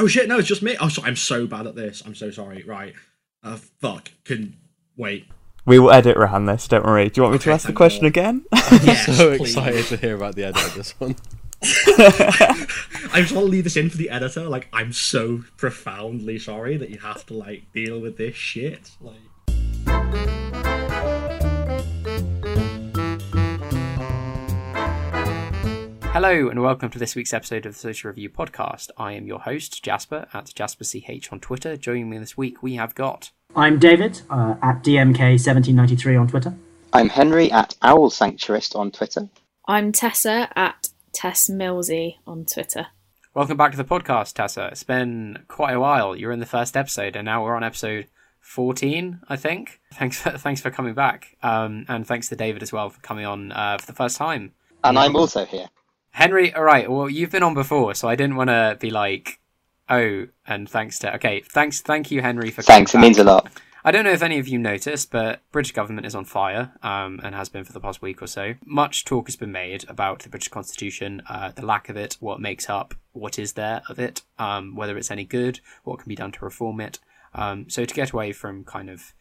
Oh 0.00 0.06
shit! 0.06 0.28
No, 0.28 0.38
it's 0.38 0.48
just 0.48 0.62
me. 0.62 0.78
Oh, 0.80 0.88
sorry. 0.88 1.08
I'm 1.08 1.16
so 1.16 1.46
bad 1.46 1.66
at 1.66 1.74
this. 1.74 2.02
I'm 2.06 2.14
so 2.14 2.30
sorry. 2.30 2.62
Right. 2.62 2.94
Uh, 3.42 3.56
fuck. 3.82 4.08
Can 4.24 4.56
wait. 4.96 5.26
We 5.66 5.78
will 5.78 5.90
edit 5.90 6.16
around 6.16 6.46
this. 6.46 6.66
Don't 6.66 6.86
worry. 6.86 7.10
Do 7.10 7.18
you 7.18 7.22
want 7.22 7.34
me 7.34 7.38
to 7.40 7.50
ask 7.52 7.66
the 7.66 7.74
question 7.74 8.04
God. 8.04 8.08
again? 8.08 8.44
I'm 8.52 8.86
yes, 8.86 9.14
so 9.18 9.36
please. 9.36 9.50
excited 9.50 9.84
to 9.86 9.98
hear 9.98 10.16
about 10.16 10.36
the 10.36 10.44
edit 10.44 10.64
of 10.64 10.74
this 10.74 10.98
one. 10.98 11.16
I 13.12 13.20
just 13.20 13.32
want 13.32 13.44
to 13.44 13.50
leave 13.50 13.64
this 13.64 13.76
in 13.76 13.90
for 13.90 13.98
the 13.98 14.08
editor. 14.08 14.48
Like, 14.48 14.68
I'm 14.72 14.94
so 14.94 15.44
profoundly 15.58 16.38
sorry 16.38 16.78
that 16.78 16.88
you 16.88 16.98
have 17.00 17.26
to 17.26 17.34
like 17.34 17.70
deal 17.74 18.00
with 18.00 18.16
this 18.16 18.34
shit. 18.34 18.92
Like. 19.02 19.18
Hello 26.12 26.48
and 26.48 26.60
welcome 26.60 26.90
to 26.90 26.98
this 26.98 27.14
week's 27.14 27.32
episode 27.32 27.64
of 27.66 27.72
the 27.72 27.78
Social 27.78 28.08
Review 28.08 28.28
Podcast. 28.30 28.90
I 28.96 29.12
am 29.12 29.28
your 29.28 29.38
host, 29.38 29.80
Jasper, 29.80 30.26
at 30.34 30.46
JasperCH 30.46 31.32
on 31.32 31.38
Twitter. 31.38 31.76
Joining 31.76 32.10
me 32.10 32.18
this 32.18 32.36
week, 32.36 32.64
we 32.64 32.74
have 32.74 32.96
got. 32.96 33.30
I'm 33.54 33.78
David 33.78 34.20
uh, 34.28 34.56
at 34.60 34.82
DMK1793 34.82 36.20
on 36.20 36.26
Twitter. 36.26 36.52
I'm 36.92 37.10
Henry 37.10 37.52
at 37.52 37.76
Owl 37.82 38.10
Sanctuarist 38.10 38.74
on 38.74 38.90
Twitter. 38.90 39.28
I'm 39.66 39.92
Tessa 39.92 40.48
at 40.56 40.88
Tess 41.12 41.48
Millsy 41.48 42.16
on 42.26 42.44
Twitter. 42.44 42.88
Welcome 43.32 43.56
back 43.56 43.70
to 43.70 43.76
the 43.76 43.84
podcast, 43.84 44.32
Tessa. 44.32 44.66
It's 44.72 44.82
been 44.82 45.44
quite 45.46 45.74
a 45.74 45.80
while. 45.80 46.16
You're 46.16 46.32
in 46.32 46.40
the 46.40 46.44
first 46.44 46.76
episode, 46.76 47.14
and 47.14 47.24
now 47.24 47.44
we're 47.44 47.54
on 47.54 47.62
episode 47.62 48.08
14, 48.40 49.20
I 49.28 49.36
think. 49.36 49.80
Thanks 49.94 50.20
for, 50.20 50.30
thanks 50.30 50.60
for 50.60 50.72
coming 50.72 50.94
back. 50.94 51.36
Um, 51.40 51.84
and 51.86 52.04
thanks 52.04 52.28
to 52.30 52.36
David 52.36 52.64
as 52.64 52.72
well 52.72 52.90
for 52.90 53.00
coming 53.00 53.26
on 53.26 53.52
uh, 53.52 53.78
for 53.78 53.86
the 53.86 53.92
first 53.92 54.16
time. 54.16 54.54
And 54.82 54.98
I'm 54.98 55.14
also 55.14 55.44
here. 55.44 55.68
Henry, 56.10 56.52
all 56.54 56.64
right. 56.64 56.90
Well, 56.90 57.08
you've 57.08 57.30
been 57.30 57.42
on 57.42 57.54
before, 57.54 57.94
so 57.94 58.08
I 58.08 58.16
didn't 58.16 58.36
want 58.36 58.50
to 58.50 58.76
be 58.80 58.90
like, 58.90 59.40
oh, 59.88 60.26
and 60.46 60.68
thanks 60.68 60.98
to. 61.00 61.14
Okay, 61.16 61.40
thanks, 61.40 61.80
thank 61.80 62.10
you, 62.10 62.20
Henry, 62.20 62.50
for. 62.50 62.62
Thanks, 62.62 62.94
it 62.94 62.98
means 62.98 63.18
a 63.18 63.24
lot. 63.24 63.50
I 63.82 63.92
don't 63.92 64.04
know 64.04 64.12
if 64.12 64.22
any 64.22 64.38
of 64.38 64.46
you 64.46 64.58
noticed, 64.58 65.10
but 65.10 65.40
British 65.52 65.72
government 65.72 66.06
is 66.06 66.14
on 66.14 66.26
fire, 66.26 66.72
um, 66.82 67.20
and 67.22 67.34
has 67.34 67.48
been 67.48 67.64
for 67.64 67.72
the 67.72 67.80
past 67.80 68.02
week 68.02 68.20
or 68.20 68.26
so. 68.26 68.54
Much 68.66 69.04
talk 69.04 69.26
has 69.26 69.36
been 69.36 69.52
made 69.52 69.88
about 69.88 70.20
the 70.20 70.28
British 70.28 70.48
Constitution, 70.48 71.22
uh, 71.28 71.52
the 71.52 71.64
lack 71.64 71.88
of 71.88 71.96
it, 71.96 72.18
what 72.20 72.40
makes 72.40 72.68
up, 72.68 72.94
what 73.12 73.38
is 73.38 73.54
there 73.54 73.82
of 73.88 73.98
it, 73.98 74.22
um, 74.38 74.76
whether 74.76 74.98
it's 74.98 75.10
any 75.10 75.24
good, 75.24 75.60
what 75.84 75.98
can 75.98 76.08
be 76.08 76.14
done 76.14 76.32
to 76.32 76.44
reform 76.44 76.80
it. 76.80 76.98
Um, 77.32 77.70
so 77.70 77.84
to 77.84 77.94
get 77.94 78.10
away 78.10 78.32
from 78.32 78.64
kind 78.64 78.90
of 78.90 79.14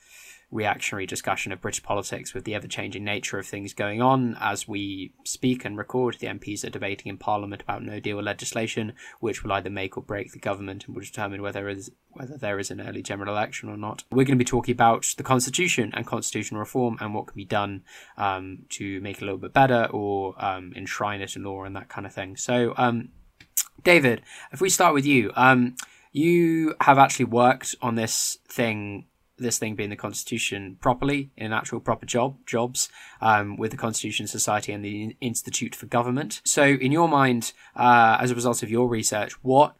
reactionary 0.52 1.05
discussion 1.05 1.52
of 1.52 1.61
British 1.61 1.83
politics 1.83 2.33
with 2.33 2.44
the 2.44 2.55
ever 2.55 2.67
changing 2.67 3.03
nature 3.03 3.38
of 3.38 3.45
things 3.45 3.73
going 3.73 4.02
on. 4.02 4.36
As 4.39 4.67
we 4.67 5.14
speak 5.23 5.64
and 5.64 5.78
record, 5.78 6.17
the 6.19 6.28
MPs 6.28 6.66
are 6.66 6.72
debating 6.72 7.09
in 7.09 7.17
Parliament 7.17 7.61
about 7.61 7.83
no 7.83 8.00
deal 8.00 8.22
legislation, 8.22 8.94
which 9.19 9.44
will 9.44 9.52
either 9.52 9.69
make 9.69 9.95
or 9.97 10.03
break 10.03 10.31
the 10.31 10.39
government 10.39 10.86
and 10.86 10.95
will 10.95 11.03
determine 11.03 11.41
whether 11.41 11.59
there 11.59 11.69
is, 11.69 11.91
whether 12.11 12.38
there 12.38 12.58
is 12.58 12.72
an 12.72 12.81
early 12.81 13.03
general 13.03 13.33
election 13.33 13.69
or 13.69 13.78
not. 13.78 14.03
We're 14.11 14.25
going 14.25 14.38
to 14.38 14.44
be 14.44 14.45
talking 14.45 14.73
about 14.73 15.06
the 15.17 15.23
Constitution 15.23 15.91
and 15.94 16.06
constitutional 16.06 16.59
reform 16.59 16.97
and 17.00 17.13
what 17.13 17.28
can 17.28 17.36
be 17.36 17.45
done 17.45 17.84
um, 18.17 18.66
to 18.69 19.00
make 19.02 19.17
it 19.17 19.22
a 19.22 19.25
little 19.25 19.39
bit 19.39 19.53
better 19.53 19.86
or 19.91 20.34
um, 20.44 20.73
enshrine 20.75 21.22
it 21.22 21.36
in 21.36 21.44
law 21.44 21.63
and 21.63 21.75
that 21.75 21.89
kind 21.89 22.08
of 22.08 22.13
thing. 22.13 22.36
So, 22.38 22.73
um, 22.75 23.09
David, 23.84 24.23
if 24.52 24.61
we 24.61 24.69
start 24.69 24.94
with 24.94 25.06
you, 25.06 25.31
um, 25.36 25.75
you 26.11 26.75
have 26.81 26.97
actually 26.97 27.25
worked 27.25 27.75
on 27.81 27.95
this 27.95 28.39
thing 28.47 29.06
this 29.44 29.58
thing 29.58 29.76
being 29.76 29.90
the 29.90 29.95
Constitution 29.95 30.78
properly 30.82 31.32
in 31.38 31.48
an 31.48 31.54
actual 31.54 31.80
proper 31.80 32.06
job 32.06 32.38
jobs 32.45 32.90
um, 33.22 33.58
with 33.58 33.72
the 33.72 33.78
Constitution 33.78 34.28
Society 34.28 34.72
and 34.72 34.84
the 34.84 35.16
Institute 35.22 35.76
for 35.76 35.86
Government. 35.86 36.42
So, 36.46 36.64
in 36.64 36.92
your 36.92 37.08
mind, 37.08 37.54
uh, 37.76 38.18
as 38.20 38.31
a 38.31 38.36
result 38.36 38.64
of 38.64 38.70
your 38.70 38.88
research, 38.88 39.34
what 39.44 39.76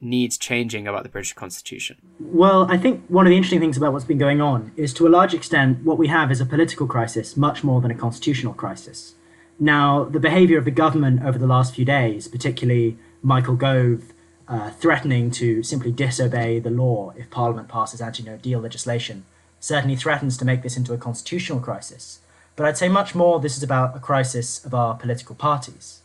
needs 0.00 0.38
changing 0.38 0.86
about 0.86 1.02
the 1.02 1.08
British 1.08 1.32
Constitution? 1.32 1.96
Well, 2.20 2.70
I 2.70 2.76
think 2.76 3.04
one 3.08 3.26
of 3.26 3.30
the 3.30 3.36
interesting 3.36 3.60
things 3.60 3.76
about 3.76 3.92
what's 3.92 4.04
been 4.04 4.18
going 4.18 4.40
on 4.40 4.72
is 4.76 4.94
to 4.94 5.06
a 5.06 5.10
large 5.10 5.34
extent 5.34 5.84
what 5.84 5.98
we 5.98 6.08
have 6.08 6.30
is 6.30 6.40
a 6.40 6.46
political 6.46 6.86
crisis 6.86 7.36
much 7.36 7.64
more 7.64 7.80
than 7.80 7.90
a 7.90 7.94
constitutional 7.94 8.54
crisis. 8.54 9.14
Now, 9.58 10.04
the 10.04 10.20
behaviour 10.20 10.56
of 10.56 10.64
the 10.64 10.70
government 10.70 11.24
over 11.24 11.36
the 11.36 11.46
last 11.46 11.74
few 11.74 11.84
days, 11.84 12.28
particularly 12.28 12.96
Michael 13.22 13.56
Gove 13.56 14.12
uh, 14.48 14.70
threatening 14.70 15.30
to 15.30 15.62
simply 15.62 15.92
disobey 15.92 16.58
the 16.58 16.70
law 16.70 17.12
if 17.16 17.30
Parliament 17.30 17.68
passes 17.68 18.00
anti 18.00 18.22
no 18.22 18.36
deal 18.38 18.60
legislation, 18.60 19.24
certainly 19.60 19.96
threatens 19.96 20.36
to 20.38 20.44
make 20.44 20.62
this 20.62 20.76
into 20.76 20.94
a 20.94 20.98
constitutional 20.98 21.60
crisis. 21.60 22.20
But 22.56 22.66
I'd 22.66 22.78
say 22.78 22.88
much 22.88 23.14
more 23.14 23.38
this 23.38 23.56
is 23.56 23.62
about 23.62 23.96
a 23.96 24.00
crisis 24.00 24.64
of 24.64 24.74
our 24.74 24.94
political 24.94 25.34
parties. 25.34 26.00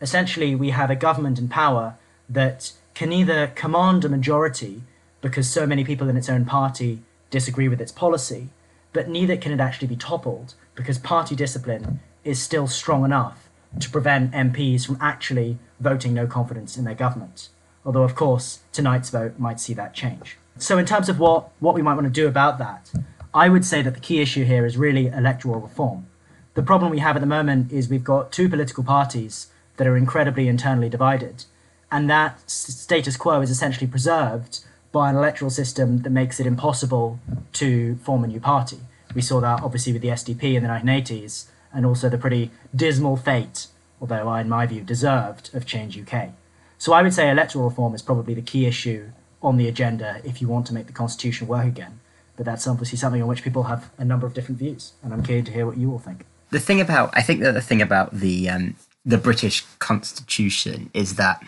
Essentially, 0.00 0.54
we 0.54 0.70
have 0.70 0.90
a 0.90 0.96
government 0.96 1.38
in 1.38 1.48
power 1.48 1.96
that 2.28 2.72
can 2.94 3.12
either 3.12 3.48
command 3.48 4.04
a 4.04 4.08
majority 4.08 4.82
because 5.20 5.48
so 5.48 5.66
many 5.66 5.82
people 5.82 6.08
in 6.08 6.16
its 6.16 6.28
own 6.28 6.44
party 6.44 7.02
disagree 7.30 7.68
with 7.68 7.80
its 7.80 7.92
policy, 7.92 8.48
but 8.92 9.08
neither 9.08 9.36
can 9.36 9.52
it 9.52 9.60
actually 9.60 9.88
be 9.88 9.96
toppled 9.96 10.54
because 10.76 10.98
party 10.98 11.34
discipline 11.34 11.98
is 12.22 12.40
still 12.40 12.68
strong 12.68 13.04
enough 13.04 13.48
to 13.80 13.90
prevent 13.90 14.32
MPs 14.32 14.86
from 14.86 14.98
actually 15.00 15.58
voting 15.80 16.14
no 16.14 16.26
confidence 16.26 16.76
in 16.76 16.84
their 16.84 16.94
government 16.94 17.48
although 17.88 18.02
of 18.02 18.14
course 18.14 18.58
tonight's 18.70 19.08
vote 19.08 19.38
might 19.38 19.58
see 19.58 19.72
that 19.72 19.94
change. 19.94 20.36
So 20.58 20.76
in 20.76 20.84
terms 20.84 21.08
of 21.08 21.18
what, 21.18 21.48
what 21.58 21.74
we 21.74 21.80
might 21.80 21.94
want 21.94 22.04
to 22.04 22.12
do 22.12 22.28
about 22.28 22.58
that, 22.58 22.92
I 23.32 23.48
would 23.48 23.64
say 23.64 23.80
that 23.80 23.94
the 23.94 24.00
key 24.00 24.20
issue 24.20 24.44
here 24.44 24.66
is 24.66 24.76
really 24.76 25.06
electoral 25.06 25.58
reform. 25.58 26.06
The 26.52 26.62
problem 26.62 26.90
we 26.90 26.98
have 26.98 27.16
at 27.16 27.20
the 27.20 27.26
moment 27.38 27.72
is 27.72 27.88
we've 27.88 28.04
got 28.04 28.30
two 28.30 28.46
political 28.46 28.84
parties 28.84 29.46
that 29.78 29.86
are 29.86 29.96
incredibly 29.96 30.48
internally 30.48 30.90
divided, 30.90 31.46
and 31.90 32.10
that 32.10 32.50
status 32.50 33.16
quo 33.16 33.40
is 33.40 33.48
essentially 33.48 33.86
preserved 33.86 34.60
by 34.92 35.08
an 35.08 35.16
electoral 35.16 35.50
system 35.50 36.02
that 36.02 36.10
makes 36.10 36.38
it 36.38 36.46
impossible 36.46 37.18
to 37.54 37.96
form 38.04 38.22
a 38.22 38.26
new 38.26 38.40
party. 38.40 38.80
We 39.14 39.22
saw 39.22 39.40
that 39.40 39.62
obviously 39.62 39.94
with 39.94 40.02
the 40.02 40.08
SDP 40.08 40.56
in 40.56 40.62
the 40.62 40.68
1980s, 40.68 41.46
and 41.72 41.86
also 41.86 42.10
the 42.10 42.18
pretty 42.18 42.50
dismal 42.76 43.16
fate, 43.16 43.68
although 43.98 44.28
I, 44.28 44.42
in 44.42 44.48
my 44.50 44.66
view 44.66 44.82
deserved, 44.82 45.54
of 45.54 45.64
Change 45.64 45.98
UK. 45.98 46.32
So 46.78 46.92
I 46.92 47.02
would 47.02 47.12
say 47.12 47.30
electoral 47.30 47.68
reform 47.68 47.94
is 47.94 48.02
probably 48.02 48.34
the 48.34 48.42
key 48.42 48.66
issue 48.66 49.10
on 49.42 49.56
the 49.56 49.68
agenda 49.68 50.20
if 50.24 50.40
you 50.40 50.48
want 50.48 50.66
to 50.68 50.74
make 50.74 50.86
the 50.86 50.92
constitution 50.92 51.46
work 51.46 51.66
again. 51.66 52.00
But 52.36 52.46
that's 52.46 52.66
obviously 52.66 52.98
something 52.98 53.20
on 53.20 53.28
which 53.28 53.42
people 53.42 53.64
have 53.64 53.90
a 53.98 54.04
number 54.04 54.26
of 54.26 54.32
different 54.32 54.58
views, 54.60 54.92
and 55.02 55.12
I'm 55.12 55.22
keen 55.24 55.44
to 55.44 55.52
hear 55.52 55.66
what 55.66 55.76
you 55.76 55.90
all 55.92 55.98
think. 55.98 56.24
the 56.50 56.60
thing 56.60 56.80
about 56.80 57.10
I 57.14 57.22
think 57.22 57.40
that 57.40 57.52
the 57.52 57.60
thing 57.60 57.82
about 57.82 58.12
the 58.12 58.48
um, 58.48 58.76
the 59.04 59.18
British 59.18 59.64
Constitution 59.78 60.90
is 60.94 61.16
that 61.16 61.42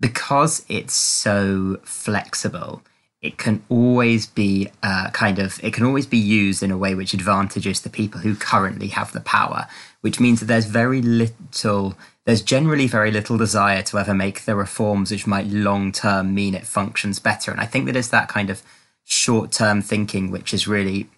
because 0.00 0.64
it's 0.68 0.94
so 0.94 1.78
flexible, 1.84 2.82
it 3.20 3.38
can 3.38 3.62
always 3.68 4.26
be 4.26 4.68
uh, 4.82 5.10
kind 5.10 5.38
of 5.38 5.62
it 5.62 5.72
can 5.72 5.84
always 5.84 6.06
be 6.06 6.18
used 6.18 6.62
in 6.62 6.70
a 6.70 6.78
way 6.78 6.94
which 6.94 7.14
advantages 7.14 7.80
the 7.80 7.90
people 7.90 8.20
who 8.20 8.34
currently 8.34 8.88
have 8.88 9.12
the 9.12 9.20
power, 9.20 9.66
which 10.02 10.20
means 10.20 10.40
that 10.40 10.46
there's 10.46 10.66
very 10.66 11.00
little. 11.00 11.94
There's 12.24 12.42
generally 12.42 12.86
very 12.86 13.10
little 13.10 13.36
desire 13.36 13.82
to 13.82 13.98
ever 13.98 14.14
make 14.14 14.44
the 14.44 14.54
reforms 14.54 15.10
which 15.10 15.26
might 15.26 15.46
long 15.46 15.90
term 15.90 16.34
mean 16.34 16.54
it 16.54 16.66
functions 16.66 17.18
better. 17.18 17.50
And 17.50 17.60
I 17.60 17.66
think 17.66 17.86
that 17.86 17.96
it's 17.96 18.08
that 18.08 18.28
kind 18.28 18.50
of 18.50 18.62
short 19.04 19.50
term 19.50 19.82
thinking 19.82 20.30
which 20.30 20.52
has 20.52 20.68
really 20.68 21.08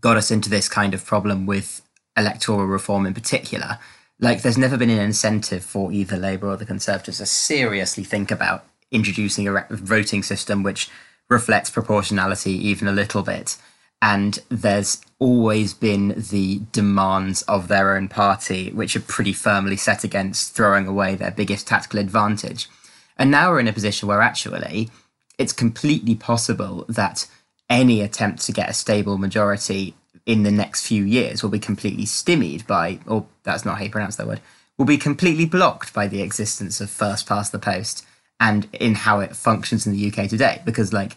got 0.00 0.16
us 0.16 0.30
into 0.30 0.50
this 0.50 0.68
kind 0.68 0.94
of 0.94 1.04
problem 1.04 1.46
with 1.46 1.82
electoral 2.16 2.66
reform 2.66 3.06
in 3.06 3.14
particular. 3.14 3.78
Like, 4.20 4.42
there's 4.42 4.58
never 4.58 4.76
been 4.76 4.90
an 4.90 4.98
incentive 4.98 5.64
for 5.64 5.92
either 5.92 6.16
Labour 6.16 6.48
or 6.48 6.56
the 6.56 6.66
Conservatives 6.66 7.18
to 7.18 7.26
seriously 7.26 8.02
think 8.02 8.30
about 8.30 8.64
introducing 8.90 9.46
a 9.46 9.66
voting 9.70 10.22
system 10.22 10.62
which 10.62 10.90
reflects 11.28 11.70
proportionality 11.70 12.52
even 12.52 12.88
a 12.88 12.92
little 12.92 13.22
bit. 13.22 13.56
And 14.00 14.38
there's 14.48 15.00
always 15.18 15.74
been 15.74 16.14
the 16.30 16.60
demands 16.70 17.42
of 17.42 17.68
their 17.68 17.96
own 17.96 18.08
party, 18.08 18.70
which 18.70 18.94
are 18.94 19.00
pretty 19.00 19.32
firmly 19.32 19.76
set 19.76 20.04
against 20.04 20.54
throwing 20.54 20.86
away 20.86 21.14
their 21.14 21.32
biggest 21.32 21.66
tactical 21.66 21.98
advantage. 21.98 22.68
And 23.16 23.30
now 23.30 23.50
we're 23.50 23.60
in 23.60 23.68
a 23.68 23.72
position 23.72 24.08
where 24.08 24.22
actually 24.22 24.90
it's 25.38 25.52
completely 25.52 26.14
possible 26.14 26.84
that 26.88 27.26
any 27.68 28.00
attempt 28.00 28.42
to 28.42 28.52
get 28.52 28.70
a 28.70 28.74
stable 28.74 29.18
majority 29.18 29.94
in 30.26 30.42
the 30.42 30.50
next 30.50 30.86
few 30.86 31.04
years 31.04 31.42
will 31.42 31.50
be 31.50 31.58
completely 31.58 32.06
stymied 32.06 32.66
by, 32.66 33.00
or 33.06 33.26
that's 33.42 33.64
not 33.64 33.78
how 33.78 33.84
you 33.84 33.90
pronounce 33.90 34.16
that 34.16 34.26
word, 34.26 34.40
will 34.76 34.84
be 34.84 34.98
completely 34.98 35.46
blocked 35.46 35.92
by 35.92 36.06
the 36.06 36.22
existence 36.22 36.80
of 36.80 36.90
first 36.90 37.26
past 37.26 37.50
the 37.50 37.58
post 37.58 38.06
and 38.38 38.68
in 38.72 38.94
how 38.94 39.20
it 39.20 39.34
functions 39.34 39.86
in 39.86 39.92
the 39.92 40.12
UK 40.12 40.28
today. 40.28 40.62
Because, 40.64 40.92
like, 40.92 41.16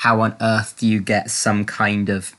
how 0.00 0.22
on 0.22 0.34
earth 0.40 0.78
do 0.78 0.86
you 0.86 0.98
get 0.98 1.30
some 1.30 1.62
kind 1.62 2.08
of 2.08 2.34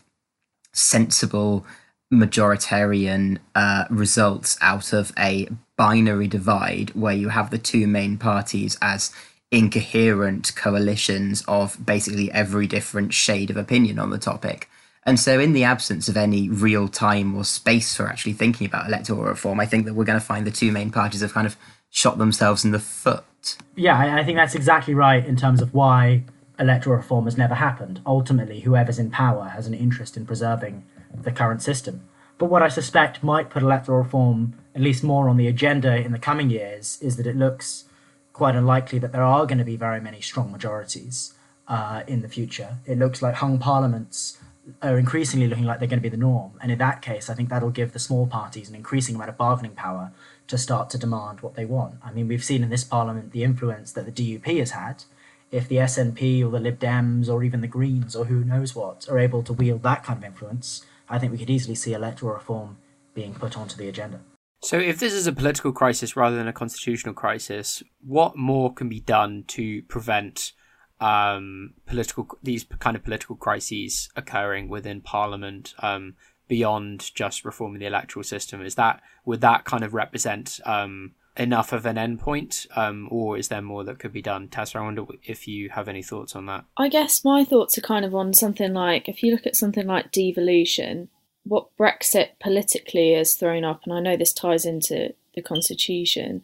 sensible 0.74 1.64
majoritarian 2.12 3.38
uh, 3.54 3.86
results 3.92 4.58
out 4.62 4.92
of 4.94 5.12
a 5.18 5.48
binary 5.78 6.28
divide 6.28 6.90
where 6.96 7.14
you 7.14 7.30
have 7.30 7.52
the 7.52 7.60
two 7.60 7.86
main 7.86 8.18
parties 8.18 8.80
as 8.82 9.14
incoherent 9.52 10.56
coalitions 10.56 11.44
of 11.48 11.86
basically 11.86 12.32
every 12.32 12.66
different 12.66 13.14
shade 13.14 13.52
of 13.52 13.58
opinion 13.58 14.00
on 14.00 14.10
the 14.10 14.18
topic. 14.18 14.68
And 15.04 15.20
so, 15.20 15.40
in 15.40 15.54
the 15.54 15.64
absence 15.64 16.10
of 16.10 16.18
any 16.18 16.50
real 16.50 16.88
time 16.88 17.36
or 17.36 17.44
space 17.44 17.96
for 17.96 18.08
actually 18.08 18.34
thinking 18.34 18.66
about 18.66 18.88
electoral 18.88 19.22
reform, 19.22 19.60
I 19.60 19.68
think 19.68 19.86
that 19.86 19.94
we're 19.94 20.06
going 20.06 20.20
to 20.20 20.26
find 20.26 20.48
the 20.48 20.52
two 20.52 20.72
main 20.72 20.90
parties 20.90 21.22
have 21.22 21.34
kind 21.34 21.46
of 21.46 21.58
shot 21.92 22.18
themselves 22.18 22.66
in 22.66 22.72
the 22.72 22.80
foot. 22.80 23.56
Yeah, 23.76 23.98
I, 23.98 24.22
I 24.22 24.24
think 24.24 24.38
that's 24.38 24.56
exactly 24.56 24.96
right 24.96 25.24
in 25.24 25.36
terms 25.36 25.62
of 25.62 25.76
why 25.76 26.24
electoral 26.62 26.96
reform 26.96 27.26
has 27.26 27.38
never 27.38 27.56
happened. 27.56 28.00
Ultimately, 28.06 28.62
whoever's 28.62 29.00
in 29.00 29.10
power 29.10 29.50
has 29.50 29.68
an 29.68 29.74
interest 29.74 30.16
in 30.16 30.26
preserving 30.26 30.86
the 31.14 31.32
current 31.32 31.62
system. 31.62 32.08
But 32.38 32.50
what 32.50 32.64
I 32.64 32.70
suspect 32.70 33.24
might 33.24 33.50
put 33.50 33.64
electoral 33.64 33.98
reform 33.98 34.56
at 34.74 34.82
least 34.82 35.04
more 35.04 35.28
on 35.28 35.38
the 35.38 35.48
agenda 35.48 35.98
in 35.98 36.12
the 36.12 36.20
coming 36.20 36.50
years 36.50 36.98
is 37.02 37.18
that 37.18 37.28
it 37.28 37.36
looks 37.36 37.86
quite 38.32 38.56
unlikely 38.56 39.00
that 39.00 39.12
there 39.12 39.24
are 39.24 39.46
going 39.46 39.58
to 39.58 39.66
be 39.66 39.76
very 39.76 40.00
many 40.00 40.22
strong 40.22 40.52
majorities 40.52 41.34
uh, 41.68 42.04
in 42.08 42.22
the 42.22 42.30
future. 42.30 42.78
It 42.86 42.98
looks 42.98 43.22
like 43.22 43.36
hung 43.36 43.60
parliaments 43.60 44.38
are 44.82 44.98
increasingly 44.98 45.48
looking 45.48 45.66
like 45.66 45.80
they're 45.80 45.88
going 45.88 46.00
to 46.00 46.04
be 46.04 46.10
the 46.10 46.18
norm. 46.18 46.54
And 46.62 46.72
in 46.72 46.78
that 46.78 47.02
case, 47.02 47.30
I 47.30 47.34
think 47.34 47.50
that'll 47.50 47.72
give 47.72 47.94
the 47.94 48.00
small 48.00 48.28
parties 48.28 48.70
an 48.70 48.76
increasing 48.76 49.16
amount 49.16 49.30
of 49.30 49.38
bargaining 49.38 49.74
power 49.74 50.12
to 50.48 50.58
start 50.58 50.90
to 50.92 50.98
demand 50.98 51.42
what 51.42 51.56
they 51.56 51.66
want. 51.66 51.96
I 52.04 52.12
mean, 52.12 52.28
we've 52.28 52.44
seen 52.44 52.64
in 52.64 52.70
this 52.70 52.84
parliament 52.84 53.32
the 53.32 53.44
influence 53.44 53.92
that 53.94 54.06
the 54.06 54.12
DUP 54.12 54.60
has 54.60 54.72
had. 54.72 55.04
If 55.52 55.68
the 55.68 55.78
SNP 55.78 56.46
or 56.46 56.50
the 56.50 56.60
Lib 56.60 56.80
Dems 56.80 57.28
or 57.28 57.44
even 57.44 57.62
the 57.62 57.68
Greens 57.68 58.16
or 58.16 58.26
who 58.26 58.44
knows 58.44 58.74
what 58.74 59.08
are 59.10 59.20
able 59.20 59.44
to 59.44 59.54
wield 59.54 59.84
that 59.84 60.04
kind 60.04 60.18
of 60.18 60.24
influence, 60.24 60.86
I 61.10 61.20
think 61.20 61.34
we 61.34 61.38
could 61.38 61.50
easily 61.50 61.76
see 61.76 61.94
electoral 61.94 62.34
reform 62.34 62.78
being 63.14 63.34
put 63.34 63.58
onto 63.58 63.76
the 63.76 63.90
agenda. 63.90 64.22
So, 64.64 64.78
if 64.78 65.00
this 65.00 65.14
is 65.14 65.28
a 65.28 65.34
political 65.34 65.72
crisis 65.72 66.16
rather 66.16 66.36
than 66.36 66.48
a 66.48 66.54
constitutional 66.54 67.16
crisis, 67.16 67.82
what 68.00 68.38
more 68.38 68.74
can 68.74 68.90
be 68.90 69.00
done 69.00 69.44
to 69.48 69.82
prevent 69.84 70.54
um, 71.00 71.74
political 71.88 72.28
these 72.44 72.64
kind 72.80 72.96
of 72.96 73.04
political 73.04 73.36
crises 73.36 74.10
occurring 74.16 74.70
within 74.70 75.02
Parliament 75.02 75.74
um, 75.80 76.16
beyond 76.48 77.14
just 77.16 77.44
reforming 77.44 77.80
the 77.80 77.88
electoral 77.88 78.24
system? 78.24 78.62
Is 78.62 78.76
that 78.76 79.02
would 79.26 79.42
that 79.42 79.66
kind 79.66 79.84
of 79.84 79.96
represent 79.96 80.60
um, 80.64 81.16
enough 81.38 81.72
of 81.72 81.86
an 81.86 81.96
endpoint, 81.96 82.68
um, 82.78 83.08
or 83.10 83.38
is 83.38 83.48
there 83.48 83.62
more 83.62 83.84
that 83.84 84.00
could 84.00 84.14
be 84.14 84.22
done? 84.22 84.48
Tessa, 84.48 84.78
I 84.78 84.82
wonder 84.82 85.06
if 85.24 85.48
you 85.48 85.70
have 85.70 85.88
any 85.88 86.04
thoughts 86.04 86.36
on 86.36 86.46
that. 86.48 86.66
I 86.78 86.90
guess 86.90 87.24
my 87.24 87.44
thoughts 87.44 87.78
are 87.78 87.82
kind 87.82 88.04
of 88.06 88.14
on 88.14 88.34
something 88.34 88.74
like 88.74 89.08
if 89.08 89.24
you 89.24 89.32
look 89.32 89.48
at 89.48 89.56
something 89.56 89.88
like 89.88 90.12
devolution, 90.12 91.10
what 91.44 91.76
Brexit 91.78 92.30
politically 92.40 93.14
has 93.14 93.36
thrown 93.36 93.64
up, 93.64 93.82
and 93.84 93.94
I 93.94 94.00
know 94.00 94.18
this 94.18 94.34
ties 94.34 94.66
into 94.66 95.14
the 95.36 95.42
constitution, 95.42 96.44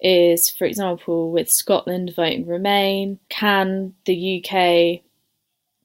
is, 0.00 0.50
for 0.50 0.64
example, 0.64 1.30
with 1.30 1.50
Scotland 1.50 2.12
voting 2.16 2.46
Remain, 2.46 3.20
can 3.28 3.94
the 4.04 4.44
UK 4.44 5.02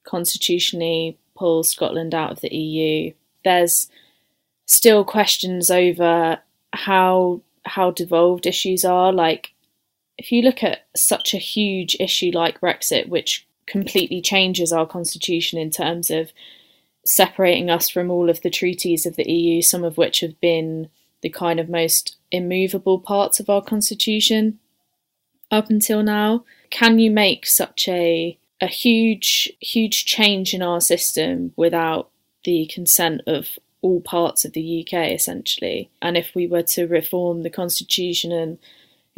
constitutionally 0.04 1.18
pull 1.36 1.62
Scotland 1.62 2.14
out 2.14 2.32
of 2.32 2.40
the 2.40 2.54
EU? 2.54 3.12
There's 3.44 3.88
still 4.66 5.04
questions 5.04 5.70
over 5.70 6.38
how 6.72 7.42
how 7.68 7.90
devolved 7.90 8.46
issues 8.46 8.84
are. 8.84 9.12
Like, 9.12 9.54
if 10.16 10.32
you 10.32 10.42
look 10.42 10.62
at 10.62 10.86
such 10.96 11.34
a 11.34 11.38
huge 11.38 11.96
issue 12.00 12.30
like 12.32 12.60
Brexit, 12.60 13.08
which 13.08 13.46
completely 13.66 14.20
changes 14.20 14.72
our 14.72 14.86
constitution 14.86 15.58
in 15.58 15.70
terms 15.70 16.10
of 16.10 16.32
separating 17.04 17.70
us 17.70 17.88
from 17.88 18.10
all 18.10 18.28
of 18.28 18.42
the 18.42 18.50
treaties 18.50 19.06
of 19.06 19.16
the 19.16 19.30
EU, 19.30 19.62
some 19.62 19.84
of 19.84 19.96
which 19.96 20.20
have 20.20 20.38
been 20.40 20.88
the 21.22 21.28
kind 21.28 21.58
of 21.58 21.68
most 21.68 22.16
immovable 22.30 22.98
parts 22.98 23.40
of 23.40 23.48
our 23.48 23.62
constitution 23.62 24.58
up 25.50 25.70
until 25.70 26.02
now. 26.02 26.44
Can 26.70 26.98
you 26.98 27.10
make 27.10 27.46
such 27.46 27.88
a 27.88 28.38
a 28.60 28.66
huge 28.66 29.52
huge 29.60 30.04
change 30.04 30.52
in 30.52 30.62
our 30.62 30.80
system 30.80 31.52
without 31.56 32.10
the 32.44 32.66
consent 32.66 33.20
of 33.26 33.58
all 33.82 34.00
parts 34.00 34.44
of 34.44 34.52
the 34.52 34.86
UK 34.86 35.10
essentially? 35.12 35.90
And 36.02 36.16
if 36.16 36.34
we 36.34 36.46
were 36.46 36.62
to 36.62 36.86
reform 36.86 37.42
the 37.42 37.50
constitution 37.50 38.32
and 38.32 38.58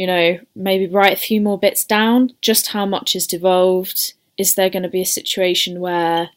you 0.01 0.07
know, 0.07 0.41
maybe 0.57 0.87
write 0.87 1.13
a 1.13 1.21
few 1.21 1.43
more 1.43 1.59
bits 1.59 1.85
down, 1.85 2.33
just 2.41 2.69
how 2.69 2.87
much 2.87 3.15
is 3.15 3.27
devolved? 3.27 4.15
Is 4.39 4.55
there 4.55 4.71
going 4.71 4.83
to 4.83 4.89
be 4.89 5.03
a 5.03 5.05
situation 5.05 5.79
where 5.79 6.31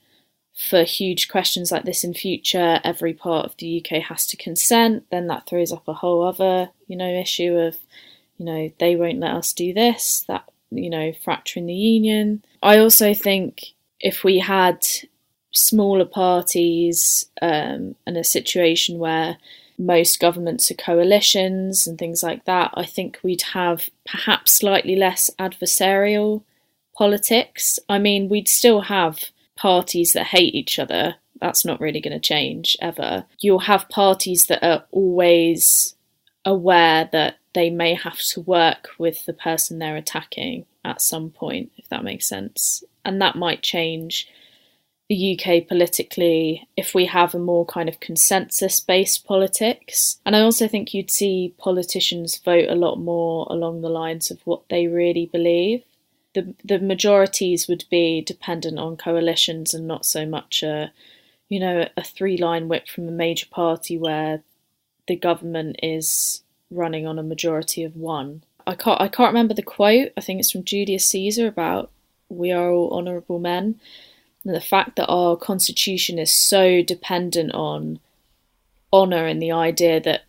for 0.54 0.84
huge 0.84 1.30
questions 1.30 1.72
like 1.72 1.86
this 1.86 2.04
in 2.04 2.14
future, 2.14 2.82
every 2.84 3.14
part 3.14 3.46
of 3.46 3.56
the 3.56 3.82
UK 3.82 4.02
has 4.04 4.28
to 4.28 4.36
consent, 4.36 5.06
then 5.12 5.28
that 5.28 5.48
throws 5.48 5.72
up 5.72 5.88
a 5.88 5.94
whole 5.94 6.24
other, 6.24 6.72
you 6.88 6.98
know, 6.98 7.08
issue 7.08 7.56
of, 7.56 7.78
you 8.38 8.46
know, 8.46 8.70
they 8.80 8.98
won't 8.98 9.22
let 9.22 9.34
us 9.34 9.54
do 9.54 9.74
this, 9.74 10.26
that, 10.28 10.44
you 10.70 10.90
know, 10.90 11.14
fracturing 11.24 11.66
the 11.66 11.74
union. 11.74 12.44
I 12.62 12.80
also 12.80 13.14
think 13.14 13.74
if 14.02 14.26
we 14.26 14.40
had 14.40 14.86
smaller 15.54 16.06
parties 16.06 17.28
um, 17.42 17.96
and 18.06 18.18
a 18.18 18.24
situation 18.24 19.00
where 19.00 19.38
most 19.78 20.20
governments 20.20 20.70
are 20.70 20.76
coalitions 20.76 21.88
and 21.88 21.98
things 21.98 22.22
like 22.22 22.46
that, 22.46 22.72
I 22.74 22.86
think 22.86 23.20
we'd 23.24 23.42
have 23.54 23.90
perhaps 24.06 24.54
slightly 24.54 24.96
less 24.96 25.30
adversarial 25.40 26.44
politics. 26.96 27.80
I 27.88 28.00
mean, 28.00 28.30
we'd 28.30 28.50
still 28.50 28.82
have 28.82 29.20
parties 29.56 30.14
that 30.14 30.28
hate 30.28 30.54
each 30.54 30.78
other. 30.80 31.16
That's 31.40 31.66
not 31.66 31.80
really 31.80 32.02
going 32.02 32.20
to 32.20 32.28
change 32.28 32.76
ever. 32.82 33.26
You'll 33.40 33.60
have 33.60 33.90
parties 33.90 34.48
that 34.48 34.64
are 34.64 34.86
always 34.92 35.96
aware 36.46 37.10
that 37.12 37.38
they 37.54 37.70
may 37.70 37.94
have 37.94 38.20
to 38.20 38.42
work 38.42 38.90
with 38.98 39.26
the 39.26 39.34
person 39.34 39.80
they're 39.80 39.96
attacking 39.96 40.66
at 40.84 41.02
some 41.02 41.30
point, 41.30 41.72
if 41.78 41.88
that 41.90 42.04
makes 42.04 42.28
sense. 42.28 42.84
And 43.06 43.22
that 43.22 43.36
might 43.36 43.62
change 43.62 44.28
the 45.10 45.38
UK 45.38 45.68
politically 45.68 46.68
if 46.78 46.96
we 46.96 47.06
have 47.06 47.36
a 47.36 47.40
more 47.40 47.66
kind 47.66 47.90
of 47.90 48.00
consensus 48.00 48.80
based 48.80 49.26
politics. 49.26 50.20
And 50.26 50.36
I 50.36 50.42
also 50.42 50.68
think 50.68 50.94
you'd 50.94 51.12
see 51.12 51.54
politicians 51.58 52.38
vote 52.38 52.70
a 52.70 52.76
lot 52.76 52.96
more 52.96 53.46
along 53.50 53.82
the 53.82 53.90
lines 53.90 54.32
of 54.32 54.40
what 54.46 54.62
they 54.70 54.88
really 54.88 55.26
believe 55.26 55.84
the 56.34 56.54
the 56.64 56.80
majorities 56.80 57.68
would 57.68 57.86
be 57.90 58.22
dependent 58.22 58.80
on 58.80 58.98
coalitions 58.98 59.74
and 59.74 59.88
not 59.88 60.06
so 60.06 60.26
much 60.26 60.64
a 60.64 60.92
you 61.50 61.60
know 61.60 61.88
a 61.96 62.04
three 62.04 62.38
line 62.38 62.68
whip 62.68 62.88
from 62.88 63.08
a 63.08 63.12
major 63.12 63.48
party 63.50 63.98
where 63.98 64.42
the 65.08 65.16
government 65.16 65.78
is 65.84 66.42
running 66.72 67.06
on 67.06 67.20
a 67.20 67.24
majority 67.24 67.84
of 67.84 67.96
one. 67.96 68.44
I 68.66 68.76
can't 68.76 69.00
I 69.00 69.08
can't 69.08 69.30
remember 69.34 69.54
the 69.54 69.62
quote. 69.62 70.12
I 70.18 70.22
think 70.22 70.40
it's 70.40 70.52
from 70.52 70.64
Julius 70.64 71.08
Caesar 71.10 71.48
about 71.48 71.92
we 72.30 72.52
are 72.52 72.72
all 72.72 72.98
honourable 72.98 73.40
men. 73.40 73.80
The 74.46 74.62
fact 74.62 74.98
that 74.98 75.08
our 75.08 75.38
constitution 75.38 76.20
is 76.20 76.32
so 76.32 76.82
dependent 76.82 77.54
on 77.54 78.00
honour 78.92 79.26
and 79.26 79.42
the 79.42 79.52
idea 79.52 80.00
that 80.02 80.24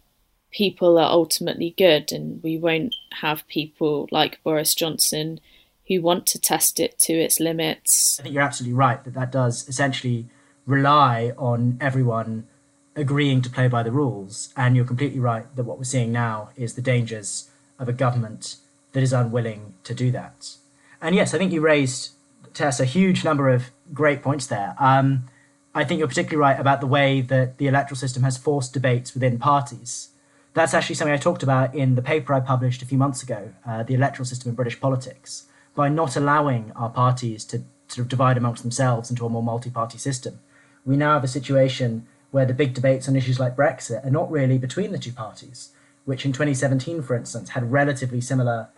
people 0.51 0.99
are 0.99 1.11
ultimately 1.11 1.75
good 1.77 2.13
and 2.13 2.43
we 2.43 2.57
won't 2.57 2.95
have 3.21 3.47
people 3.49 4.09
like 4.13 4.43
Boris 4.45 4.75
Johnson 4.75 5.41
who 5.89 6.01
want 6.01 6.27
to 6.27 6.41
test 6.41 6.81
it 6.81 6.99
to 7.01 7.13
its 7.13 7.41
limits. 7.41 8.19
I 8.21 8.23
think 8.23 8.35
you're 8.35 8.45
absolutely 8.45 8.75
right 8.75 9.03
that 9.05 9.15
that 9.15 9.33
does 9.33 9.69
essentially 9.69 10.27
rely 10.65 11.33
on 11.37 11.77
everyone 11.81 12.47
agreeing 12.97 13.43
to 13.43 13.51
play 13.51 13.69
by 13.69 13.83
the 13.83 13.93
rules. 13.93 14.53
And 14.56 14.77
you're 14.77 14.85
completely 14.85 15.21
right 15.21 15.44
that 15.56 15.65
what 15.65 15.77
we're 15.79 15.85
seeing 15.85 16.13
now 16.13 16.51
is 16.56 16.75
the 16.75 16.83
dangers 16.83 17.51
of 17.79 17.89
a 17.89 17.93
government 17.93 18.56
that 18.93 19.03
is 19.03 19.13
unwilling 19.13 19.75
to 19.85 19.94
do 19.94 20.11
that. 20.13 20.55
And 21.03 21.15
yes, 21.15 21.35
I 21.35 21.39
think 21.39 21.53
you 21.53 21.61
raised, 21.61 22.13
Tess, 22.55 22.81
a 22.81 22.85
huge 22.85 23.25
number 23.25 23.49
of 23.49 23.71
great 23.94 24.22
points 24.22 24.46
there. 24.46 24.74
Um, 24.79 25.24
I 25.74 25.84
think 25.84 25.98
you're 25.98 26.08
particularly 26.08 26.41
right 26.41 26.60
about 26.60 26.81
the 26.81 26.86
way 26.86 27.20
that 27.20 27.58
the 27.58 27.67
electoral 27.67 27.96
system 27.96 28.22
has 28.22 28.36
forced 28.36 28.72
debates 28.72 29.15
within 29.15 29.39
parties. 29.39 30.10
That's 30.53 30.72
actually 30.72 30.94
something 30.94 31.15
I 31.15 31.19
talked 31.19 31.43
about 31.43 31.74
in 31.74 31.96
the 31.96 32.03
paper 32.03 32.32
I 32.32 32.41
published 32.41 32.82
a 32.82 32.86
few 32.86 32.98
months 32.98 33.22
ago, 33.22 33.53
uh, 33.67 33.82
The 33.82 33.94
Electoral 33.94 34.24
System 34.24 34.51
in 34.51 34.55
British 34.55 34.81
Politics 34.81 35.46
by 35.74 35.89
not 35.89 36.17
allowing 36.17 36.70
our 36.77 36.89
parties 36.91 37.44
to 37.46 37.65
sort 37.89 38.05
of 38.05 38.08
divide 38.08 38.36
amongst 38.36 38.63
themselves 38.63 39.10
into 39.10 39.27
a 39.27 39.29
more 39.29 39.43
multi-party 39.43 39.98
system. 39.98 40.39
We 40.86 40.96
now 40.96 41.15
have 41.15 41.24
a 41.24 41.29
situation 41.29 42.06
where 42.31 42.46
the 42.46 42.55
big 42.55 42.74
debates 42.74 43.08
on 43.08 43.17
issues 43.17 43.41
like 43.41 43.56
Brexit 43.56 44.05
are 44.06 44.10
not 44.10 44.31
really 44.31 44.58
between 44.58 44.93
the 44.93 44.98
two 44.98 45.13
parties, 45.13 45.70
which 46.05 46.24
in 46.24 46.32
2017, 46.32 47.03
for 47.03 47.17
instance, 47.17 47.51
had 47.51 47.72
relatively 47.72 48.20
similar 48.20 48.69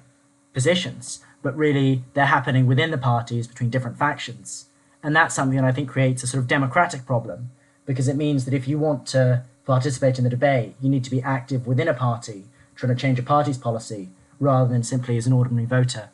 positions, 0.52 1.20
but 1.42 1.56
really 1.56 2.02
they're 2.14 2.26
happening 2.26 2.66
within 2.66 2.90
the 2.90 2.98
parties 2.98 3.46
between 3.46 3.70
different 3.70 3.98
factions. 3.98 4.66
And 5.06 5.14
that's 5.14 5.36
something 5.36 5.56
that 5.56 5.64
I 5.64 5.70
think 5.70 5.88
creates 5.88 6.24
a 6.24 6.26
sort 6.26 6.40
of 6.40 6.48
democratic 6.48 7.06
problem, 7.06 7.52
because 7.86 8.08
it 8.08 8.16
means 8.16 8.44
that 8.44 8.52
if 8.52 8.66
you 8.66 8.76
want 8.76 9.06
to 9.14 9.44
participate 9.64 10.18
in 10.18 10.24
the 10.24 10.30
debate, 10.30 10.74
you 10.80 10.88
need 10.88 11.04
to 11.04 11.12
be 11.12 11.22
active 11.22 11.64
within 11.64 11.86
a 11.86 11.94
party, 11.94 12.42
trying 12.74 12.92
to 12.92 13.00
change 13.00 13.16
a 13.20 13.22
party's 13.22 13.56
policy, 13.56 14.08
rather 14.40 14.68
than 14.68 14.82
simply 14.82 15.16
as 15.16 15.24
an 15.24 15.32
ordinary 15.32 15.64
voter 15.64 16.08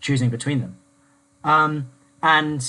choosing 0.00 0.28
between 0.28 0.60
them. 0.60 0.76
Um, 1.44 1.92
and 2.20 2.68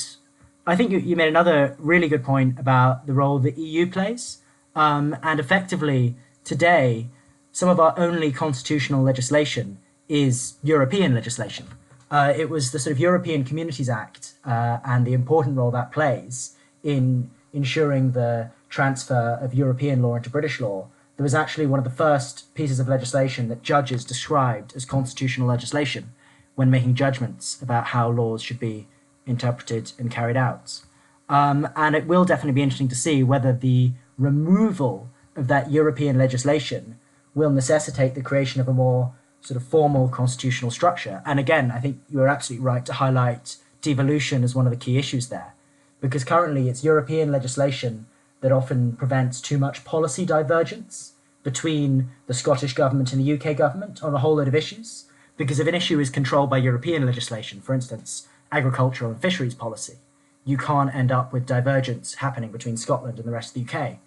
I 0.67 0.75
think 0.75 0.91
you, 0.91 0.99
you, 0.99 1.15
made 1.15 1.29
another 1.29 1.75
really 1.79 2.07
good 2.07 2.23
point 2.23 2.59
about 2.59 3.07
the 3.07 3.13
role 3.13 3.39
the 3.39 3.59
EU 3.59 3.89
plays. 3.89 4.43
Um, 4.75 5.17
and 5.23 5.39
effectively, 5.39 6.13
today, 6.43 7.07
some 7.51 7.67
of 7.67 7.79
our 7.79 7.95
only 7.97 8.31
constitutional 8.31 9.01
legislation 9.01 9.79
is 10.07 10.53
European 10.61 11.15
legislation. 11.15 11.65
Uh, 12.13 12.31
it 12.37 12.47
was 12.49 12.71
the 12.71 12.79
sort 12.79 12.91
of 12.91 12.99
European 12.99 13.43
Communities 13.43 13.89
Act 13.89 14.33
uh, 14.45 14.77
and 14.85 15.05
the 15.05 15.13
important 15.13 15.57
role 15.57 15.71
that 15.71 15.91
plays 15.91 16.55
in 16.83 17.31
ensuring 17.51 18.11
the 18.11 18.51
transfer 18.69 19.39
of 19.41 19.53
European 19.53 20.01
law 20.01 20.15
into 20.15 20.29
British 20.29 20.61
law 20.61 20.87
there 21.15 21.23
was 21.23 21.35
actually 21.35 21.67
one 21.67 21.79
of 21.79 21.83
the 21.83 21.91
first 21.91 22.53
pieces 22.55 22.79
of 22.79 22.87
legislation 22.87 23.47
that 23.49 23.61
judges 23.61 24.03
described 24.03 24.75
as 24.75 24.85
constitutional 24.85 25.47
legislation 25.47 26.11
when 26.55 26.69
making 26.69 26.95
judgments 26.95 27.61
about 27.61 27.87
how 27.87 28.09
laws 28.09 28.41
should 28.41 28.59
be 28.59 28.87
interpreted 29.25 29.91
and 29.97 30.11
carried 30.11 30.37
out. 30.37 30.81
Um, 31.29 31.67
and 31.75 31.95
it 31.95 32.07
will 32.07 32.25
definitely 32.25 32.53
be 32.53 32.63
interesting 32.63 32.89
to 32.89 32.95
see 32.95 33.23
whether 33.23 33.53
the 33.53 33.91
removal 34.17 35.09
of 35.35 35.47
that 35.47 35.71
European 35.71 36.17
legislation 36.17 36.99
will 37.35 37.49
necessitate 37.49 38.15
the 38.15 38.21
creation 38.21 38.59
of 38.61 38.67
a 38.67 38.73
more 38.73 39.13
sort 39.43 39.57
of 39.57 39.67
formal 39.67 40.07
constitutional 40.07 40.71
structure. 40.71 41.21
And 41.25 41.39
again, 41.39 41.69
I 41.69 41.79
think 41.79 41.99
you 42.09 42.21
are 42.21 42.27
absolutely 42.27 42.65
right 42.65 42.85
to 42.85 42.93
highlight 42.93 43.57
devolution 43.81 44.43
as 44.43 44.55
one 44.55 44.65
of 44.65 44.71
the 44.71 44.77
key 44.77 44.97
issues 44.97 45.27
there, 45.27 45.53
because 46.01 46.23
currently 46.23 46.69
it's 46.69 46.83
European 46.83 47.31
legislation 47.31 48.07
that 48.41 48.51
often 48.51 48.93
prevents 48.93 49.41
too 49.41 49.57
much 49.57 49.85
policy 49.85 50.25
divergence 50.25 51.13
between 51.43 52.09
the 52.27 52.33
Scottish 52.33 52.73
government 52.73 53.11
and 53.11 53.21
the 53.21 53.33
UK 53.33 53.55
government 53.55 54.01
on 54.01 54.13
a 54.13 54.19
whole 54.19 54.35
load 54.35 54.47
of 54.47 54.55
issues. 54.55 55.05
Because 55.35 55.59
if 55.59 55.67
an 55.67 55.75
issue 55.75 55.99
is 55.99 56.09
controlled 56.09 56.49
by 56.49 56.57
European 56.57 57.05
legislation, 57.05 57.59
for 57.59 57.73
instance, 57.73 58.27
agricultural 58.51 59.11
and 59.11 59.21
fisheries 59.21 59.55
policy, 59.55 59.97
you 60.45 60.57
can't 60.57 60.93
end 60.93 61.11
up 61.11 61.33
with 61.33 61.45
divergence 61.45 62.15
happening 62.15 62.51
between 62.51 62.77
Scotland 62.77 63.17
and 63.17 63.27
the 63.27 63.31
rest 63.31 63.55
of 63.55 63.65
the 63.65 63.77
UK. 63.77 63.97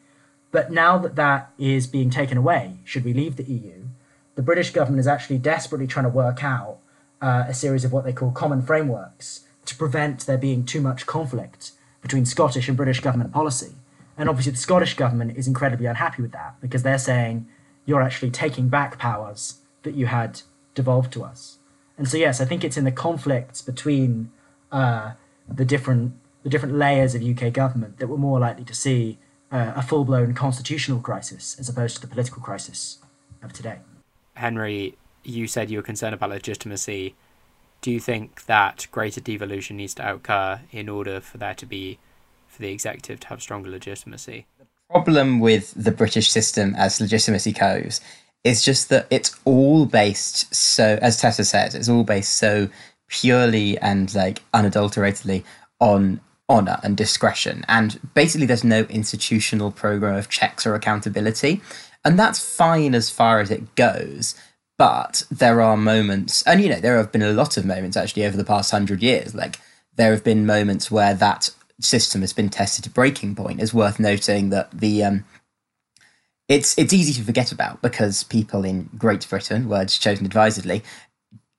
But 0.51 0.71
now 0.71 0.97
that 0.99 1.17
that 1.17 1.51
is 1.59 1.87
being 1.87 2.11
taken 2.11 2.39
away, 2.39 2.79
should 2.85 3.05
we 3.05 3.13
leave 3.13 3.37
the 3.37 3.45
EU, 3.45 3.87
the 4.37 4.43
British 4.43 4.71
government 4.71 5.01
is 5.01 5.07
actually 5.07 5.39
desperately 5.39 5.87
trying 5.87 6.05
to 6.05 6.11
work 6.11 6.45
out 6.45 6.79
uh, 7.21 7.45
a 7.49 7.55
series 7.55 7.85
of 7.85 7.93
what 7.93 8.05
they 8.05 8.13
call 8.13 8.31
common 8.31 8.63
frameworks 8.63 9.47
to 9.65 9.75
prevent 9.75 10.27
there 10.27 10.39
being 10.39 10.65
too 10.65 10.81
much 10.81 11.07
conflict 11.07 11.73
between 12.03 12.25
Scottish 12.25 12.69
and 12.69 12.77
British 12.77 13.01
government 13.01 13.33
policy. 13.33 13.73
And 14.17 14.29
obviously, 14.29 14.53
the 14.53 14.59
Scottish 14.59 14.95
government 14.95 15.37
is 15.37 15.49
incredibly 15.49 15.87
unhappy 15.87 16.23
with 16.23 16.33
that 16.33 16.55
because 16.61 16.83
they're 16.83 16.99
saying 16.99 17.49
you're 17.85 18.03
actually 18.03 18.31
taking 18.31 18.69
back 18.69 18.99
powers 18.99 19.57
that 19.83 19.95
you 19.95 20.07
had 20.07 20.43
devolved 20.75 21.13
to 21.15 21.25
us. 21.25 21.59
And 21.99 22.09
so, 22.09 22.17
yes, 22.17 22.41
I 22.41 22.45
think 22.45 22.63
it's 22.63 22.77
in 22.77 22.85
the 22.85 22.93
conflicts 22.93 23.63
between 23.63 24.31
uh, 24.71 25.13
the 25.49 25.65
different 25.65 26.15
the 26.43 26.51
different 26.51 26.77
layers 26.77 27.15
of 27.17 27.25
UK 27.25 27.53
government 27.53 27.99
that 27.99 28.07
we're 28.07 28.17
more 28.17 28.39
likely 28.39 28.65
to 28.65 28.75
see 28.75 29.19
uh, 29.51 29.73
a 29.75 29.83
full 29.83 30.05
blown 30.05 30.33
constitutional 30.33 31.01
crisis 31.01 31.57
as 31.59 31.69
opposed 31.69 31.97
to 31.97 32.01
the 32.01 32.07
political 32.07 32.41
crisis 32.41 32.99
of 33.43 33.53
today. 33.53 33.79
Henry, 34.37 34.97
you 35.25 35.47
said 35.47 35.71
you 35.71 35.79
were 35.79 35.83
concerned 35.83 36.15
about 36.15 36.31
legitimacy. 36.31 37.15
Do 37.81 37.91
you 37.91 38.01
think 38.01 38.47
that 38.47 38.87
greater 38.91 39.21
devolution 39.21 39.77
needs 39.77 39.95
to 39.95 40.15
occur 40.15 40.61
in 40.71 40.89
order 40.89 41.21
for 41.21 41.39
there 41.39 41.55
to 41.55 41.67
be, 41.67 41.99
for 42.47 42.63
the 42.63 42.73
executive 42.73 43.21
to 43.21 43.27
have 43.29 43.43
stronger 43.43 43.71
legitimacy? 43.71 44.47
The 44.59 44.67
problem 44.89 45.41
with 45.41 45.73
the 45.75 45.91
British 45.91 46.31
system 46.31 46.75
as 46.77 47.01
legitimacy 47.01 47.53
goes 47.53 48.01
is 48.45 48.65
just 48.65 48.89
that 48.91 49.07
it's 49.11 49.39
all 49.45 49.87
based 49.87 50.55
so, 50.55 50.99
as 51.03 51.21
Tessa 51.21 51.45
said, 51.45 51.75
it's 51.75 51.89
all 51.89 52.05
based 52.05 52.37
so 52.37 52.69
purely 53.09 53.77
and 53.79 54.15
like 54.15 54.43
unadulteratedly 54.55 55.45
on 55.81 56.21
honor 56.49 56.79
and 56.83 56.97
discretion. 56.97 57.65
And 57.69 57.99
basically, 58.15 58.47
there's 58.47 58.65
no 58.65 58.83
institutional 58.83 59.73
program 59.73 60.17
of 60.17 60.29
checks 60.29 60.67
or 60.67 60.75
accountability. 60.75 61.61
And 62.07 62.17
that's 62.17 62.39
fine 62.39 62.95
as 62.95 63.11
far 63.11 63.41
as 63.41 63.51
it 63.51 63.75
goes. 63.75 64.37
But 64.79 65.25
there 65.29 65.61
are 65.61 65.77
moments, 65.77 66.45
and 66.45 66.63
you 66.63 66.69
know, 66.69 66.79
there 66.79 66.99
have 66.99 67.11
been 67.11 67.23
a 67.23 67.33
lot 67.33 67.57
of 67.57 67.67
moments 67.67 67.97
actually 67.97 68.25
over 68.25 68.37
the 68.37 68.45
past 68.45 68.71
hundred 68.71 69.03
years. 69.03 69.35
Like, 69.35 69.59
there 69.97 70.13
have 70.13 70.23
been 70.23 70.47
moments 70.47 70.89
where 70.89 71.15
that 71.15 71.51
system 71.81 72.21
has 72.21 72.33
been 72.33 72.49
tested 72.49 72.85
to 72.85 72.91
breaking 72.91 73.35
point. 73.35 73.61
It's 73.61 73.75
worth 73.75 73.99
noting 73.99 74.51
that 74.51 74.71
the 74.71 75.03
um, 75.03 75.25
it's 76.49 76.79
it's 76.79 76.93
easy 76.93 77.13
to 77.15 77.25
forget 77.25 77.51
about 77.51 77.83
because 77.83 78.23
people 78.23 78.65
in 78.65 78.89
Great 78.97 79.29
Britain, 79.29 79.69
words 79.69 79.99
chosen 79.99 80.27
advisedly, 80.27 80.85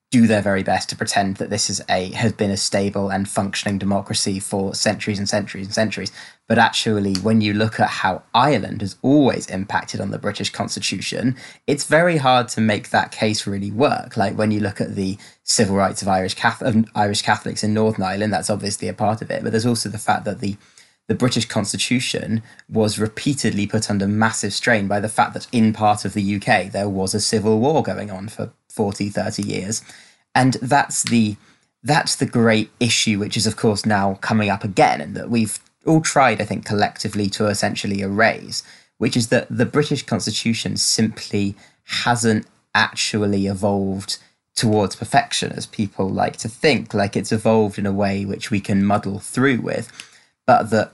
do 0.09 0.25
their 0.25 0.41
very 0.41 0.63
best 0.63 0.87
to 0.89 0.95
pretend 0.95 1.35
that 1.35 1.49
this 1.49 1.69
is 1.69 1.81
a 1.89 2.11
has 2.11 2.31
been 2.31 2.49
a 2.49 2.57
stable 2.57 3.09
and 3.09 3.27
functioning 3.27 3.77
democracy 3.77 4.39
for 4.39 4.73
centuries 4.73 5.19
and 5.19 5.27
centuries 5.27 5.65
and 5.65 5.73
centuries. 5.75 6.13
But 6.47 6.57
actually, 6.57 7.15
when 7.15 7.41
you 7.41 7.53
look 7.53 7.77
at 7.77 7.89
how 7.89 8.23
Ireland 8.33 8.79
has 8.79 8.95
always 9.01 9.47
impacted 9.47 9.99
on 9.99 10.11
the 10.11 10.17
British 10.17 10.49
Constitution, 10.49 11.35
it's 11.67 11.83
very 11.83 12.15
hard 12.15 12.47
to 12.49 12.61
make 12.61 12.89
that 12.91 13.11
case 13.11 13.45
really 13.45 13.71
work. 13.71 14.15
Like 14.15 14.37
when 14.37 14.51
you 14.51 14.61
look 14.61 14.79
at 14.79 14.95
the 14.95 15.17
civil 15.43 15.75
rights 15.75 16.01
of 16.01 16.07
Irish 16.07 16.35
Catholic, 16.35 16.85
Irish 16.95 17.21
Catholics 17.21 17.63
in 17.63 17.73
Northern 17.73 18.03
Ireland, 18.03 18.31
that's 18.31 18.49
obviously 18.49 18.87
a 18.87 18.93
part 18.93 19.21
of 19.21 19.29
it. 19.29 19.43
But 19.43 19.51
there's 19.51 19.65
also 19.65 19.89
the 19.89 19.97
fact 19.97 20.23
that 20.23 20.39
the 20.39 20.55
the 21.07 21.15
British 21.15 21.45
Constitution 21.45 22.43
was 22.69 22.99
repeatedly 22.99 23.65
put 23.65 23.89
under 23.89 24.07
massive 24.07 24.53
strain 24.53 24.87
by 24.87 24.99
the 24.99 25.09
fact 25.09 25.33
that 25.33 25.47
in 25.53 25.71
part 25.71 26.03
of 26.03 26.13
the 26.13 26.35
UK 26.35 26.71
there 26.71 26.89
was 26.89 27.13
a 27.13 27.21
civil 27.21 27.59
war 27.59 27.81
going 27.81 28.11
on 28.11 28.27
for 28.27 28.51
40, 28.77 29.09
30 29.09 29.43
years. 29.43 29.83
And 30.35 30.53
that's 30.61 31.03
the 31.03 31.35
that's 31.83 32.15
the 32.15 32.25
great 32.25 32.69
issue, 32.79 33.19
which 33.19 33.35
is 33.35 33.47
of 33.47 33.55
course 33.57 33.85
now 33.85 34.15
coming 34.21 34.49
up 34.49 34.63
again, 34.63 35.01
and 35.01 35.15
that 35.15 35.29
we've 35.29 35.59
all 35.85 36.01
tried, 36.01 36.41
I 36.41 36.45
think, 36.45 36.65
collectively 36.65 37.29
to 37.31 37.47
essentially 37.47 38.01
erase, 38.01 38.61
which 38.97 39.17
is 39.17 39.29
that 39.29 39.47
the 39.49 39.65
British 39.65 40.03
Constitution 40.03 40.77
simply 40.77 41.55
hasn't 41.85 42.45
actually 42.75 43.47
evolved 43.47 44.17
towards 44.55 44.95
perfection 44.95 45.51
as 45.53 45.65
people 45.65 46.09
like 46.09 46.37
to 46.37 46.49
think. 46.49 46.93
Like 46.93 47.15
it's 47.15 47.31
evolved 47.31 47.79
in 47.79 47.85
a 47.85 47.93
way 47.93 48.25
which 48.25 48.51
we 48.51 48.59
can 48.59 48.85
muddle 48.85 49.19
through 49.19 49.61
with, 49.61 49.91
but 50.45 50.69
that 50.71 50.93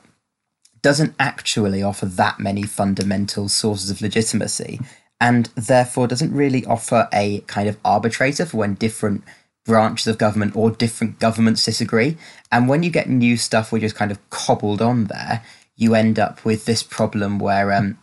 doesn't 0.82 1.16
actually 1.18 1.82
offer 1.82 2.06
that 2.06 2.40
many 2.40 2.64
fundamental 2.64 3.50
sources 3.50 3.90
of 3.90 4.02
legitimacy 4.02 4.80
and 5.24 5.46
therefore 5.56 6.06
doesn't 6.06 6.34
really 6.34 6.66
offer 6.66 7.08
a 7.14 7.40
kind 7.48 7.70
of 7.70 7.78
arbitrator 7.86 8.46
for 8.46 8.58
when 8.58 8.74
different 8.74 9.24
branches 9.66 10.06
of 10.06 10.18
government 10.18 10.54
or 10.54 10.70
different 10.70 11.18
governments 11.18 11.64
disagree. 11.64 12.18
And 12.52 12.68
when 12.68 12.84
you 12.84 12.90
get 12.92 13.08
new 13.08 13.38
stuff 13.38 13.72
which 13.72 13.84
is 13.84 13.94
kind 13.94 14.12
of 14.12 14.30
cobbled 14.30 14.82
on 14.82 15.06
there, 15.06 15.42
you 15.78 15.96
end 15.96 16.20
up 16.20 16.44
with 16.44 16.66
this 16.66 16.84
problem 16.84 17.40
where 17.40 17.72
um, 17.72 17.98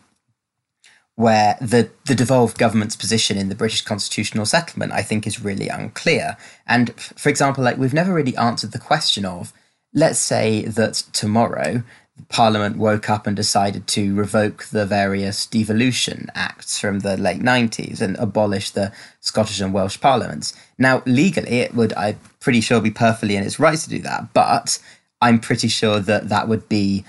where 1.14 1.58
the, 1.60 1.90
the 2.06 2.14
devolved 2.14 2.56
government's 2.56 2.96
position 2.96 3.36
in 3.36 3.50
the 3.50 3.54
British 3.54 3.82
constitutional 3.82 4.46
settlement, 4.46 4.92
I 4.92 5.02
think, 5.02 5.26
is 5.26 5.44
really 5.44 5.68
unclear. 5.68 6.38
And 6.66 6.98
for 6.98 7.28
example, 7.28 7.62
like 7.62 7.76
we've 7.76 7.92
never 7.92 8.14
really 8.14 8.36
answered 8.38 8.72
the 8.72 8.78
question 8.78 9.26
of, 9.26 9.52
let's 9.92 10.18
say 10.18 10.62
that 10.62 10.94
tomorrow 11.12 11.82
Parliament 12.28 12.76
woke 12.76 13.08
up 13.08 13.26
and 13.26 13.36
decided 13.36 13.86
to 13.88 14.14
revoke 14.14 14.64
the 14.64 14.86
various 14.86 15.46
devolution 15.46 16.28
acts 16.34 16.78
from 16.78 17.00
the 17.00 17.16
late 17.16 17.40
90s 17.40 18.00
and 18.00 18.16
abolish 18.16 18.70
the 18.70 18.92
Scottish 19.20 19.60
and 19.60 19.72
Welsh 19.72 20.00
parliaments. 20.00 20.54
Now, 20.78 21.02
legally, 21.06 21.60
it 21.60 21.74
would, 21.74 21.92
I'm 21.94 22.18
pretty 22.40 22.60
sure, 22.60 22.80
be 22.80 22.90
perfectly 22.90 23.36
in 23.36 23.44
its 23.44 23.58
rights 23.58 23.84
to 23.84 23.90
do 23.90 24.00
that, 24.00 24.32
but 24.32 24.78
I'm 25.20 25.38
pretty 25.38 25.68
sure 25.68 26.00
that 26.00 26.28
that 26.28 26.48
would 26.48 26.68
be 26.68 27.04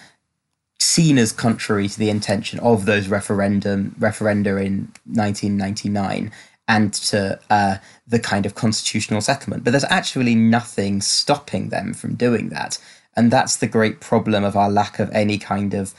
seen 0.80 1.18
as 1.18 1.32
contrary 1.32 1.88
to 1.88 2.00
the 2.00 2.10
intention 2.10 2.60
of 2.60 2.86
those 2.86 3.08
referendum 3.08 3.96
referenda 4.00 4.64
in 4.64 4.92
1999 5.06 6.32
and 6.68 6.94
to 6.94 7.40
uh, 7.50 7.78
the 8.08 8.20
kind 8.20 8.46
of 8.46 8.56
constitutional 8.56 9.22
settlement. 9.22 9.64
But 9.64 9.72
there's 9.72 9.84
actually 9.86 10.36
nothing 10.36 11.02
stopping 11.02 11.70
them 11.70 11.94
from 11.94 12.16
doing 12.16 12.50
that. 12.50 12.78
And 13.16 13.32
that's 13.32 13.58
the 13.58 13.68
great 13.68 14.00
problem 14.00 14.44
of 14.44 14.56
our 14.56 14.70
lack 14.70 15.00
of 15.00 15.10
any 15.12 15.38
kind 15.38 15.74
of 15.74 15.94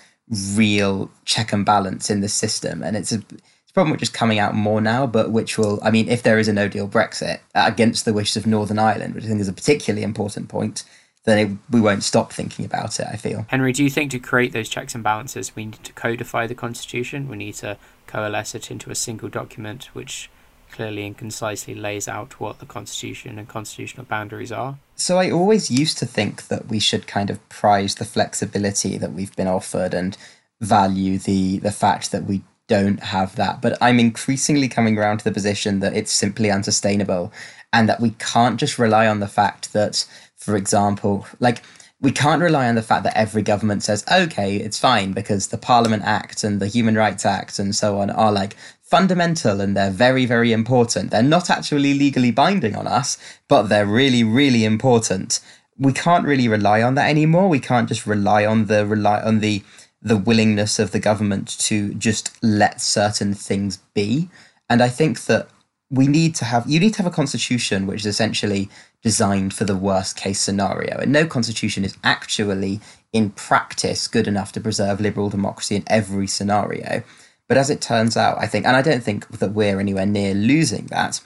real 0.55 1.11
check 1.25 1.53
and 1.53 1.65
balance 1.65 2.11
in 2.11 2.21
the 2.21 2.29
system. 2.29 2.83
And 2.83 2.97
it's 2.97 3.13
a, 3.13 3.17
it's 3.17 3.71
a 3.71 3.73
problem 3.75 3.93
which 3.93 4.03
is 4.03 4.09
coming 4.09 4.39
out 4.39 4.55
more 4.55 4.81
now, 4.81 5.07
but 5.07 5.31
which 5.31 5.59
will, 5.59 5.79
I 5.83 5.91
mean, 5.91 6.09
if 6.09 6.23
there 6.23 6.39
is 6.39 6.49
a 6.49 6.53
no 6.53 6.69
deal 6.69 6.89
Brexit 6.89 7.41
against 7.55 8.05
the 8.05 8.13
wishes 8.13 8.37
of 8.37 8.47
Northern 8.47 8.79
Ireland, 8.79 9.15
which 9.15 9.25
I 9.25 9.29
think 9.29 9.41
is 9.41 9.49
a 9.49 9.53
particularly 9.53 10.05
important 10.05 10.49
point, 10.49 10.85
then 11.25 11.39
it, 11.39 11.59
we 11.71 11.81
won't 11.81 12.03
stop 12.03 12.33
thinking 12.33 12.65
about 12.65 12.99
it, 12.99 13.07
I 13.11 13.17
feel. 13.17 13.47
Henry, 13.49 13.73
do 13.73 13.85
you 13.85 13.91
think 13.91 14.11
to 14.11 14.19
create 14.19 14.53
those 14.53 14.69
checks 14.69 14.95
and 14.95 15.05
balances, 15.05 15.55
we 15.55 15.67
need 15.67 15.85
to 15.85 15.93
codify 15.93 16.47
the 16.47 16.55
Constitution? 16.55 17.29
We 17.29 17.37
need 17.37 17.55
to 17.57 17.77
coalesce 18.07 18.55
it 18.55 18.71
into 18.71 18.91
a 18.91 18.95
single 18.95 19.29
document 19.29 19.85
which 19.93 20.31
clearly 20.73 21.07
and 21.07 21.17
concisely 21.17 21.75
lays 21.75 22.09
out 22.09 22.41
what 22.41 22.59
the 22.59 22.67
Constitution 22.67 23.39
and 23.39 23.49
constitutional 23.49 24.07
boundaries 24.07 24.51
are? 24.51 24.79
So 24.97 25.19
I 25.19 25.31
always 25.31 25.71
used 25.71 25.99
to 25.99 26.07
think 26.07 26.49
that 26.49 26.69
we 26.69 26.79
should 26.79 27.07
kind 27.07 27.31
of 27.31 27.47
prize 27.49 27.95
the 27.95 28.05
flexibility 28.05 28.99
that 28.99 29.13
we've 29.13 29.35
been 29.37 29.49
offered 29.49 29.95
and 29.95 30.17
value 30.61 31.19
the 31.19 31.59
the 31.59 31.73
fact 31.73 32.13
that 32.13 32.25
we 32.25 32.43
don't 32.69 33.01
have 33.01 33.37
that. 33.37 33.61
But 33.61 33.77
I'm 33.81 34.01
increasingly 34.01 34.69
coming 34.69 34.97
around 34.97 35.19
to 35.19 35.25
the 35.25 35.33
position 35.33 35.81
that 35.81 35.95
it's 35.95 36.13
simply 36.13 36.51
unsustainable 36.51 37.33
and 37.73 37.89
that 37.89 38.01
we 38.01 38.11
can't 38.19 38.59
just 38.59 38.79
rely 38.79 39.07
on 39.07 39.21
the 39.21 39.29
fact 39.29 39.73
that, 39.73 40.07
for 40.37 40.57
example, 40.57 41.27
like 41.41 41.63
we 42.01 42.13
can't 42.13 42.43
rely 42.43 42.69
on 42.69 42.75
the 42.75 42.83
fact 42.83 43.05
that 43.05 43.17
every 43.17 43.43
government 43.43 43.83
says, 43.83 44.05
okay, 44.11 44.57
it's 44.57 44.79
fine 44.79 45.13
because 45.13 45.49
the 45.49 45.59
Parliament 45.59 46.03
Act 46.05 46.43
and 46.45 46.61
the 46.61 46.67
Human 46.67 46.97
Rights 46.97 47.25
Act 47.25 47.59
and 47.59 47.75
so 47.75 47.99
on 48.01 48.11
are 48.11 48.33
like 48.33 48.57
fundamental 48.93 49.63
and 49.63 49.75
they're 49.75 49.91
very, 49.91 50.27
very 50.27 50.53
important. 50.53 51.11
They're 51.11 51.23
not 51.23 51.49
actually 51.49 51.95
legally 51.95 52.31
binding 52.31 52.77
on 52.77 52.87
us, 52.87 53.17
but 53.49 53.63
they're 53.71 53.87
really, 53.87 54.23
really 54.23 54.67
important. 54.67 55.41
We 55.79 55.95
can't 55.95 56.27
really 56.27 56.47
rely 56.47 56.83
on 56.83 56.95
that 56.97 57.09
anymore. 57.09 57.49
We 57.49 57.59
can't 57.59 57.89
just 57.89 58.07
rely 58.07 58.45
on 58.45 58.67
the 58.67 58.85
rely 58.85 59.23
on 59.23 59.41
the 59.41 59.63
the 60.03 60.19
willingness 60.19 60.79
of 60.79 60.91
the 60.91 60.99
government 60.99 61.59
to 61.69 61.95
just 61.95 62.37
let 62.43 62.83
certain 62.83 63.33
things 63.33 63.79
be. 63.95 64.29
And 64.69 64.83
I 64.83 64.91
think 64.91 65.25
that 65.25 65.49
we 65.89 66.07
need 66.07 66.35
to 66.35 66.45
have 66.45 66.69
you 66.69 66.79
need 66.79 66.93
to 66.95 67.03
have 67.03 67.13
a 67.13 67.21
constitution 67.23 67.87
which 67.87 68.01
is 68.01 68.13
essentially 68.15 68.69
designed 69.03 69.55
for 69.55 69.65
the 69.65 69.83
worst 69.89 70.19
case 70.19 70.41
scenario. 70.41 70.99
And 70.99 71.13
no 71.13 71.25
constitution 71.25 71.83
is 71.83 71.97
actually 72.05 72.81
in 73.11 73.31
practice 73.31 74.07
good 74.07 74.29
enough 74.29 74.53
to 74.53 74.61
preserve 74.61 75.01
liberal 75.01 75.31
democracy 75.31 75.77
in 75.77 75.85
every 75.87 76.27
scenario. 76.27 77.03
But 77.49 77.59
as 77.59 77.71
it 77.71 77.81
turns 77.81 78.17
out, 78.17 78.39
I 78.39 78.47
think, 78.47 78.67
and 78.67 78.77
I 78.77 78.83
don't 78.83 79.03
think 79.03 79.29
that 79.39 79.53
we're 79.53 79.81
anywhere 79.81 80.07
near 80.07 80.35
losing 80.35 80.87
that. 80.87 81.21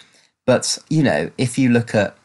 But 0.47 0.79
you 0.89 1.03
know, 1.03 1.31
if 1.39 1.59
you 1.59 1.71
look 1.71 1.95
at 1.95 2.17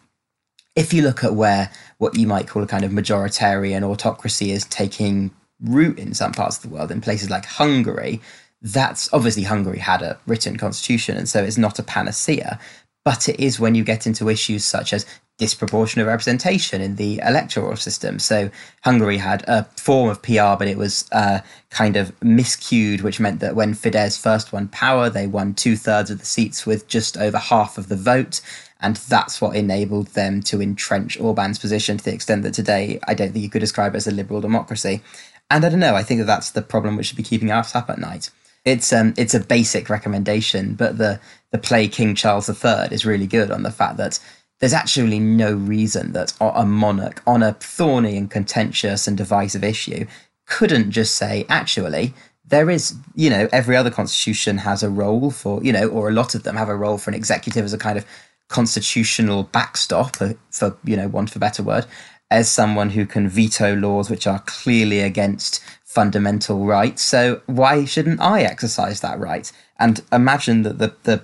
if 0.76 0.94
you 0.94 1.02
look 1.02 1.24
at 1.24 1.36
where 1.36 1.70
what 1.98 2.18
you 2.18 2.28
might 2.28 2.48
call 2.48 2.64
a 2.64 2.68
kind 2.68 2.86
of 2.86 2.92
majoritarian 2.92 3.84
autocracy 3.84 4.52
is 4.52 4.66
taking 4.66 5.32
root 5.60 6.00
in 6.00 6.14
some 6.14 6.32
parts 6.32 6.58
of 6.58 6.64
the 6.64 6.70
world, 6.70 6.92
in 6.92 7.02
places 7.02 7.30
like 7.30 7.46
Hungary, 7.46 8.22
that's 8.62 9.12
obviously 9.14 9.44
Hungary 9.44 9.80
had 9.80 10.02
a 10.02 10.20
written 10.26 10.58
constitution, 10.58 11.18
and 11.18 11.28
so 11.28 11.44
it's 11.44 11.58
not 11.58 11.80
a 11.80 11.84
panacea. 11.84 12.60
But 13.04 13.28
it 13.28 13.40
is 13.40 13.60
when 13.60 13.74
you 13.74 13.84
get 13.84 14.06
into 14.06 14.30
issues 14.30 14.64
such 14.64 14.94
as 14.94 15.06
disproportionate 15.38 16.06
representation 16.06 16.82
in 16.82 16.98
the 16.98 17.20
electoral 17.26 17.76
system. 17.76 18.20
So 18.20 18.52
Hungary 18.84 19.18
had 19.18 19.44
a 19.48 19.64
form 19.76 20.10
of 20.10 20.22
PR, 20.22 20.56
but 20.58 20.68
it 20.68 20.78
was 20.78 21.10
uh, 21.12 21.40
kind 21.72 21.98
of 21.98 22.18
miscued, 22.20 23.02
which 23.02 23.20
meant 23.20 23.40
that 23.40 23.56
when 23.56 23.74
Fidesz 23.74 24.22
first 24.22 24.54
won 24.54 24.68
power, 24.68 25.10
they 25.10 25.26
won 25.26 25.56
two 25.56 25.76
thirds 25.76 26.12
of 26.12 26.20
the 26.20 26.26
seats 26.26 26.66
with 26.66 26.88
just 26.88 27.18
over 27.18 27.40
half 27.40 27.78
of 27.78 27.90
the 27.90 27.96
vote. 27.96 28.42
And 28.82 28.96
that's 28.96 29.42
what 29.42 29.56
enabled 29.56 30.08
them 30.10 30.42
to 30.44 30.62
entrench 30.62 31.20
Orban's 31.20 31.60
position 31.60 31.98
to 31.98 32.04
the 32.04 32.14
extent 32.14 32.44
that 32.44 32.54
today 32.54 33.00
I 33.08 33.14
don't 33.14 33.32
think 33.32 33.44
you 33.44 33.50
could 33.50 33.60
describe 33.60 33.94
it 33.94 33.98
as 33.98 34.08
a 34.08 34.12
liberal 34.12 34.42
democracy. 34.42 35.02
And 35.50 35.66
I 35.66 35.70
don't 35.70 35.80
know, 35.80 35.96
I 35.96 36.04
think 36.04 36.20
that 36.20 36.28
that's 36.28 36.52
the 36.52 36.62
problem 36.62 36.96
which 36.96 37.08
should 37.08 37.18
be 37.18 37.24
keeping 37.24 37.52
us 37.52 37.76
up 37.76 37.90
at 37.90 38.00
night. 38.00 38.32
It's 38.64 38.94
um 38.94 39.14
it's 39.18 39.34
a 39.34 39.40
basic 39.40 39.90
recommendation, 39.90 40.76
but 40.76 40.98
the 41.00 41.20
the 41.52 41.58
play 41.58 41.88
King 41.88 42.16
Charles 42.16 42.48
III 42.48 42.88
is 42.92 43.06
really 43.06 43.28
good 43.28 43.50
on 43.50 43.64
the 43.64 43.72
fact 43.72 43.98
that 43.98 44.20
there's 44.62 44.74
actually 44.74 45.20
no 45.20 45.54
reason 45.54 46.14
that 46.14 46.34
a 46.40 46.66
monarch 46.66 47.22
on 47.26 47.42
a 47.42 47.54
thorny 47.54 48.16
and 48.16 48.30
contentious 48.30 49.08
and 49.08 49.18
divisive 49.18 49.64
issue 49.64 50.06
couldn't 50.46 50.92
just 50.92 51.16
say, 51.16 51.46
actually, 51.50 52.14
there 52.46 52.70
is, 52.70 52.96
you 53.16 53.30
know, 53.30 53.50
every 53.52 53.76
other 53.76 53.90
constitution 53.90 54.60
has 54.60 54.84
a 54.84 54.90
role 54.90 55.32
for, 55.32 55.64
you 55.64 55.74
know, 55.74 55.88
or 55.88 56.10
a 56.10 56.14
lot 56.14 56.36
of 56.36 56.44
them 56.44 56.56
have 56.56 56.70
a 56.70 56.76
role 56.76 57.00
for 57.00 57.10
an 57.10 57.16
executive 57.16 57.66
as 57.66 57.74
a 57.74 57.78
kind 57.78 57.98
of 57.98 58.06
constitutional 58.50 59.44
backstop, 59.44 60.16
for, 60.16 60.36
for 60.52 60.78
you 60.84 60.96
know, 60.96 61.08
want 61.08 61.32
for 61.32 61.40
better 61.40 61.64
word, 61.64 61.88
as 62.30 62.52
someone 62.52 62.92
who 62.92 63.06
can 63.08 63.28
veto 63.28 63.76
laws 63.76 64.12
which 64.12 64.28
are 64.28 64.44
clearly 64.46 65.00
against 65.00 65.64
fundamental 65.84 66.66
rights. 66.66 67.02
So 67.02 67.42
why 67.48 67.86
shouldn't 67.86 68.22
I 68.22 68.44
exercise 68.44 69.02
that 69.02 69.20
right? 69.20 69.52
And 69.80 70.02
imagine 70.12 70.62
that 70.64 70.78
the, 70.78 70.96
the 71.04 71.24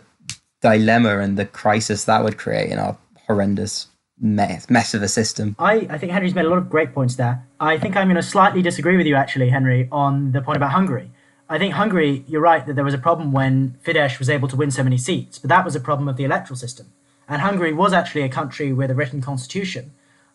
dilemma 0.61 1.19
and 1.19 1.37
the 1.37 1.45
crisis 1.45 2.05
that 2.05 2.23
would 2.23 2.37
create 2.37 2.71
in 2.71 2.79
our 2.79 2.97
horrendous 3.27 3.87
mess, 4.19 4.69
mess 4.69 4.93
of 4.93 5.03
a 5.03 5.07
system. 5.07 5.55
I, 5.59 5.87
I 5.89 5.97
think 5.97 6.11
Henry's 6.11 6.33
made 6.33 6.45
a 6.45 6.49
lot 6.49 6.57
of 6.57 6.69
great 6.69 6.93
points 6.93 7.15
there. 7.15 7.45
I 7.59 7.77
think 7.77 7.95
I'm 7.95 8.07
going 8.07 8.15
to 8.15 8.23
slightly 8.23 8.61
disagree 8.61 8.97
with 8.97 9.05
you, 9.05 9.15
actually, 9.15 9.49
Henry, 9.49 9.87
on 9.91 10.31
the 10.31 10.41
point 10.41 10.57
about 10.57 10.71
Hungary. 10.71 11.11
I 11.49 11.57
think 11.57 11.75
Hungary, 11.75 12.25
you're 12.27 12.41
right 12.41 12.65
that 12.65 12.75
there 12.75 12.83
was 12.83 12.93
a 12.93 12.97
problem 12.97 13.31
when 13.31 13.77
Fidesz 13.85 14.19
was 14.19 14.29
able 14.29 14.47
to 14.49 14.55
win 14.55 14.71
so 14.71 14.83
many 14.83 14.97
seats, 14.97 15.39
but 15.39 15.49
that 15.49 15.63
was 15.63 15.75
a 15.75 15.79
problem 15.79 16.09
of 16.09 16.17
the 16.17 16.25
electoral 16.25 16.57
system. 16.57 16.91
And 17.29 17.41
Hungary 17.41 17.73
was 17.73 17.93
actually 17.93 18.23
a 18.23 18.29
country 18.29 18.73
with 18.73 18.91
a 18.91 18.95
written 18.95 19.21
constitution, 19.21 19.91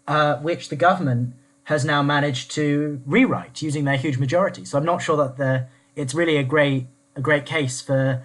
uh, 0.06 0.36
which 0.36 0.68
the 0.68 0.76
government 0.76 1.34
has 1.64 1.84
now 1.84 2.02
managed 2.02 2.50
to 2.52 3.00
rewrite 3.06 3.62
using 3.62 3.84
their 3.84 3.96
huge 3.96 4.18
majority. 4.18 4.64
So 4.64 4.78
I'm 4.78 4.84
not 4.84 5.02
sure 5.02 5.16
that 5.18 5.36
the, 5.36 5.66
it's 5.96 6.14
really 6.14 6.36
a 6.36 6.42
great 6.42 6.86
a 7.16 7.20
great 7.20 7.44
case 7.44 7.80
for 7.80 8.24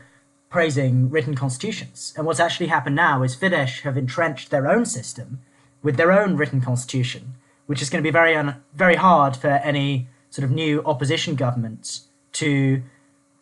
praising 0.49 1.09
written 1.09 1.35
constitutions. 1.35 2.13
And 2.15 2.25
what's 2.25 2.39
actually 2.39 2.67
happened 2.67 2.95
now 2.95 3.23
is 3.23 3.35
Fidesz 3.35 3.81
have 3.81 3.97
entrenched 3.97 4.49
their 4.49 4.67
own 4.67 4.85
system 4.85 5.39
with 5.83 5.97
their 5.97 6.11
own 6.11 6.37
written 6.37 6.61
constitution, 6.61 7.35
which 7.65 7.81
is 7.81 7.89
going 7.89 8.03
to 8.03 8.07
be 8.07 8.11
very 8.11 8.35
un- 8.35 8.63
very 8.73 8.95
hard 8.95 9.35
for 9.35 9.49
any 9.49 10.07
sort 10.29 10.43
of 10.43 10.51
new 10.51 10.81
opposition 10.83 11.35
government 11.35 12.01
to 12.33 12.81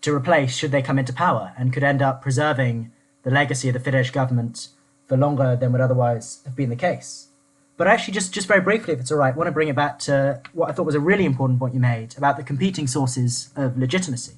to 0.02 0.14
replace 0.14 0.56
should 0.56 0.72
they 0.72 0.84
come 0.84 1.00
into 1.00 1.12
power, 1.12 1.54
and 1.58 1.74
could 1.74 1.84
end 1.84 2.02
up 2.02 2.22
preserving 2.22 2.92
the 3.24 3.32
legacy 3.32 3.68
of 3.68 3.74
the 3.74 3.80
Fidesz 3.80 4.14
government 4.14 4.68
for 5.08 5.18
longer 5.18 5.56
than 5.56 5.72
would 5.72 5.82
otherwise 5.82 6.42
have 6.46 6.56
been 6.56 6.70
the 6.70 6.76
case. 6.76 7.30
But 7.78 7.88
actually, 7.88 8.14
just, 8.14 8.32
just 8.32 8.48
very 8.48 8.62
briefly, 8.62 8.94
if 8.94 9.00
it's 9.00 9.12
all 9.12 9.18
right, 9.18 9.34
I 9.34 9.38
want 9.38 9.48
to 9.48 9.52
bring 9.52 9.68
it 9.68 9.76
back 9.76 10.00
to 10.00 10.42
what 10.54 10.70
I 10.70 10.74
thought 10.74 10.86
was 10.86 10.96
a 10.96 11.00
really 11.00 11.26
important 11.26 11.60
point 11.60 11.74
you 11.74 11.80
made 11.80 12.18
about 12.18 12.38
the 12.38 12.44
competing 12.44 12.88
sources 12.88 13.50
of 13.56 13.78
legitimacy. 13.78 14.34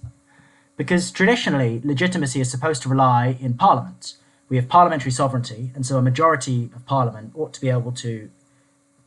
Because 0.77 1.11
traditionally, 1.11 1.81
legitimacy 1.83 2.39
is 2.39 2.49
supposed 2.49 2.83
to 2.83 2.89
rely 2.89 3.37
in 3.41 3.55
Parliament. 3.55 4.13
We 4.47 4.57
have 4.57 4.69
parliamentary 4.69 5.11
sovereignty, 5.11 5.71
and 5.75 5.85
so 5.85 5.97
a 5.97 6.01
majority 6.01 6.69
of 6.75 6.85
Parliament 6.85 7.33
ought 7.35 7.53
to 7.55 7.61
be 7.61 7.69
able 7.69 7.91
to 7.93 8.29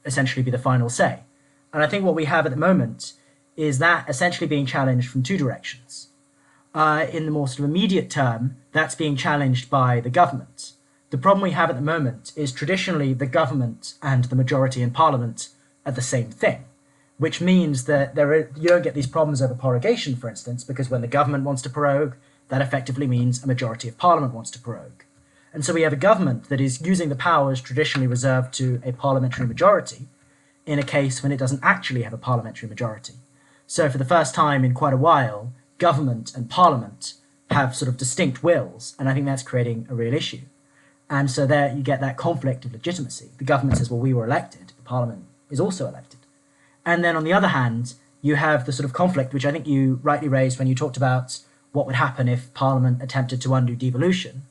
essentially 0.04 0.42
be 0.42 0.50
the 0.50 0.58
final 0.58 0.90
say. 0.90 1.20
And 1.72 1.82
I 1.82 1.86
think 1.86 2.04
what 2.04 2.16
we 2.16 2.24
have 2.24 2.44
at 2.44 2.50
the 2.50 2.58
moment 2.58 3.12
is 3.56 3.78
that 3.78 4.08
essentially 4.08 4.46
being 4.46 4.66
challenged 4.66 5.08
from 5.08 5.22
two 5.22 5.38
directions. 5.38 6.08
Uh, 6.74 7.06
in 7.12 7.24
the 7.24 7.30
more 7.30 7.48
sort 7.48 7.60
of 7.60 7.64
immediate 7.66 8.10
term, 8.10 8.56
that's 8.72 8.94
being 8.94 9.16
challenged 9.16 9.70
by 9.70 10.00
the 10.00 10.10
government. 10.10 10.72
The 11.10 11.18
problem 11.18 11.42
we 11.42 11.50
have 11.50 11.70
at 11.70 11.76
the 11.76 11.82
moment 11.82 12.32
is 12.36 12.52
traditionally 12.52 13.12
the 13.12 13.26
government 13.26 13.94
and 14.02 14.24
the 14.24 14.36
majority 14.36 14.80
in 14.82 14.90
parliament 14.92 15.48
are 15.84 15.92
the 15.92 16.02
same 16.02 16.30
thing, 16.30 16.64
which 17.20 17.38
means 17.38 17.84
that 17.84 18.14
there 18.14 18.32
are, 18.32 18.50
you 18.56 18.66
don't 18.66 18.80
get 18.80 18.94
these 18.94 19.06
problems 19.06 19.42
over 19.42 19.54
prorogation, 19.54 20.16
for 20.16 20.30
instance, 20.30 20.64
because 20.64 20.88
when 20.88 21.02
the 21.02 21.06
government 21.06 21.44
wants 21.44 21.60
to 21.60 21.68
prorogue, 21.68 22.14
that 22.48 22.62
effectively 22.62 23.06
means 23.06 23.44
a 23.44 23.46
majority 23.46 23.88
of 23.88 23.98
parliament 23.98 24.32
wants 24.32 24.50
to 24.50 24.58
prorogue. 24.58 25.02
And 25.52 25.62
so 25.62 25.74
we 25.74 25.82
have 25.82 25.92
a 25.92 25.96
government 25.96 26.48
that 26.48 26.62
is 26.62 26.80
using 26.80 27.10
the 27.10 27.14
powers 27.14 27.60
traditionally 27.60 28.06
reserved 28.06 28.54
to 28.54 28.80
a 28.82 28.92
parliamentary 28.92 29.46
majority 29.46 30.08
in 30.64 30.78
a 30.78 30.82
case 30.82 31.22
when 31.22 31.30
it 31.30 31.36
doesn't 31.36 31.60
actually 31.62 32.04
have 32.04 32.14
a 32.14 32.18
parliamentary 32.18 32.70
majority. 32.70 33.16
So 33.66 33.90
for 33.90 33.98
the 33.98 34.04
first 34.06 34.34
time 34.34 34.64
in 34.64 34.72
quite 34.72 34.94
a 34.94 35.04
while, 35.08 35.52
government 35.76 36.34
and 36.34 36.48
parliament 36.48 37.12
have 37.50 37.76
sort 37.76 37.90
of 37.90 37.98
distinct 37.98 38.42
wills, 38.42 38.96
and 38.98 39.10
I 39.10 39.12
think 39.12 39.26
that's 39.26 39.42
creating 39.42 39.86
a 39.90 39.94
real 39.94 40.14
issue. 40.14 40.40
And 41.10 41.30
so 41.30 41.46
there 41.46 41.70
you 41.76 41.82
get 41.82 42.00
that 42.00 42.16
conflict 42.16 42.64
of 42.64 42.72
legitimacy. 42.72 43.28
The 43.36 43.44
government 43.44 43.76
says, 43.76 43.90
well, 43.90 44.00
we 44.00 44.14
were 44.14 44.24
elected, 44.24 44.68
the 44.68 44.82
parliament 44.84 45.26
is 45.50 45.60
also 45.60 45.86
elected. 45.86 46.19
And 46.84 47.04
then 47.04 47.16
on 47.16 47.24
the 47.24 47.32
other 47.32 47.48
hand, 47.48 47.94
you 48.22 48.36
have 48.36 48.66
the 48.66 48.72
sort 48.72 48.84
of 48.84 48.92
conflict, 48.92 49.32
which 49.32 49.46
I 49.46 49.52
think 49.52 49.66
you 49.66 50.00
rightly 50.02 50.28
raised 50.28 50.58
when 50.58 50.68
you 50.68 50.74
talked 50.74 50.96
about 50.96 51.38
what 51.72 51.86
would 51.86 51.94
happen 51.94 52.28
if 52.28 52.52
parliament 52.54 53.02
attempted 53.02 53.40
to 53.42 53.54
undo 53.54 53.76
devolution, 53.76 54.42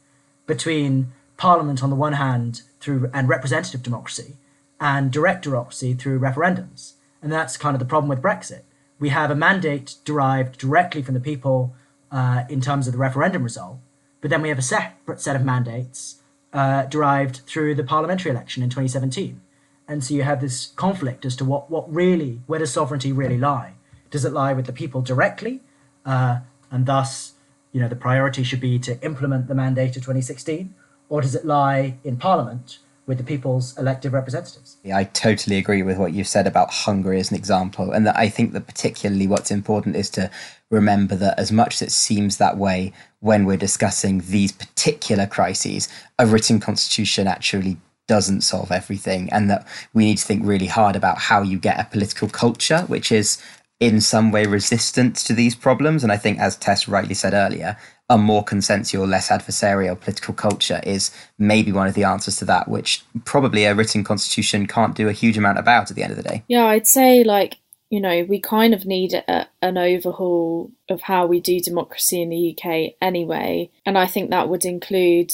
between 0.48 1.12
parliament 1.38 1.84
on 1.84 1.90
the 1.90 1.96
one 1.96 2.14
hand 2.14 2.62
through 2.80 3.10
and 3.14 3.28
representative 3.28 3.84
democracy 3.84 4.36
and 4.80 5.12
direct 5.12 5.44
democracy 5.44 5.94
through 5.94 6.20
referendums. 6.20 6.94
And 7.22 7.32
that's 7.32 7.58
kind 7.58 7.76
of 7.76 7.80
the 7.80 7.86
problem 7.86 8.10
with 8.10 8.22
Brexit. 8.22 8.62
We 9.00 9.10
have 9.10 9.32
a 9.32 9.36
mandate 9.36 9.96
derived 10.06 10.58
directly 10.58 11.02
from 11.02 11.14
the 11.14 11.20
people 11.20 11.74
uh, 12.12 12.44
in 12.50 12.62
terms 12.62 12.88
of 12.88 12.94
the 12.94 13.00
referendum 13.00 13.44
result, 13.44 13.78
but 14.22 14.30
then 14.30 14.42
we 14.42 14.50
have 14.50 14.60
a 14.60 14.64
separate 14.64 15.22
set 15.22 15.36
of 15.36 15.46
mandates 15.46 16.22
uh, 16.54 16.84
derived 16.84 17.38
through 17.46 17.76
the 17.76 17.84
parliamentary 17.84 18.32
election 18.32 18.64
in 18.64 18.70
2017. 18.70 19.42
And 19.90 20.04
so 20.04 20.14
you 20.14 20.22
have 20.22 20.40
this 20.40 20.68
conflict 20.68 21.26
as 21.26 21.36
to 21.38 21.46
what, 21.46 21.72
what 21.72 21.92
really, 21.92 22.42
where 22.46 22.60
does 22.60 22.72
sovereignty 22.72 23.12
really 23.12 23.40
lie? 23.40 23.74
Does 24.12 24.24
it 24.24 24.32
lie 24.32 24.54
with 24.54 24.68
the 24.68 24.72
people 24.72 25.02
directly? 25.02 25.62
Uh, 26.06 26.42
and 26.70 26.86
thus, 26.86 27.34
you 27.72 27.82
know, 27.82 27.88
the 27.88 27.96
priority 27.96 28.44
should 28.44 28.62
be 28.62 28.78
to 28.80 29.02
implement 29.02 29.48
the 29.48 29.56
mandate 29.56 29.98
of 29.98 30.04
2016? 30.04 30.76
Or 31.10 31.22
does 31.22 31.34
it 31.34 31.44
lie 31.44 31.98
in 32.04 32.18
parliament 32.18 32.78
with 33.08 33.18
the 33.18 33.24
people's 33.24 33.76
elected 33.80 34.14
representatives? 34.14 34.78
Yeah, 34.84 34.96
I 34.96 35.06
totally 35.06 35.58
agree 35.58 35.82
with 35.82 35.98
what 35.98 36.14
you've 36.14 36.28
said 36.28 36.46
about 36.46 36.70
Hungary 36.70 37.20
as 37.20 37.32
an 37.32 37.38
example. 37.38 37.92
And 37.92 38.06
that 38.06 38.16
I 38.16 38.30
think 38.30 38.54
that 38.54 38.68
particularly 38.68 39.26
what's 39.26 39.50
important 39.50 39.96
is 39.96 40.12
to 40.12 40.30
remember 40.70 41.16
that 41.16 41.40
as 41.40 41.52
much 41.52 41.76
as 41.76 41.82
it 41.82 41.92
seems 41.92 42.38
that 42.38 42.58
way 42.58 42.94
when 43.22 43.46
we're 43.46 43.58
discussing 43.58 44.22
these 44.28 44.52
particular 44.52 45.26
crises, 45.26 45.90
a 46.20 46.28
written 46.28 46.60
constitution 46.60 47.26
actually 47.26 47.78
doesn't 48.10 48.42
solve 48.42 48.72
everything, 48.72 49.32
and 49.32 49.50
that 49.50 49.66
we 49.94 50.04
need 50.04 50.18
to 50.18 50.26
think 50.26 50.42
really 50.44 50.66
hard 50.66 50.96
about 50.96 51.20
how 51.20 51.44
you 51.44 51.60
get 51.60 51.80
a 51.80 51.86
political 51.86 52.28
culture 52.28 52.82
which 52.88 53.12
is 53.12 53.42
in 53.80 54.02
some 54.02 54.32
way 54.32 54.46
resistant 54.46 55.16
to 55.16 55.34
these 55.34 55.56
problems. 55.56 56.04
And 56.04 56.12
I 56.12 56.18
think, 56.18 56.40
as 56.40 56.58
Tess 56.58 56.88
rightly 56.88 57.14
said 57.14 57.34
earlier, 57.34 57.78
a 58.10 58.18
more 58.18 58.44
consensual, 58.44 59.06
less 59.06 59.30
adversarial 59.30 59.98
political 59.98 60.34
culture 60.34 60.82
is 60.84 61.12
maybe 61.38 61.72
one 61.72 61.88
of 61.88 61.94
the 61.94 62.04
answers 62.04 62.38
to 62.38 62.46
that, 62.46 62.68
which 62.68 63.04
probably 63.24 63.66
a 63.66 63.76
written 63.76 64.04
constitution 64.04 64.66
can't 64.66 64.96
do 64.96 65.08
a 65.08 65.14
huge 65.14 65.38
amount 65.38 65.60
about 65.60 65.92
at 65.92 65.96
the 65.96 66.04
end 66.04 66.12
of 66.12 66.18
the 66.18 66.28
day. 66.28 66.44
Yeah, 66.48 66.66
I'd 66.66 66.88
say 66.88 67.24
like 67.24 67.60
you 67.90 68.00
know, 68.00 68.24
we 68.24 68.40
kind 68.40 68.74
of 68.74 68.86
need 68.86 69.14
a, 69.14 69.48
an 69.62 69.78
overhaul 69.78 70.72
of 70.90 71.02
how 71.02 71.26
we 71.26 71.40
do 71.40 71.60
democracy 71.60 72.22
in 72.22 72.30
the 72.30 72.56
UK 72.56 72.94
anyway. 73.02 73.72
And 73.86 73.98
I 73.98 74.06
think 74.06 74.30
that 74.30 74.48
would 74.48 74.64
include 74.64 75.32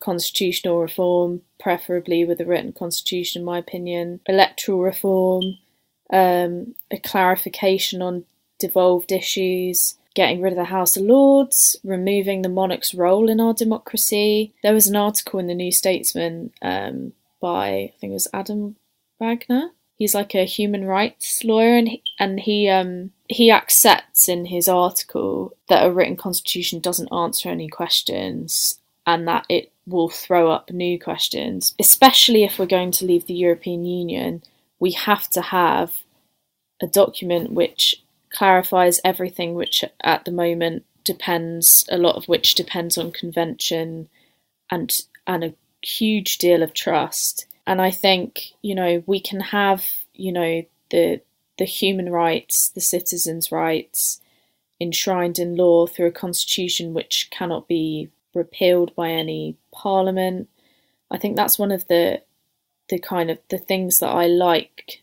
constitutional 0.00 0.80
reform, 0.80 1.42
preferably 1.60 2.24
with 2.24 2.40
a 2.40 2.44
written 2.44 2.72
constitution, 2.72 3.42
in 3.42 3.46
my 3.46 3.58
opinion, 3.58 4.20
electoral 4.26 4.80
reform, 4.80 5.58
um, 6.12 6.74
a 6.90 6.98
clarification 6.98 8.02
on 8.02 8.24
devolved 8.58 9.12
issues, 9.12 9.96
getting 10.14 10.40
rid 10.42 10.52
of 10.52 10.58
the 10.58 10.64
House 10.64 10.96
of 10.96 11.04
Lords, 11.04 11.76
removing 11.84 12.42
the 12.42 12.48
monarch's 12.48 12.94
role 12.94 13.30
in 13.30 13.40
our 13.40 13.54
democracy. 13.54 14.52
There 14.62 14.74
was 14.74 14.86
an 14.86 14.96
article 14.96 15.38
in 15.38 15.46
the 15.46 15.54
New 15.54 15.72
Statesman 15.72 16.52
um, 16.62 17.12
by, 17.40 17.68
I 17.68 17.94
think 18.00 18.10
it 18.10 18.14
was 18.14 18.28
Adam 18.32 18.76
Wagner. 19.18 19.70
He's 19.96 20.14
like 20.14 20.34
a 20.34 20.46
human 20.46 20.86
rights 20.86 21.44
lawyer, 21.44 21.76
and 21.76 21.88
he, 21.88 22.02
and 22.18 22.40
he 22.40 22.68
um, 22.70 23.12
he 23.28 23.50
accepts 23.50 24.30
in 24.30 24.46
his 24.46 24.66
article 24.66 25.54
that 25.68 25.84
a 25.84 25.92
written 25.92 26.16
constitution 26.16 26.80
doesn't 26.80 27.12
answer 27.12 27.50
any 27.50 27.68
questions, 27.68 28.80
and 29.06 29.28
that 29.28 29.44
it 29.50 29.72
will 29.86 30.08
throw 30.08 30.50
up 30.50 30.70
new 30.70 30.98
questions. 30.98 31.74
Especially 31.78 32.44
if 32.44 32.58
we're 32.58 32.66
going 32.66 32.92
to 32.92 33.04
leave 33.04 33.26
the 33.26 33.34
European 33.34 33.84
Union, 33.84 34.42
we 34.78 34.92
have 34.92 35.28
to 35.30 35.42
have 35.42 35.92
a 36.82 36.86
document 36.86 37.52
which 37.52 38.02
clarifies 38.30 39.00
everything, 39.04 39.54
which 39.54 39.84
at 40.02 40.24
the 40.24 40.30
moment 40.30 40.84
depends 41.04 41.84
a 41.90 41.98
lot 41.98 42.16
of 42.16 42.26
which 42.26 42.54
depends 42.54 42.96
on 42.98 43.10
convention 43.10 44.08
and 44.70 45.02
and 45.26 45.44
a 45.44 45.54
huge 45.82 46.38
deal 46.38 46.62
of 46.62 46.74
trust. 46.74 47.46
And 47.66 47.80
I 47.80 47.90
think 47.90 48.52
you 48.62 48.74
know 48.74 49.02
we 49.06 49.20
can 49.20 49.40
have 49.40 49.84
you 50.14 50.32
know 50.32 50.64
the 50.90 51.20
the 51.58 51.64
human 51.64 52.10
rights, 52.10 52.68
the 52.70 52.80
citizens' 52.80 53.52
rights 53.52 54.20
enshrined 54.80 55.38
in 55.38 55.56
law 55.56 55.86
through 55.86 56.06
a 56.06 56.12
constitution 56.12 56.94
which 56.94 57.28
cannot 57.30 57.68
be 57.68 58.08
repealed 58.34 58.94
by 58.94 59.10
any 59.10 59.56
parliament. 59.72 60.48
I 61.10 61.18
think 61.18 61.36
that's 61.36 61.58
one 61.58 61.72
of 61.72 61.86
the 61.88 62.22
the 62.88 62.98
kind 62.98 63.30
of 63.30 63.38
the 63.48 63.58
things 63.58 64.00
that 64.00 64.08
I 64.08 64.26
like 64.26 65.02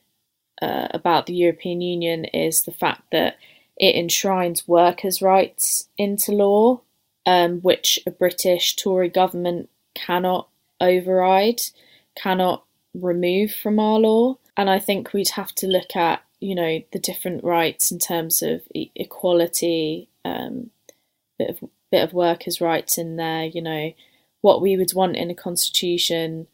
uh, 0.61 0.87
about 0.91 1.25
the 1.25 1.33
European 1.33 1.81
Union 1.81 2.25
is 2.25 2.63
the 2.63 2.71
fact 2.71 3.03
that 3.11 3.37
it 3.77 3.95
enshrines 3.95 4.67
workers' 4.67 5.21
rights 5.21 5.87
into 5.97 6.31
law, 6.31 6.81
um, 7.25 7.59
which 7.61 7.99
a 8.05 8.11
British 8.11 8.75
Tory 8.75 9.09
government 9.09 9.69
cannot 9.95 10.49
override, 10.81 11.61
cannot 12.15 12.65
remove 12.93 13.53
from 13.53 13.79
our 13.79 13.99
law. 13.99 14.37
And 14.55 14.69
I 14.69 14.79
think 14.79 15.13
we'd 15.13 15.29
have 15.29 15.53
to 15.55 15.67
look 15.67 15.95
at, 15.95 16.23
you 16.39 16.55
know, 16.55 16.81
the 16.91 16.99
different 16.99 17.43
rights 17.43 17.91
in 17.91 17.99
terms 17.99 18.41
of 18.41 18.63
e- 18.73 18.91
equality, 18.95 20.09
um, 20.25 20.71
bit 21.37 21.49
of 21.49 21.69
bit 21.91 22.03
of 22.03 22.13
workers' 22.13 22.59
rights 22.59 22.97
in 22.97 23.15
there, 23.15 23.45
you 23.45 23.61
know, 23.61 23.93
what 24.41 24.61
we 24.61 24.77
would 24.77 24.93
want 24.93 25.15
in 25.15 25.29
a 25.29 25.35
constitution 25.35 26.47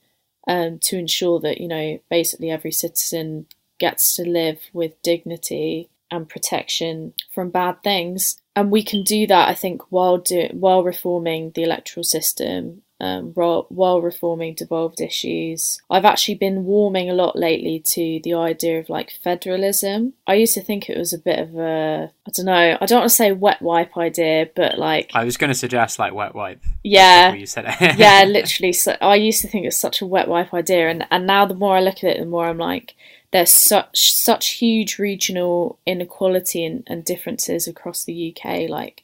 um, 0.48 0.80
to 0.80 0.98
ensure 0.98 1.40
that, 1.40 1.60
you 1.60 1.68
know, 1.68 2.00
basically 2.10 2.50
every 2.50 2.72
citizen 2.72 3.48
gets 3.80 4.16
to 4.16 4.24
live 4.24 4.60
with 4.74 5.02
dignity 5.02 5.90
and 6.12 6.30
protection 6.30 7.14
from 7.34 7.50
bad 7.50 7.82
things. 7.84 8.38
And 8.56 8.72
we 8.72 8.84
can 8.84 9.04
do 9.04 9.26
that, 9.28 9.50
I 9.50 9.56
think, 9.56 9.82
while 9.92 10.20
do, 10.20 10.50
while 10.52 10.84
reforming 10.84 11.52
the 11.52 11.64
electoral 11.64 12.04
system, 12.04 12.83
um, 13.04 13.32
while 13.34 14.02
reforming 14.02 14.54
devolved 14.54 15.02
issues. 15.02 15.82
I've 15.90 16.06
actually 16.06 16.36
been 16.36 16.64
warming 16.64 17.10
a 17.10 17.14
lot 17.14 17.36
lately 17.36 17.80
to 17.80 18.22
the 18.24 18.34
idea 18.36 18.80
of 18.80 18.88
like 18.88 19.12
federalism. 19.22 20.14
I 20.26 20.36
used 20.36 20.54
to 20.54 20.62
think 20.62 20.90
it 20.90 20.98
was 20.98 21.12
a 21.12 21.18
bit 21.18 21.40
of 21.40 21.58
a, 21.58 22.12
I 22.26 22.32
don't 22.32 22.46
know, 22.46 22.78
I 22.80 22.86
don't 22.86 23.00
want 23.00 23.10
to 23.10 23.16
say 23.16 23.34
wet 23.34 23.62
wipe 23.62 23.98
idea, 23.98 24.50
but 24.56 24.78
like. 24.78 25.12
I 25.14 25.26
was 25.26 25.36
going 25.36 25.50
to 25.50 25.56
suggest 25.56 26.00
like 26.00 26.14
wet 26.14 26.34
wipe. 26.34 26.64
Yeah. 26.84 27.34
You 27.34 27.46
said 27.46 27.66
it. 27.68 27.98
yeah, 27.98 28.24
literally. 28.24 28.72
So 28.72 28.96
I 29.02 29.16
used 29.16 29.42
to 29.42 29.50
think 29.50 29.66
it's 29.66 29.78
such 29.78 30.02
a 30.02 30.06
wet 30.06 30.30
wipe 30.30 30.54
idea, 30.54 30.90
and 30.90 31.06
and 31.12 31.28
now 31.28 31.46
the 31.46 31.56
more 31.56 31.76
I 31.76 31.82
look 31.82 31.98
at 31.98 32.16
it, 32.16 32.20
the 32.20 32.26
more 32.26 32.48
I'm 32.48 32.58
like, 32.58 32.96
there's 33.32 33.52
such 33.52 34.14
such 34.14 34.52
huge 34.52 34.98
regional 34.98 35.78
inequality 35.86 36.64
and, 36.64 36.84
and 36.88 37.04
differences 37.04 37.68
across 37.68 38.06
the 38.06 38.34
UK. 38.34 38.70
Like 38.70 39.03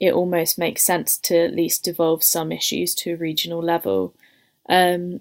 it 0.00 0.14
almost 0.14 0.58
makes 0.58 0.82
sense 0.82 1.18
to 1.18 1.36
at 1.36 1.54
least 1.54 1.84
devolve 1.84 2.24
some 2.24 2.50
issues 2.50 2.94
to 2.96 3.12
a 3.12 3.16
regional 3.16 3.62
level. 3.62 4.14
Um, 4.68 5.20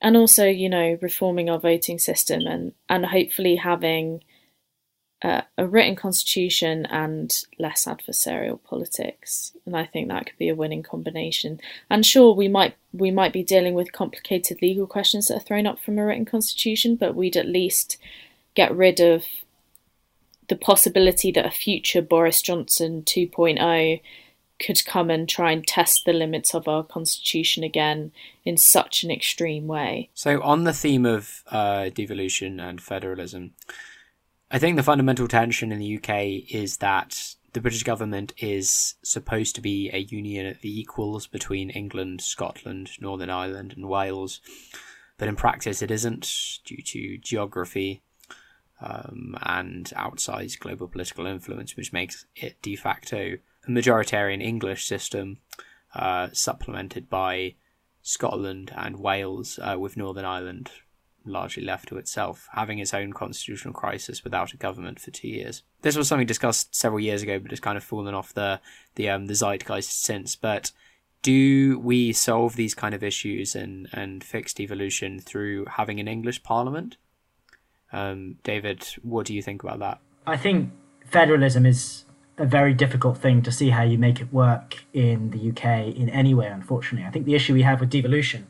and 0.00 0.16
also, 0.16 0.46
you 0.46 0.68
know, 0.68 0.96
reforming 1.02 1.50
our 1.50 1.58
voting 1.58 1.98
system 1.98 2.46
and, 2.46 2.72
and 2.88 3.06
hopefully 3.06 3.56
having 3.56 4.22
uh, 5.22 5.42
a 5.58 5.66
written 5.66 5.96
constitution 5.96 6.86
and 6.86 7.44
less 7.58 7.86
adversarial 7.86 8.62
politics. 8.62 9.56
And 9.64 9.76
I 9.76 9.86
think 9.86 10.08
that 10.08 10.26
could 10.26 10.38
be 10.38 10.50
a 10.50 10.54
winning 10.54 10.82
combination. 10.82 11.58
And 11.88 12.04
sure, 12.04 12.34
we 12.34 12.48
might 12.48 12.76
we 12.92 13.10
might 13.10 13.32
be 13.32 13.42
dealing 13.42 13.74
with 13.74 13.92
complicated 13.92 14.60
legal 14.62 14.86
questions 14.86 15.28
that 15.28 15.36
are 15.38 15.40
thrown 15.40 15.66
up 15.66 15.80
from 15.80 15.98
a 15.98 16.04
written 16.04 16.26
constitution, 16.26 16.96
but 16.96 17.14
we'd 17.14 17.36
at 17.36 17.48
least 17.48 17.96
get 18.54 18.74
rid 18.76 19.00
of 19.00 19.24
the 20.48 20.56
possibility 20.56 21.30
that 21.32 21.46
a 21.46 21.50
future 21.50 22.02
Boris 22.02 22.42
Johnson 22.42 23.02
2.0 23.02 24.00
could 24.58 24.84
come 24.86 25.10
and 25.10 25.28
try 25.28 25.52
and 25.52 25.66
test 25.66 26.04
the 26.04 26.12
limits 26.12 26.54
of 26.54 26.66
our 26.66 26.82
constitution 26.82 27.62
again 27.62 28.12
in 28.44 28.56
such 28.56 29.04
an 29.04 29.10
extreme 29.10 29.66
way. 29.66 30.08
So, 30.14 30.40
on 30.42 30.64
the 30.64 30.72
theme 30.72 31.04
of 31.04 31.42
uh, 31.50 31.90
devolution 31.90 32.58
and 32.58 32.80
federalism, 32.80 33.52
I 34.50 34.58
think 34.58 34.76
the 34.76 34.82
fundamental 34.82 35.28
tension 35.28 35.72
in 35.72 35.78
the 35.78 35.96
UK 35.96 36.50
is 36.50 36.78
that 36.78 37.34
the 37.52 37.60
British 37.60 37.82
government 37.82 38.32
is 38.38 38.94
supposed 39.02 39.54
to 39.54 39.60
be 39.60 39.90
a 39.92 39.98
union 39.98 40.46
of 40.46 40.60
the 40.60 40.80
equals 40.80 41.26
between 41.26 41.70
England, 41.70 42.20
Scotland, 42.20 42.90
Northern 43.00 43.30
Ireland, 43.30 43.74
and 43.76 43.88
Wales. 43.88 44.40
But 45.18 45.28
in 45.28 45.36
practice, 45.36 45.82
it 45.82 45.90
isn't 45.90 46.60
due 46.64 46.82
to 46.82 47.18
geography 47.18 48.02
um, 48.80 49.36
and 49.42 49.86
outsized 49.96 50.58
global 50.58 50.88
political 50.88 51.26
influence, 51.26 51.76
which 51.76 51.92
makes 51.92 52.26
it 52.34 52.60
de 52.62 52.76
facto 52.76 53.38
a 53.66 53.70
majoritarian 53.70 54.42
English 54.42 54.86
system, 54.86 55.38
uh, 55.94 56.28
supplemented 56.32 57.08
by 57.08 57.54
Scotland 58.02 58.72
and 58.76 59.00
Wales, 59.00 59.58
uh, 59.62 59.76
with 59.78 59.96
Northern 59.96 60.24
Ireland 60.24 60.70
largely 61.26 61.64
left 61.64 61.88
to 61.88 61.96
itself, 61.96 62.48
having 62.52 62.78
its 62.78 62.94
own 62.94 63.12
constitutional 63.12 63.74
crisis 63.74 64.24
without 64.24 64.52
a 64.52 64.56
government 64.56 65.00
for 65.00 65.10
two 65.10 65.28
years. 65.28 65.62
This 65.82 65.96
was 65.96 66.08
something 66.08 66.26
discussed 66.26 66.74
several 66.74 67.00
years 67.00 67.22
ago, 67.22 67.38
but 67.38 67.52
it's 67.52 67.60
kind 67.60 67.76
of 67.76 67.84
fallen 67.84 68.14
off 68.14 68.32
the 68.32 68.60
the 68.94 69.10
um, 69.10 69.26
the 69.26 69.34
zeitgeist 69.34 70.02
since. 70.02 70.36
But 70.36 70.72
do 71.22 71.78
we 71.78 72.12
solve 72.12 72.56
these 72.56 72.74
kind 72.74 72.94
of 72.94 73.02
issues 73.02 73.54
and 73.54 73.88
and 73.92 74.22
fix 74.22 74.54
devolution 74.54 75.18
through 75.18 75.66
having 75.66 76.00
an 76.00 76.08
English 76.08 76.42
Parliament? 76.42 76.96
Um, 77.96 78.36
David, 78.42 78.86
what 79.02 79.24
do 79.24 79.34
you 79.34 79.40
think 79.40 79.62
about 79.62 79.78
that? 79.78 80.00
I 80.26 80.36
think 80.36 80.70
federalism 81.06 81.64
is 81.64 82.04
a 82.36 82.44
very 82.44 82.74
difficult 82.74 83.16
thing 83.16 83.40
to 83.40 83.50
see 83.50 83.70
how 83.70 83.84
you 83.84 83.96
make 83.96 84.20
it 84.20 84.30
work 84.30 84.84
in 84.92 85.30
the 85.30 85.48
UK 85.48 85.96
in 85.96 86.10
any 86.10 86.34
way, 86.34 86.48
unfortunately. 86.48 87.06
I 87.08 87.10
think 87.10 87.24
the 87.24 87.34
issue 87.34 87.54
we 87.54 87.62
have 87.62 87.80
with 87.80 87.88
devolution 87.88 88.48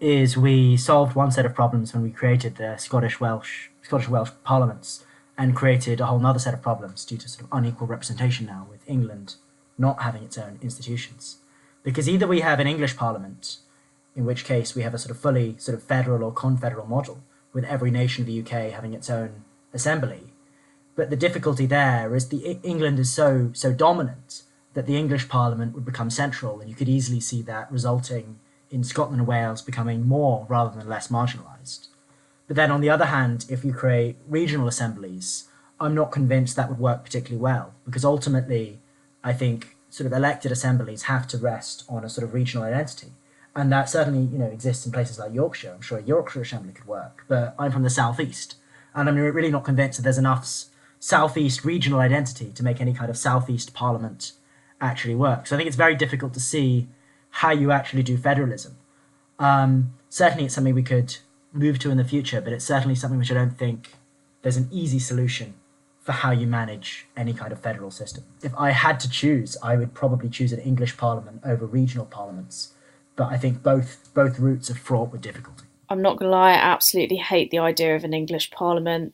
is 0.00 0.36
we 0.36 0.76
solved 0.76 1.14
one 1.14 1.30
set 1.30 1.46
of 1.46 1.54
problems 1.54 1.94
when 1.94 2.02
we 2.02 2.10
created 2.10 2.56
the 2.56 2.76
Scottish 2.78 3.20
Welsh 3.20 3.68
Scottish 3.82 4.08
Welsh 4.08 4.30
parliaments 4.42 5.04
and 5.38 5.54
created 5.54 6.00
a 6.00 6.06
whole 6.06 6.24
other 6.26 6.40
set 6.40 6.52
of 6.52 6.60
problems 6.60 7.04
due 7.04 7.16
to 7.16 7.28
sort 7.28 7.44
of 7.44 7.48
unequal 7.52 7.86
representation 7.86 8.46
now 8.46 8.66
with 8.68 8.88
England 8.88 9.36
not 9.78 10.02
having 10.02 10.24
its 10.24 10.36
own 10.36 10.58
institutions. 10.62 11.38
Because 11.84 12.08
either 12.08 12.26
we 12.26 12.40
have 12.40 12.58
an 12.58 12.66
English 12.66 12.96
parliament, 12.96 13.58
in 14.16 14.26
which 14.26 14.44
case 14.44 14.74
we 14.74 14.82
have 14.82 14.94
a 14.94 14.98
sort 14.98 15.12
of 15.12 15.18
fully 15.18 15.56
sort 15.58 15.78
of 15.78 15.82
federal 15.84 16.24
or 16.24 16.32
confederal 16.32 16.86
model, 16.86 17.22
with 17.52 17.64
every 17.64 17.90
nation 17.90 18.22
of 18.22 18.26
the 18.26 18.40
UK 18.40 18.72
having 18.72 18.94
its 18.94 19.10
own 19.10 19.44
assembly. 19.72 20.32
But 20.96 21.10
the 21.10 21.16
difficulty 21.16 21.66
there 21.66 22.14
is 22.14 22.28
the 22.28 22.58
England 22.62 22.98
is 22.98 23.12
so 23.12 23.50
so 23.54 23.72
dominant 23.72 24.42
that 24.74 24.86
the 24.86 24.96
English 24.96 25.28
Parliament 25.28 25.74
would 25.74 25.84
become 25.84 26.10
central, 26.10 26.60
and 26.60 26.68
you 26.68 26.76
could 26.76 26.88
easily 26.88 27.20
see 27.20 27.42
that 27.42 27.70
resulting 27.72 28.38
in 28.70 28.84
Scotland 28.84 29.20
and 29.20 29.26
Wales 29.26 29.62
becoming 29.62 30.06
more 30.06 30.46
rather 30.48 30.76
than 30.76 30.88
less 30.88 31.08
marginalised. 31.08 31.88
But 32.46 32.56
then 32.56 32.70
on 32.70 32.80
the 32.80 32.90
other 32.90 33.06
hand, 33.06 33.46
if 33.48 33.64
you 33.64 33.72
create 33.72 34.16
regional 34.28 34.68
assemblies, 34.68 35.48
I'm 35.80 35.94
not 35.94 36.12
convinced 36.12 36.56
that 36.56 36.68
would 36.68 36.78
work 36.78 37.04
particularly 37.04 37.40
well 37.40 37.74
because 37.84 38.04
ultimately, 38.04 38.80
I 39.24 39.32
think 39.32 39.76
sort 39.88 40.06
of 40.06 40.12
elected 40.12 40.52
assemblies 40.52 41.02
have 41.02 41.26
to 41.28 41.38
rest 41.38 41.84
on 41.88 42.04
a 42.04 42.08
sort 42.08 42.24
of 42.24 42.34
regional 42.34 42.64
identity 42.64 43.12
and 43.56 43.72
that 43.72 43.88
certainly 43.88 44.20
you 44.20 44.38
know 44.38 44.46
exists 44.46 44.86
in 44.86 44.92
places 44.92 45.18
like 45.18 45.34
Yorkshire. 45.34 45.72
I'm 45.74 45.80
sure 45.80 45.98
a 45.98 46.02
Yorkshire 46.02 46.42
Assembly 46.42 46.72
could 46.72 46.86
work, 46.86 47.24
but 47.28 47.54
I'm 47.58 47.72
from 47.72 47.82
the 47.82 47.90
southeast, 47.90 48.56
and 48.94 49.08
I'm 49.08 49.16
really 49.16 49.50
not 49.50 49.64
convinced 49.64 49.98
that 49.98 50.02
there's 50.02 50.18
enough 50.18 50.46
southeast 50.98 51.64
regional 51.64 52.00
identity 52.00 52.52
to 52.52 52.62
make 52.62 52.80
any 52.80 52.92
kind 52.92 53.10
of 53.10 53.16
southeast 53.16 53.72
Parliament 53.72 54.32
actually 54.80 55.14
work. 55.14 55.46
So 55.46 55.56
I 55.56 55.58
think 55.58 55.66
it's 55.66 55.76
very 55.76 55.94
difficult 55.94 56.34
to 56.34 56.40
see 56.40 56.88
how 57.30 57.50
you 57.50 57.70
actually 57.70 58.02
do 58.02 58.16
federalism. 58.16 58.76
Um, 59.38 59.94
certainly, 60.08 60.44
it's 60.44 60.54
something 60.54 60.74
we 60.74 60.82
could 60.82 61.16
move 61.52 61.78
to 61.80 61.90
in 61.90 61.96
the 61.96 62.04
future, 62.04 62.40
but 62.40 62.52
it's 62.52 62.64
certainly 62.64 62.94
something 62.94 63.18
which 63.18 63.30
I 63.30 63.34
don't 63.34 63.56
think 63.56 63.94
there's 64.42 64.56
an 64.56 64.68
easy 64.70 64.98
solution 64.98 65.54
for 66.00 66.12
how 66.12 66.30
you 66.30 66.46
manage 66.46 67.06
any 67.16 67.32
kind 67.32 67.52
of 67.52 67.60
federal 67.60 67.90
system. 67.90 68.24
If 68.42 68.54
I 68.56 68.70
had 68.70 68.98
to 69.00 69.10
choose, 69.10 69.56
I 69.62 69.76
would 69.76 69.92
probably 69.94 70.28
choose 70.28 70.52
an 70.52 70.60
English 70.60 70.96
Parliament 70.96 71.42
over 71.44 71.66
regional 71.66 72.06
parliaments 72.06 72.72
but 73.20 73.30
I 73.30 73.36
think 73.36 73.62
both 73.62 74.08
both 74.14 74.38
routes 74.38 74.70
are 74.70 74.74
fraught 74.74 75.12
with 75.12 75.20
difficulty. 75.20 75.64
I'm 75.90 76.00
not 76.00 76.16
gonna 76.16 76.30
lie, 76.30 76.52
I 76.52 76.54
absolutely 76.54 77.18
hate 77.18 77.50
the 77.50 77.58
idea 77.58 77.94
of 77.94 78.02
an 78.02 78.14
English 78.14 78.50
Parliament. 78.50 79.12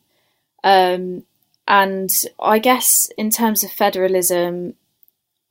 Um, 0.62 1.24
and 1.66 2.08
I 2.38 2.60
guess 2.60 3.10
in 3.18 3.30
terms 3.30 3.64
of 3.64 3.72
federalism, 3.72 4.74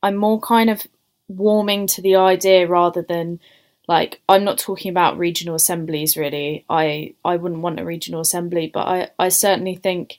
I'm 0.02 0.16
more 0.16 0.40
kind 0.40 0.70
of 0.70 0.86
warming 1.28 1.86
to 1.88 2.00
the 2.00 2.16
idea 2.16 2.66
rather 2.66 3.02
than 3.02 3.40
like 3.88 4.22
I'm 4.26 4.44
not 4.44 4.56
talking 4.56 4.90
about 4.90 5.18
regional 5.18 5.54
assemblies 5.54 6.16
really. 6.16 6.64
I 6.70 7.12
I 7.26 7.36
wouldn't 7.36 7.60
want 7.60 7.78
a 7.78 7.84
regional 7.84 8.22
assembly, 8.22 8.70
but 8.72 8.88
I 8.88 9.10
I 9.18 9.28
certainly 9.28 9.74
think 9.74 10.18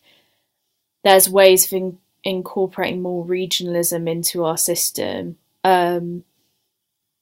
there's 1.03 1.27
ways 1.27 1.65
of 1.65 1.73
in, 1.73 1.97
incorporating 2.23 3.01
more 3.01 3.25
regionalism 3.25 4.07
into 4.07 4.45
our 4.45 4.57
system. 4.57 5.39
Um, 5.63 6.23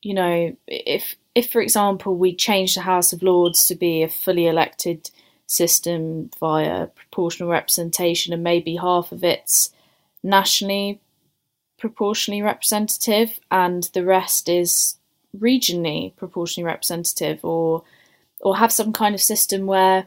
you 0.06 0.13
know, 0.13 0.56
if 0.68 1.15
if 1.34 1.52
for 1.52 1.62
example 1.62 2.15
we 2.15 2.36
change 2.36 2.76
the 2.76 2.82
House 2.82 3.12
of 3.12 3.24
Lords 3.24 3.65
to 3.65 3.76
be 3.76 4.04
a 4.04 4.08
fully 4.08 4.46
elected 4.46 5.10
system 5.48 6.30
via 6.39 6.86
proportional 6.88 7.50
representation, 7.50 8.32
and 8.32 8.44
maybe 8.44 8.76
half 8.76 9.12
of 9.12 9.24
it's 9.24 9.72
nationally 10.22 11.02
proportionally 11.80 12.44
representative, 12.44 13.39
and 13.50 13.89
the 13.96 14.06
rest 14.06 14.48
is 14.48 14.96
regionally 15.36 16.15
proportionally 16.18 16.68
representative, 16.68 17.44
or 17.44 17.84
or 18.41 18.58
have 18.58 18.72
some 18.72 18.94
kind 18.94 19.15
of 19.15 19.22
system 19.22 19.65
where 19.65 20.06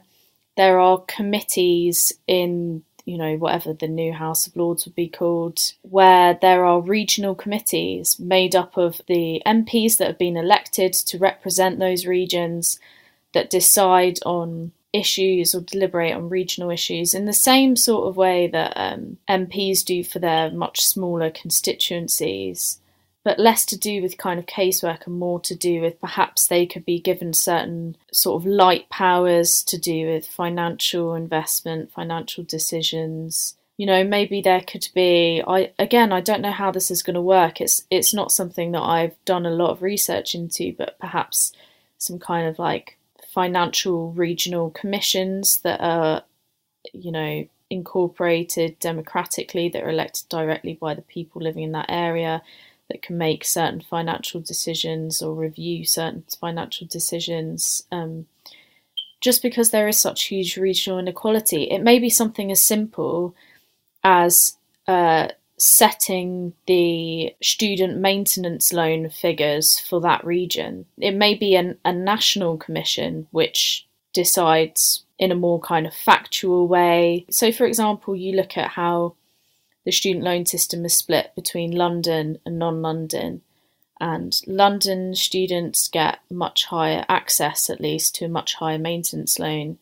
there 0.56 0.78
are 0.78 1.02
committees 1.08 2.12
in 2.28 2.84
you 3.08 3.16
know 3.16 3.36
whatever 3.36 3.72
the 3.72 3.88
new 3.88 4.12
House 4.12 4.46
of 4.46 4.54
Lords 4.54 4.84
would 4.84 4.94
be 4.94 5.08
called, 5.08 5.72
where 5.80 6.38
there 6.42 6.66
are 6.66 6.80
regional 6.80 7.34
committees 7.34 8.20
made 8.20 8.54
up 8.54 8.76
of 8.76 9.00
the 9.08 9.40
MPs 9.46 9.96
that 9.96 10.08
have 10.08 10.18
been 10.18 10.36
elected 10.36 10.92
to 10.92 11.16
represent 11.16 11.78
those 11.78 12.06
regions 12.06 12.78
that 13.32 13.48
decide 13.48 14.18
on 14.26 14.72
issues 14.92 15.54
or 15.54 15.62
deliberate 15.62 16.14
on 16.14 16.28
regional 16.28 16.70
issues 16.70 17.14
in 17.14 17.24
the 17.24 17.32
same 17.32 17.76
sort 17.76 18.08
of 18.08 18.16
way 18.16 18.46
that 18.46 18.72
um, 18.76 19.16
MPs 19.28 19.84
do 19.84 20.04
for 20.04 20.18
their 20.18 20.50
much 20.50 20.84
smaller 20.84 21.30
constituencies, 21.30 22.78
but 23.28 23.38
less 23.38 23.66
to 23.66 23.76
do 23.76 24.00
with 24.00 24.16
kind 24.16 24.38
of 24.38 24.46
casework 24.46 25.06
and 25.06 25.18
more 25.18 25.38
to 25.38 25.54
do 25.54 25.82
with 25.82 26.00
perhaps 26.00 26.46
they 26.46 26.64
could 26.64 26.86
be 26.86 26.98
given 26.98 27.34
certain 27.34 27.94
sort 28.10 28.40
of 28.40 28.46
light 28.46 28.88
powers 28.88 29.62
to 29.62 29.76
do 29.76 30.06
with 30.06 30.26
financial 30.26 31.14
investment, 31.14 31.92
financial 31.92 32.42
decisions. 32.42 33.54
You 33.76 33.84
know, 33.84 34.02
maybe 34.02 34.40
there 34.40 34.62
could 34.62 34.88
be. 34.94 35.42
I 35.46 35.72
again, 35.78 36.10
I 36.10 36.22
don't 36.22 36.40
know 36.40 36.52
how 36.52 36.70
this 36.70 36.90
is 36.90 37.02
going 37.02 37.16
to 37.16 37.20
work. 37.20 37.60
It's 37.60 37.84
it's 37.90 38.14
not 38.14 38.32
something 38.32 38.72
that 38.72 38.80
I've 38.80 39.22
done 39.26 39.44
a 39.44 39.50
lot 39.50 39.72
of 39.72 39.82
research 39.82 40.34
into, 40.34 40.74
but 40.78 40.98
perhaps 40.98 41.52
some 41.98 42.18
kind 42.18 42.48
of 42.48 42.58
like 42.58 42.96
financial 43.34 44.10
regional 44.12 44.70
commissions 44.70 45.58
that 45.58 45.82
are, 45.82 46.22
you 46.94 47.12
know, 47.12 47.46
incorporated 47.68 48.78
democratically, 48.78 49.68
that 49.68 49.82
are 49.82 49.90
elected 49.90 50.30
directly 50.30 50.78
by 50.80 50.94
the 50.94 51.02
people 51.02 51.42
living 51.42 51.64
in 51.64 51.72
that 51.72 51.90
area, 51.90 52.42
that 52.88 53.02
can 53.02 53.18
make 53.18 53.44
certain 53.44 53.80
financial 53.80 54.40
decisions 54.40 55.22
or 55.22 55.34
review 55.34 55.84
certain 55.84 56.24
financial 56.40 56.86
decisions. 56.86 57.84
Um, 57.92 58.26
just 59.20 59.42
because 59.42 59.70
there 59.70 59.88
is 59.88 60.00
such 60.00 60.24
huge 60.24 60.56
regional 60.56 60.98
inequality, 60.98 61.64
it 61.64 61.82
may 61.82 61.98
be 61.98 62.10
something 62.10 62.50
as 62.50 62.64
simple 62.64 63.34
as 64.04 64.56
uh, 64.86 65.28
setting 65.58 66.52
the 66.66 67.34
student 67.42 67.98
maintenance 67.98 68.72
loan 68.72 69.10
figures 69.10 69.78
for 69.78 70.00
that 70.00 70.24
region. 70.24 70.86
It 70.98 71.14
may 71.14 71.34
be 71.34 71.56
an, 71.56 71.78
a 71.84 71.92
national 71.92 72.56
commission 72.56 73.26
which 73.32 73.86
decides 74.14 75.04
in 75.18 75.32
a 75.32 75.36
more 75.36 75.60
kind 75.60 75.86
of 75.86 75.94
factual 75.94 76.68
way. 76.68 77.26
So, 77.28 77.50
for 77.50 77.66
example, 77.66 78.14
you 78.14 78.36
look 78.36 78.56
at 78.56 78.70
how 78.70 79.14
the 79.88 79.92
student 79.92 80.22
loan 80.22 80.44
system 80.44 80.84
is 80.84 80.94
split 80.94 81.34
between 81.34 81.70
London 81.70 82.38
and 82.44 82.58
non 82.58 82.82
London. 82.82 83.40
And 83.98 84.38
London 84.46 85.14
students 85.14 85.88
get 85.88 86.18
much 86.30 86.66
higher 86.66 87.06
access, 87.08 87.70
at 87.70 87.80
least, 87.80 88.14
to 88.16 88.26
a 88.26 88.28
much 88.28 88.52
higher 88.56 88.76
maintenance 88.76 89.38
loan. 89.38 89.78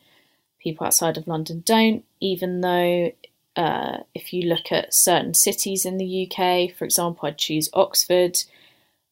People 0.61 0.87
outside 0.87 1.16
of 1.16 1.27
London 1.27 1.64
don't, 1.66 2.05
even 2.21 2.61
though 2.61 3.11
uh, 3.57 3.99
if 4.14 4.33
you 4.33 4.49
look 4.49 4.71
at 4.71 4.95
certain 4.95 5.35
cities 5.35 5.85
in 5.85 5.99
the 5.99 6.31
UK, 6.31 6.73
for 6.73 6.85
example, 6.85 7.27
I'd 7.27 7.37
choose 7.37 7.69
Oxford. 7.73 8.38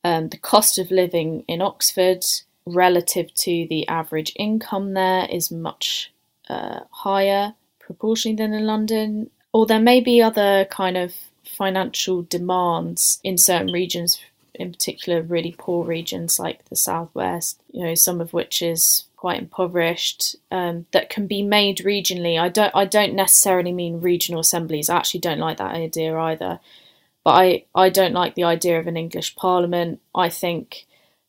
Um, 0.05 0.29
the 0.29 0.39
cost 0.39 0.79
of 0.79 0.93
living 0.93 1.43
in 1.49 1.61
Oxford 1.61 2.25
relative 2.65 3.35
to 3.35 3.67
the 3.69 3.89
average 3.89 4.33
income 4.37 4.95
there 4.95 5.27
is 5.29 5.51
much 5.51 6.13
uh, 6.49 6.83
higher 6.93 7.55
proportionally 7.81 8.37
than 8.37 8.53
in 8.53 8.65
London. 8.65 9.31
Or 9.55 9.67
there 9.67 9.81
may 9.81 10.01
be 10.01 10.21
other 10.21 10.67
kind 10.67 10.97
of 10.97 11.15
financial 11.45 12.23
demands 12.23 13.21
in 13.23 13.39
certain 13.39 13.73
regions, 13.73 14.21
in 14.53 14.73
particular, 14.73 15.23
really 15.23 15.55
poor 15.57 15.85
regions 15.87 16.41
like 16.41 16.65
the 16.65 16.77
southwest. 16.77 17.63
You 17.71 17.85
know, 17.85 17.95
some 17.95 18.21
of 18.21 18.33
which 18.33 18.61
is 18.61 19.05
quite 19.17 19.39
impoverished 19.39 20.35
um, 20.51 20.87
that 20.91 21.09
can 21.09 21.29
be 21.29 21.41
made 21.41 21.79
regionally. 21.79 22.39
I 22.39 22.49
don't 22.49 22.75
I 22.75 22.85
don't 22.85 23.15
necessarily 23.15 23.71
mean 23.71 24.01
regional 24.01 24.41
assemblies. 24.41 24.91
I 24.91 24.97
actually 24.97 25.21
don't 25.21 25.39
like 25.39 25.59
that 25.59 25.77
idea 25.77 26.19
either. 26.19 26.59
But 27.23 27.31
I, 27.31 27.65
I 27.77 27.91
don't 27.91 28.13
like 28.13 28.35
the 28.35 28.45
idea 28.45 28.81
of 28.81 28.89
an 28.89 28.97
English 28.97 29.37
parliament. 29.37 30.01
I 30.15 30.31
think 30.31 30.85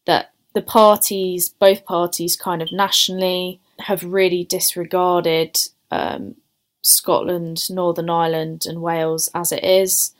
that 0.06 0.34
the 0.54 0.64
parties, 0.64 1.50
both 1.50 1.86
parties, 1.86 2.36
kind 2.36 2.64
of 2.64 2.72
nationally, 2.72 3.62
have 3.80 4.04
really 4.04 4.44
disregarded 4.44 5.58
um, 5.92 6.36
Scotland, 6.86 7.70
Northern 7.70 8.10
Ireland, 8.10 8.66
and 8.68 8.82
Wales 8.82 9.30
as 9.34 9.52
it 9.52 9.64
is. 9.64 10.14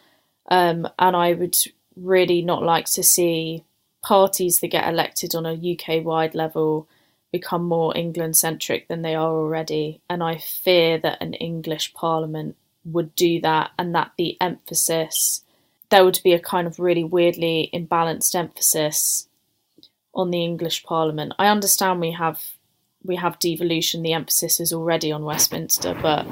Um, 0.50 0.88
and 0.98 1.16
I 1.16 1.34
would 1.34 1.56
really 1.96 2.42
not 2.42 2.64
like 2.64 2.86
to 2.86 3.04
see 3.04 3.64
parties 4.02 4.60
that 4.60 4.68
get 4.68 4.88
elected 4.88 5.36
on 5.36 5.46
a 5.46 5.54
UK 5.54 6.04
wide 6.04 6.36
level 6.36 6.88
become 7.32 7.66
more 7.66 7.96
England 7.96 8.36
centric 8.36 8.88
than 8.88 9.02
they 9.02 9.14
are 9.14 9.32
already. 9.32 10.02
And 10.10 10.24
I 10.24 10.38
fear 10.38 10.98
that 11.00 11.22
an 11.22 11.34
English 11.36 11.94
parliament 11.94 12.56
would 12.84 13.14
do 13.16 13.42
that 13.42 13.72
and 13.78 13.94
that 13.94 14.12
the 14.18 14.38
emphasis, 14.42 15.44
there 15.90 16.04
would 16.04 16.20
be 16.24 16.34
a 16.34 16.40
kind 16.40 16.66
of 16.66 16.80
really 16.80 17.04
weirdly 17.04 17.70
imbalanced 17.74 18.36
emphasis 18.36 19.28
on 20.14 20.32
the 20.32 20.44
English 20.44 20.84
parliament. 20.84 21.34
I 21.38 21.48
understand 21.48 22.00
we 22.00 22.12
have 22.12 22.42
we 23.04 23.18
have 23.18 23.38
devolution, 23.38 24.02
the 24.02 24.14
emphasis 24.14 24.60
is 24.60 24.74
already 24.74 25.12
on 25.12 25.24
Westminster, 25.24 25.96
but 26.02 26.26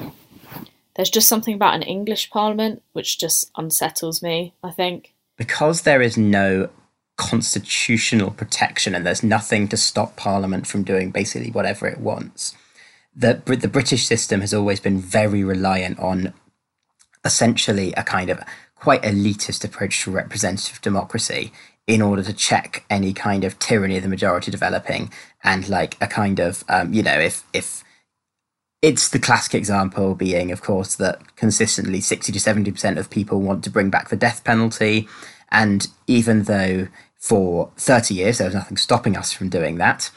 there's 0.96 1.10
just 1.10 1.28
something 1.28 1.56
about 1.56 1.76
an 1.76 1.82
English 1.82 2.30
parliament 2.30 2.82
which 2.94 3.20
just 3.20 3.52
unsettles 3.58 4.22
me, 4.22 4.54
I 4.64 4.72
think. 4.72 5.14
Because 5.38 5.82
there 5.82 6.02
is 6.02 6.18
no 6.18 6.70
constitutional 7.18 8.32
protection 8.32 8.96
and 8.96 9.06
there's 9.06 9.24
nothing 9.24 9.68
to 9.68 9.78
stop 9.78 10.16
Parliament 10.16 10.68
from 10.68 10.84
doing 10.84 11.12
basically 11.12 11.52
whatever 11.52 11.88
it 11.88 12.00
wants. 12.00 12.56
The, 13.16 13.42
the 13.46 13.68
British 13.68 14.08
system 14.08 14.42
has 14.42 14.54
always 14.54 14.80
been 14.80 15.00
very 15.00 15.44
reliant 15.44 16.00
on 16.00 16.34
essentially 17.24 17.94
a 17.94 18.04
kind 18.04 18.30
of 18.30 18.40
quite 18.76 19.04
elitist 19.04 19.64
approach 19.64 20.04
to 20.04 20.12
representative 20.12 20.82
democracy 20.82 21.54
in 21.88 22.02
order 22.02 22.24
to 22.24 22.34
check 22.34 22.86
any 22.90 23.14
kind 23.14 23.44
of 23.44 23.60
tyranny 23.60 23.98
of 23.98 24.04
the 24.04 24.10
majority 24.10 24.52
developing 24.52 25.12
and 25.44 25.70
like 25.70 25.96
a 26.02 26.08
kind 26.08 26.40
of 26.40 26.64
um, 26.70 26.94
you 26.94 27.04
know 27.04 27.20
if 27.20 27.44
if 27.54 27.84
it's 28.84 29.10
the 29.10 29.18
classic 29.18 29.56
example 29.56 30.14
being 30.14 30.52
of 30.52 30.62
course 30.62 30.96
that 30.96 31.36
consistently 31.36 32.00
60 32.00 32.32
to 32.32 32.40
70% 32.40 33.00
of 33.00 33.10
people 33.10 33.42
want 33.42 33.64
to 33.64 33.72
bring 33.72 33.90
back 33.90 34.10
the 34.10 34.16
death 34.16 34.44
penalty 34.44 35.08
and 35.54 35.88
even 36.08 36.44
though 36.44 36.88
for 37.24 37.72
30 37.78 38.16
years 38.16 38.38
there 38.40 38.48
was 38.48 38.56
nothing 38.56 38.76
stopping 38.76 39.16
us 39.16 39.32
from 39.32 39.48
doing 39.48 39.78
that, 39.78 40.12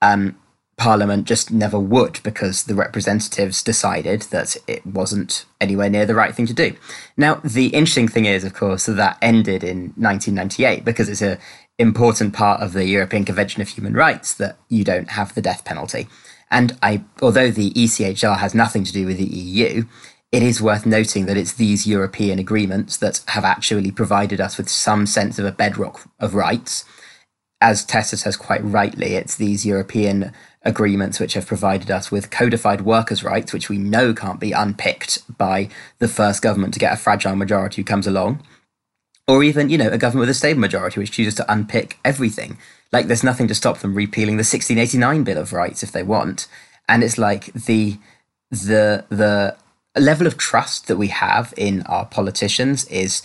um, 0.00 0.38
Parliament 0.76 1.26
just 1.26 1.50
never 1.50 1.80
would 1.80 2.20
because 2.22 2.64
the 2.64 2.76
representatives 2.76 3.62
decided 3.62 4.22
that 4.22 4.56
it 4.68 4.84
wasn't 4.86 5.46
anywhere 5.60 5.88
near 5.88 6.06
the 6.06 6.14
right 6.14 6.34
thing 6.34 6.46
to 6.46 6.54
do. 6.54 6.76
Now, 7.16 7.40
the 7.42 7.68
interesting 7.68 8.08
thing 8.08 8.24
is, 8.24 8.44
of 8.44 8.54
course, 8.54 8.86
that 8.86 8.94
that 8.94 9.18
ended 9.22 9.64
in 9.64 9.92
1998 9.96 10.84
because 10.84 11.08
it's 11.08 11.22
an 11.22 11.38
important 11.78 12.34
part 12.34 12.60
of 12.60 12.72
the 12.72 12.86
European 12.86 13.24
Convention 13.24 13.62
of 13.62 13.68
Human 13.68 13.94
Rights 13.94 14.34
that 14.34 14.56
you 14.68 14.84
don't 14.84 15.10
have 15.10 15.34
the 15.34 15.42
death 15.42 15.64
penalty. 15.64 16.08
And 16.50 16.76
I, 16.82 17.04
although 17.20 17.50
the 17.50 17.70
ECHR 17.72 18.38
has 18.38 18.54
nothing 18.54 18.84
to 18.84 18.92
do 18.92 19.06
with 19.06 19.18
the 19.18 19.24
EU, 19.24 19.84
it 20.32 20.42
is 20.42 20.60
worth 20.60 20.84
noting 20.84 21.26
that 21.26 21.36
it's 21.36 21.52
these 21.52 21.86
European 21.86 22.38
agreements 22.38 22.96
that 22.96 23.22
have 23.28 23.44
actually 23.44 23.90
provided 23.90 24.40
us 24.40 24.58
with 24.58 24.68
some 24.68 25.06
sense 25.06 25.38
of 25.38 25.46
a 25.46 25.52
bedrock 25.52 26.08
of 26.18 26.34
rights. 26.34 26.84
As 27.60 27.84
Tessa 27.84 28.16
says 28.16 28.36
quite 28.36 28.64
rightly, 28.64 29.14
it's 29.14 29.36
these 29.36 29.64
European 29.64 30.32
agreements 30.62 31.20
which 31.20 31.34
have 31.34 31.46
provided 31.46 31.90
us 31.90 32.10
with 32.10 32.30
codified 32.30 32.80
workers' 32.80 33.22
rights, 33.22 33.52
which 33.52 33.68
we 33.68 33.78
know 33.78 34.12
can't 34.12 34.40
be 34.40 34.52
unpicked 34.52 35.22
by 35.38 35.68
the 35.98 36.08
first 36.08 36.42
government 36.42 36.74
to 36.74 36.80
get 36.80 36.92
a 36.92 36.96
fragile 36.96 37.36
majority 37.36 37.82
who 37.82 37.86
comes 37.86 38.06
along. 38.06 38.42
Or 39.28 39.42
even, 39.42 39.70
you 39.70 39.78
know, 39.78 39.88
a 39.88 39.98
government 39.98 40.22
with 40.22 40.30
a 40.30 40.34
stable 40.34 40.60
majority 40.60 41.00
which 41.00 41.12
chooses 41.12 41.36
to 41.36 41.52
unpick 41.52 41.98
everything. 42.04 42.58
Like, 42.94 43.08
there's 43.08 43.24
nothing 43.24 43.48
to 43.48 43.56
stop 43.56 43.78
them 43.78 43.96
repealing 43.96 44.36
the 44.36 44.46
1689 44.46 45.24
Bill 45.24 45.38
of 45.38 45.52
Rights 45.52 45.82
if 45.82 45.90
they 45.90 46.04
want. 46.04 46.46
And 46.88 47.02
it's 47.02 47.18
like 47.18 47.52
the 47.52 47.98
the 48.52 49.04
the 49.08 49.56
level 49.96 50.28
of 50.28 50.36
trust 50.36 50.86
that 50.86 50.96
we 50.96 51.08
have 51.08 51.52
in 51.56 51.82
our 51.86 52.06
politicians 52.06 52.84
is 52.84 53.22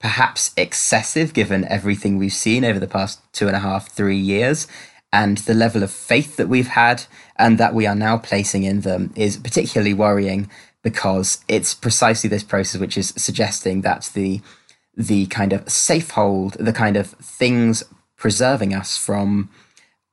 perhaps 0.00 0.50
excessive 0.56 1.34
given 1.34 1.64
everything 1.66 2.18
we've 2.18 2.32
seen 2.32 2.64
over 2.64 2.80
the 2.80 2.88
past 2.88 3.20
two 3.32 3.46
and 3.46 3.54
a 3.54 3.60
half, 3.60 3.92
three 3.92 4.18
years. 4.18 4.66
And 5.12 5.38
the 5.38 5.54
level 5.54 5.84
of 5.84 5.92
faith 5.92 6.36
that 6.36 6.48
we've 6.48 6.74
had 6.82 7.04
and 7.36 7.58
that 7.58 7.74
we 7.74 7.86
are 7.86 7.94
now 7.94 8.18
placing 8.18 8.64
in 8.64 8.80
them 8.80 9.12
is 9.14 9.36
particularly 9.36 9.94
worrying 9.94 10.50
because 10.82 11.44
it's 11.46 11.74
precisely 11.74 12.28
this 12.28 12.42
process 12.42 12.80
which 12.80 12.98
is 12.98 13.14
suggesting 13.16 13.82
that 13.82 14.10
the 14.14 14.40
the 14.96 15.26
kind 15.26 15.52
of 15.52 15.70
safe 15.70 16.10
hold, 16.10 16.54
the 16.54 16.72
kind 16.72 16.96
of 16.96 17.06
things 17.10 17.84
preserving 18.22 18.72
us 18.72 18.96
from 18.96 19.50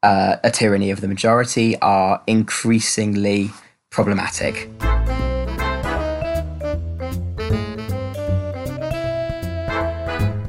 uh, 0.02 0.38
a 0.44 0.50
tyranny 0.50 0.90
of 0.90 1.00
the 1.00 1.08
majority 1.08 1.78
are 1.78 2.24
increasingly 2.26 3.52
problematic. 3.92 4.68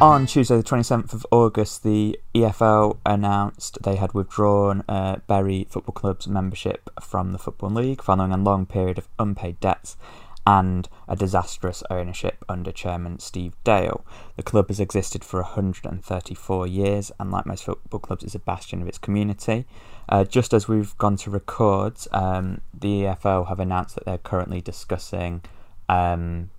On 0.00 0.24
Tuesday, 0.24 0.56
the 0.56 0.62
27th 0.62 1.12
of 1.12 1.26
August, 1.30 1.82
the 1.82 2.18
EFL 2.34 2.96
announced 3.04 3.76
they 3.82 3.96
had 3.96 4.14
withdrawn 4.14 4.82
uh, 4.88 5.16
Bury 5.26 5.66
Football 5.68 5.92
Club's 5.92 6.26
membership 6.26 6.88
from 7.02 7.32
the 7.32 7.38
Football 7.38 7.72
League 7.72 8.02
following 8.02 8.32
a 8.32 8.38
long 8.38 8.64
period 8.64 8.96
of 8.96 9.06
unpaid 9.18 9.60
debts 9.60 9.98
and 10.46 10.88
a 11.06 11.16
disastrous 11.16 11.82
ownership 11.90 12.44
under 12.48 12.72
chairman 12.72 13.18
Steve 13.18 13.54
Dale. 13.64 14.04
The 14.36 14.42
club 14.42 14.68
has 14.68 14.80
existed 14.80 15.24
for 15.24 15.40
134 15.40 16.66
years 16.66 17.12
and, 17.20 17.30
like 17.30 17.46
most 17.46 17.64
football 17.64 18.00
clubs, 18.00 18.24
is 18.24 18.34
a 18.34 18.38
bastion 18.38 18.82
of 18.82 18.88
its 18.88 18.98
community. 18.98 19.66
Uh, 20.08 20.24
just 20.24 20.52
as 20.52 20.66
we've 20.66 20.96
gone 20.98 21.16
to 21.16 21.30
record, 21.30 21.94
um, 22.12 22.60
the 22.72 23.02
EFL 23.02 23.48
have 23.48 23.60
announced 23.60 23.94
that 23.94 24.04
they're 24.04 24.18
currently 24.18 24.60
discussing 24.60 25.42
um, 25.88 26.50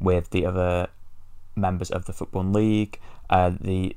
with 0.00 0.30
the 0.30 0.44
other 0.44 0.88
members 1.56 1.90
of 1.90 2.06
the 2.06 2.12
Football 2.12 2.44
League 2.44 2.98
uh, 3.30 3.52
the 3.60 3.96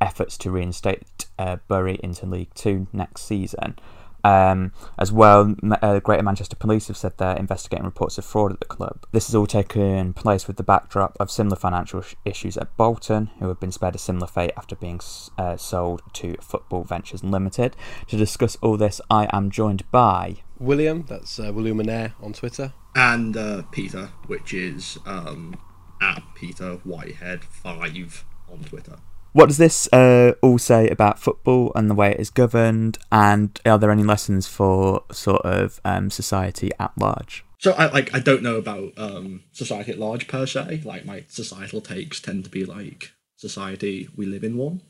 efforts 0.00 0.36
to 0.36 0.50
reinstate 0.50 1.26
uh, 1.38 1.56
Bury 1.68 1.98
into 2.02 2.26
League 2.26 2.52
Two 2.54 2.88
next 2.92 3.22
season. 3.22 3.76
Um, 4.24 4.72
as 4.98 5.10
well, 5.10 5.54
uh, 5.82 6.00
Greater 6.00 6.22
Manchester 6.22 6.56
Police 6.56 6.88
have 6.88 6.96
said 6.96 7.18
they're 7.18 7.36
investigating 7.36 7.84
reports 7.84 8.18
of 8.18 8.24
fraud 8.24 8.52
at 8.52 8.60
the 8.60 8.66
club. 8.66 9.04
This 9.12 9.26
has 9.26 9.34
all 9.34 9.46
taken 9.46 10.12
place 10.12 10.46
with 10.46 10.56
the 10.56 10.62
backdrop 10.62 11.16
of 11.18 11.30
similar 11.30 11.56
financial 11.56 12.02
sh- 12.02 12.14
issues 12.24 12.56
at 12.56 12.76
Bolton, 12.76 13.30
who 13.38 13.48
have 13.48 13.60
been 13.60 13.72
spared 13.72 13.94
a 13.94 13.98
similar 13.98 14.26
fate 14.26 14.52
after 14.56 14.76
being 14.76 15.00
uh, 15.38 15.56
sold 15.56 16.02
to 16.14 16.36
Football 16.40 16.84
Ventures 16.84 17.24
Limited. 17.24 17.76
To 18.08 18.16
discuss 18.16 18.56
all 18.62 18.76
this, 18.76 19.00
I 19.10 19.28
am 19.32 19.50
joined 19.50 19.90
by 19.90 20.36
William, 20.58 21.04
that's 21.08 21.40
uh, 21.40 21.52
William 21.52 21.78
Anair 21.78 22.12
on 22.22 22.32
Twitter. 22.32 22.72
And 22.94 23.36
uh, 23.36 23.62
Peter, 23.72 24.10
which 24.26 24.54
is 24.54 24.98
um, 25.06 25.58
at 26.00 26.22
Peter 26.34 26.74
Whitehead 26.84 27.44
five 27.44 28.24
on 28.50 28.60
Twitter. 28.64 28.98
What 29.32 29.46
does 29.46 29.56
this 29.56 29.90
uh, 29.92 30.34
all 30.42 30.58
say 30.58 30.88
about 30.88 31.18
football 31.18 31.72
and 31.74 31.88
the 31.88 31.94
way 31.94 32.10
it 32.10 32.20
is 32.20 32.28
governed? 32.28 32.98
And 33.10 33.58
are 33.64 33.78
there 33.78 33.90
any 33.90 34.02
lessons 34.02 34.46
for 34.46 35.04
sort 35.10 35.42
of 35.42 35.80
um, 35.84 36.10
society 36.10 36.70
at 36.78 36.92
large? 36.98 37.44
So 37.58 37.72
I 37.72 37.86
like 37.86 38.12
I 38.14 38.18
don't 38.18 38.42
know 38.42 38.56
about 38.56 38.92
um, 38.96 39.44
society 39.52 39.92
at 39.92 39.98
large 39.98 40.26
per 40.28 40.46
se. 40.46 40.82
Like 40.84 41.04
my 41.04 41.24
societal 41.28 41.80
takes 41.80 42.20
tend 42.20 42.44
to 42.44 42.50
be 42.50 42.64
like 42.64 43.12
society 43.36 44.08
we 44.16 44.26
live 44.26 44.44
in 44.44 44.56
one, 44.56 44.82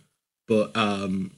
but 0.48 0.74
um, 0.76 1.32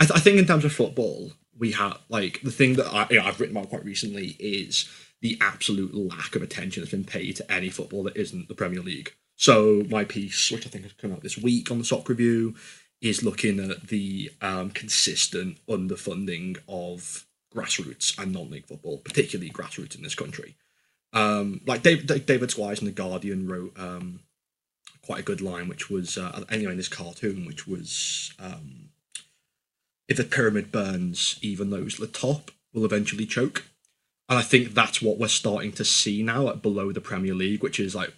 I, 0.00 0.04
th- 0.04 0.16
I 0.16 0.20
think 0.20 0.38
in 0.38 0.46
terms 0.46 0.64
of 0.64 0.72
football, 0.72 1.32
we 1.58 1.72
have 1.72 1.98
like 2.08 2.40
the 2.42 2.50
thing 2.50 2.74
that 2.74 2.92
I, 2.92 3.06
you 3.08 3.20
know, 3.20 3.24
I've 3.24 3.38
written 3.38 3.56
about 3.56 3.70
quite 3.70 3.84
recently 3.84 4.36
is 4.40 4.88
the 5.22 5.38
absolute 5.40 5.94
lack 5.94 6.34
of 6.34 6.42
attention 6.42 6.82
that's 6.82 6.90
been 6.90 7.04
paid 7.04 7.36
to 7.36 7.52
any 7.52 7.70
football 7.70 8.02
that 8.02 8.16
isn't 8.16 8.48
the 8.48 8.54
Premier 8.54 8.80
League. 8.80 9.14
So 9.40 9.86
my 9.88 10.04
piece, 10.04 10.50
which 10.50 10.66
I 10.66 10.68
think 10.68 10.84
has 10.84 10.92
come 10.92 11.14
out 11.14 11.22
this 11.22 11.38
week 11.38 11.70
on 11.70 11.78
the 11.78 11.84
Sock 11.86 12.10
Review, 12.10 12.54
is 13.00 13.24
looking 13.24 13.58
at 13.58 13.88
the 13.88 14.30
um, 14.42 14.68
consistent 14.68 15.56
underfunding 15.66 16.58
of 16.68 17.24
grassroots 17.56 18.18
and 18.18 18.32
non-league 18.32 18.66
football, 18.66 18.98
particularly 18.98 19.50
grassroots 19.50 19.96
in 19.96 20.02
this 20.02 20.14
country. 20.14 20.56
Um, 21.14 21.62
like 21.66 21.82
David, 21.82 22.26
David 22.26 22.50
Squires 22.50 22.80
in 22.80 22.84
the 22.84 22.92
Guardian 22.92 23.48
wrote 23.48 23.72
um, 23.80 24.20
quite 25.06 25.20
a 25.20 25.24
good 25.24 25.40
line, 25.40 25.68
which 25.68 25.88
was 25.88 26.18
uh, 26.18 26.44
anyway 26.50 26.72
in 26.72 26.76
this 26.76 26.88
cartoon, 26.88 27.46
which 27.46 27.66
was 27.66 28.34
um, 28.38 28.90
if 30.06 30.18
the 30.18 30.24
pyramid 30.24 30.70
burns, 30.70 31.38
even 31.40 31.70
those 31.70 31.94
at 31.94 32.00
the 32.00 32.18
top 32.18 32.50
will 32.74 32.84
eventually 32.84 33.24
choke. 33.24 33.64
And 34.28 34.38
I 34.38 34.42
think 34.42 34.74
that's 34.74 35.00
what 35.00 35.16
we're 35.16 35.28
starting 35.28 35.72
to 35.72 35.84
see 35.84 36.22
now 36.22 36.48
at 36.50 36.60
below 36.60 36.92
the 36.92 37.00
Premier 37.00 37.34
League, 37.34 37.62
which 37.62 37.80
is 37.80 37.94
like 37.94 38.12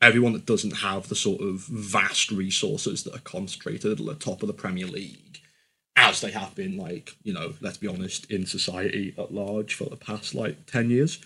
everyone 0.00 0.32
that 0.32 0.46
doesn't 0.46 0.78
have 0.78 1.08
the 1.08 1.14
sort 1.14 1.40
of 1.40 1.60
vast 1.66 2.30
resources 2.30 3.04
that 3.04 3.14
are 3.14 3.20
concentrated 3.20 4.00
at 4.00 4.06
the 4.06 4.14
top 4.14 4.42
of 4.42 4.46
the 4.46 4.54
Premier 4.54 4.86
League, 4.86 5.40
as 5.96 6.20
they 6.20 6.30
have 6.30 6.54
been, 6.54 6.76
like, 6.76 7.16
you 7.22 7.32
know, 7.32 7.52
let's 7.60 7.76
be 7.76 7.86
honest, 7.86 8.30
in 8.30 8.46
society 8.46 9.14
at 9.18 9.34
large 9.34 9.74
for 9.74 9.84
the 9.84 9.96
past, 9.96 10.34
like, 10.34 10.66
10 10.66 10.90
years. 10.90 11.20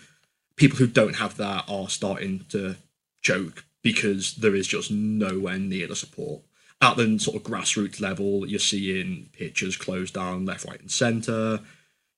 People 0.57 0.77
who 0.77 0.87
don't 0.87 1.15
have 1.15 1.37
that 1.37 1.65
are 1.67 1.89
starting 1.89 2.45
to 2.49 2.75
choke 3.21 3.65
because 3.81 4.35
there 4.35 4.55
is 4.55 4.67
just 4.67 4.91
nowhere 4.91 5.59
near 5.59 5.87
the 5.87 5.95
support. 5.95 6.41
At 6.81 6.97
the 6.97 7.17
sort 7.19 7.37
of 7.37 7.43
grassroots 7.43 8.01
level, 8.01 8.45
you're 8.45 8.59
seeing 8.59 9.29
pitches 9.31 9.77
closed 9.77 10.15
down 10.15 10.45
left, 10.45 10.65
right, 10.65 10.79
and 10.79 10.91
centre. 10.91 11.61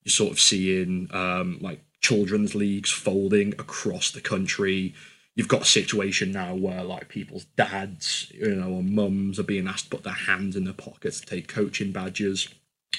You're 0.04 0.12
sort 0.12 0.32
of 0.32 0.40
seeing, 0.40 1.10
um, 1.12 1.60
like, 1.62 1.84
children's 2.02 2.56
leagues 2.56 2.90
folding 2.90 3.54
across 3.54 4.12
the 4.12 4.22
country 4.22 4.96
you've 5.38 5.48
got 5.48 5.62
a 5.62 5.66
situation 5.66 6.32
now 6.32 6.56
where 6.56 6.84
like 6.84 7.08
people's 7.10 7.46
dads, 7.56 8.30
you 8.34 8.56
know, 8.56 8.72
or 8.72 8.84
mums 8.84 9.40
are 9.40 9.44
being 9.44 9.68
asked 9.68 9.86
to 9.86 9.92
put 9.92 10.04
their 10.04 10.12
hands 10.12 10.56
in 10.56 10.66
their 10.66 10.74
pockets 10.74 11.22
to 11.22 11.28
take 11.28 11.48
coaching 11.48 11.92
badges, 11.92 12.50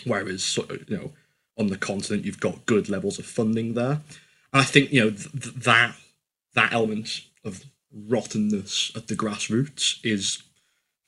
whereas 0.04 0.56
you 0.56 0.96
know 0.96 1.10
on 1.58 1.66
the 1.66 1.76
continent 1.76 2.24
you've 2.24 2.40
got 2.40 2.64
good 2.64 2.88
levels 2.88 3.18
of 3.18 3.26
funding 3.26 3.74
there. 3.74 4.00
And 4.52 4.62
I 4.62 4.62
think 4.62 4.92
you 4.92 5.04
know 5.04 5.10
th- 5.10 5.54
that 5.56 5.96
that 6.54 6.72
element 6.72 7.22
of 7.44 7.64
rottenness 7.92 8.92
at 8.94 9.08
the 9.08 9.16
grassroots 9.16 9.98
is 10.04 10.44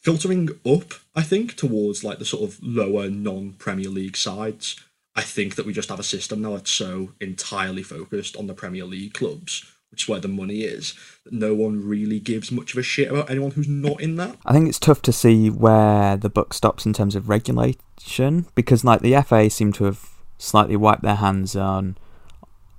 filtering 0.01 0.51
up. 0.67 0.95
I 1.15 1.23
think 1.23 1.55
towards 1.55 2.03
like 2.03 2.19
the 2.19 2.25
sort 2.25 2.51
of 2.51 2.61
lower 2.61 3.09
non 3.09 3.53
Premier 3.53 3.89
League 3.89 4.17
sides. 4.17 4.81
I 5.15 5.23
think 5.23 5.57
that 5.57 5.67
we 5.67 5.73
just 5.73 5.89
have 5.91 5.99
a 5.99 6.05
system 6.05 6.41
now 6.41 6.53
that's 6.53 6.71
so 6.71 7.13
entirely 7.21 7.83
focused 7.83 8.37
on 8.37 8.47
the 8.47 8.55
Premier 8.55 8.85
League 8.85 9.13
clubs 9.13 9.65
which 9.91 10.05
is 10.05 10.09
where 10.09 10.21
the 10.21 10.29
money 10.29 10.61
is, 10.61 10.95
no 11.31 11.55
one 11.55 11.87
really 11.87 12.21
gives 12.21 12.53
much 12.53 12.73
of 12.73 12.79
a 12.79 12.83
shit 12.83 13.11
about 13.11 13.31
anyone 13.31 13.51
who's 13.51 13.69
not 13.69 14.01
in 14.01 14.17
that. 14.17 14.37
I 14.47 14.53
think 14.53 14.69
it's 14.69 14.79
tough 14.79 15.03
to 15.03 15.13
see 15.13 15.51
where 15.51 16.17
the 16.17 16.31
buck 16.31 16.55
stops 16.55 16.87
in 16.87 16.93
terms 16.93 17.17
of 17.17 17.29
regulation 17.29 18.47
because, 18.55 18.85
like, 18.85 19.01
the 19.01 19.21
FA 19.23 19.51
seem 19.51 19.73
to 19.75 19.85
have 19.85 20.09
slightly 20.39 20.77
wiped 20.77 21.03
their 21.03 21.17
hands 21.17 21.57
on 21.57 21.97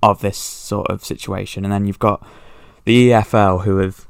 of 0.01 0.21
this 0.21 0.37
sort 0.37 0.89
of 0.89 1.05
situation, 1.05 1.63
and 1.63 1.71
then 1.71 1.85
you've 1.85 1.99
got 1.99 2.25
the 2.85 3.09
EFL 3.09 3.63
who 3.63 3.77
have 3.77 4.07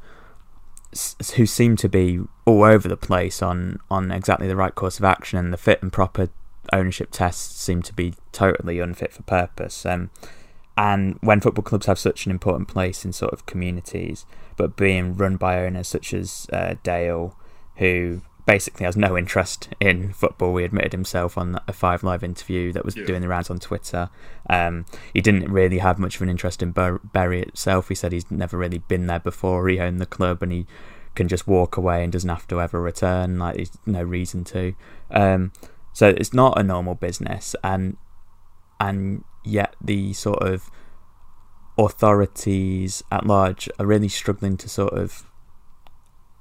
who 1.36 1.46
seem 1.46 1.78
to 1.78 1.88
be 1.88 2.20
all 2.46 2.64
over 2.64 2.88
the 2.88 2.98
place 2.98 3.42
on 3.42 3.80
on 3.90 4.12
exactly 4.12 4.48
the 4.48 4.56
right 4.56 4.76
course 4.76 5.00
of 5.00 5.06
action, 5.06 5.40
and 5.40 5.52
the 5.52 5.58
fit 5.58 5.82
and 5.82 5.92
proper 5.92 6.30
ownership 6.72 7.10
tests 7.12 7.62
seem 7.62 7.82
to 7.82 7.94
be 7.94 8.14
totally 8.32 8.80
unfit 8.80 9.12
for 9.12 9.24
purpose. 9.24 9.86
Um, 9.86 10.12
and 10.78 11.18
when 11.22 11.42
football 11.42 11.64
clubs 11.64 11.86
have 11.86 12.00
such 12.00 12.26
an 12.26 12.32
important 12.32 12.68
place 12.68 13.04
in 13.04 13.14
sort 13.14 13.34
of 13.34 13.46
communities, 13.46 14.26
but 14.58 14.76
being 14.76 15.16
run 15.16 15.36
by 15.36 15.64
owners 15.64 15.88
such 15.88 16.14
as 16.14 16.48
uh, 16.54 16.76
Dale, 16.84 17.38
who 17.78 18.22
basically 18.46 18.86
has 18.86 18.98
no 18.98 19.18
interest 19.18 19.70
in 19.80 20.14
football. 20.14 20.58
He 20.58 20.66
admitted 20.66 20.92
himself 20.92 21.38
on 21.38 21.60
a 21.68 21.74
Five 21.74 22.04
Live 22.04 22.24
interview 22.24 22.72
that 22.74 22.86
was 22.86 22.96
yeah. 22.96 23.06
doing 23.06 23.22
the 23.22 23.28
rounds 23.28 23.50
on 23.50 23.60
Twitter. 23.60 24.10
Um, 24.50 24.86
he 25.14 25.22
didn't 25.22 25.52
really 25.52 25.78
have 25.80 26.00
much 26.00 26.16
of 26.16 26.22
an 26.22 26.30
interest 26.30 26.64
in 26.64 26.72
Bur- 26.72 27.02
Bury 27.04 27.42
itself. 27.42 27.90
He 27.90 27.96
said 27.96 28.12
he's 28.12 28.30
never 28.32 28.58
really 28.58 28.80
been 28.80 29.08
there 29.08 29.20
before. 29.20 29.68
He 29.68 29.80
owned 29.80 30.00
the 30.00 30.06
club 30.06 30.42
and 30.42 30.52
he 30.52 30.66
can 31.16 31.28
just 31.28 31.48
walk 31.48 31.78
away 31.78 32.04
and 32.04 32.12
doesn't 32.12 32.30
have 32.30 32.48
to 32.48 32.62
ever 32.62 32.82
return. 32.82 33.40
Like 33.40 33.56
there's 33.56 33.78
no 33.86 34.04
reason 34.04 34.44
to. 34.46 34.74
Um, 35.12 35.52
so 35.94 36.10
it's 36.10 36.34
not 36.34 36.58
a 36.60 36.64
normal 36.64 36.96
business, 36.96 37.56
and 37.64 37.98
and 38.80 39.24
yet 39.44 39.76
the 39.82 40.14
sort 40.14 40.42
of 40.42 40.70
authorities 41.78 43.04
at 43.12 43.26
large 43.26 43.70
are 43.80 43.86
really 43.86 44.10
struggling 44.10 44.58
to 44.58 44.70
sort 44.70 44.94
of 44.94 45.24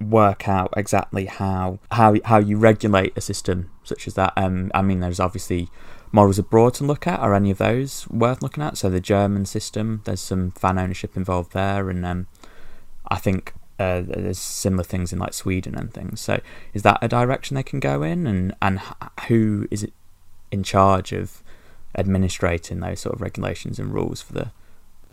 work 0.00 0.48
out 0.48 0.72
exactly 0.76 1.26
how 1.26 1.78
how 1.92 2.16
how 2.24 2.38
you 2.38 2.56
regulate 2.56 3.12
a 3.16 3.20
system 3.20 3.70
such 3.82 4.06
as 4.06 4.14
that. 4.14 4.32
Um, 4.36 4.70
I 4.74 4.82
mean, 4.82 5.00
there's 5.00 5.20
obviously 5.20 5.68
models 6.12 6.38
abroad 6.38 6.74
to 6.74 6.84
look 6.84 7.06
at. 7.06 7.20
Are 7.20 7.34
any 7.34 7.50
of 7.50 7.58
those 7.58 8.08
worth 8.08 8.42
looking 8.42 8.62
at? 8.62 8.78
So 8.78 8.88
the 8.88 9.00
German 9.00 9.44
system, 9.46 10.02
there's 10.04 10.20
some 10.20 10.50
fan 10.52 10.78
ownership 10.78 11.16
involved 11.16 11.52
there, 11.52 11.90
and 11.90 12.04
um, 12.04 12.26
I 13.08 13.16
think 13.16 13.52
uh, 13.78 14.02
there's 14.04 14.38
similar 14.38 14.84
things 14.84 15.12
in 15.12 15.18
like 15.18 15.34
Sweden 15.34 15.74
and 15.74 15.92
things. 15.92 16.20
So 16.20 16.40
is 16.72 16.82
that 16.82 16.98
a 17.02 17.08
direction 17.08 17.54
they 17.54 17.62
can 17.62 17.80
go 17.80 18.02
in, 18.02 18.26
and 18.26 18.54
and 18.62 18.80
who 19.28 19.66
is 19.70 19.82
it 19.82 19.92
in 20.50 20.62
charge 20.62 21.12
of 21.12 21.42
administrating 21.94 22.80
those 22.80 23.00
sort 23.00 23.14
of 23.14 23.20
regulations 23.20 23.78
and 23.78 23.92
rules 23.92 24.22
for 24.22 24.32
the 24.32 24.50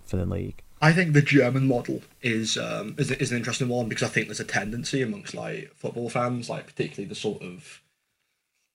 for 0.06 0.18
the 0.18 0.26
league. 0.26 0.62
I 0.82 0.94
think 0.94 1.14
the 1.14 1.22
German 1.22 1.68
model 1.68 2.02
is 2.22 2.58
um, 2.58 2.96
is, 2.98 3.12
is 3.12 3.32
an 3.32 3.38
interesting 3.38 3.68
one 3.68 3.90
because 3.90 4.04
I 4.04 4.12
think 4.12 4.28
there's 4.28 4.40
a 4.40 4.46
tendency 4.46 5.02
amongst 5.02 5.34
like 5.34 5.74
football 5.76 6.10
fans, 6.10 6.50
like 6.50 6.68
particularly 6.68 7.08
the 7.08 7.16
sort 7.16 7.42
of 7.42 7.82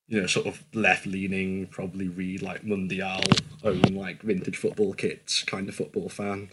you 0.09 0.21
know 0.21 0.27
sort 0.27 0.47
of 0.47 0.65
left 0.75 1.07
leaning, 1.07 1.67
probably 1.69 2.09
read 2.09 2.43
like 2.43 2.65
Mundial, 2.65 3.23
own 3.63 3.81
like 3.95 4.23
vintage 4.23 4.57
football 4.57 4.95
kits 4.95 5.45
kind 5.45 5.69
of 5.69 5.75
football 5.75 6.09
fan. 6.09 6.51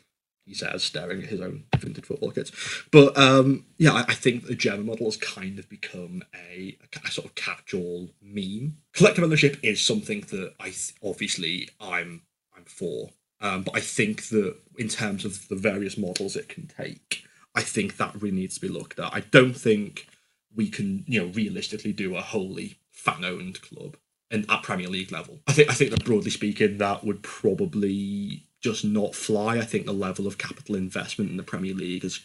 He 0.49 0.55
says, 0.55 0.83
staring 0.83 1.21
at 1.21 1.29
his 1.29 1.41
own 1.41 1.63
vintage 1.77 2.05
football 2.05 2.31
kits. 2.31 2.51
But 2.91 3.15
um, 3.17 3.65
yeah, 3.77 3.93
I, 3.93 4.05
I 4.09 4.13
think 4.15 4.47
the 4.47 4.55
German 4.55 4.87
model 4.87 5.05
has 5.05 5.15
kind 5.15 5.59
of 5.59 5.69
become 5.69 6.23
a, 6.35 6.75
a 7.05 7.11
sort 7.11 7.27
of 7.27 7.35
catch-all 7.35 8.09
meme. 8.21 8.77
Collective 8.93 9.23
ownership 9.23 9.59
is 9.61 9.79
something 9.79 10.21
that 10.31 10.55
I 10.59 10.65
th- 10.65 10.93
obviously 11.03 11.69
I'm 11.79 12.23
I'm 12.57 12.65
for. 12.65 13.11
Um, 13.41 13.61
but 13.61 13.77
I 13.77 13.79
think 13.79 14.29
that 14.29 14.55
in 14.77 14.89
terms 14.89 15.23
of 15.23 15.47
the 15.47 15.55
various 15.55 15.97
models 15.97 16.35
it 16.35 16.49
can 16.49 16.67
take, 16.67 17.23
I 17.55 17.61
think 17.61 17.97
that 17.97 18.21
really 18.21 18.35
needs 18.35 18.55
to 18.55 18.61
be 18.61 18.67
looked 18.67 18.99
at. 18.99 19.13
I 19.13 19.21
don't 19.21 19.53
think 19.53 20.07
we 20.55 20.67
can, 20.67 21.05
you 21.07 21.21
know, 21.21 21.27
realistically 21.27 21.93
do 21.93 22.15
a 22.15 22.21
wholly 22.21 22.79
fan-owned 22.91 23.61
club 23.61 23.95
and 24.31 24.45
at 24.49 24.63
Premier 24.63 24.89
League 24.89 25.11
level. 25.11 25.39
I 25.47 25.53
think 25.53 25.69
I 25.69 25.73
think 25.73 25.91
that 25.91 26.05
broadly 26.05 26.31
speaking, 26.31 26.79
that 26.79 27.03
would 27.03 27.23
probably 27.23 28.45
just 28.61 28.83
not 28.83 29.15
fly. 29.15 29.57
I 29.57 29.65
think 29.65 29.85
the 29.85 29.93
level 29.93 30.27
of 30.27 30.37
capital 30.37 30.75
investment 30.75 31.31
in 31.31 31.37
the 31.37 31.43
Premier 31.43 31.73
League 31.73 32.03
is 32.03 32.21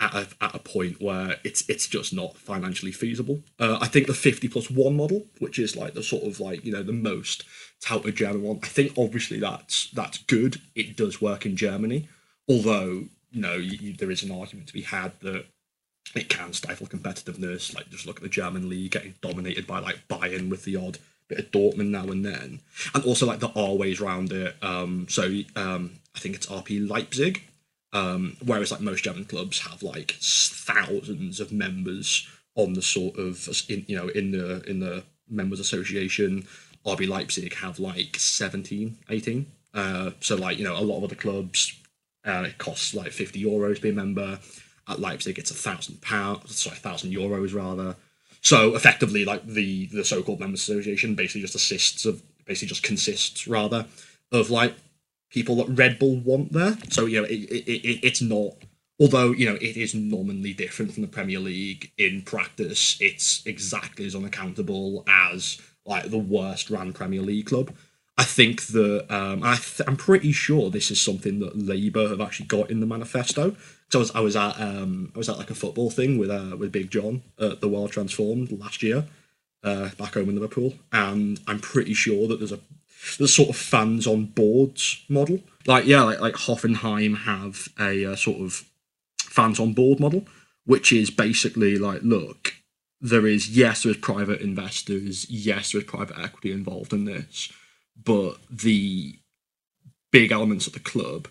at 0.00 0.14
a, 0.14 0.28
at 0.40 0.54
a 0.54 0.58
point 0.58 1.00
where 1.00 1.36
it's 1.44 1.68
it's 1.68 1.86
just 1.86 2.12
not 2.12 2.36
financially 2.36 2.92
feasible. 2.92 3.42
Uh, 3.58 3.78
I 3.80 3.86
think 3.86 4.06
the 4.06 4.14
fifty 4.14 4.48
plus 4.48 4.70
one 4.70 4.96
model, 4.96 5.26
which 5.38 5.58
is 5.58 5.76
like 5.76 5.94
the 5.94 6.02
sort 6.02 6.24
of 6.24 6.40
like 6.40 6.64
you 6.64 6.72
know 6.72 6.82
the 6.82 6.92
most 6.92 7.44
touted 7.80 8.16
German 8.16 8.42
one, 8.42 8.60
I 8.62 8.66
think 8.66 8.92
obviously 8.96 9.38
that's 9.38 9.90
that's 9.90 10.18
good. 10.18 10.60
It 10.74 10.96
does 10.96 11.20
work 11.20 11.46
in 11.46 11.56
Germany, 11.56 12.08
although 12.48 13.04
you 13.30 13.40
know 13.40 13.54
you, 13.54 13.92
there 13.92 14.10
is 14.10 14.22
an 14.22 14.32
argument 14.32 14.68
to 14.68 14.74
be 14.74 14.82
had 14.82 15.12
that 15.20 15.46
it 16.14 16.28
can 16.28 16.52
stifle 16.52 16.86
competitiveness. 16.86 17.74
Like 17.74 17.88
just 17.90 18.06
look 18.06 18.16
at 18.16 18.22
the 18.22 18.28
German 18.28 18.68
league 18.68 18.92
getting 18.92 19.14
dominated 19.20 19.66
by 19.66 19.78
like 19.78 20.08
Bayern 20.08 20.50
with 20.50 20.64
the 20.64 20.76
odd 20.76 20.98
bit 21.28 21.38
of 21.38 21.50
Dortmund 21.50 21.88
now 21.88 22.04
and 22.04 22.24
then, 22.24 22.60
and 22.94 23.04
also 23.04 23.26
like 23.26 23.40
the 23.40 23.52
R 23.54 23.74
ways 23.74 24.00
round 24.00 24.32
it. 24.32 24.56
Um, 24.62 25.06
so 25.08 25.24
um, 25.56 26.00
I 26.14 26.18
think 26.18 26.34
it's 26.34 26.46
RB 26.46 26.88
Leipzig 26.88 27.42
um, 27.94 28.36
whereas 28.44 28.72
like 28.72 28.80
most 28.80 29.04
German 29.04 29.24
clubs 29.24 29.60
have 29.60 29.82
like 29.82 30.16
thousands 30.20 31.38
of 31.38 31.52
members 31.52 32.28
on 32.56 32.74
the 32.74 32.82
sort 32.82 33.16
of 33.16 33.48
in 33.68 33.84
you 33.86 33.96
know 33.96 34.08
in 34.08 34.32
the 34.32 34.62
in 34.68 34.80
the 34.80 35.04
members 35.30 35.60
association. 35.60 36.46
RB 36.84 37.08
Leipzig 37.08 37.54
have 37.54 37.78
like 37.78 38.18
17, 38.18 38.98
18. 39.08 39.46
Uh, 39.72 40.10
so 40.20 40.36
like 40.36 40.58
you 40.58 40.64
know 40.64 40.76
a 40.76 40.82
lot 40.82 40.98
of 40.98 41.04
other 41.04 41.14
clubs, 41.14 41.78
uh, 42.26 42.44
it 42.48 42.58
costs 42.58 42.94
like 42.94 43.12
50 43.12 43.42
euros 43.42 43.76
to 43.76 43.82
be 43.82 43.90
a 43.90 43.92
member. 43.92 44.38
At 44.86 45.00
Leipzig, 45.00 45.38
it's 45.38 45.50
a 45.50 45.54
thousand 45.54 46.02
pounds, 46.02 46.58
sorry, 46.58 46.76
thousand 46.76 47.12
euros 47.12 47.54
rather. 47.54 47.96
So 48.44 48.74
effectively, 48.74 49.24
like 49.24 49.46
the 49.46 49.86
the 49.86 50.04
so-called 50.04 50.40
members 50.40 50.60
association 50.60 51.14
basically 51.14 51.40
just 51.40 51.54
assists 51.54 52.04
of 52.04 52.22
basically 52.44 52.68
just 52.68 52.82
consists 52.82 53.48
rather 53.48 53.86
of 54.30 54.50
like 54.50 54.74
people 55.30 55.56
that 55.56 55.68
Red 55.68 55.98
Bull 55.98 56.16
want 56.16 56.52
there. 56.52 56.76
So 56.90 57.06
you 57.06 57.20
know, 57.20 57.26
it, 57.26 57.40
it, 57.50 57.68
it, 57.68 58.06
it's 58.06 58.20
not. 58.20 58.52
Although 59.00 59.32
you 59.32 59.46
know 59.46 59.56
it 59.56 59.76
is 59.76 59.94
nominally 59.94 60.52
different 60.52 60.92
from 60.92 61.02
the 61.02 61.08
Premier 61.08 61.40
League, 61.40 61.90
in 61.98 62.22
practice 62.22 62.96
it's 63.00 63.44
exactly 63.46 64.06
as 64.06 64.14
unaccountable 64.14 65.04
as 65.08 65.60
like 65.86 66.10
the 66.10 66.18
worst 66.18 66.70
ran 66.70 66.92
Premier 66.92 67.22
League 67.22 67.46
club. 67.46 67.72
I 68.16 68.24
think 68.24 68.66
that 68.66 69.12
um, 69.12 69.42
I 69.42 69.58
I'm 69.86 69.96
pretty 69.96 70.32
sure 70.32 70.70
this 70.70 70.90
is 70.90 71.00
something 71.00 71.40
that 71.40 71.58
Labour 71.58 72.08
have 72.08 72.20
actually 72.20 72.46
got 72.46 72.70
in 72.70 72.80
the 72.80 72.86
manifesto. 72.86 73.56
So 73.90 73.98
I 73.98 74.00
was 74.00 74.10
I 74.14 74.20
was 74.20 74.36
at 74.36 74.60
um, 74.60 75.12
I 75.14 75.18
was 75.18 75.28
at 75.28 75.38
like 75.38 75.50
a 75.50 75.54
football 75.54 75.90
thing 75.90 76.18
with 76.18 76.30
uh, 76.30 76.56
with 76.58 76.72
Big 76.72 76.90
John 76.90 77.22
at 77.38 77.60
the 77.60 77.68
World 77.68 77.92
Transformed 77.92 78.50
last 78.52 78.82
year, 78.82 79.06
uh, 79.62 79.90
back 79.98 80.14
home 80.14 80.28
in 80.28 80.34
Liverpool, 80.34 80.74
and 80.92 81.40
I'm 81.46 81.60
pretty 81.60 81.94
sure 81.94 82.26
that 82.28 82.38
there's 82.38 82.52
a 82.52 82.60
the 83.18 83.28
sort 83.28 83.50
of 83.50 83.56
fans 83.56 84.06
on 84.06 84.26
boards 84.26 85.04
model. 85.08 85.40
Like 85.66 85.86
yeah, 85.86 86.02
like 86.02 86.20
like 86.20 86.34
Hoffenheim 86.34 87.24
have 87.24 87.68
a 87.78 88.12
uh, 88.12 88.16
sort 88.16 88.40
of 88.40 88.64
fans 89.20 89.60
on 89.60 89.72
board 89.72 90.00
model, 90.00 90.26
which 90.64 90.92
is 90.92 91.10
basically 91.10 91.78
like 91.78 92.02
look, 92.02 92.54
there 93.00 93.26
is 93.26 93.56
yes, 93.56 93.82
there 93.82 93.92
is 93.92 93.98
private 93.98 94.40
investors, 94.40 95.28
yes, 95.30 95.72
there 95.72 95.80
is 95.80 95.86
private 95.86 96.18
equity 96.18 96.52
involved 96.52 96.92
in 96.92 97.04
this, 97.04 97.52
but 98.02 98.38
the 98.50 99.18
big 100.10 100.32
elements 100.32 100.66
of 100.66 100.72
the 100.72 100.80
club 100.80 101.28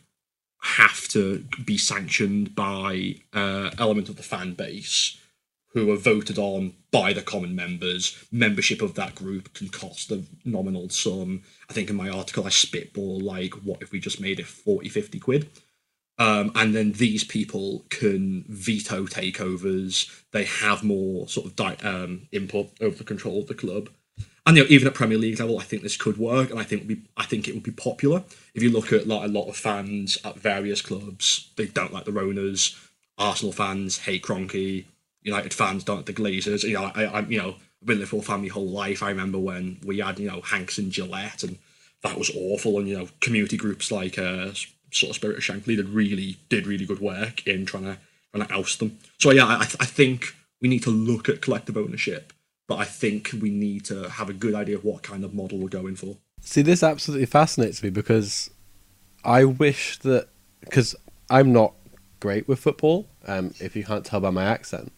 have 0.63 1.07
to 1.09 1.45
be 1.65 1.77
sanctioned 1.77 2.55
by 2.55 3.15
uh, 3.33 3.71
element 3.77 4.09
of 4.09 4.15
the 4.15 4.23
fan 4.23 4.53
base 4.53 5.19
who 5.73 5.91
are 5.91 5.97
voted 5.97 6.37
on 6.37 6.73
by 6.91 7.13
the 7.13 7.21
common 7.21 7.55
members. 7.55 8.23
Membership 8.31 8.81
of 8.81 8.93
that 8.95 9.15
group 9.15 9.53
can 9.53 9.69
cost 9.69 10.11
a 10.11 10.23
nominal 10.45 10.89
sum. 10.89 11.41
I 11.69 11.73
think 11.73 11.89
in 11.89 11.95
my 11.95 12.09
article 12.09 12.45
I 12.45 12.49
spitball 12.49 13.19
like, 13.19 13.53
what 13.55 13.81
if 13.81 13.91
we 13.91 13.99
just 13.99 14.21
made 14.21 14.39
it 14.39 14.45
40, 14.45 14.89
50 14.89 15.19
quid? 15.19 15.49
Um, 16.19 16.51
and 16.55 16.75
then 16.75 16.91
these 16.93 17.23
people 17.23 17.85
can 17.89 18.45
veto 18.47 19.05
takeovers. 19.07 20.23
They 20.31 20.45
have 20.45 20.83
more 20.83 21.27
sort 21.27 21.47
of 21.47 21.55
di- 21.55 21.77
um, 21.83 22.27
input 22.31 22.69
over 22.79 22.95
the 22.95 23.03
control 23.03 23.39
of 23.39 23.47
the 23.47 23.55
club. 23.55 23.89
And 24.45 24.57
you 24.57 24.63
know, 24.63 24.69
even 24.69 24.87
at 24.87 24.93
Premier 24.93 25.17
League 25.17 25.39
level, 25.39 25.57
I 25.57 25.63
think 25.63 25.83
this 25.83 25.95
could 25.95 26.17
work, 26.17 26.49
and 26.49 26.59
I 26.59 26.63
think 26.63 26.85
be, 26.87 27.01
I 27.15 27.23
think 27.23 27.47
it 27.47 27.53
would 27.53 27.63
be 27.63 27.71
popular. 27.71 28.23
If 28.53 28.61
you 28.61 28.71
look 28.71 28.91
at 28.91 29.07
like 29.07 29.23
a 29.23 29.31
lot 29.31 29.47
of 29.47 29.55
fans 29.55 30.17
at 30.25 30.39
various 30.39 30.81
clubs, 30.81 31.49
they 31.55 31.67
don't 31.67 31.93
like 31.93 32.05
the 32.05 32.11
Ronas. 32.11 32.75
Arsenal 33.17 33.53
fans 33.53 33.99
hate 33.99 34.23
Kroenke. 34.23 34.85
United 35.21 35.53
fans 35.53 35.85
don't 35.85 35.97
like 35.97 36.05
the 36.07 36.13
Glazers. 36.13 36.63
You 36.63 36.73
know, 36.73 36.91
I, 36.93 37.05
I 37.05 37.19
you 37.21 37.37
know, 37.37 37.55
I've 37.81 37.87
been 37.87 37.99
Liverpool 37.99 38.21
fan 38.21 38.41
my 38.41 38.47
whole 38.47 38.67
life. 38.67 39.01
I 39.01 39.09
remember 39.09 39.39
when 39.39 39.79
we 39.85 39.99
had 39.99 40.19
you 40.19 40.29
know 40.29 40.41
Hicks 40.41 40.77
and 40.77 40.91
Gillett, 40.91 41.43
and 41.43 41.57
that 42.01 42.17
was 42.17 42.31
awful. 42.35 42.79
And 42.79 42.89
you 42.89 42.97
know, 42.97 43.07
community 43.21 43.55
groups 43.55 43.91
like 43.91 44.17
uh, 44.17 44.51
sort 44.91 45.11
of 45.11 45.15
Spirit 45.15 45.37
of 45.37 45.43
Shankly 45.43 45.77
did 45.77 45.89
really 45.89 46.37
did 46.49 46.67
really 46.67 46.85
good 46.85 46.99
work 46.99 47.45
in 47.47 47.65
trying 47.65 47.83
to 47.83 47.97
trying 48.33 48.47
to 48.47 48.53
oust 48.53 48.79
them. 48.79 48.99
So 49.19 49.31
yeah, 49.31 49.45
I, 49.45 49.61
I 49.61 49.85
think 49.85 50.35
we 50.61 50.67
need 50.67 50.83
to 50.83 50.89
look 50.89 51.29
at 51.29 51.41
collective 51.41 51.77
ownership, 51.77 52.33
but 52.67 52.77
I 52.77 52.85
think 52.85 53.31
we 53.39 53.49
need 53.49 53.85
to 53.85 54.09
have 54.09 54.29
a 54.29 54.33
good 54.33 54.55
idea 54.55 54.77
of 54.77 54.83
what 54.83 55.03
kind 55.03 55.23
of 55.23 55.33
model 55.33 55.59
we're 55.59 55.69
going 55.69 55.95
for. 55.95 56.17
See, 56.41 56.61
this 56.61 56.83
absolutely 56.83 57.25
fascinates 57.25 57.83
me 57.83 57.89
because 57.89 58.49
I 59.23 59.45
wish 59.45 59.97
that 59.99 60.27
because 60.61 60.95
I'm 61.29 61.53
not 61.53 61.73
great 62.19 62.47
with 62.47 62.59
football. 62.59 63.07
Um, 63.27 63.53
if 63.59 63.75
you 63.75 63.83
can't 63.83 64.05
tell 64.05 64.19
by 64.19 64.29
my 64.29 64.43
accent, 64.43 64.91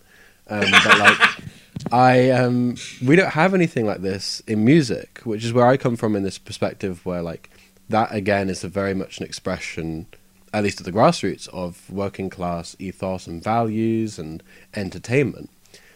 um, 0.47 0.65
but 0.71 0.99
like, 0.99 1.19
I 1.91 2.29
um, 2.31 2.75
we 3.03 3.15
don't 3.15 3.31
have 3.31 3.53
anything 3.53 3.85
like 3.85 4.01
this 4.01 4.41
in 4.47 4.63
music, 4.63 5.21
which 5.23 5.43
is 5.43 5.53
where 5.53 5.67
I 5.67 5.77
come 5.77 5.95
from 5.95 6.15
in 6.15 6.23
this 6.23 6.37
perspective, 6.37 7.05
where 7.05 7.21
like 7.21 7.49
that 7.89 8.13
again 8.13 8.49
is 8.49 8.63
a 8.63 8.67
very 8.67 8.93
much 8.93 9.19
an 9.19 9.25
expression, 9.25 10.07
at 10.53 10.63
least 10.63 10.79
at 10.79 10.85
the 10.85 10.91
grassroots, 10.91 11.47
of 11.49 11.89
working 11.91 12.29
class 12.29 12.75
ethos 12.79 13.27
and 13.27 13.43
values 13.43 14.17
and 14.17 14.41
entertainment. 14.75 15.49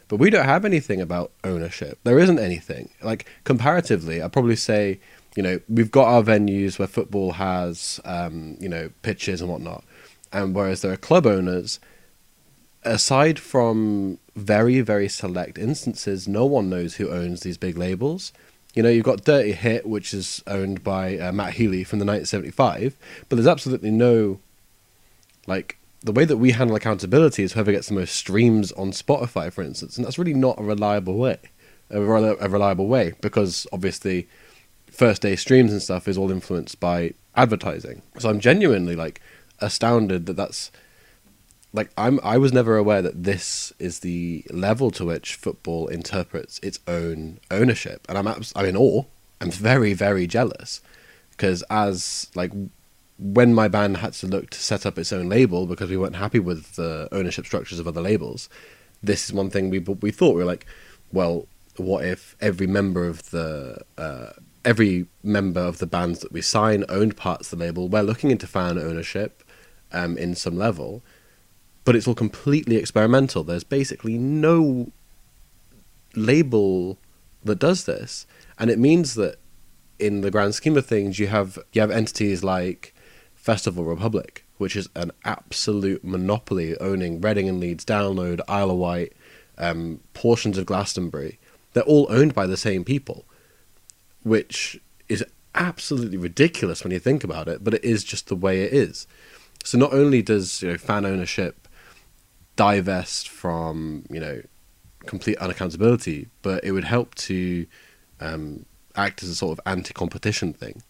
But 0.09 0.17
we 0.17 0.29
don't 0.29 0.45
have 0.45 0.65
anything 0.65 0.99
about 0.99 1.31
ownership. 1.43 1.99
There 2.03 2.19
isn't 2.19 2.39
anything 2.39 2.89
like 3.01 3.25
comparatively. 3.45 4.21
I'd 4.21 4.33
probably 4.33 4.57
say, 4.57 4.99
you 5.35 5.43
know, 5.43 5.61
we've 5.69 5.91
got 5.91 6.07
our 6.07 6.23
venues 6.23 6.77
where 6.77 6.87
football 6.87 7.33
has, 7.33 8.01
um, 8.03 8.57
you 8.59 8.67
know, 8.67 8.89
pitches 9.03 9.39
and 9.39 9.49
whatnot, 9.49 9.83
and 10.33 10.53
whereas 10.53 10.81
there 10.81 10.91
are 10.91 10.97
club 10.97 11.25
owners 11.25 11.79
aside 12.83 13.39
from 13.39 14.17
very 14.35 14.81
very 14.81 15.09
select 15.09 15.57
instances, 15.57 16.27
no 16.27 16.45
one 16.45 16.69
knows 16.69 16.95
who 16.95 17.09
owns 17.09 17.41
these 17.41 17.57
big 17.57 17.77
labels. 17.77 18.31
You 18.73 18.83
know, 18.83 18.89
you've 18.89 19.05
got 19.05 19.23
Dirty 19.23 19.53
Hit, 19.53 19.85
which 19.85 20.13
is 20.13 20.43
owned 20.45 20.83
by 20.83 21.17
uh, 21.17 21.31
Matt 21.31 21.53
Healy 21.53 21.83
from 21.83 21.99
the 21.99 22.05
1975, 22.05 22.95
but 23.27 23.35
there's 23.35 23.47
absolutely 23.47 23.89
no, 23.89 24.39
like, 25.47 25.78
the 26.01 26.11
way 26.11 26.25
that 26.25 26.37
we 26.37 26.51
handle 26.51 26.75
accountability 26.75 27.43
is 27.43 27.53
whoever 27.53 27.71
gets 27.71 27.87
the 27.87 27.93
most 27.93 28.15
streams 28.15 28.71
on 28.73 28.91
Spotify, 28.91 29.51
for 29.51 29.61
instance, 29.61 29.97
and 29.97 30.05
that's 30.05 30.17
really 30.17 30.33
not 30.33 30.59
a 30.59 30.63
reliable 30.63 31.15
way, 31.15 31.37
a, 31.89 31.99
a 32.01 32.49
reliable 32.49 32.87
way, 32.87 33.13
because 33.21 33.67
obviously, 33.73 34.27
first 34.89 35.21
day 35.21 35.35
streams 35.35 35.71
and 35.71 35.81
stuff 35.81 36.07
is 36.07 36.17
all 36.17 36.31
influenced 36.31 36.79
by 36.79 37.13
advertising. 37.35 38.01
So 38.17 38.29
I'm 38.29 38.39
genuinely 38.39 38.95
like 38.95 39.21
astounded 39.59 40.25
that 40.27 40.37
that's 40.37 40.71
like 41.73 41.91
I'm 41.97 42.19
I 42.23 42.37
was 42.37 42.53
never 42.53 42.77
aware 42.77 43.01
that 43.01 43.23
this 43.23 43.73
is 43.77 43.99
the 43.99 44.43
level 44.49 44.91
to 44.91 45.05
which 45.05 45.35
football 45.35 45.87
interprets 45.87 46.59
its 46.63 46.79
own 46.87 47.39
ownership, 47.51 48.05
and 48.09 48.17
I'm 48.17 48.27
abs- 48.27 48.53
I'm 48.55 48.65
in 48.65 48.77
awe. 48.77 49.03
I'm 49.41 49.51
very 49.51 49.93
very 49.93 50.27
jealous 50.27 50.81
because 51.31 51.63
as 51.69 52.29
like 52.35 52.51
when 53.19 53.53
my 53.53 53.67
band 53.67 53.97
had 53.97 54.13
to 54.13 54.27
look 54.27 54.49
to 54.49 54.59
set 54.59 54.85
up 54.85 54.97
its 54.97 55.11
own 55.11 55.27
label 55.27 55.65
because 55.65 55.89
we 55.89 55.97
weren't 55.97 56.15
happy 56.15 56.39
with 56.39 56.75
the 56.75 57.09
ownership 57.11 57.45
structures 57.45 57.77
of 57.77 57.87
other 57.87 58.01
labels, 58.01 58.49
this 59.03 59.25
is 59.25 59.33
one 59.33 59.49
thing 59.49 59.69
we 59.69 59.79
we 59.79 60.11
thought 60.11 60.35
we 60.35 60.41
were 60.41 60.45
like, 60.45 60.65
well, 61.11 61.47
what 61.75 62.05
if 62.05 62.35
every 62.39 62.67
member 62.67 63.05
of 63.05 63.29
the 63.31 63.81
uh, 63.97 64.31
every 64.63 65.07
member 65.21 65.59
of 65.59 65.79
the 65.79 65.87
bands 65.87 66.19
that 66.19 66.31
we 66.31 66.41
sign 66.41 66.85
owned 66.87 67.17
parts 67.17 67.51
of 67.51 67.59
the 67.59 67.65
label? 67.65 67.89
We're 67.89 68.03
looking 68.03 68.31
into 68.31 68.47
fan 68.47 68.77
ownership 68.77 69.43
um, 69.91 70.17
in 70.17 70.33
some 70.35 70.57
level, 70.57 71.01
but 71.83 71.95
it's 71.95 72.07
all 72.07 72.15
completely 72.15 72.77
experimental. 72.77 73.43
There's 73.43 73.65
basically 73.65 74.17
no 74.17 74.91
label 76.15 76.97
that 77.43 77.59
does 77.59 77.83
this, 77.83 78.25
and 78.57 78.69
it 78.69 78.79
means 78.79 79.15
that 79.15 79.39
in 79.97 80.21
the 80.21 80.31
grand 80.31 80.55
scheme 80.55 80.77
of 80.77 80.85
things, 80.85 81.19
you 81.19 81.27
have 81.27 81.59
you 81.73 81.81
have 81.81 81.91
entities 81.91 82.45
like 82.45 82.93
Festival 83.39 83.85
Republic, 83.85 84.43
which 84.57 84.75
is 84.75 84.89
an 84.95 85.11
absolute 85.23 86.03
monopoly, 86.03 86.77
owning 86.79 87.21
Reading 87.21 87.47
and 87.47 87.59
Leeds 87.59 87.85
Download, 87.85 88.41
Isle 88.49 88.71
of 88.71 88.77
Wight, 88.77 89.13
um, 89.57 90.01
portions 90.13 90.57
of 90.57 90.65
Glastonbury. 90.65 91.39
They're 91.73 91.83
all 91.83 92.05
owned 92.09 92.35
by 92.35 92.45
the 92.45 92.57
same 92.57 92.83
people, 92.83 93.23
which 94.23 94.81
is 95.07 95.23
absolutely 95.55 96.17
ridiculous 96.17 96.83
when 96.83 96.91
you 96.91 96.99
think 96.99 97.23
about 97.23 97.47
it, 97.47 97.63
but 97.63 97.73
it 97.73 97.83
is 97.83 98.03
just 98.03 98.27
the 98.27 98.35
way 98.35 98.63
it 98.63 98.73
is. 98.73 99.07
So 99.63 99.77
not 99.77 99.93
only 99.93 100.21
does 100.21 100.61
you 100.61 100.71
know 100.71 100.77
fan 100.77 101.05
ownership 101.05 101.67
divest 102.57 103.29
from 103.29 104.05
you 104.09 104.19
know 104.19 104.41
complete 105.05 105.39
unaccountability, 105.39 106.27
but 106.41 106.63
it 106.65 106.73
would 106.73 106.83
help 106.83 107.15
to 107.15 107.65
um, 108.19 108.65
act 108.97 109.23
as 109.23 109.29
a 109.29 109.35
sort 109.35 109.57
of 109.57 109.61
anti-competition 109.65 110.51
thing. 110.51 110.83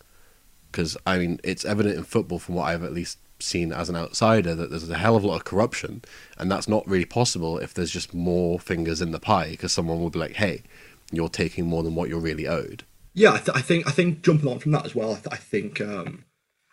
Because 0.72 0.98
I 1.06 1.18
mean, 1.18 1.40
it's 1.44 1.66
evident 1.66 1.98
in 1.98 2.04
football, 2.04 2.40
from 2.40 2.56
what 2.56 2.66
I've 2.66 2.84
at 2.84 2.94
least 2.94 3.18
seen 3.40 3.72
as 3.72 3.90
an 3.90 3.96
outsider, 3.96 4.54
that 4.56 4.70
there's 4.70 4.90
a 4.90 4.98
hell 4.98 5.16
of 5.16 5.24
a 5.24 5.28
lot 5.28 5.38
of 5.38 5.46
corruption, 5.46 6.04
and 6.38 6.52
that's 6.52 6.68
not 6.68 6.88
really 6.88 7.06
possible 7.06 7.58
if 7.58 7.74
there's 7.74 7.92
just 7.92 8.14
more 8.14 8.60
fingers 8.60 9.02
in 9.02 9.12
the 9.12 9.20
pie. 9.20 9.52
Because 9.52 9.72
someone 9.72 10.00
will 10.00 10.10
be 10.10 10.20
like, 10.20 10.34
"Hey, 10.34 10.64
you're 11.12 11.30
taking 11.30 11.66
more 11.66 11.84
than 11.84 11.96
what 11.96 12.10
you're 12.10 12.20
really 12.20 12.48
owed." 12.48 12.84
Yeah, 13.14 13.34
I, 13.34 13.38
th- 13.40 13.58
I 13.58 13.62
think 13.62 13.88
I 13.88 13.92
think 13.92 14.22
jumping 14.22 14.50
on 14.50 14.60
from 14.60 14.72
that 14.74 14.86
as 14.86 14.96
well. 14.96 15.12
I, 15.12 15.16
th- 15.16 15.28
I 15.32 15.38
think 15.38 15.82
um, 15.82 16.26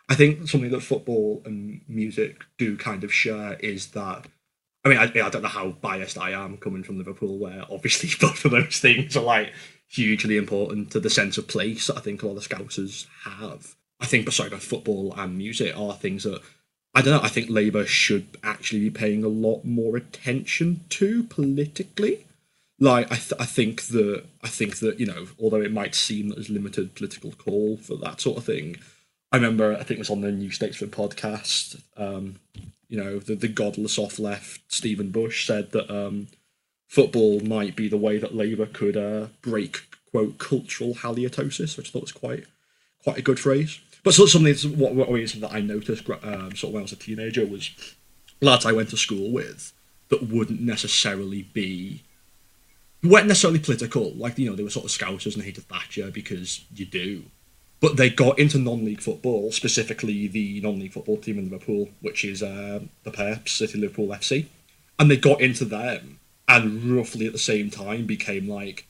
I 0.09 0.15
think 0.15 0.47
something 0.47 0.71
that 0.71 0.81
football 0.81 1.41
and 1.45 1.81
music 1.87 2.45
do 2.57 2.77
kind 2.77 3.03
of 3.03 3.13
share 3.13 3.53
is 3.55 3.87
that. 3.91 4.27
I 4.85 4.89
mean, 4.89 4.99
I, 4.99 5.03
I 5.03 5.29
don't 5.29 5.41
know 5.41 5.49
how 5.49 5.71
biased 5.71 6.17
I 6.17 6.31
am 6.31 6.57
coming 6.57 6.83
from 6.83 6.97
Liverpool, 6.97 7.39
where 7.39 7.63
obviously 7.69 8.09
both 8.21 8.45
of 8.45 8.51
those 8.51 8.79
things 8.79 9.17
are 9.17 9.23
like 9.23 9.51
hugely 9.89 10.37
important 10.37 10.91
to 10.91 10.99
the 10.99 11.09
sense 11.09 11.37
of 11.37 11.47
place 11.47 11.87
that 11.87 11.97
I 11.97 12.01
think 12.01 12.21
a 12.21 12.27
lot 12.27 12.37
of 12.37 12.47
Scousers 12.47 13.07
have. 13.23 13.75
I 13.99 14.05
think, 14.05 14.31
sorry, 14.31 14.49
both 14.49 14.63
football 14.63 15.13
and 15.17 15.37
music 15.37 15.77
are 15.77 15.93
things 15.93 16.23
that 16.23 16.41
I 16.97 17.01
don't 17.01 17.13
know. 17.13 17.21
I 17.21 17.29
think 17.29 17.49
Labour 17.49 17.85
should 17.85 18.25
actually 18.43 18.79
be 18.81 18.89
paying 18.89 19.23
a 19.23 19.27
lot 19.27 19.63
more 19.63 19.95
attention 19.95 20.81
to 20.89 21.23
politically. 21.23 22.25
Like 22.79 23.11
I, 23.11 23.15
th- 23.15 23.39
I 23.39 23.45
think 23.45 23.83
that 23.87 24.23
I 24.43 24.47
think 24.47 24.79
that 24.79 24.99
you 24.99 25.05
know, 25.05 25.27
although 25.39 25.61
it 25.61 25.71
might 25.71 25.93
seem 25.93 26.29
that 26.29 26.39
as 26.39 26.49
limited 26.49 26.95
political 26.95 27.33
call 27.33 27.77
for 27.77 27.95
that 27.97 28.21
sort 28.21 28.37
of 28.37 28.45
thing, 28.45 28.77
I 29.31 29.37
remember 29.37 29.73
I 29.73 29.83
think 29.83 29.91
it 29.91 29.99
was 29.99 30.09
on 30.09 30.21
the 30.21 30.31
New 30.31 30.51
Statesman 30.51 30.89
podcast. 30.89 31.81
Um, 31.97 32.37
you 32.87 32.97
know, 32.97 33.19
the 33.19 33.35
the 33.35 33.47
godless 33.47 33.99
off 33.99 34.17
left 34.17 34.61
Stephen 34.71 35.11
Bush 35.11 35.45
said 35.45 35.71
that 35.71 35.89
um, 35.93 36.27
football 36.87 37.41
might 37.41 37.75
be 37.75 37.87
the 37.87 37.97
way 37.97 38.17
that 38.17 38.35
Labour 38.35 38.65
could 38.65 38.97
uh, 38.97 39.27
break 39.41 39.81
quote 40.09 40.37
cultural 40.37 40.95
halitosis, 40.95 41.77
which 41.77 41.89
I 41.89 41.91
thought 41.91 42.01
was 42.01 42.11
quite 42.11 42.45
quite 43.03 43.19
a 43.19 43.23
good 43.23 43.39
phrase. 43.39 43.79
But 44.07 44.13
so, 44.13 44.25
something 44.25 44.55
what 44.79 45.09
always 45.09 45.33
that 45.33 45.51
I 45.51 45.59
noticed 45.59 46.09
um, 46.09 46.55
sort 46.55 46.69
of 46.69 46.73
when 46.75 46.79
I 46.79 46.83
was 46.83 46.93
a 46.93 46.95
teenager 46.95 47.45
was 47.45 47.71
lads 48.39 48.65
I 48.65 48.71
went 48.71 48.87
to 48.91 48.97
school 48.97 49.33
with 49.33 49.73
that 50.07 50.23
wouldn't 50.23 50.61
necessarily 50.61 51.41
be 51.41 52.03
weren't 53.03 53.27
necessarily 53.27 53.59
political. 53.59 54.13
Like 54.13 54.39
you 54.39 54.49
know 54.49 54.55
they 54.55 54.63
were 54.63 54.69
sort 54.69 54.85
of 54.85 54.91
scousers 54.91 55.35
and 55.35 55.43
hated 55.43 55.65
Thatcher 55.65 56.09
because 56.09 56.63
you 56.73 56.85
do. 56.85 57.23
But 57.81 57.97
they 57.97 58.09
got 58.09 58.39
into 58.39 58.57
non-league 58.57 59.01
football, 59.01 59.51
specifically 59.51 60.27
the 60.27 60.61
non-league 60.61 60.93
football 60.93 61.17
team 61.17 61.37
in 61.37 61.49
Liverpool, 61.49 61.89
which 61.99 62.23
is 62.23 62.41
uh, 62.41 62.79
the 63.03 63.11
Purps 63.11 63.51
City 63.51 63.77
Liverpool 63.77 64.07
FC, 64.07 64.45
and 64.97 65.11
they 65.11 65.17
got 65.17 65.41
into 65.41 65.65
them, 65.65 66.19
and 66.47 66.95
roughly 66.95 67.27
at 67.27 67.33
the 67.33 67.37
same 67.37 67.69
time 67.69 68.05
became 68.05 68.47
like 68.47 68.87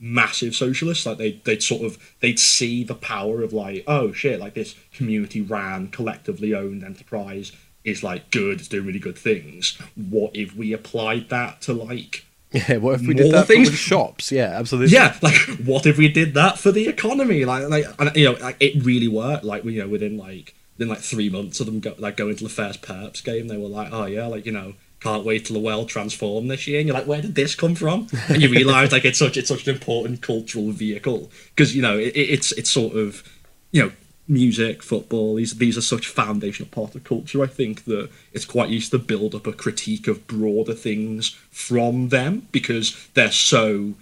massive 0.00 0.54
socialists. 0.54 1.06
Like 1.06 1.18
they 1.18 1.40
they'd 1.44 1.62
sort 1.62 1.82
of 1.82 1.98
they'd 2.20 2.38
see 2.38 2.84
the 2.84 2.94
power 2.94 3.42
of 3.42 3.52
like 3.52 3.84
oh 3.86 4.12
shit 4.12 4.40
like 4.40 4.54
this 4.54 4.74
community 4.92 5.40
ran 5.40 5.88
collectively 5.88 6.54
owned 6.54 6.82
enterprise 6.84 7.52
is 7.84 8.02
like 8.02 8.30
good, 8.30 8.60
it's 8.60 8.68
doing 8.68 8.86
really 8.86 8.98
good 8.98 9.18
things. 9.18 9.78
What 9.94 10.34
if 10.34 10.56
we 10.56 10.72
applied 10.72 11.28
that 11.28 11.60
to 11.62 11.72
like 11.72 12.24
Yeah, 12.52 12.76
what 12.76 12.94
if 12.94 13.00
we 13.00 13.08
More 13.08 13.14
did 13.14 13.32
that 13.32 13.46
things? 13.48 13.68
with 13.70 13.78
shops? 13.78 14.30
Yeah, 14.30 14.50
absolutely. 14.58 14.94
yeah, 14.94 15.16
like 15.22 15.34
what 15.64 15.86
if 15.86 15.98
we 15.98 16.08
did 16.08 16.34
that 16.34 16.56
for 16.58 16.70
the 16.70 16.86
economy? 16.86 17.44
Like, 17.44 17.68
like 17.68 17.84
and, 17.98 18.14
you 18.14 18.26
know, 18.26 18.38
like 18.40 18.56
it 18.60 18.82
really 18.84 19.08
worked. 19.08 19.42
Like, 19.44 19.64
you 19.64 19.80
know, 19.82 19.88
within 19.88 20.16
like 20.16 20.54
within 20.78 20.88
like 20.88 21.02
three 21.02 21.28
months 21.28 21.58
of 21.60 21.66
them 21.66 21.80
go, 21.80 21.94
like 21.98 22.16
going 22.16 22.36
to 22.36 22.44
the 22.44 22.50
first 22.50 22.80
Purps 22.80 23.20
game, 23.20 23.48
they 23.48 23.56
were 23.56 23.68
like, 23.68 23.88
oh 23.92 24.06
yeah, 24.06 24.26
like 24.26 24.46
you 24.46 24.52
know, 24.52 24.74
can't 25.04 25.24
wait 25.24 25.44
till 25.44 25.54
the 25.54 25.60
world 25.70 25.88
transform 25.88 26.48
this 26.48 26.66
year. 26.66 26.78
And 26.80 26.86
you're 26.88 26.96
like, 27.00 27.06
where 27.06 27.22
did 27.22 27.34
this 27.34 27.54
come 27.54 27.74
from? 27.74 28.08
And 28.28 28.40
you 28.42 28.48
realise 28.48 28.90
like 28.92 29.04
it's 29.04 29.18
such 29.18 29.36
it's 29.36 29.48
such 29.54 29.66
an 29.68 29.74
important 29.74 30.22
cultural 30.22 30.70
vehicle 30.70 31.30
because 31.54 31.76
you 31.76 31.82
know 31.82 31.96
it, 31.98 32.12
it- 32.20 32.30
it's 32.34 32.50
it's 32.52 32.70
sort 32.70 32.94
of 32.96 33.22
you 33.70 33.82
know 33.82 33.92
music, 34.26 34.82
football. 34.82 35.34
These 35.34 35.52
these 35.64 35.76
are 35.76 35.82
such 35.94 36.06
foundational 36.08 36.70
part 36.70 36.94
of 36.96 37.04
culture. 37.04 37.42
I 37.42 37.46
think 37.60 37.84
that 37.84 38.08
it's 38.32 38.46
quite 38.46 38.70
easy 38.70 38.88
to 38.90 38.98
build 38.98 39.34
up 39.34 39.46
a 39.46 39.52
critique 39.52 40.06
of 40.08 40.26
broader 40.26 40.74
things 40.74 41.28
from 41.50 42.08
them 42.08 42.48
because 42.50 42.86
they're 43.14 43.30
so 43.30 43.94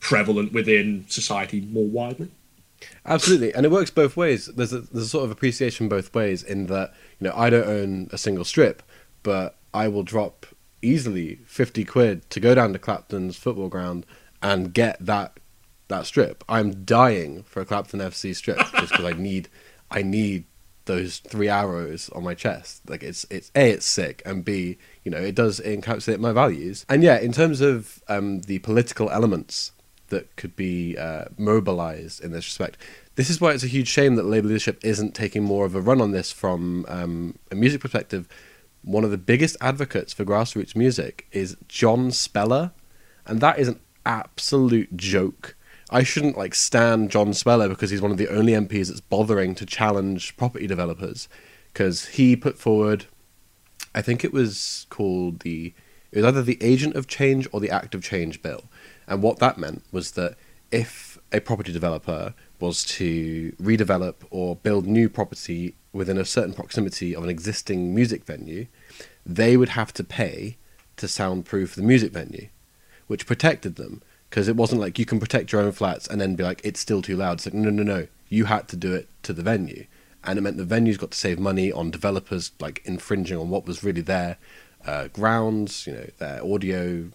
prevalent 0.00 0.52
within 0.52 1.04
society 1.08 1.60
more 1.60 1.86
widely. 1.86 2.28
Absolutely, 3.06 3.54
and 3.54 3.64
it 3.66 3.72
works 3.72 3.90
both 3.90 4.16
ways. 4.16 4.46
There's 4.46 4.72
a, 4.72 4.80
there's 4.80 5.06
a 5.06 5.08
sort 5.08 5.24
of 5.24 5.30
appreciation 5.30 5.88
both 5.88 6.14
ways 6.14 6.42
in 6.42 6.66
that 6.66 6.92
you 7.18 7.28
know 7.28 7.34
I 7.36 7.50
don't 7.50 7.66
own 7.68 8.08
a 8.12 8.18
single 8.18 8.44
strip, 8.44 8.82
but 9.22 9.56
I 9.74 9.88
will 9.88 10.04
drop 10.04 10.46
easily 10.80 11.40
fifty 11.44 11.84
quid 11.84 12.30
to 12.30 12.40
go 12.40 12.54
down 12.54 12.72
to 12.72 12.78
Clapton's 12.78 13.36
football 13.36 13.68
ground 13.68 14.06
and 14.42 14.72
get 14.72 14.96
that 15.04 15.38
that 15.88 16.06
strip. 16.06 16.44
I'm 16.48 16.84
dying 16.84 17.42
for 17.42 17.60
a 17.60 17.64
Clapton 17.64 18.00
FC 18.00 18.34
strip 18.34 18.58
just 18.78 18.92
because 18.92 19.04
I 19.04 19.12
need 19.12 19.48
I 19.90 20.02
need 20.02 20.44
those 20.86 21.18
three 21.18 21.48
arrows 21.48 22.08
on 22.10 22.22
my 22.22 22.34
chest. 22.34 22.88
Like 22.88 23.02
it's 23.02 23.26
it's 23.30 23.50
a 23.54 23.72
it's 23.72 23.86
sick 23.86 24.22
and 24.24 24.44
b 24.44 24.78
you 25.02 25.10
know 25.10 25.18
it 25.18 25.34
does 25.34 25.60
encapsulate 25.60 26.20
my 26.20 26.32
values. 26.32 26.86
And 26.88 27.02
yeah, 27.02 27.18
in 27.18 27.32
terms 27.32 27.60
of 27.60 28.02
um, 28.08 28.40
the 28.42 28.60
political 28.60 29.10
elements 29.10 29.72
that 30.08 30.36
could 30.36 30.54
be 30.54 30.96
uh, 30.96 31.24
mobilized 31.36 32.22
in 32.22 32.30
this 32.30 32.46
respect. 32.46 32.76
This 33.16 33.30
is 33.30 33.40
why 33.40 33.52
it's 33.52 33.64
a 33.64 33.68
huge 33.68 33.88
shame 33.88 34.16
that 34.16 34.24
Labour 34.24 34.48
leadership 34.48 34.84
isn't 34.84 35.14
taking 35.14 35.42
more 35.42 35.64
of 35.64 35.74
a 35.74 35.80
run 35.80 36.00
on 36.00 36.12
this 36.12 36.30
from 36.30 36.84
um, 36.88 37.38
a 37.50 37.54
music 37.54 37.80
perspective. 37.80 38.28
One 38.84 39.04
of 39.04 39.10
the 39.10 39.18
biggest 39.18 39.56
advocates 39.60 40.12
for 40.12 40.24
grassroots 40.24 40.76
music 40.76 41.26
is 41.32 41.56
John 41.68 42.10
Spellar, 42.10 42.72
and 43.26 43.40
that 43.40 43.58
is 43.58 43.68
an 43.68 43.80
absolute 44.04 44.96
joke. 44.96 45.56
I 45.90 46.02
shouldn't 46.02 46.36
like 46.36 46.54
stand 46.54 47.10
John 47.10 47.32
Spellar 47.32 47.68
because 47.68 47.90
he's 47.90 48.02
one 48.02 48.10
of 48.10 48.18
the 48.18 48.28
only 48.28 48.52
MPs 48.52 48.88
that's 48.88 49.00
bothering 49.00 49.54
to 49.56 49.66
challenge 49.66 50.36
property 50.36 50.66
developers 50.66 51.28
because 51.72 52.06
he 52.06 52.36
put 52.36 52.58
forward 52.58 53.06
I 53.94 54.02
think 54.02 54.24
it 54.24 54.32
was 54.32 54.86
called 54.90 55.40
the 55.40 55.72
it 56.10 56.18
was 56.18 56.26
either 56.26 56.42
the 56.42 56.58
agent 56.60 56.94
of 56.94 57.06
change 57.06 57.48
or 57.52 57.60
the 57.60 57.70
act 57.70 57.94
of 57.94 58.02
change 58.02 58.42
bill. 58.42 58.64
And 59.06 59.22
what 59.22 59.38
that 59.40 59.58
meant 59.58 59.82
was 59.90 60.12
that 60.12 60.36
if 60.70 61.18
a 61.32 61.40
property 61.40 61.72
developer 61.72 62.34
was 62.60 62.84
to 62.84 63.52
redevelop 63.60 64.14
or 64.30 64.56
build 64.56 64.86
new 64.86 65.08
property 65.08 65.74
within 65.92 66.16
a 66.16 66.24
certain 66.24 66.54
proximity 66.54 67.14
of 67.14 67.24
an 67.24 67.30
existing 67.30 67.94
music 67.94 68.24
venue, 68.24 68.66
they 69.26 69.56
would 69.56 69.70
have 69.70 69.92
to 69.94 70.04
pay 70.04 70.56
to 70.96 71.08
soundproof 71.08 71.74
the 71.74 71.82
music 71.82 72.12
venue, 72.12 72.48
which 73.06 73.26
protected 73.26 73.76
them 73.76 74.02
because 74.30 74.48
it 74.48 74.56
wasn't 74.56 74.80
like 74.80 74.98
you 74.98 75.06
can 75.06 75.20
protect 75.20 75.52
your 75.52 75.60
own 75.60 75.72
flats 75.72 76.06
and 76.06 76.20
then 76.20 76.34
be 76.34 76.42
like 76.42 76.60
it's 76.64 76.80
still 76.80 77.02
too 77.02 77.16
loud. 77.16 77.34
It's 77.34 77.46
like 77.46 77.54
no, 77.54 77.70
no, 77.70 77.82
no, 77.82 78.06
you 78.28 78.46
had 78.46 78.68
to 78.68 78.76
do 78.76 78.92
it 78.94 79.08
to 79.22 79.32
the 79.32 79.42
venue, 79.42 79.86
and 80.22 80.38
it 80.38 80.42
meant 80.42 80.56
the 80.56 80.64
venues 80.64 80.98
got 80.98 81.12
to 81.12 81.18
save 81.18 81.38
money 81.38 81.72
on 81.72 81.90
developers 81.90 82.52
like 82.60 82.82
infringing 82.84 83.38
on 83.38 83.50
what 83.50 83.66
was 83.66 83.84
really 83.84 84.00
their 84.00 84.36
uh, 84.86 85.08
grounds, 85.08 85.86
you 85.86 85.92
know, 85.92 86.06
their 86.18 86.44
audio 86.44 87.10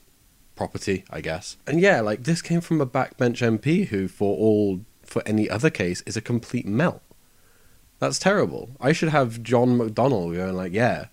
property, 0.56 1.06
I 1.10 1.22
guess. 1.22 1.58
And 1.68 1.80
yeah, 1.80 2.02
like 2.02 2.24
this 2.24 2.42
came 2.42 2.62
from 2.62 2.82
a 2.82 2.86
backbench 2.86 3.42
MP 3.42 3.88
who, 3.88 4.08
for 4.08 4.36
all 4.38 4.82
for 5.04 5.24
any 5.26 5.50
other 5.50 5.70
case, 5.70 6.02
is 6.02 6.18
a 6.18 6.22
complete 6.22 6.66
melt. 6.66 7.02
That's 8.00 8.20
terrible. 8.20 8.70
I 8.80 8.94
should 8.94 9.10
have 9.10 9.44
John 9.44 9.78
McDonnell 9.78 10.36
going 10.36 10.56
like, 10.56 10.72
yeah, 10.72 11.08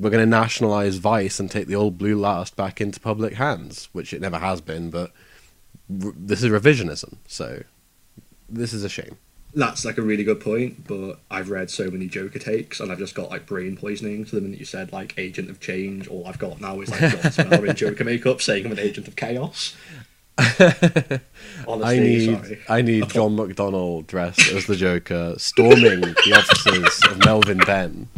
we're 0.00 0.10
going 0.10 0.24
to 0.24 0.30
nationalize 0.30 0.96
Vice 0.96 1.38
and 1.38 1.50
take 1.50 1.66
the 1.66 1.74
old 1.74 1.98
blue 1.98 2.18
last 2.18 2.56
back 2.56 2.80
into 2.80 3.00
public 3.00 3.34
hands, 3.34 3.88
which 3.92 4.12
it 4.12 4.20
never 4.20 4.38
has 4.38 4.60
been, 4.60 4.90
but 4.90 5.12
r- 6.04 6.12
this 6.16 6.42
is 6.42 6.50
revisionism. 6.50 7.16
So 7.26 7.62
this 8.48 8.72
is 8.72 8.84
a 8.84 8.88
shame. 8.88 9.18
That's 9.54 9.84
like 9.84 9.98
a 9.98 10.02
really 10.02 10.24
good 10.24 10.40
point, 10.40 10.86
but 10.86 11.20
I've 11.30 11.50
read 11.50 11.68
so 11.70 11.90
many 11.90 12.08
Joker 12.08 12.38
takes 12.38 12.80
and 12.80 12.90
I've 12.90 12.98
just 12.98 13.14
got 13.14 13.28
like 13.30 13.44
brain 13.44 13.76
poisoning 13.76 14.24
to 14.24 14.34
the 14.34 14.40
minute 14.40 14.58
you 14.58 14.64
said 14.64 14.92
like 14.92 15.12
agent 15.18 15.50
of 15.50 15.60
change. 15.60 16.08
All 16.08 16.26
I've 16.26 16.38
got 16.38 16.60
now 16.60 16.80
is 16.80 16.88
like 16.90 17.12
John 17.12 17.32
Smeller 17.32 17.66
in 17.66 17.76
Joker 17.76 18.04
makeup 18.04 18.40
saying 18.40 18.64
I'm 18.64 18.72
an 18.72 18.78
agent 18.78 19.08
of 19.08 19.16
chaos. 19.16 19.76
Honestly, 20.38 21.20
I 21.68 21.98
need 21.98 22.34
sorry. 22.34 22.58
I 22.68 22.82
need 22.82 23.08
John 23.10 23.36
McDonnell 23.36 24.06
dressed 24.06 24.50
as 24.52 24.64
the 24.64 24.76
Joker, 24.76 25.34
storming 25.36 26.00
the 26.00 26.34
offices 26.34 27.02
of 27.10 27.18
Melvin 27.18 27.58
Benn. 27.58 28.08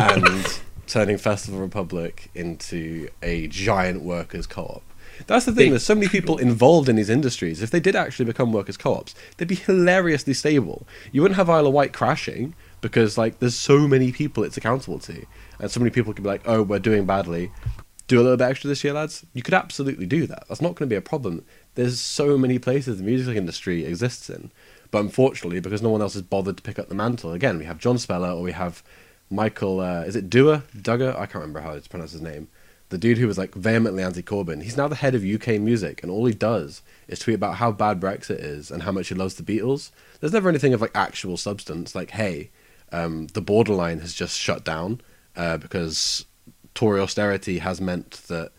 And 0.00 0.60
turning 0.86 1.18
Festival 1.18 1.60
Republic 1.60 2.30
into 2.34 3.08
a 3.22 3.46
giant 3.46 4.02
workers' 4.02 4.46
co-op. 4.46 4.82
That's 5.26 5.44
the 5.44 5.52
thing. 5.52 5.70
There's 5.70 5.84
so 5.84 5.94
many 5.94 6.08
people 6.08 6.38
involved 6.38 6.88
in 6.88 6.96
these 6.96 7.10
industries. 7.10 7.62
If 7.62 7.70
they 7.70 7.80
did 7.80 7.94
actually 7.94 8.24
become 8.24 8.52
workers' 8.52 8.76
co-ops, 8.76 9.14
they'd 9.36 9.48
be 9.48 9.54
hilariously 9.54 10.34
stable. 10.34 10.86
You 11.12 11.22
wouldn't 11.22 11.36
have 11.36 11.50
Isle 11.50 11.66
of 11.66 11.72
Wight 11.74 11.92
crashing 11.92 12.54
because 12.80 13.18
like 13.18 13.38
there's 13.38 13.54
so 13.54 13.86
many 13.86 14.12
people 14.12 14.42
it's 14.42 14.56
accountable 14.56 14.98
to, 15.00 15.26
and 15.58 15.70
so 15.70 15.80
many 15.80 15.90
people 15.90 16.12
could 16.12 16.22
be 16.22 16.28
like, 16.28 16.42
"Oh, 16.46 16.62
we're 16.62 16.78
doing 16.78 17.04
badly. 17.06 17.52
Do 18.08 18.20
a 18.20 18.22
little 18.22 18.36
bit 18.36 18.48
extra 18.48 18.68
this 18.68 18.82
year, 18.82 18.94
lads." 18.94 19.24
You 19.34 19.42
could 19.42 19.54
absolutely 19.54 20.06
do 20.06 20.26
that. 20.26 20.44
That's 20.48 20.62
not 20.62 20.74
going 20.74 20.88
to 20.88 20.92
be 20.92 20.96
a 20.96 21.02
problem. 21.02 21.44
There's 21.74 22.00
so 22.00 22.38
many 22.38 22.58
places 22.58 22.98
the 22.98 23.04
music 23.04 23.36
industry 23.36 23.84
exists 23.84 24.30
in, 24.30 24.50
but 24.90 25.00
unfortunately, 25.00 25.60
because 25.60 25.82
no 25.82 25.90
one 25.90 26.00
else 26.00 26.14
has 26.14 26.22
bothered 26.22 26.56
to 26.56 26.62
pick 26.62 26.78
up 26.78 26.88
the 26.88 26.94
mantle, 26.94 27.32
again, 27.32 27.58
we 27.58 27.66
have 27.66 27.78
John 27.78 27.96
Spellar 27.96 28.34
or 28.34 28.42
we 28.42 28.52
have 28.52 28.82
Michael. 29.30 29.80
Uh, 29.80 30.02
is 30.02 30.16
it 30.16 30.28
Dua 30.28 30.64
Dugher? 30.76 31.14
I 31.14 31.26
can't 31.26 31.36
remember 31.36 31.60
how 31.60 31.74
to 31.74 31.88
pronounce 31.88 32.12
his 32.12 32.20
name 32.20 32.48
the 32.90 32.98
dude 32.98 33.18
who 33.18 33.26
was 33.26 33.38
like 33.38 33.54
vehemently 33.54 34.02
anti-Corbyn, 34.02 34.62
he's 34.62 34.76
now 34.76 34.88
the 34.88 34.96
head 34.96 35.14
of 35.14 35.24
UK 35.24 35.60
music, 35.60 36.02
and 36.02 36.10
all 36.10 36.26
he 36.26 36.34
does 36.34 36.82
is 37.08 37.20
tweet 37.20 37.36
about 37.36 37.56
how 37.56 37.72
bad 37.72 38.00
Brexit 38.00 38.40
is 38.40 38.70
and 38.70 38.82
how 38.82 38.92
much 38.92 39.08
he 39.08 39.14
loves 39.14 39.36
the 39.36 39.42
Beatles. 39.42 39.90
There's 40.18 40.32
never 40.32 40.48
anything 40.48 40.74
of 40.74 40.80
like 40.80 40.90
actual 40.94 41.36
substance, 41.36 41.94
like 41.94 42.10
hey, 42.10 42.50
um, 42.92 43.28
the 43.28 43.40
borderline 43.40 44.00
has 44.00 44.12
just 44.12 44.36
shut 44.36 44.64
down 44.64 45.00
uh, 45.36 45.56
because 45.56 46.26
Tory 46.74 47.00
austerity 47.00 47.58
has 47.58 47.80
meant 47.80 48.22
that 48.26 48.50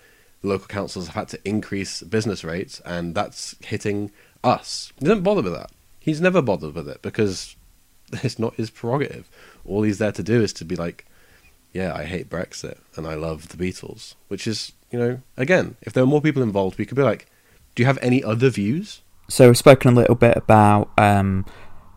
local 0.44 0.68
councils 0.68 1.08
have 1.08 1.16
had 1.16 1.28
to 1.30 1.48
increase 1.48 2.02
business 2.02 2.46
rates, 2.46 2.80
and 2.86 3.14
that's 3.14 3.56
hitting 3.60 4.12
us. 4.46 4.94
He 4.98 5.06
doesn't 5.06 5.24
bother 5.24 5.42
with 5.42 5.54
that. 5.54 5.72
He's 6.00 6.22
never 6.22 6.42
bothered 6.42 6.74
with 6.74 6.88
it 6.88 7.02
because 7.02 7.58
it's 8.24 8.40
not 8.40 8.56
his 8.56 8.70
prerogative. 8.70 9.30
All 9.66 9.84
he's 9.84 9.98
there 9.98 10.12
to 10.12 10.24
do 10.24 10.42
is 10.42 10.54
to 10.54 10.66
be 10.66 10.76
like, 10.76 11.06
yeah, 11.74 11.94
I 11.96 12.04
hate 12.04 12.30
Brexit 12.30 12.78
and 12.96 13.08
I 13.08 13.14
love 13.14 13.50
the 13.50 13.58
Beatles, 13.58 14.16
which 14.28 14.48
is, 14.48 14.74
you 14.92 15.00
know, 15.00 15.22
again, 15.38 15.78
if 15.82 15.94
there 15.94 16.04
were 16.04 16.10
more 16.10 16.22
people 16.22 16.44
involved, 16.44 16.78
we 16.78 16.86
could 16.86 16.98
be 16.98 17.04
like, 17.04 17.28
do 17.76 17.84
you 17.84 17.88
have 17.88 18.00
any 18.02 18.24
other 18.24 18.50
views? 18.50 19.02
So 19.30 19.48
we've 19.48 19.58
spoken 19.58 19.92
a 19.92 19.96
little 19.96 20.16
bit 20.16 20.36
about 20.36 20.92
um, 20.98 21.46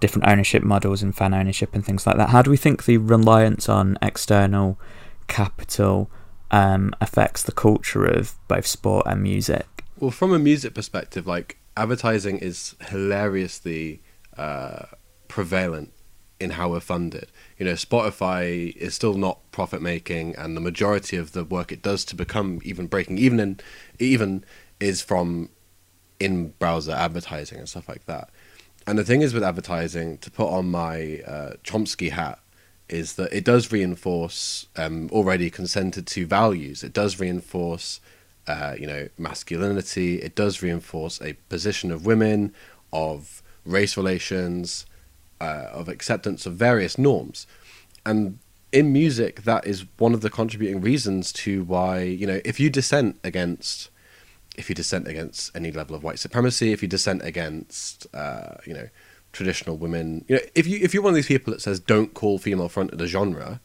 different 0.00 0.28
ownership 0.28 0.62
models 0.62 1.02
and 1.02 1.16
fan 1.16 1.34
ownership 1.34 1.74
and 1.74 1.84
things 1.84 2.06
like 2.06 2.16
that. 2.16 2.28
How 2.28 2.42
do 2.42 2.50
we 2.50 2.56
think 2.56 2.84
the 2.84 2.98
reliance 2.98 3.68
on 3.68 3.98
external 4.00 4.78
capital 5.26 6.10
um, 6.50 6.94
affects 7.00 7.42
the 7.42 7.52
culture 7.52 8.04
of 8.04 8.36
both 8.46 8.66
sport 8.66 9.06
and 9.06 9.22
music? 9.22 9.66
Well, 9.98 10.12
from 10.12 10.32
a 10.32 10.38
music 10.38 10.74
perspective, 10.74 11.26
like 11.26 11.58
advertising 11.76 12.38
is 12.38 12.76
hilariously 12.88 14.02
uh, 14.36 14.86
prevalent 15.26 15.92
in 16.40 16.50
how 16.50 16.70
we're 16.70 16.80
funded. 16.80 17.28
You 17.58 17.66
know, 17.66 17.72
Spotify 17.72 18.74
is 18.76 18.94
still 18.94 19.14
not 19.14 19.38
profit 19.52 19.80
making, 19.80 20.36
and 20.36 20.56
the 20.56 20.60
majority 20.60 21.16
of 21.16 21.32
the 21.32 21.44
work 21.44 21.72
it 21.72 21.82
does 21.82 22.04
to 22.06 22.16
become 22.16 22.60
even 22.64 22.86
breaking 22.86 23.18
even 23.18 23.40
in 23.40 23.60
even 23.98 24.44
is 24.80 25.00
from 25.02 25.50
in 26.20 26.50
browser 26.58 26.92
advertising 26.92 27.58
and 27.58 27.68
stuff 27.68 27.88
like 27.88 28.06
that. 28.06 28.30
And 28.86 28.98
the 28.98 29.04
thing 29.04 29.22
is 29.22 29.32
with 29.32 29.42
advertising, 29.42 30.18
to 30.18 30.30
put 30.30 30.48
on 30.48 30.70
my 30.70 31.20
uh, 31.26 31.52
Chomsky 31.64 32.10
hat, 32.10 32.38
is 32.88 33.14
that 33.14 33.32
it 33.32 33.44
does 33.44 33.72
reinforce 33.72 34.66
um, 34.76 35.08
already 35.10 35.48
consented 35.48 36.06
to 36.08 36.26
values. 36.26 36.84
It 36.84 36.92
does 36.92 37.18
reinforce, 37.18 38.00
uh, 38.46 38.74
you 38.78 38.86
know, 38.86 39.08
masculinity. 39.16 40.20
It 40.20 40.34
does 40.34 40.62
reinforce 40.62 41.20
a 41.22 41.32
position 41.48 41.90
of 41.90 42.04
women, 42.04 42.52
of 42.92 43.42
race 43.64 43.96
relations, 43.96 44.84
uh, 45.44 45.78
of 45.78 45.88
acceptance 45.88 46.46
of 46.46 46.54
various 46.54 46.96
norms, 46.98 47.46
and 48.04 48.38
in 48.72 48.92
music, 48.92 49.42
that 49.42 49.66
is 49.66 49.84
one 49.98 50.14
of 50.14 50.20
the 50.20 50.30
contributing 50.30 50.80
reasons 50.80 51.32
to 51.44 51.62
why 51.64 52.02
you 52.02 52.26
know 52.26 52.40
if 52.44 52.58
you 52.58 52.68
dissent 52.70 53.16
against 53.22 53.90
if 54.56 54.68
you 54.68 54.74
dissent 54.74 55.06
against 55.08 55.54
any 55.54 55.70
level 55.72 55.94
of 55.96 56.02
white 56.02 56.18
supremacy, 56.18 56.72
if 56.72 56.82
you 56.82 56.88
dissent 56.88 57.22
against 57.22 58.06
uh, 58.14 58.54
you 58.66 58.74
know 58.74 58.88
traditional 59.32 59.76
women, 59.76 60.24
you 60.28 60.36
know 60.36 60.42
if 60.54 60.66
you 60.66 60.78
if 60.82 60.92
you're 60.92 61.02
one 61.02 61.12
of 61.12 61.16
these 61.16 61.32
people 61.34 61.52
that 61.52 61.60
says 61.60 61.78
don't 61.78 62.14
call 62.14 62.38
female 62.38 62.68
fronted 62.68 63.00
a 63.00 63.06
genre, 63.06 63.60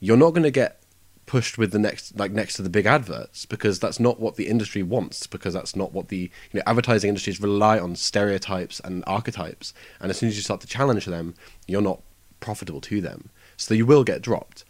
you're 0.00 0.22
not 0.24 0.30
going 0.30 0.42
to 0.42 0.50
get 0.50 0.80
pushed 1.26 1.56
with 1.56 1.72
the 1.72 1.78
next 1.78 2.18
like 2.18 2.32
next 2.32 2.54
to 2.54 2.62
the 2.62 2.68
big 2.68 2.86
adverts 2.86 3.46
because 3.46 3.78
that's 3.78 3.98
not 3.98 4.20
what 4.20 4.36
the 4.36 4.48
industry 4.48 4.82
wants 4.82 5.26
because 5.26 5.54
that's 5.54 5.74
not 5.74 5.92
what 5.92 6.08
the 6.08 6.30
you 6.52 6.58
know 6.58 6.62
advertising 6.66 7.08
industries 7.08 7.40
rely 7.40 7.78
on 7.78 7.96
stereotypes 7.96 8.80
and 8.80 9.02
archetypes. 9.06 9.72
And 10.00 10.10
as 10.10 10.18
soon 10.18 10.28
as 10.28 10.36
you 10.36 10.42
start 10.42 10.60
to 10.62 10.66
challenge 10.66 11.06
them 11.06 11.34
you're 11.66 11.82
not 11.82 12.02
profitable 12.40 12.80
to 12.82 13.00
them. 13.00 13.30
So 13.56 13.74
you 13.74 13.86
will 13.86 14.04
get 14.04 14.20
dropped. 14.20 14.64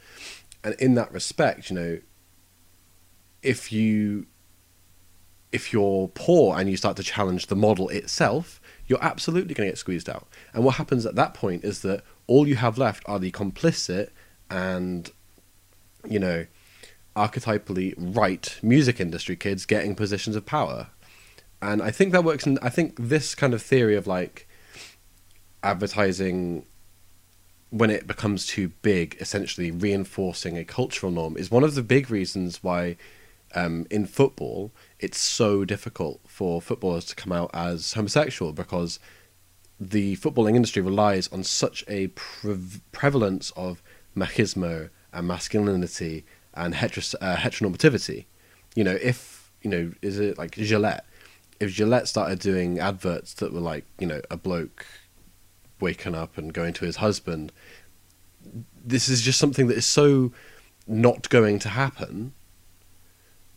And 0.62 0.74
in 0.76 0.94
that 0.94 1.12
respect 1.12 1.70
you 1.70 1.76
know 1.76 1.98
if 3.42 3.72
you 3.72 4.26
if 5.52 5.72
you're 5.72 6.08
poor 6.08 6.58
and 6.58 6.70
you 6.70 6.76
start 6.76 6.96
to 6.96 7.02
challenge 7.02 7.46
the 7.46 7.56
model 7.56 7.88
itself 7.88 8.60
you're 8.86 9.02
absolutely 9.02 9.54
going 9.54 9.66
to 9.66 9.72
get 9.72 9.78
squeezed 9.78 10.10
out. 10.10 10.28
And 10.52 10.64
what 10.64 10.76
happens 10.76 11.06
at 11.06 11.14
that 11.14 11.34
point 11.34 11.64
is 11.64 11.82
that 11.82 12.02
all 12.26 12.46
you 12.46 12.56
have 12.56 12.78
left 12.78 13.02
are 13.06 13.18
the 13.18 13.30
complicit 13.30 14.10
and 14.50 15.10
you 16.08 16.18
know, 16.18 16.46
archetypally 17.16 17.94
right 17.96 18.58
music 18.62 19.00
industry 19.00 19.36
kids 19.36 19.66
getting 19.66 19.94
positions 19.94 20.36
of 20.36 20.44
power. 20.44 20.88
And 21.62 21.82
I 21.82 21.90
think 21.90 22.12
that 22.12 22.24
works. 22.24 22.46
And 22.46 22.58
I 22.60 22.68
think 22.68 22.96
this 22.98 23.34
kind 23.34 23.54
of 23.54 23.62
theory 23.62 23.96
of 23.96 24.06
like 24.06 24.48
advertising 25.62 26.66
when 27.70 27.90
it 27.90 28.06
becomes 28.06 28.46
too 28.46 28.68
big, 28.82 29.16
essentially 29.20 29.70
reinforcing 29.70 30.56
a 30.56 30.64
cultural 30.64 31.10
norm, 31.10 31.36
is 31.36 31.50
one 31.50 31.64
of 31.64 31.74
the 31.74 31.82
big 31.82 32.08
reasons 32.10 32.62
why 32.62 32.96
um, 33.54 33.86
in 33.90 34.06
football 34.06 34.72
it's 34.98 35.18
so 35.18 35.64
difficult 35.64 36.20
for 36.26 36.60
footballers 36.60 37.04
to 37.06 37.14
come 37.14 37.32
out 37.32 37.50
as 37.54 37.92
homosexual 37.92 38.52
because 38.52 38.98
the 39.80 40.16
footballing 40.16 40.56
industry 40.56 40.82
relies 40.82 41.28
on 41.28 41.44
such 41.44 41.84
a 41.88 42.08
pre- 42.08 42.58
prevalence 42.92 43.52
of 43.56 43.82
machismo 44.16 44.88
and 45.14 45.26
masculinity 45.26 46.24
and 46.54 46.74
heteros- 46.74 47.14
uh, 47.20 47.36
heteronormativity. 47.36 48.26
You 48.74 48.84
know, 48.84 48.98
if 49.00 49.50
you 49.62 49.70
know, 49.70 49.92
is 50.02 50.18
it 50.18 50.38
like 50.38 50.52
Gillette? 50.52 51.06
If 51.60 51.72
Gillette 51.72 52.08
started 52.08 52.40
doing 52.40 52.78
adverts 52.78 53.34
that 53.34 53.52
were 53.52 53.60
like, 53.60 53.84
you 53.98 54.06
know, 54.06 54.20
a 54.30 54.36
bloke 54.36 54.86
waking 55.80 56.14
up 56.14 56.36
and 56.36 56.52
going 56.52 56.72
to 56.74 56.84
his 56.84 56.96
husband, 56.96 57.52
this 58.84 59.08
is 59.08 59.22
just 59.22 59.38
something 59.38 59.68
that 59.68 59.76
is 59.76 59.86
so 59.86 60.32
not 60.86 61.28
going 61.30 61.58
to 61.60 61.70
happen 61.70 62.34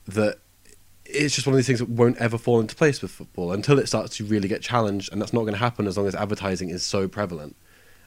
that 0.08 0.40
it's 1.06 1.36
just 1.36 1.48
one 1.48 1.54
of 1.54 1.58
these 1.58 1.68
things 1.68 1.80
that 1.80 1.90
won't 1.90 2.18
ever 2.18 2.38
fall 2.38 2.60
into 2.60 2.76
place 2.76 3.02
with 3.02 3.12
football 3.12 3.52
until 3.52 3.80
it 3.80 3.88
starts 3.88 4.18
to 4.18 4.26
really 4.26 4.48
get 4.48 4.62
challenged, 4.62 5.12
and 5.12 5.22
that's 5.22 5.34
not 5.34 5.42
going 5.42 5.54
to 5.54 5.60
happen 5.60 5.88
as 5.88 5.98
long 5.98 6.08
as 6.08 6.16
advertising 6.16 6.70
is 6.70 6.84
so 6.84 7.08
prevalent. 7.08 7.56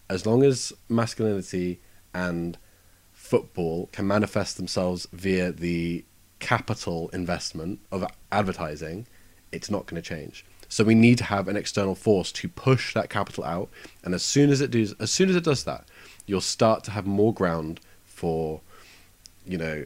As 0.08 0.26
long 0.26 0.42
as 0.42 0.72
masculinity 0.88 1.80
and 2.14 2.58
football 3.30 3.88
can 3.92 4.08
manifest 4.08 4.56
themselves 4.56 5.06
via 5.12 5.52
the 5.52 6.04
capital 6.40 7.08
investment 7.12 7.78
of 7.92 8.04
advertising, 8.32 9.06
it's 9.52 9.70
not 9.70 9.86
going 9.86 10.02
to 10.02 10.08
change. 10.08 10.44
So 10.68 10.82
we 10.82 10.96
need 10.96 11.18
to 11.18 11.24
have 11.24 11.46
an 11.46 11.56
external 11.56 11.94
force 11.94 12.32
to 12.32 12.48
push 12.48 12.92
that 12.94 13.08
capital 13.08 13.44
out, 13.44 13.68
and 14.02 14.14
as 14.14 14.24
soon 14.24 14.50
as 14.50 14.60
it 14.60 14.72
does, 14.72 14.94
as 14.94 15.12
soon 15.12 15.28
as 15.30 15.36
it 15.36 15.44
does 15.44 15.62
that, 15.64 15.84
you'll 16.26 16.40
start 16.40 16.82
to 16.84 16.90
have 16.90 17.06
more 17.06 17.32
ground 17.32 17.78
for, 18.04 18.60
you 19.46 19.58
know, 19.58 19.84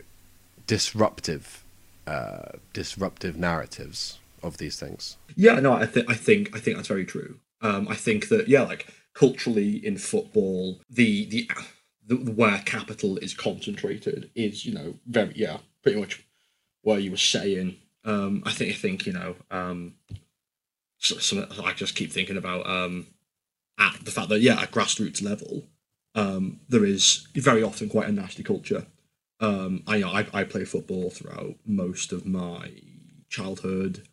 disruptive, 0.66 1.64
uh, 2.06 2.52
disruptive 2.72 3.36
narratives 3.36 4.18
of 4.42 4.56
these 4.56 4.78
things. 4.80 5.18
Yeah, 5.36 5.60
no, 5.60 5.72
I 5.74 5.86
think 5.86 6.10
I 6.10 6.14
think 6.14 6.56
I 6.56 6.60
think 6.60 6.76
that's 6.76 6.88
very 6.88 7.04
true. 7.04 7.40
Um, 7.60 7.88
I 7.88 7.94
think 7.94 8.28
that 8.28 8.48
yeah, 8.48 8.62
like 8.62 8.86
culturally 9.14 9.84
in 9.84 9.96
football, 9.98 10.80
the 10.90 11.26
the 11.26 11.50
the, 12.06 12.16
where 12.16 12.58
capital 12.64 13.16
is 13.18 13.34
concentrated 13.34 14.30
is 14.34 14.64
you 14.64 14.74
know 14.74 14.94
very 15.06 15.32
yeah 15.34 15.58
pretty 15.82 16.00
much 16.00 16.24
where 16.82 16.98
you 16.98 17.10
were 17.10 17.16
saying. 17.16 17.76
Um, 18.04 18.42
I 18.44 18.52
think 18.52 18.70
I 18.70 18.74
think 18.74 19.06
you 19.06 19.12
know 19.12 19.36
um, 19.50 19.94
some, 20.98 21.46
I 21.64 21.72
just 21.72 21.94
keep 21.94 22.12
thinking 22.12 22.36
about 22.36 22.68
um, 22.68 23.06
at 23.78 24.04
the 24.04 24.10
fact 24.10 24.28
that 24.28 24.40
yeah 24.40 24.60
at 24.60 24.70
grassroots 24.70 25.22
level 25.22 25.64
um, 26.14 26.60
there 26.68 26.84
is 26.84 27.26
very 27.34 27.62
often 27.62 27.88
quite 27.88 28.08
a 28.08 28.12
nasty 28.12 28.42
culture. 28.42 28.86
Um, 29.40 29.82
I, 29.86 30.02
I 30.02 30.26
I 30.32 30.44
play 30.44 30.64
football 30.64 31.10
throughout 31.10 31.56
most 31.66 32.12
of 32.12 32.24
my 32.24 32.70
childhood, 33.28 34.06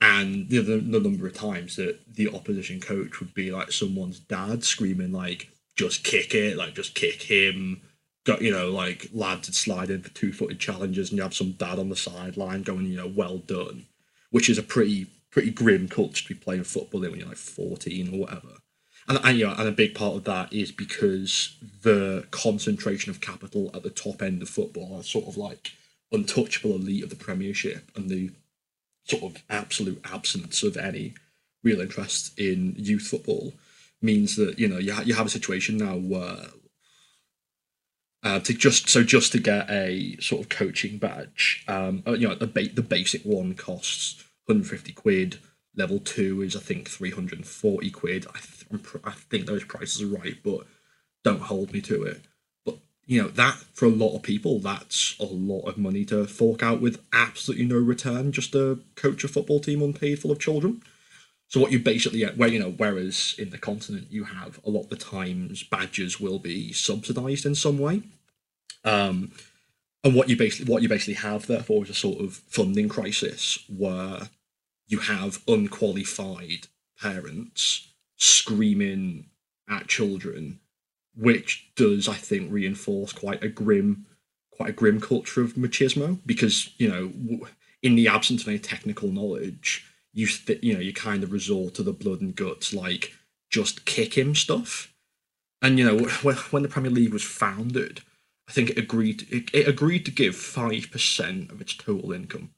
and 0.00 0.48
the, 0.48 0.60
the 0.60 0.78
the 0.78 1.00
number 1.00 1.26
of 1.26 1.34
times 1.34 1.76
that 1.76 2.14
the 2.14 2.32
opposition 2.32 2.80
coach 2.80 3.18
would 3.18 3.34
be 3.34 3.50
like 3.50 3.72
someone's 3.72 4.20
dad 4.20 4.62
screaming 4.62 5.12
like 5.12 5.50
just 5.76 6.04
kick 6.04 6.34
it, 6.34 6.56
like 6.56 6.74
just 6.74 6.94
kick 6.94 7.22
him. 7.22 7.82
Got 8.24 8.42
you 8.42 8.50
know, 8.50 8.70
like 8.70 9.08
lads 9.12 9.46
would 9.46 9.54
slide 9.54 9.90
in 9.90 10.02
for 10.02 10.08
two 10.10 10.32
footed 10.32 10.58
challenges, 10.58 11.10
and 11.10 11.18
you 11.18 11.22
have 11.22 11.34
some 11.34 11.52
dad 11.52 11.78
on 11.78 11.90
the 11.90 11.96
sideline 11.96 12.62
going, 12.62 12.86
you 12.86 12.96
know, 12.96 13.06
well 13.06 13.38
done, 13.38 13.86
which 14.30 14.48
is 14.48 14.58
a 14.58 14.62
pretty 14.62 15.06
pretty 15.30 15.50
grim 15.50 15.86
culture 15.86 16.22
to 16.22 16.34
be 16.34 16.34
playing 16.34 16.64
football 16.64 17.04
in 17.04 17.10
when 17.10 17.20
you're 17.20 17.28
like 17.28 17.36
fourteen 17.36 18.12
or 18.12 18.20
whatever. 18.20 18.48
and, 19.06 19.20
and 19.22 19.38
you 19.38 19.46
know, 19.46 19.54
and 19.56 19.68
a 19.68 19.72
big 19.72 19.94
part 19.94 20.16
of 20.16 20.24
that 20.24 20.52
is 20.52 20.72
because 20.72 21.56
the 21.82 22.26
concentration 22.32 23.10
of 23.10 23.20
capital 23.20 23.70
at 23.74 23.82
the 23.84 23.90
top 23.90 24.22
end 24.22 24.42
of 24.42 24.48
football, 24.48 24.98
are 24.98 25.04
sort 25.04 25.26
of 25.26 25.36
like 25.36 25.72
untouchable 26.10 26.74
elite 26.74 27.04
of 27.04 27.10
the 27.10 27.16
Premiership, 27.16 27.90
and 27.94 28.08
the 28.10 28.30
sort 29.04 29.22
of 29.22 29.42
absolute 29.48 30.00
absence 30.10 30.64
of 30.64 30.76
any 30.76 31.14
real 31.62 31.80
interest 31.80 32.36
in 32.38 32.74
youth 32.76 33.06
football 33.06 33.52
means 34.02 34.36
that 34.36 34.58
you 34.58 34.68
know 34.68 34.78
you, 34.78 34.92
ha- 34.92 35.02
you 35.04 35.14
have 35.14 35.26
a 35.26 35.30
situation 35.30 35.76
now 35.76 35.96
where 35.96 36.46
uh, 38.22 38.40
to 38.40 38.52
just 38.52 38.88
so 38.88 39.02
just 39.02 39.32
to 39.32 39.38
get 39.38 39.70
a 39.70 40.16
sort 40.20 40.42
of 40.42 40.48
coaching 40.48 40.98
badge, 40.98 41.64
um, 41.68 42.02
uh, 42.06 42.12
you 42.12 42.28
know 42.28 42.34
the 42.34 42.46
ba- 42.46 42.74
the 42.74 42.82
basic 42.82 43.22
one 43.22 43.54
costs 43.54 44.24
150 44.46 44.92
quid. 44.92 45.38
Level 45.76 46.00
two 46.00 46.40
is 46.40 46.56
I 46.56 46.60
think 46.60 46.88
340 46.88 47.90
quid. 47.90 48.26
I, 48.34 48.38
th- 48.38 48.82
pr- 48.82 48.98
I 49.04 49.12
think 49.12 49.46
those 49.46 49.62
prices 49.64 50.02
are 50.02 50.16
right, 50.16 50.36
but 50.42 50.66
don't 51.22 51.42
hold 51.42 51.72
me 51.72 51.82
to 51.82 52.02
it. 52.02 52.22
But 52.64 52.78
you 53.04 53.22
know 53.22 53.28
that 53.28 53.54
for 53.74 53.84
a 53.84 53.90
lot 53.90 54.16
of 54.16 54.22
people, 54.22 54.58
that's 54.58 55.14
a 55.20 55.24
lot 55.26 55.68
of 55.68 55.78
money 55.78 56.04
to 56.06 56.26
fork 56.26 56.62
out 56.62 56.80
with 56.80 57.04
absolutely 57.12 57.66
no 57.66 57.76
return, 57.76 58.32
just 58.32 58.52
to 58.52 58.82
coach 58.94 59.22
a 59.22 59.28
football 59.28 59.60
team 59.60 59.82
unpaid 59.82 60.18
full 60.18 60.32
of 60.32 60.40
children. 60.40 60.82
So 61.48 61.60
what 61.60 61.70
you 61.70 61.78
basically 61.78 62.24
where 62.24 62.48
you 62.48 62.58
know 62.58 62.72
whereas 62.72 63.34
in 63.38 63.50
the 63.50 63.58
continent 63.58 64.08
you 64.10 64.24
have 64.24 64.60
a 64.64 64.70
lot 64.70 64.82
of 64.82 64.88
the 64.88 64.96
times 64.96 65.62
badges 65.62 66.20
will 66.20 66.38
be 66.38 66.72
subsidised 66.72 67.46
in 67.46 67.54
some 67.54 67.78
way, 67.78 68.02
um, 68.84 69.32
and 70.02 70.14
what 70.14 70.28
you 70.28 70.36
basically 70.36 70.72
what 70.72 70.82
you 70.82 70.88
basically 70.88 71.14
have 71.14 71.46
therefore 71.46 71.84
is 71.84 71.90
a 71.90 71.94
sort 71.94 72.20
of 72.20 72.34
funding 72.48 72.88
crisis 72.88 73.58
where 73.68 74.28
you 74.88 74.98
have 74.98 75.42
unqualified 75.46 76.66
parents 77.00 77.92
screaming 78.16 79.26
at 79.68 79.88
children, 79.88 80.60
which 81.14 81.70
does 81.76 82.08
I 82.08 82.14
think 82.14 82.52
reinforce 82.52 83.12
quite 83.12 83.42
a 83.44 83.48
grim 83.48 84.06
quite 84.50 84.70
a 84.70 84.72
grim 84.72 85.00
culture 85.00 85.42
of 85.42 85.54
machismo 85.54 86.18
because 86.26 86.70
you 86.78 86.88
know 86.88 87.46
in 87.82 87.94
the 87.94 88.08
absence 88.08 88.42
of 88.42 88.48
any 88.48 88.58
technical 88.58 89.12
knowledge 89.12 89.84
you 90.16 90.26
th- 90.26 90.62
you 90.62 90.74
know 90.74 90.80
you 90.80 90.92
kind 90.92 91.22
of 91.22 91.30
resort 91.30 91.74
to 91.74 91.82
the 91.84 91.92
blood 91.92 92.20
and 92.20 92.34
guts 92.34 92.74
like 92.74 93.12
just 93.50 93.84
kick 93.84 94.14
him 94.18 94.34
stuff. 94.34 94.92
And 95.62 95.78
you 95.78 95.84
know 95.84 96.08
when, 96.22 96.36
when 96.36 96.62
the 96.62 96.68
premier 96.68 96.90
league 96.90 97.12
was 97.12 97.22
founded 97.22 98.02
i 98.48 98.52
think 98.52 98.70
it 98.70 98.78
agreed 98.78 99.26
it, 99.30 99.50
it 99.52 99.68
agreed 99.68 100.04
to 100.04 100.10
give 100.10 100.34
5% 100.34 101.50
of 101.50 101.60
its 101.60 101.74
total 101.74 102.12
income 102.12 102.50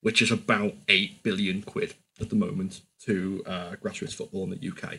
which 0.00 0.20
is 0.20 0.30
about 0.30 0.74
8 0.88 1.22
billion 1.22 1.62
quid 1.62 1.94
at 2.20 2.30
the 2.30 2.36
moment 2.36 2.82
to 3.02 3.42
uh, 3.46 3.76
grassroots 3.82 4.14
football 4.14 4.44
in 4.44 4.50
the 4.50 4.68
uk 4.68 4.98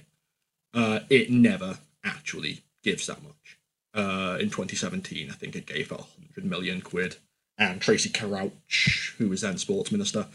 uh, 0.73 0.99
it 1.09 1.29
never 1.29 1.77
actually 2.03 2.63
gives 2.83 3.07
that 3.07 3.23
much. 3.23 3.57
Uh, 3.93 4.37
in 4.39 4.49
2017 4.49 5.29
i 5.29 5.33
think 5.33 5.55
it 5.55 5.65
gave 5.65 5.91
about 5.91 6.07
100 6.35 6.49
million 6.49 6.81
quid. 6.81 7.17
And 7.57 7.79
Tracey 7.79 8.09
Crouch, 8.09 9.15
who 9.17 9.29
was 9.29 9.39
then 9.39 9.57
sports 9.57 9.89
minister, 9.89 10.27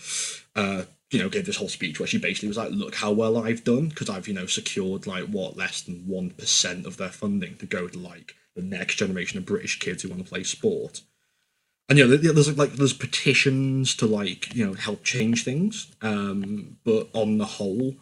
uh, 0.56 0.84
you 1.11 1.18
know, 1.18 1.28
gave 1.28 1.46
this 1.46 1.56
whole 1.56 1.68
speech 1.68 1.98
where 1.98 2.06
she 2.06 2.18
basically 2.18 2.48
was 2.48 2.56
like, 2.56 2.70
"Look 2.70 2.94
how 2.94 3.11
well 3.11 3.38
I've 3.38 3.64
done 3.64 3.88
because 3.88 4.08
I've 4.08 4.28
you 4.28 4.34
know 4.34 4.46
secured 4.46 5.06
like 5.06 5.24
what 5.24 5.56
less 5.56 5.82
than 5.82 6.06
one 6.06 6.30
percent 6.30 6.86
of 6.86 6.96
their 6.96 7.08
funding 7.08 7.56
to 7.56 7.66
go 7.66 7.88
to 7.88 7.98
like 7.98 8.36
the 8.54 8.62
next 8.62 8.96
generation 8.96 9.38
of 9.38 9.46
British 9.46 9.78
kids 9.78 10.02
who 10.02 10.08
want 10.08 10.24
to 10.24 10.28
play 10.28 10.44
sport." 10.44 11.02
And 11.88 11.98
you 11.98 12.06
know, 12.06 12.16
there's 12.16 12.56
like 12.56 12.74
there's 12.74 12.92
petitions 12.92 13.96
to 13.96 14.06
like 14.06 14.54
you 14.54 14.64
know 14.64 14.74
help 14.74 15.02
change 15.02 15.44
things, 15.44 15.92
um, 16.00 16.76
but 16.84 17.08
on 17.12 17.38
the 17.38 17.44
whole, 17.44 17.96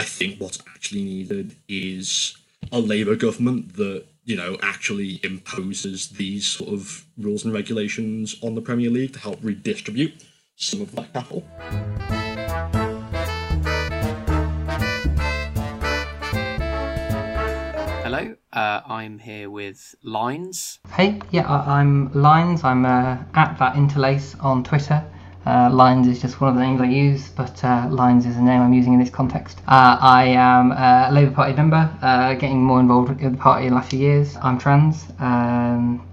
I 0.00 0.04
think 0.04 0.40
what's 0.40 0.60
actually 0.74 1.04
needed 1.04 1.56
is 1.68 2.36
a 2.72 2.80
Labour 2.80 3.14
government 3.14 3.76
that 3.76 4.06
you 4.24 4.36
know 4.36 4.56
actually 4.62 5.20
imposes 5.22 6.08
these 6.08 6.46
sort 6.46 6.72
of 6.72 7.04
rules 7.18 7.44
and 7.44 7.52
regulations 7.52 8.36
on 8.42 8.54
the 8.54 8.62
Premier 8.62 8.88
League 8.88 9.12
to 9.12 9.18
help 9.18 9.38
redistribute 9.42 10.24
some 10.56 10.82
of 10.82 10.92
that 10.94 11.12
capital. 11.12 11.44
Hello, 18.02 18.36
uh, 18.52 18.80
I'm 18.86 19.18
here 19.18 19.50
with 19.50 19.94
Lines. 20.02 20.78
Hey, 20.92 21.20
yeah, 21.30 21.48
I, 21.48 21.80
I'm 21.80 22.12
Lines. 22.12 22.62
I'm 22.62 22.84
uh, 22.84 23.18
at 23.34 23.56
that 23.58 23.76
interlace 23.76 24.36
on 24.40 24.62
Twitter. 24.62 25.04
Uh, 25.46 25.68
Lines 25.70 26.06
is 26.06 26.22
just 26.22 26.40
one 26.40 26.50
of 26.50 26.56
the 26.56 26.62
names 26.62 26.80
I 26.80 26.86
use, 26.86 27.28
but 27.28 27.62
uh, 27.64 27.88
Lines 27.90 28.24
is 28.24 28.36
the 28.36 28.42
name 28.42 28.62
I'm 28.62 28.72
using 28.72 28.94
in 28.94 29.00
this 29.00 29.10
context. 29.10 29.58
Uh, 29.66 29.98
I 30.00 30.26
am 30.28 30.72
a 30.72 31.10
Labour 31.12 31.32
Party 31.32 31.52
member, 31.54 31.90
uh, 32.00 32.34
getting 32.34 32.62
more 32.62 32.80
involved 32.80 33.08
with 33.08 33.20
the 33.20 33.36
party 33.36 33.66
in 33.66 33.70
the 33.70 33.76
last 33.76 33.90
few 33.90 33.98
years. 33.98 34.36
I'm 34.40 34.58
trans. 34.58 35.04
Um, 35.18 36.06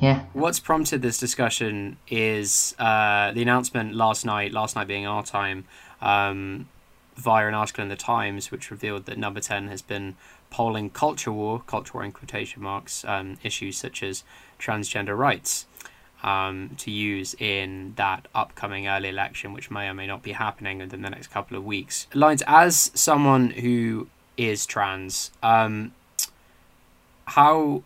yeah. 0.00 0.24
What's 0.32 0.60
prompted 0.60 1.02
this 1.02 1.18
discussion 1.18 1.98
is 2.08 2.74
uh, 2.78 3.32
the 3.32 3.42
announcement 3.42 3.94
last 3.94 4.24
night, 4.24 4.52
last 4.52 4.74
night 4.76 4.88
being 4.88 5.06
our 5.06 5.22
time, 5.22 5.66
um, 6.00 6.68
via 7.16 7.46
an 7.46 7.54
article 7.54 7.82
in 7.82 7.88
the 7.88 7.96
Times, 7.96 8.50
which 8.50 8.70
revealed 8.70 9.06
that 9.06 9.18
Number 9.18 9.40
10 9.40 9.68
has 9.68 9.82
been 9.82 10.16
polling 10.48 10.90
culture 10.90 11.32
war, 11.32 11.62
culture 11.66 11.92
war 11.94 12.04
in 12.04 12.12
quotation 12.12 12.62
marks, 12.62 13.04
um, 13.04 13.36
issues 13.42 13.76
such 13.76 14.02
as 14.02 14.24
transgender 14.58 15.16
rights 15.16 15.66
um, 16.22 16.70
to 16.78 16.90
use 16.90 17.34
in 17.38 17.94
that 17.96 18.26
upcoming 18.34 18.88
early 18.88 19.08
election, 19.08 19.52
which 19.52 19.70
may 19.70 19.88
or 19.88 19.94
may 19.94 20.06
not 20.06 20.22
be 20.22 20.32
happening 20.32 20.78
within 20.78 21.02
the 21.02 21.10
next 21.10 21.28
couple 21.28 21.56
of 21.56 21.64
weeks. 21.64 22.06
Lines, 22.14 22.42
as 22.46 22.90
someone 22.94 23.50
who 23.50 24.08
is 24.36 24.66
trans, 24.66 25.30
um, 25.42 25.92
how 27.26 27.82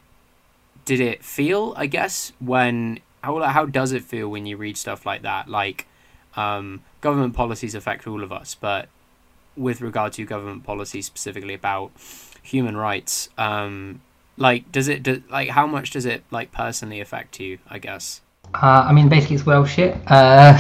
did 0.85 1.01
it 1.01 1.25
feel 1.25 1.73
i 1.77 1.87
guess 1.87 2.33
when 2.41 2.99
how, 3.23 3.41
how 3.43 3.65
does 3.65 3.93
it 3.93 4.03
feel 4.03 4.29
when 4.29 4.45
you 4.47 4.57
read 4.57 4.77
stuff 4.77 5.07
like 5.07 5.23
that 5.23 5.49
like 5.49 5.87
um, 6.37 6.83
government 7.01 7.33
policies 7.35 7.75
affect 7.75 8.07
all 8.07 8.23
of 8.25 8.33
us 8.33 8.55
but 8.55 8.89
with 9.57 9.81
regard 9.81 10.13
to 10.13 10.25
government 10.25 10.65
policies 10.65 11.07
specifically 11.07 11.55
about 11.55 11.93
human 12.43 12.77
rights 12.77 13.29
um, 13.39 14.01
like 14.37 14.71
does 14.73 14.89
it 14.89 15.03
do, 15.03 15.23
like 15.31 15.51
how 15.51 15.67
much 15.67 15.91
does 15.91 16.05
it 16.05 16.25
like 16.31 16.51
personally 16.51 17.01
affect 17.01 17.39
you 17.41 17.59
i 17.71 17.79
guess 17.79 18.21
Uh, 18.55 18.85
I 18.89 18.93
mean, 18.93 19.09
basically, 19.09 19.37
it's 19.37 19.47
well 19.47 19.65
shit. 19.65 19.97
Uh, 20.07 20.55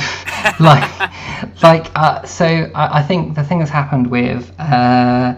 like, 0.58 0.90
like, 1.62 1.86
uh, 1.94 2.24
so 2.24 2.46
I, 2.74 3.00
I 3.00 3.02
think 3.02 3.34
the 3.36 3.44
thing 3.44 3.58
that's 3.60 3.70
happened 3.70 4.06
with 4.10 4.50
uh, 4.58 5.34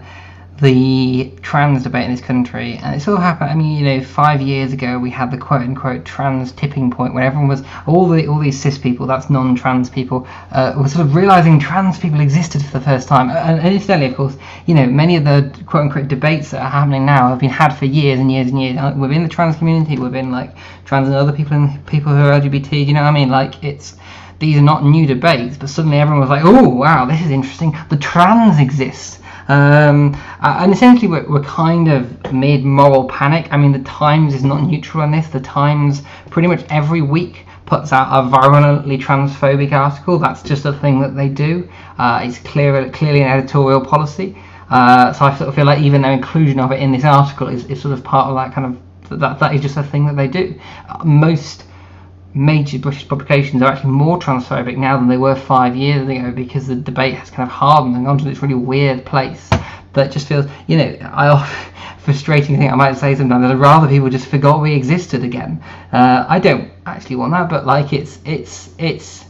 the 0.61 1.31
trans 1.41 1.83
debate 1.83 2.05
in 2.05 2.11
this 2.11 2.21
country, 2.21 2.77
and 2.77 2.95
it's 2.95 3.07
all 3.07 3.17
happened. 3.17 3.51
I 3.51 3.55
mean, 3.55 3.77
you 3.77 3.85
know, 3.85 4.03
five 4.03 4.41
years 4.41 4.73
ago 4.73 4.97
we 4.97 5.09
had 5.09 5.29
the 5.31 5.37
quote 5.37 5.61
unquote 5.61 6.03
trans 6.03 6.51
tipping 6.51 6.89
point 6.89 7.13
when 7.13 7.23
everyone 7.23 7.47
was 7.47 7.63
all 7.85 8.07
the 8.07 8.27
all 8.27 8.39
these 8.39 8.59
cis 8.59 8.77
people, 8.77 9.05
that's 9.05 9.29
non-trans 9.29 9.89
people, 9.89 10.27
uh, 10.51 10.73
were 10.77 10.87
sort 10.87 11.05
of 11.05 11.15
realizing 11.15 11.59
trans 11.59 11.99
people 11.99 12.19
existed 12.19 12.63
for 12.63 12.79
the 12.79 12.85
first 12.85 13.07
time. 13.07 13.29
And, 13.29 13.59
and 13.59 13.73
incidentally, 13.73 14.09
of 14.09 14.15
course, 14.15 14.37
you 14.65 14.73
know, 14.73 14.85
many 14.87 15.15
of 15.15 15.23
the 15.23 15.53
quote 15.65 15.83
unquote 15.83 16.07
debates 16.07 16.51
that 16.51 16.61
are 16.61 16.69
happening 16.69 17.05
now 17.05 17.29
have 17.29 17.39
been 17.39 17.49
had 17.49 17.69
for 17.69 17.85
years 17.85 18.19
and 18.19 18.31
years 18.31 18.47
and 18.49 18.61
years 18.61 18.77
uh, 18.77 18.95
within 18.97 19.23
the 19.23 19.29
trans 19.29 19.55
community, 19.57 19.97
within 19.97 20.31
like 20.31 20.55
trans 20.85 21.07
and 21.07 21.15
other 21.15 21.33
people 21.33 21.55
and 21.55 21.85
people 21.85 22.11
who 22.11 22.19
are 22.19 22.39
LGBT. 22.39 22.85
You 22.85 22.93
know 22.93 23.03
what 23.03 23.09
I 23.09 23.11
mean? 23.11 23.29
Like 23.29 23.63
it's 23.63 23.95
these 24.39 24.57
are 24.57 24.61
not 24.61 24.83
new 24.83 25.05
debates, 25.05 25.57
but 25.57 25.69
suddenly 25.69 25.99
everyone 25.99 26.21
was 26.21 26.29
like, 26.29 26.43
oh 26.43 26.69
wow, 26.69 27.05
this 27.05 27.21
is 27.21 27.31
interesting. 27.31 27.75
The 27.89 27.97
trans 27.97 28.59
exist. 28.59 29.21
Um, 29.47 30.15
and 30.41 30.73
essentially, 30.73 31.07
we're, 31.07 31.29
we're 31.29 31.43
kind 31.43 31.89
of 31.89 32.33
mid 32.33 32.63
moral 32.63 33.07
panic. 33.07 33.47
I 33.51 33.57
mean, 33.57 33.71
the 33.71 33.83
Times 33.83 34.33
is 34.33 34.43
not 34.43 34.63
neutral 34.63 35.03
on 35.03 35.11
this. 35.11 35.27
The 35.27 35.39
Times 35.39 36.01
pretty 36.29 36.47
much 36.47 36.65
every 36.69 37.01
week 37.01 37.45
puts 37.65 37.91
out 37.91 38.07
a 38.11 38.29
virulently 38.29 38.97
transphobic 38.97 39.71
article. 39.71 40.17
That's 40.19 40.41
just 40.41 40.65
a 40.65 40.73
thing 40.73 40.99
that 41.01 41.15
they 41.15 41.29
do. 41.29 41.69
Uh, 41.97 42.21
it's 42.23 42.39
clear, 42.39 42.89
clearly 42.91 43.21
an 43.21 43.29
editorial 43.29 43.81
policy. 43.83 44.37
Uh, 44.69 45.13
so 45.13 45.25
I 45.25 45.35
sort 45.37 45.49
of 45.49 45.55
feel 45.55 45.65
like 45.65 45.79
even 45.79 46.01
their 46.01 46.11
inclusion 46.11 46.59
of 46.59 46.71
it 46.71 46.81
in 46.81 46.91
this 46.91 47.05
article 47.05 47.47
is, 47.47 47.65
is 47.65 47.81
sort 47.81 47.93
of 47.93 48.03
part 48.03 48.27
of 48.27 48.35
that 48.35 48.53
kind 48.53 48.67
of 48.67 49.19
that 49.19 49.39
that 49.39 49.55
is 49.55 49.61
just 49.61 49.77
a 49.77 49.83
thing 49.83 50.05
that 50.05 50.15
they 50.15 50.27
do. 50.27 50.59
Uh, 50.89 51.03
most 51.05 51.63
major 52.37 52.79
British 52.79 53.07
publications 53.07 53.61
are 53.61 53.71
actually 53.71 53.91
more 53.91 54.19
transphobic 54.19 54.77
now 54.77 54.97
than 54.97 55.07
they 55.07 55.17
were 55.17 55.35
five 55.35 55.75
years 55.75 56.07
ago 56.07 56.31
because 56.31 56.67
the 56.67 56.75
debate 56.75 57.15
has 57.15 57.29
kind 57.29 57.47
of 57.47 57.53
hardened 57.53 57.95
and 57.95 58.05
gone 58.05 58.17
to 58.17 58.23
this 58.23 58.41
really 58.41 58.55
weird 58.55 59.05
place 59.05 59.49
that 59.93 60.11
just 60.11 60.27
feels, 60.27 60.45
you 60.67 60.77
know, 60.77 60.97
I 61.01 61.73
frustrating 61.99 62.57
thing 62.57 62.71
I 62.71 62.75
might 62.75 62.95
say 62.95 63.15
sometimes 63.15 63.45
I'd 63.45 63.57
rather 63.57 63.87
people 63.87 64.09
just 64.09 64.27
forgot 64.27 64.61
we 64.61 64.73
existed 64.73 65.23
again. 65.23 65.61
Uh, 65.91 66.25
I 66.29 66.39
don't 66.39 66.71
actually 66.85 67.17
want 67.17 67.33
that, 67.33 67.49
but 67.49 67.65
like 67.65 67.91
it's 67.91 68.19
it's 68.23 68.69
it's 68.77 69.25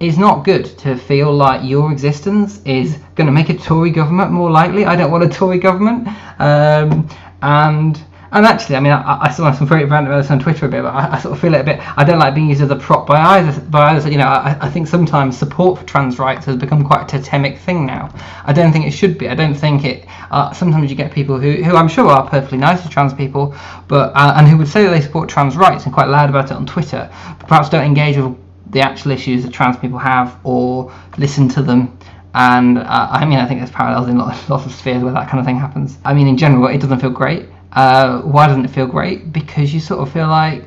it's 0.00 0.18
not 0.18 0.44
good 0.44 0.66
to 0.78 0.96
feel 0.96 1.32
like 1.32 1.66
your 1.68 1.90
existence 1.90 2.60
is 2.64 2.98
going 3.14 3.26
to 3.26 3.32
make 3.32 3.48
a 3.48 3.56
Tory 3.56 3.90
government 3.90 4.30
more 4.30 4.50
likely. 4.50 4.84
I 4.84 4.94
don't 4.94 5.10
want 5.10 5.24
a 5.24 5.28
Tory 5.28 5.58
government, 5.58 6.06
um, 6.38 7.08
and 7.40 7.98
And 8.30 8.44
actually, 8.44 8.76
I 8.76 8.80
mean, 8.80 8.92
I, 8.92 9.22
I 9.22 9.30
saw 9.30 9.50
some 9.52 9.66
pretty 9.66 9.84
random 9.84 10.12
about 10.12 10.22
this 10.22 10.30
on 10.30 10.38
Twitter 10.38 10.66
a 10.66 10.68
bit, 10.68 10.82
but 10.82 10.94
I, 10.94 11.14
I, 11.14 11.18
sort 11.18 11.34
of 11.34 11.40
feel 11.40 11.54
it 11.54 11.60
a 11.60 11.64
bit. 11.64 11.80
I 11.98 12.04
don't 12.04 12.18
like 12.18 12.34
being 12.34 12.48
used 12.48 12.60
as 12.60 12.70
a 12.70 12.76
prop 12.76 13.06
by 13.06 13.18
either. 13.18 13.58
By 13.62 13.90
others, 13.90 14.10
you 14.10 14.18
know, 14.18 14.26
I, 14.26 14.56
I 14.60 14.68
think 14.68 14.86
sometimes 14.86 15.38
support 15.38 15.78
for 15.78 15.84
trans 15.86 16.18
rights 16.18 16.44
has 16.46 16.56
become 16.56 16.84
quite 16.84 17.02
a 17.02 17.18
totemic 17.18 17.58
thing 17.58 17.86
now. 17.86 18.12
I 18.44 18.52
don't 18.52 18.70
think 18.70 18.86
it 18.86 18.90
should 18.90 19.16
be. 19.16 19.28
I 19.28 19.34
don't 19.34 19.54
think 19.54 19.84
it. 19.84 20.06
Uh, 20.30 20.52
sometimes 20.52 20.90
you 20.90 20.96
get 20.96 21.10
people 21.10 21.38
who, 21.38 21.62
who 21.62 21.76
I'm 21.76 21.88
sure 21.88 22.08
are 22.08 22.28
perfectly 22.28 22.58
nice 22.58 22.82
to 22.82 22.88
trans 22.88 23.14
people, 23.14 23.54
but 23.88 24.12
uh, 24.14 24.34
and 24.36 24.46
who 24.46 24.58
would 24.58 24.68
say 24.68 24.84
that 24.84 24.90
they 24.90 25.00
support 25.00 25.28
trans 25.28 25.56
rights 25.56 25.84
and 25.84 25.94
quite 25.94 26.08
loud 26.08 26.28
about 26.28 26.50
it 26.50 26.52
on 26.52 26.66
Twitter, 26.66 27.10
but 27.38 27.48
perhaps 27.48 27.70
don't 27.70 27.84
engage 27.84 28.16
with 28.18 28.36
the 28.70 28.80
actual 28.80 29.12
issues 29.12 29.42
that 29.44 29.52
trans 29.52 29.78
people 29.78 29.98
have 29.98 30.38
or 30.44 30.92
listen 31.16 31.48
to 31.48 31.62
them 31.62 31.98
and 32.34 32.78
uh, 32.78 33.08
I 33.10 33.24
mean, 33.24 33.38
I 33.38 33.48
think 33.48 33.60
there's 33.60 33.70
parallels 33.70 34.08
in 34.08 34.18
lots, 34.18 34.48
lots 34.50 34.66
of 34.66 34.72
spheres 34.72 35.02
where 35.02 35.12
that 35.12 35.28
kind 35.28 35.40
of 35.40 35.46
thing 35.46 35.58
happens. 35.58 35.98
I 36.04 36.12
mean, 36.12 36.28
in 36.28 36.36
general, 36.36 36.66
it 36.68 36.78
doesn't 36.78 37.00
feel 37.00 37.10
great. 37.10 37.48
Uh, 37.72 38.22
why 38.22 38.46
doesn't 38.46 38.64
it 38.64 38.70
feel 38.70 38.86
great? 38.86 39.32
Because 39.32 39.72
you 39.72 39.80
sort 39.80 40.00
of 40.00 40.12
feel 40.12 40.28
like 40.28 40.64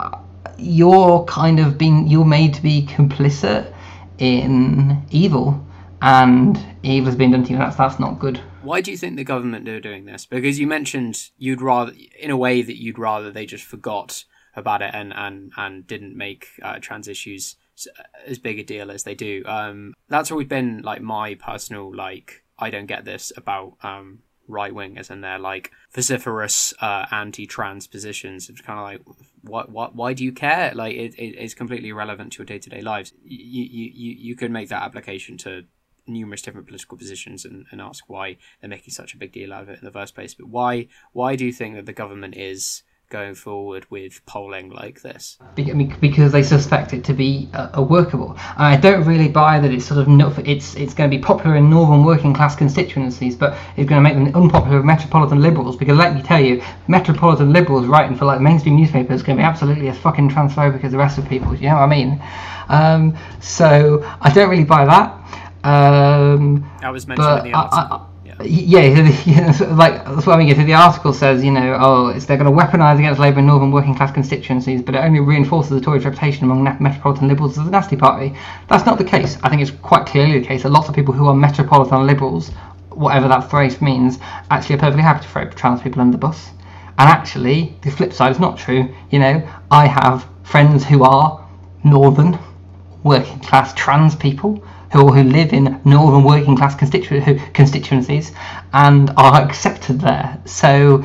uh, 0.00 0.18
you're 0.58 1.24
kind 1.24 1.58
of 1.60 1.78
being 1.78 2.06
you're 2.06 2.24
made 2.24 2.54
to 2.54 2.62
be 2.62 2.86
complicit 2.86 3.72
in 4.18 5.04
evil, 5.10 5.64
and 6.02 6.58
evil 6.82 7.06
has 7.06 7.16
been 7.16 7.32
done 7.32 7.44
to 7.44 7.52
you. 7.52 7.58
That's 7.58 7.76
that's 7.76 7.98
not 7.98 8.18
good. 8.18 8.40
Why 8.62 8.80
do 8.80 8.90
you 8.90 8.96
think 8.96 9.16
the 9.16 9.24
government 9.24 9.68
are 9.68 9.80
doing 9.80 10.04
this? 10.04 10.26
Because 10.26 10.58
you 10.58 10.66
mentioned 10.66 11.30
you'd 11.36 11.60
rather, 11.60 11.92
in 12.18 12.30
a 12.30 12.36
way, 12.36 12.62
that 12.62 12.80
you'd 12.80 12.98
rather 12.98 13.30
they 13.30 13.46
just 13.46 13.64
forgot 13.64 14.24
about 14.56 14.82
it 14.82 14.90
and 14.94 15.12
and 15.14 15.52
and 15.56 15.86
didn't 15.86 16.16
make 16.16 16.48
uh, 16.62 16.78
trans 16.80 17.08
issues 17.08 17.56
as 18.26 18.38
big 18.38 18.58
a 18.58 18.62
deal 18.62 18.90
as 18.90 19.02
they 19.02 19.14
do. 19.14 19.42
Um, 19.46 19.94
that's 20.08 20.30
always 20.30 20.46
been 20.46 20.82
like 20.82 21.02
my 21.02 21.34
personal 21.34 21.94
like 21.94 22.44
I 22.58 22.70
don't 22.70 22.86
get 22.86 23.04
this 23.04 23.32
about 23.36 23.76
um, 23.82 24.20
right 24.46 24.72
wingers 24.72 25.10
and 25.10 25.24
their 25.24 25.38
like 25.38 25.70
vociferous 25.92 26.74
uh, 26.80 27.06
anti-trans 27.10 27.86
positions. 27.86 28.48
It's 28.48 28.60
kind 28.60 28.78
of 28.78 28.84
like, 28.84 29.16
what, 29.42 29.70
what, 29.70 29.94
why 29.94 30.12
do 30.12 30.24
you 30.24 30.32
care? 30.32 30.72
Like, 30.74 30.94
it, 30.94 31.14
it 31.14 31.36
it's 31.38 31.54
completely 31.54 31.90
irrelevant 31.90 32.32
to 32.32 32.38
your 32.38 32.46
day-to-day 32.46 32.80
lives. 32.80 33.12
You, 33.24 33.64
you, 33.64 33.90
you, 33.94 34.16
you 34.18 34.36
could 34.36 34.50
make 34.50 34.68
that 34.68 34.82
application 34.82 35.38
to 35.38 35.64
numerous 36.06 36.42
different 36.42 36.66
political 36.66 36.98
positions 36.98 37.46
and, 37.46 37.64
and 37.70 37.80
ask 37.80 38.04
why 38.08 38.36
they're 38.60 38.68
making 38.68 38.92
such 38.92 39.14
a 39.14 39.16
big 39.16 39.32
deal 39.32 39.52
out 39.54 39.62
of 39.62 39.68
it 39.70 39.78
in 39.78 39.84
the 39.84 39.90
first 39.90 40.14
place. 40.14 40.34
But 40.34 40.48
why, 40.48 40.88
why 41.12 41.36
do 41.36 41.46
you 41.46 41.52
think 41.52 41.76
that 41.76 41.86
the 41.86 41.92
government 41.94 42.36
is 42.36 42.82
going 43.14 43.34
forward 43.36 43.86
with 43.90 44.26
polling 44.26 44.70
like 44.70 45.00
this? 45.02 45.38
Because 45.54 46.32
they 46.32 46.42
suspect 46.42 46.92
it 46.92 47.04
to 47.04 47.14
be 47.14 47.48
a, 47.52 47.80
workable. 47.80 48.36
I 48.56 48.76
don't 48.76 49.04
really 49.04 49.28
buy 49.28 49.60
that 49.60 49.70
it's 49.70 49.86
sort 49.86 50.00
of 50.00 50.08
not, 50.08 50.36
it's 50.48 50.74
it's 50.74 50.94
going 50.94 51.08
to 51.08 51.16
be 51.16 51.22
popular 51.22 51.54
in 51.54 51.70
northern 51.70 52.04
working 52.04 52.34
class 52.34 52.56
constituencies, 52.56 53.36
but 53.36 53.56
it's 53.76 53.88
going 53.88 54.02
to 54.02 54.06
make 54.08 54.14
them 54.14 54.34
unpopular 54.34 54.78
with 54.78 54.84
metropolitan 54.84 55.40
liberals. 55.40 55.76
Because 55.76 55.96
let 55.96 56.12
me 56.16 56.22
tell 56.22 56.40
you, 56.40 56.60
metropolitan 56.88 57.52
liberals 57.52 57.86
writing 57.86 58.16
for 58.16 58.24
like 58.24 58.40
mainstream 58.40 58.74
newspapers 58.74 59.20
is 59.20 59.22
going 59.22 59.38
to 59.38 59.42
be 59.42 59.46
absolutely 59.46 59.88
as 59.88 59.96
fucking 59.98 60.28
transphobic 60.30 60.82
as 60.82 60.90
the 60.90 60.98
rest 60.98 61.16
of 61.16 61.28
people. 61.28 61.54
You 61.54 61.68
know 61.68 61.76
what 61.76 61.82
I 61.82 61.86
mean? 61.86 62.22
Um, 62.68 63.16
so 63.40 64.02
I 64.20 64.32
don't 64.34 64.50
really 64.50 64.64
buy 64.64 64.84
that. 64.86 65.08
Um, 65.62 66.68
I 66.82 66.90
was 66.90 67.06
mentioning 67.06 67.46
in 67.46 67.52
the 67.52 67.56
article. 67.56 67.78
I, 67.78 67.96
I, 67.96 68.06
yeah, 68.42 68.82
yeah, 69.26 69.56
like 69.74 70.04
that's 70.04 70.26
what 70.26 70.34
I 70.34 70.38
mean. 70.38 70.54
So 70.54 70.64
The 70.64 70.74
article 70.74 71.12
says, 71.12 71.44
you 71.44 71.50
know, 71.50 71.76
oh, 71.80 72.08
it's, 72.08 72.24
they're 72.24 72.36
going 72.36 72.50
to 72.50 72.62
weaponise 72.62 72.98
against 72.98 73.20
Labour 73.20 73.40
in 73.40 73.46
northern 73.46 73.70
working 73.70 73.94
class 73.94 74.12
constituencies, 74.12 74.82
but 74.82 74.94
it 74.94 74.98
only 74.98 75.20
reinforces 75.20 75.70
the 75.70 75.80
Tories' 75.80 76.04
reputation 76.04 76.44
among 76.44 76.64
metropolitan 76.80 77.28
liberals 77.28 77.58
as 77.58 77.66
a 77.66 77.70
nasty 77.70 77.96
party. 77.96 78.34
That's 78.68 78.86
not 78.86 78.98
the 78.98 79.04
case. 79.04 79.36
I 79.42 79.48
think 79.48 79.62
it's 79.62 79.70
quite 79.70 80.06
clearly 80.06 80.40
the 80.40 80.46
case 80.46 80.62
that 80.62 80.70
lots 80.70 80.88
of 80.88 80.94
people 80.94 81.14
who 81.14 81.26
are 81.26 81.34
metropolitan 81.34 82.06
liberals, 82.06 82.48
whatever 82.90 83.28
that 83.28 83.50
phrase 83.50 83.80
means, 83.82 84.18
actually 84.50 84.76
are 84.76 84.78
perfectly 84.78 85.02
happy 85.02 85.22
to 85.22 85.28
throw 85.28 85.50
trans 85.50 85.82
people 85.82 86.00
under 86.00 86.12
the 86.12 86.20
bus. 86.20 86.50
And 86.98 87.08
actually, 87.08 87.76
the 87.82 87.90
flip 87.90 88.12
side 88.12 88.32
is 88.32 88.38
not 88.40 88.56
true. 88.56 88.94
You 89.10 89.18
know, 89.18 89.48
I 89.70 89.86
have 89.86 90.26
friends 90.44 90.84
who 90.84 91.02
are 91.04 91.46
northern 91.82 92.38
working 93.02 93.38
class 93.40 93.74
trans 93.74 94.14
people 94.16 94.64
who, 94.94 95.12
who 95.12 95.24
live 95.24 95.52
in 95.52 95.80
northern 95.84 96.22
working 96.22 96.56
class 96.56 96.76
constitu- 96.76 97.52
constituencies 97.52 98.32
and 98.72 99.10
are 99.16 99.42
accepted 99.42 100.00
there. 100.00 100.40
So 100.44 101.02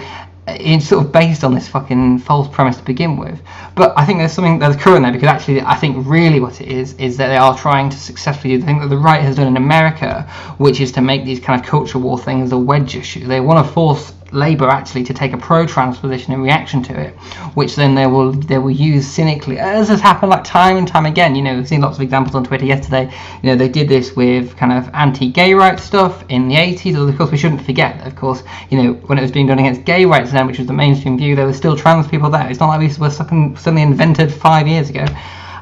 uh, 0.47 0.57
it's 0.59 0.87
sort 0.87 1.03
of 1.03 1.11
based 1.11 1.43
on 1.43 1.55
this 1.55 1.67
fucking 1.67 2.19
false 2.19 2.47
premise 2.47 2.77
to 2.77 2.83
begin 2.83 3.17
with. 3.17 3.41
But 3.73 3.97
I 3.97 4.05
think 4.05 4.19
there's 4.19 4.31
something 4.31 4.59
that's 4.59 4.75
current 4.75 5.03
there 5.03 5.11
because 5.11 5.27
actually 5.27 5.61
I 5.61 5.75
think 5.75 6.05
really 6.07 6.39
what 6.39 6.61
it 6.61 6.67
is 6.67 6.93
is 6.93 7.17
that 7.17 7.29
they 7.29 7.37
are 7.37 7.57
trying 7.57 7.89
to 7.89 7.97
successfully 7.97 8.53
do 8.53 8.59
the 8.59 8.65
thing 8.67 8.79
that 8.79 8.89
the 8.89 8.97
right 8.97 9.23
has 9.23 9.37
done 9.37 9.47
in 9.47 9.57
America, 9.57 10.21
which 10.59 10.79
is 10.79 10.91
to 10.91 11.01
make 11.01 11.25
these 11.25 11.39
kind 11.39 11.59
of 11.59 11.67
culture 11.67 11.97
war 11.97 12.19
things 12.19 12.51
a 12.51 12.57
wedge 12.59 12.95
issue. 12.95 13.25
They 13.25 13.39
want 13.39 13.65
to 13.65 13.73
force 13.73 14.13
Labour 14.31 14.69
actually 14.69 15.03
to 15.03 15.13
take 15.13 15.33
a 15.33 15.37
pro-trans 15.37 15.97
position 15.97 16.33
in 16.33 16.41
reaction 16.41 16.81
to 16.83 16.99
it, 16.99 17.13
which 17.55 17.75
then 17.75 17.95
they 17.95 18.07
will 18.07 18.31
they 18.31 18.57
will 18.57 18.71
use 18.71 19.07
cynically, 19.07 19.57
as 19.59 19.89
has 19.89 20.01
happened 20.01 20.29
like 20.29 20.43
time 20.43 20.77
and 20.77 20.87
time 20.87 21.05
again. 21.05 21.35
You 21.35 21.41
know, 21.41 21.55
we've 21.55 21.67
seen 21.67 21.81
lots 21.81 21.97
of 21.97 22.01
examples 22.01 22.35
on 22.35 22.43
Twitter 22.43 22.65
yesterday. 22.65 23.11
You 23.41 23.49
know, 23.49 23.55
they 23.55 23.69
did 23.69 23.89
this 23.89 24.15
with 24.15 24.55
kind 24.57 24.73
of 24.73 24.89
anti-gay 24.93 25.53
rights 25.53 25.83
stuff 25.83 26.23
in 26.29 26.47
the 26.47 26.55
80s. 26.55 27.09
Of 27.09 27.17
course, 27.17 27.31
we 27.31 27.37
shouldn't 27.37 27.61
forget, 27.61 28.05
of 28.05 28.15
course, 28.15 28.43
you 28.69 28.81
know, 28.81 28.93
when 29.07 29.17
it 29.17 29.21
was 29.21 29.31
being 29.31 29.47
done 29.47 29.59
against 29.59 29.85
gay 29.85 30.05
rights 30.05 30.31
then, 30.31 30.47
which 30.47 30.57
was 30.57 30.67
the 30.67 30.73
mainstream 30.73 31.17
view, 31.17 31.35
there 31.35 31.45
were 31.45 31.53
still 31.53 31.75
trans 31.75 32.07
people 32.07 32.29
there. 32.29 32.49
It's 32.49 32.59
not 32.59 32.67
like 32.67 32.79
we 32.79 32.95
were 32.97 33.09
suddenly 33.09 33.81
invented 33.81 34.33
five 34.33 34.67
years 34.67 34.89
ago. 34.89 35.05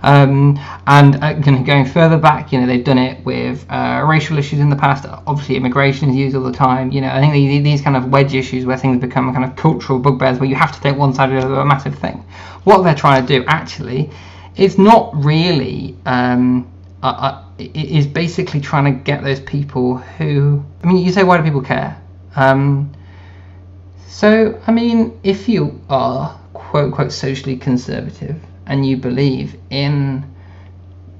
Um, 0.07 0.57
and 0.87 1.21
uh, 1.21 1.33
going 1.33 1.85
further 1.85 2.17
back, 2.17 2.53
you 2.53 2.61
know, 2.61 2.65
they've 2.65 2.83
done 2.83 2.97
it 2.97 3.25
with 3.25 3.65
uh, 3.69 4.05
racial 4.07 4.37
issues 4.37 4.61
in 4.61 4.69
the 4.69 4.75
past. 4.77 5.05
Obviously, 5.27 5.57
immigration 5.57 6.09
is 6.09 6.15
used 6.15 6.33
all 6.33 6.43
the 6.43 6.53
time. 6.53 6.91
You 6.93 7.01
know, 7.01 7.09
I 7.09 7.19
think 7.19 7.33
these, 7.33 7.61
these 7.61 7.81
kind 7.81 7.97
of 7.97 8.09
wedge 8.09 8.33
issues 8.33 8.65
where 8.65 8.77
things 8.77 9.01
become 9.01 9.33
kind 9.33 9.43
of 9.43 9.57
cultural 9.57 9.99
bugbears 9.99 10.39
where 10.39 10.47
you 10.47 10.55
have 10.55 10.73
to 10.73 10.79
take 10.79 10.95
one 10.95 11.13
side 11.13 11.33
other 11.33 11.55
a 11.55 11.65
massive 11.65 11.99
thing. 11.99 12.23
What 12.63 12.83
they're 12.83 12.95
trying 12.95 13.25
to 13.25 13.39
do 13.39 13.43
actually 13.47 14.09
is 14.55 14.77
not 14.77 15.11
really. 15.13 15.97
Um, 16.05 16.71
uh, 17.03 17.07
uh 17.07 17.43
is 17.59 18.07
basically 18.07 18.61
trying 18.61 18.85
to 18.85 19.03
get 19.03 19.25
those 19.25 19.41
people 19.41 19.97
who. 19.97 20.63
I 20.83 20.87
mean, 20.87 21.05
you 21.05 21.11
say, 21.11 21.23
why 21.23 21.35
do 21.35 21.43
people 21.43 21.61
care? 21.61 22.01
Um, 22.37 22.93
so, 24.07 24.61
I 24.67 24.71
mean, 24.71 25.19
if 25.23 25.49
you 25.49 25.81
are 25.89 26.39
quote 26.53 26.85
unquote 26.85 27.11
socially 27.11 27.57
conservative, 27.57 28.39
and 28.67 28.85
you 28.85 28.97
believe 28.97 29.57
in, 29.69 30.23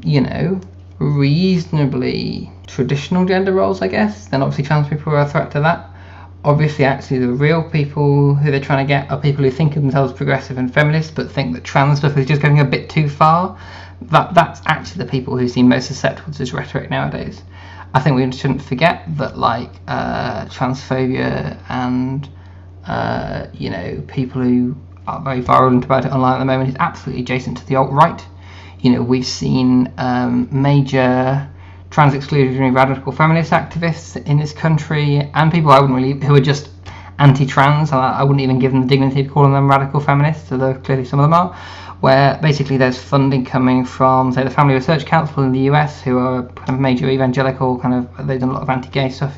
you 0.04 0.22
know, 0.22 0.62
reasonably 1.00 2.52
traditional 2.68 3.26
gender 3.26 3.54
roles, 3.54 3.82
I 3.82 3.88
guess, 3.88 4.28
then 4.28 4.42
obviously 4.42 4.66
trans 4.66 4.88
people 4.88 5.14
are 5.14 5.22
a 5.22 5.30
threat 5.30 5.52
to 5.52 5.60
that. 5.62 5.90
Obviously, 6.44 6.86
actually, 6.86 7.20
the 7.20 7.30
real 7.30 7.64
people 7.70 8.36
who 8.36 8.52
they're 8.52 8.60
trying 8.60 8.86
to 8.86 8.88
get 8.88 9.10
are 9.12 9.20
people 9.20 9.44
who 9.44 9.52
think 9.52 9.76
of 9.76 9.82
themselves 9.82 10.14
progressive 10.14 10.58
and 10.58 10.74
feminist, 10.74 11.16
but 11.16 11.32
think 11.32 11.54
that 11.54 11.64
trans 11.64 12.00
stuff 12.00 12.18
is 12.18 12.26
just 12.26 12.42
going 12.42 12.60
a 12.60 12.66
bit 12.66 12.90
too 12.90 13.10
far. 13.10 13.60
That 14.04 14.34
that's 14.34 14.62
actually 14.66 15.04
the 15.04 15.10
people 15.10 15.38
who 15.38 15.48
seem 15.48 15.68
most 15.68 15.88
susceptible 15.88 16.32
to 16.32 16.38
this 16.38 16.54
rhetoric 16.54 16.90
nowadays. 16.90 17.42
I 17.94 18.00
think 18.00 18.16
we 18.16 18.32
shouldn't 18.32 18.62
forget 18.62 19.04
that, 19.18 19.38
like 19.38 19.72
uh, 19.88 20.46
transphobia 20.46 21.58
and 21.70 22.30
uh, 22.86 23.48
you 23.54 23.70
know 23.70 24.04
people 24.08 24.42
who 24.42 24.76
very 25.24 25.42
virulent 25.42 25.86
about 25.86 26.06
it 26.06 26.12
online 26.12 26.36
at 26.36 26.40
the 26.40 26.46
moment 26.46 26.70
is 26.70 26.76
absolutely 26.80 27.24
adjacent 27.24 27.58
to 27.58 27.66
the 27.66 27.76
alt 27.76 27.92
right. 27.92 28.24
You 28.80 28.92
know, 28.92 29.02
we've 29.02 29.26
seen 29.26 29.92
um, 29.98 30.48
major 30.52 31.50
trans 31.90 32.14
exclusionary 32.14 32.76
radical 32.76 33.12
feminist 33.12 33.52
activists 33.52 34.24
in 34.26 34.38
this 34.38 34.52
country 34.52 35.32
and 35.34 35.52
people 35.52 35.72
I 35.72 35.80
wouldn't 35.80 35.96
really 35.96 36.26
who 36.26 36.36
are 36.36 36.42
just 36.42 36.70
anti-trans. 37.20 37.92
I, 37.92 38.20
I 38.20 38.24
wouldn't 38.24 38.42
even 38.42 38.60
give 38.60 38.72
them 38.72 38.82
the 38.82 38.88
dignity 38.88 39.22
of 39.22 39.32
calling 39.32 39.54
them 39.54 39.70
radical 39.70 40.00
feminists, 40.00 40.52
although 40.52 40.74
clearly 40.76 41.06
some 41.06 41.20
of 41.20 41.24
them 41.24 41.34
are. 41.34 41.56
Where 42.00 42.38
basically 42.42 42.78
there's 42.78 43.02
funding 43.02 43.44
coming 43.44 43.84
from, 43.84 44.32
say, 44.32 44.44
the 44.44 44.52
Family 44.52 44.76
Research 44.76 45.06
Council 45.06 45.42
in 45.42 45.52
the 45.52 45.62
US, 45.72 46.02
who 46.02 46.20
are 46.20 46.44
kind 46.44 46.70
of 46.70 46.80
major 46.80 47.10
evangelical, 47.10 47.80
kind 47.80 47.96
of 47.96 48.28
they've 48.28 48.40
done 48.40 48.50
a 48.50 48.54
lot 48.54 48.62
of 48.62 48.70
anti-gay 48.70 49.10
stuff 49.10 49.36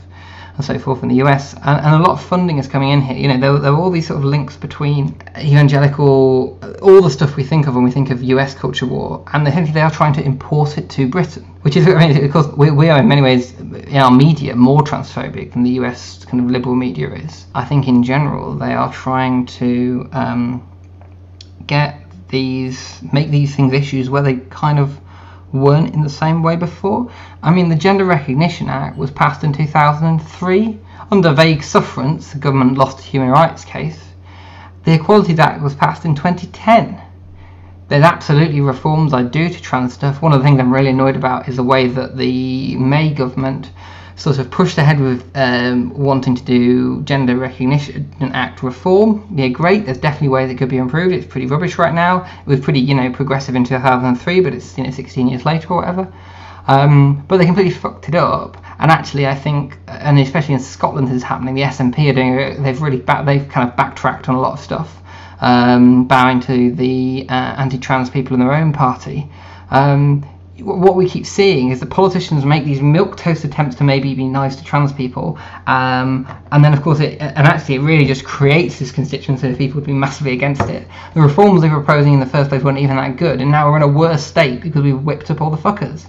and 0.60 0.66
so 0.66 0.78
forth 0.78 1.02
in 1.04 1.08
the 1.08 1.16
US, 1.24 1.54
and, 1.54 1.80
and, 1.86 1.96
a 1.96 2.00
lot 2.00 2.10
of 2.10 2.22
funding 2.22 2.58
is 2.58 2.68
coming 2.68 2.90
in 2.90 3.02
here. 3.02 3.16
You 3.16 3.30
know, 3.30 3.40
there, 3.40 3.58
there 3.60 3.72
are 3.72 3.80
all 3.80 3.90
these 3.90 4.08
sort 4.08 4.20
of 4.20 4.26
links 4.26 4.58
between 4.58 5.16
evangelical, 5.38 6.60
all 6.82 7.02
the 7.02 7.10
stuff 7.10 7.38
we 7.38 7.46
think 7.46 7.66
of 7.68 7.76
when 7.76 7.86
we 7.86 7.92
think 7.92 8.10
of 8.10 8.22
US 8.22 8.56
culture 8.56 8.86
war, 8.86 9.24
and 9.32 9.48
they 9.48 9.72
they 9.72 9.80
are 9.80 9.90
trying 9.90 10.12
to 10.16 10.22
import 10.22 10.78
it 10.78 10.90
to 10.90 11.08
Britain, 11.08 11.44
which 11.62 11.78
is, 11.78 11.88
I 11.88 11.96
mean, 12.06 12.20
because 12.20 12.50
we, 12.58 12.72
we 12.72 12.90
are 12.90 13.00
in 13.00 13.08
many 13.08 13.22
ways 13.22 13.58
in 13.58 13.96
our 13.96 14.12
media 14.12 14.54
more 14.54 14.82
transphobic 14.82 15.54
than 15.54 15.64
the 15.64 15.72
US 15.82 16.26
kind 16.26 16.44
of 16.44 16.52
liberal 16.52 16.76
media 16.76 17.10
is. 17.14 17.46
I 17.56 17.64
think 17.64 17.88
in 17.88 18.04
general 18.04 18.54
they 18.56 18.74
are 18.74 18.92
trying 18.92 19.46
to 19.62 20.10
um, 20.12 20.68
get 21.68 22.02
these, 22.28 23.02
make 23.14 23.30
these 23.30 23.56
things 23.56 23.72
issues 23.72 24.10
where 24.10 24.24
they 24.24 24.36
kind 24.36 24.78
of 24.78 25.00
weren't 25.54 25.94
in 25.94 26.02
the 26.02 26.10
same 26.10 26.44
way 26.44 26.58
before. 26.58 27.10
I 27.42 27.52
mean, 27.52 27.70
the 27.70 27.76
Gender 27.76 28.04
Recognition 28.04 28.68
Act 28.68 28.98
was 28.98 29.12
passed 29.12 29.44
in 29.44 29.54
2003 29.54 30.80
under 31.10 31.32
vague 31.32 31.64
sufferance. 31.64 32.34
The 32.34 32.40
government 32.40 32.78
lost 32.78 33.00
a 33.00 33.04
human 33.04 33.30
rights 33.30 33.64
case. 33.64 34.00
The 34.84 34.94
Equalities 34.94 35.40
Act 35.40 35.62
was 35.62 35.74
passed 35.74 36.04
in 36.04 36.16
2010. 36.16 37.02
There's 37.88 38.04
absolutely 38.04 38.62
reforms 38.62 39.14
I 39.14 39.24
do 39.24 39.50
to 39.50 39.62
trans 39.62 39.94
stuff. 39.94 40.22
One 40.22 40.34
of 40.34 40.40
the 40.40 40.44
things 40.44 40.60
I'm 40.60 40.74
really 40.74 40.90
annoyed 40.90 41.16
about 41.16 41.48
is 41.48 41.56
the 41.56 41.64
way 41.64 41.88
that 41.88 42.18
the 42.18 42.76
May 42.76 43.14
government 43.14 43.72
sort 44.16 44.38
of 44.38 44.52
pushed 44.52 44.78
ahead 44.78 45.00
with 45.00 45.26
um, 45.36 45.98
wanting 45.98 46.36
to 46.36 46.44
do 46.44 47.02
gender 47.04 47.38
recognition 47.38 48.12
act 48.34 48.62
reform. 48.62 49.26
Yeah, 49.34 49.48
great. 49.48 49.86
There's 49.86 49.98
definitely 49.98 50.28
ways 50.28 50.52
it 50.52 50.56
could 50.56 50.70
be 50.70 50.78
improved. 50.78 51.16
It's 51.16 51.26
pretty 51.26 51.48
rubbish 51.48 51.78
right 51.78 51.94
now. 51.94 52.26
It 52.26 52.48
was 52.48 52.60
pretty, 52.60 52.82
you 52.82 52.96
know, 52.96 53.12
progressive 53.12 53.56
in 53.56 53.64
2003, 53.64 54.42
but 54.42 54.54
it's 54.54 54.78
you 54.78 54.84
know 54.84 54.92
16 54.92 55.30
years 55.30 55.46
later 55.46 55.70
or 55.70 55.78
whatever. 55.78 56.14
Um, 56.70 57.26
but 57.28 57.38
they 57.38 57.46
completely 57.46 57.74
fucked 57.74 58.10
it 58.10 58.16
up. 58.16 58.64
And 58.78 58.92
actually, 58.92 59.26
I 59.26 59.34
think, 59.34 59.80
and 59.88 60.20
especially 60.20 60.54
in 60.54 60.60
Scotland, 60.60 61.08
this 61.08 61.16
is 61.16 61.24
happening. 61.24 61.56
The 61.56 61.64
SNP 61.64 62.12
are 62.12 62.14
doing. 62.14 62.62
They've 62.62 62.80
really 62.80 63.00
back, 63.00 63.26
they've 63.26 63.50
kind 63.50 63.68
of 63.68 63.76
backtracked 63.76 64.30
on 64.30 64.36
a 64.36 64.40
lot 64.40 64.54
of 64.54 64.60
stuff, 64.60 65.02
um, 65.42 66.08
bowing 66.08 66.40
to 66.42 66.72
the 66.72 67.26
uh, 67.28 67.34
anti-trans 67.34 68.12
people 68.12 68.36
in 68.36 68.40
their 68.40 68.54
own 68.54 68.72
party. 68.72 69.28
Um, 69.72 70.22
what 70.62 70.96
we 70.96 71.10
keep 71.10 71.26
seeing 71.26 71.72
is 71.72 71.80
that 71.80 71.90
politicians 71.90 72.46
make 72.46 72.66
these 72.66 72.82
milk 72.82 73.18
toast 73.18 73.46
attempts 73.46 73.76
to 73.78 73.84
maybe 73.84 74.14
be 74.14 74.26
nice 74.26 74.56
to 74.58 74.64
trans 74.64 74.94
people, 74.94 75.40
um, 75.66 76.28
and 76.52 76.64
then 76.64 76.74
of 76.74 76.84
course 76.84 77.00
it 77.00 77.20
and 77.20 77.48
actually 77.48 77.76
it 77.76 77.80
really 77.80 78.06
just 78.06 78.24
creates 78.26 78.78
this 78.78 78.92
constituency 78.92 79.50
of 79.50 79.58
people 79.58 79.76
would 79.76 79.88
be 79.88 79.94
massively 79.94 80.34
against 80.34 80.70
it. 80.70 80.88
The 81.16 81.22
reforms 81.22 81.62
they 81.62 81.70
were 81.70 81.82
proposing 81.82 82.14
in 82.14 82.20
the 82.20 82.26
first 82.28 82.50
place 82.50 82.62
weren't 82.62 82.78
even 82.78 82.98
that 82.98 83.18
good, 83.18 83.42
and 83.42 83.50
now 83.50 83.72
we're 83.72 83.78
in 83.78 83.84
a 83.84 83.88
worse 83.88 84.24
state 84.24 84.62
because 84.62 84.84
we 84.84 84.94
whipped 84.94 85.32
up 85.32 85.42
all 85.42 85.50
the 85.50 85.58
fuckers. 85.58 86.06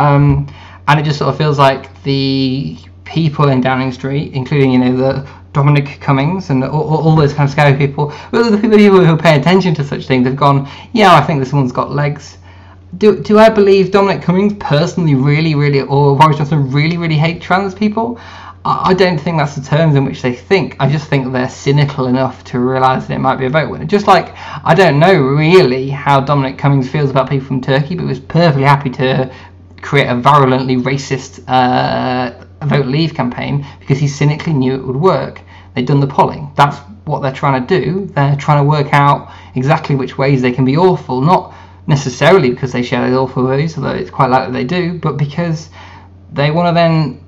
Um, 0.00 0.52
and 0.88 0.98
it 0.98 1.04
just 1.04 1.18
sort 1.18 1.30
of 1.30 1.38
feels 1.38 1.58
like 1.58 2.02
the 2.02 2.78
people 3.04 3.48
in 3.48 3.60
Downing 3.60 3.92
Street, 3.92 4.32
including 4.34 4.72
you 4.72 4.78
know 4.78 4.96
the 4.96 5.28
Dominic 5.52 6.00
Cummings 6.00 6.50
and 6.50 6.64
all, 6.64 6.98
all 7.04 7.16
those 7.16 7.32
kind 7.32 7.48
of 7.48 7.52
scary 7.52 7.76
people, 7.76 8.12
well, 8.32 8.50
the 8.50 8.58
people 8.58 9.04
who 9.04 9.16
pay 9.16 9.38
attention 9.38 9.74
to 9.74 9.84
such 9.84 10.06
things 10.06 10.26
have 10.26 10.36
gone, 10.36 10.68
yeah, 10.92 11.14
I 11.14 11.20
think 11.20 11.40
this 11.40 11.52
one's 11.52 11.72
got 11.72 11.90
legs 11.90 12.38
do, 12.96 13.20
do 13.20 13.38
I 13.38 13.48
believe 13.48 13.90
Dominic 13.90 14.22
Cummings 14.22 14.54
personally 14.54 15.14
really, 15.14 15.54
really, 15.54 15.82
or 15.82 16.16
Boris 16.16 16.38
Johnson 16.38 16.70
really, 16.70 16.96
really 16.96 17.16
hate 17.16 17.40
trans 17.40 17.74
people? 17.74 18.18
I, 18.64 18.90
I 18.90 18.94
don't 18.94 19.18
think 19.18 19.38
that's 19.38 19.54
the 19.54 19.62
terms 19.62 19.94
in 19.94 20.04
which 20.04 20.22
they 20.22 20.34
think. 20.34 20.76
I 20.80 20.90
just 20.90 21.08
think 21.08 21.32
they're 21.32 21.48
cynical 21.48 22.06
enough 22.06 22.42
to 22.44 22.58
realise 22.58 23.06
that 23.06 23.14
it 23.14 23.20
might 23.20 23.36
be 23.36 23.46
a 23.46 23.50
vote 23.50 23.70
winner. 23.70 23.84
Just 23.84 24.06
like 24.06 24.34
I 24.64 24.74
don't 24.74 24.98
know 24.98 25.14
really 25.14 25.88
how 25.88 26.20
Dominic 26.20 26.58
Cummings 26.58 26.90
feels 26.90 27.10
about 27.10 27.30
people 27.30 27.46
from 27.46 27.60
Turkey, 27.60 27.94
but 27.94 28.02
he 28.02 28.08
was 28.08 28.20
perfectly 28.20 28.64
happy 28.64 28.90
to 28.90 29.32
create 29.82 30.06
a 30.06 30.16
virulently 30.16 30.76
racist 30.76 31.42
uh, 31.48 32.44
vote 32.66 32.86
leave 32.86 33.14
campaign 33.14 33.66
because 33.80 33.98
he 33.98 34.08
cynically 34.08 34.52
knew 34.52 34.74
it 34.74 34.84
would 34.84 34.96
work. 34.96 35.40
They'd 35.74 35.86
done 35.86 36.00
the 36.00 36.06
polling. 36.06 36.50
That's 36.56 36.76
what 37.04 37.20
they're 37.20 37.32
trying 37.32 37.66
to 37.66 37.80
do. 37.80 38.06
They're 38.06 38.36
trying 38.36 38.62
to 38.62 38.68
work 38.68 38.92
out 38.92 39.32
exactly 39.54 39.96
which 39.96 40.18
ways 40.18 40.42
they 40.42 40.52
can 40.52 40.64
be 40.64 40.76
awful, 40.76 41.20
not 41.20 41.54
necessarily 41.86 42.50
because 42.50 42.72
they 42.72 42.82
share 42.82 43.08
those 43.08 43.16
awful 43.16 43.48
views, 43.48 43.76
although 43.76 43.90
it's 43.90 44.10
quite 44.10 44.30
likely 44.30 44.52
they 44.52 44.64
do, 44.64 44.98
but 44.98 45.16
because 45.16 45.70
they 46.32 46.50
want 46.50 46.68
to 46.68 46.74
then 46.74 47.22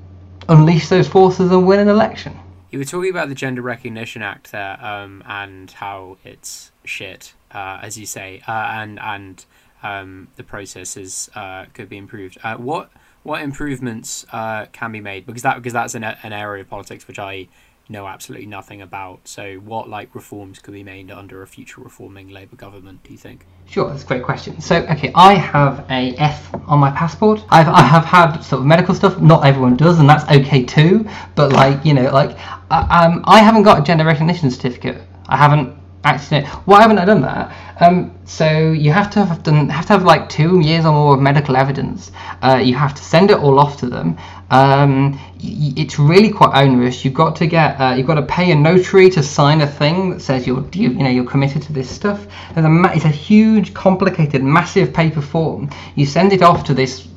unleash 0.49 0.89
those 0.89 1.09
forces 1.09 1.51
and 1.51 1.67
win 1.67 1.81
an 1.81 1.89
election. 1.89 2.39
You 2.71 2.79
were 2.79 2.85
talking 2.85 3.11
about 3.11 3.29
the 3.29 3.35
Gender 3.35 3.61
Recognition 3.61 4.23
Act 4.23 4.51
there, 4.51 4.83
um, 4.83 5.23
and 5.27 5.71
how 5.71 6.17
it's 6.25 6.73
shit, 6.85 7.35
uh, 7.51 7.79
as 7.83 7.99
you 7.99 8.07
say, 8.07 8.43
uh, 8.49 8.53
and 8.53 8.99
and 8.99 9.45
um, 9.83 10.28
the 10.37 10.43
processes 10.43 11.30
uh, 11.35 11.66
could 11.74 11.89
be 11.89 11.97
improved. 11.97 12.39
Uh, 12.43 12.57
what 12.57 12.91
what 13.22 13.41
improvements 13.41 14.26
uh, 14.33 14.66
can 14.72 14.93
be 14.93 15.01
made? 15.01 15.26
Because 15.26 15.43
that 15.43 15.57
because 15.57 15.72
that's 15.72 15.95
an 15.95 16.05
an 16.05 16.33
area 16.33 16.62
of 16.62 16.68
politics 16.68 17.07
which 17.07 17.18
I 17.18 17.49
know 17.89 18.07
absolutely 18.07 18.47
nothing 18.47 18.83
about. 18.83 19.26
So, 19.28 19.57
what 19.57 19.89
like 19.89 20.14
reforms 20.14 20.59
could 20.59 20.74
be 20.74 20.83
made 20.83 21.11
under 21.11 21.43
a 21.43 21.47
future 21.47 21.80
reforming 21.80 22.28
Labour 22.30 22.57
government? 22.57 23.03
Do 23.05 23.12
you 23.12 23.18
think? 23.18 23.47
Sure, 23.66 23.89
that's 23.89 24.03
a 24.03 24.07
great 24.07 24.22
question. 24.22 24.61
So, 24.61 24.76
okay, 24.76 25.12
I 25.14 25.35
have 25.35 25.87
a 25.91 26.14
F 26.16 26.55
on 26.66 26.78
my 26.78 26.91
passport. 26.91 27.45
I've, 27.51 27.68
I 27.68 27.83
have 27.83 28.05
had 28.05 28.41
sort 28.41 28.61
of 28.61 28.66
medical 28.66 28.95
stuff. 28.95 29.20
Not 29.20 29.45
everyone 29.45 29.76
does, 29.76 30.01
and 30.01 30.09
that's 30.09 30.28
okay 30.30 30.64
too. 30.64 31.09
But 31.35 31.53
like, 31.53 31.85
you 31.85 31.95
know, 31.95 32.11
like, 32.12 32.37
I, 32.70 33.05
um, 33.05 33.22
I 33.26 33.41
haven't 33.41 33.62
got 33.62 33.80
a 33.80 33.83
gender 33.83 34.05
recognition 34.05 34.51
certificate. 34.51 35.03
I 35.28 35.37
haven't 35.37 35.76
actually. 36.05 36.43
Why 36.67 36.83
haven't 36.83 36.99
I 36.99 37.05
done 37.05 37.21
that? 37.23 37.55
Um, 37.81 38.17
so 38.25 38.73
you 38.73 38.93
have 38.93 39.11
to 39.11 39.25
have 39.25 39.43
done 39.43 39.69
have 39.69 39.87
to 39.87 39.93
have 39.95 40.05
like 40.05 40.29
two 40.29 40.61
years 40.61 40.85
or 40.85 40.93
more 40.93 41.15
of 41.15 41.21
medical 41.21 41.57
evidence. 41.57 42.13
Uh, 42.43 42.61
you 42.63 42.75
have 42.75 42.95
to 42.95 43.03
send 43.03 43.31
it 43.31 43.39
all 43.39 43.59
off 43.59 43.79
to 43.79 43.87
them. 43.87 44.17
Um, 44.51 45.13
y- 45.43 45.73
it's 45.77 45.99
really 45.99 46.31
quite 46.31 46.55
onerous. 46.55 47.05
You've 47.05 47.15
got 47.15 47.37
to 47.37 47.47
get 47.47 47.81
uh, 47.81 47.95
you've 47.97 48.07
got 48.07 48.17
to 48.17 48.23
pay 48.23 48.51
a 48.53 48.55
notary 48.55 49.11
to 49.11 49.23
sign 49.23 49.61
a 49.63 49.67
thing 49.67 50.11
that 50.11 50.21
says 50.21 50.47
you're 50.47 50.65
you, 50.73 50.91
you 50.91 51.03
know 51.03 51.11
you're 51.11 51.25
committed 51.29 51.63
to 51.63 51.73
this 51.73 51.91
stuff. 51.91 52.27
There's 52.55 52.67
a 52.67 52.69
ma- 52.69 52.93
it's 52.93 53.05
a 53.05 53.09
huge, 53.09 53.75
complicated, 53.75 54.43
massive 54.43 54.93
paper 54.93 55.23
form. 55.23 55.71
You 55.95 56.07
send 56.07 56.33
it 56.33 56.43
off 56.43 56.65
to 56.65 56.75
this 56.75 57.09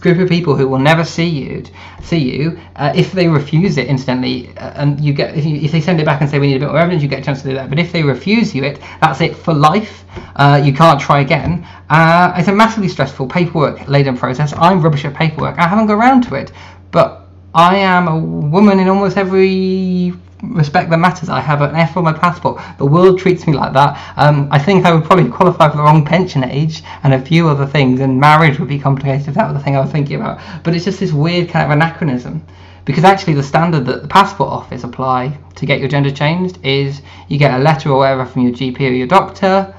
group 0.00 0.18
of 0.18 0.28
people 0.28 0.56
who 0.56 0.66
will 0.68 0.78
never 0.78 1.04
see 1.04 1.28
you 1.28 1.64
see 2.02 2.18
you 2.18 2.58
uh, 2.76 2.92
if 2.94 3.12
they 3.12 3.28
refuse 3.28 3.76
it 3.78 3.86
instantly 3.86 4.56
uh, 4.58 4.82
and 4.82 5.00
you 5.00 5.12
get 5.12 5.36
if, 5.36 5.44
you, 5.44 5.56
if 5.56 5.72
they 5.72 5.80
send 5.80 6.00
it 6.00 6.06
back 6.06 6.20
and 6.20 6.30
say 6.30 6.38
we 6.38 6.46
need 6.48 6.56
a 6.56 6.60
bit 6.60 6.68
more 6.68 6.78
evidence 6.78 7.02
you 7.02 7.08
get 7.08 7.20
a 7.20 7.24
chance 7.24 7.42
to 7.42 7.48
do 7.48 7.54
that. 7.54 7.68
But 7.68 7.78
if 7.78 7.92
they 7.92 8.02
refuse 8.02 8.54
you 8.54 8.64
it 8.64 8.80
that's 9.00 9.20
it 9.20 9.36
for 9.36 9.54
life. 9.54 10.04
Uh, 10.36 10.60
you 10.64 10.72
can't 10.72 11.00
try 11.00 11.20
again. 11.20 11.66
Uh, 11.90 12.32
it's 12.36 12.48
a 12.48 12.52
massively 12.52 12.88
stressful 12.88 13.26
paperwork 13.26 13.88
laden 13.88 14.16
process. 14.16 14.52
I'm 14.56 14.80
rubbish 14.80 15.04
at 15.04 15.14
paperwork. 15.14 15.58
I 15.58 15.66
haven't 15.66 15.86
got 15.86 15.94
around 15.94 16.22
to 16.24 16.34
it. 16.36 16.52
But 16.90 17.28
i 17.54 17.76
am 17.76 18.08
a 18.08 18.18
woman 18.18 18.80
in 18.80 18.88
almost 18.88 19.16
every 19.16 20.12
respect 20.52 20.90
that 20.90 20.98
matters. 20.98 21.28
I 21.28 21.40
have 21.40 21.62
an 21.62 21.74
F 21.74 21.96
on 21.96 22.04
my 22.04 22.12
passport. 22.12 22.60
The 22.78 22.86
world 22.86 23.18
treats 23.18 23.46
me 23.46 23.52
like 23.52 23.72
that. 23.72 23.98
Um, 24.16 24.48
I 24.50 24.58
think 24.58 24.84
I 24.84 24.94
would 24.94 25.04
probably 25.04 25.30
qualify 25.30 25.70
for 25.70 25.76
the 25.76 25.82
wrong 25.82 26.04
pension 26.04 26.44
age 26.44 26.82
and 27.02 27.14
a 27.14 27.20
few 27.20 27.48
other 27.48 27.66
things, 27.66 28.00
and 28.00 28.20
marriage 28.20 28.58
would 28.58 28.68
be 28.68 28.78
complicated 28.78 29.28
if 29.28 29.34
that 29.34 29.46
was 29.46 29.56
the 29.56 29.62
thing 29.62 29.76
I 29.76 29.80
was 29.80 29.90
thinking 29.90 30.16
about. 30.16 30.40
But 30.62 30.74
it's 30.74 30.84
just 30.84 31.00
this 31.00 31.12
weird 31.12 31.48
kind 31.48 31.64
of 31.64 31.70
anachronism. 31.70 32.44
Because 32.84 33.04
actually, 33.04 33.34
the 33.34 33.42
standard 33.42 33.86
that 33.86 34.02
the 34.02 34.08
passport 34.08 34.50
office 34.50 34.84
apply 34.84 35.38
to 35.54 35.66
get 35.66 35.80
your 35.80 35.88
gender 35.88 36.10
changed 36.10 36.58
is 36.62 37.00
you 37.28 37.38
get 37.38 37.58
a 37.58 37.62
letter 37.62 37.88
or 37.90 37.98
whatever 37.98 38.26
from 38.26 38.42
your 38.42 38.52
GP 38.52 38.80
or 38.80 38.92
your 38.92 39.06
doctor, 39.06 39.74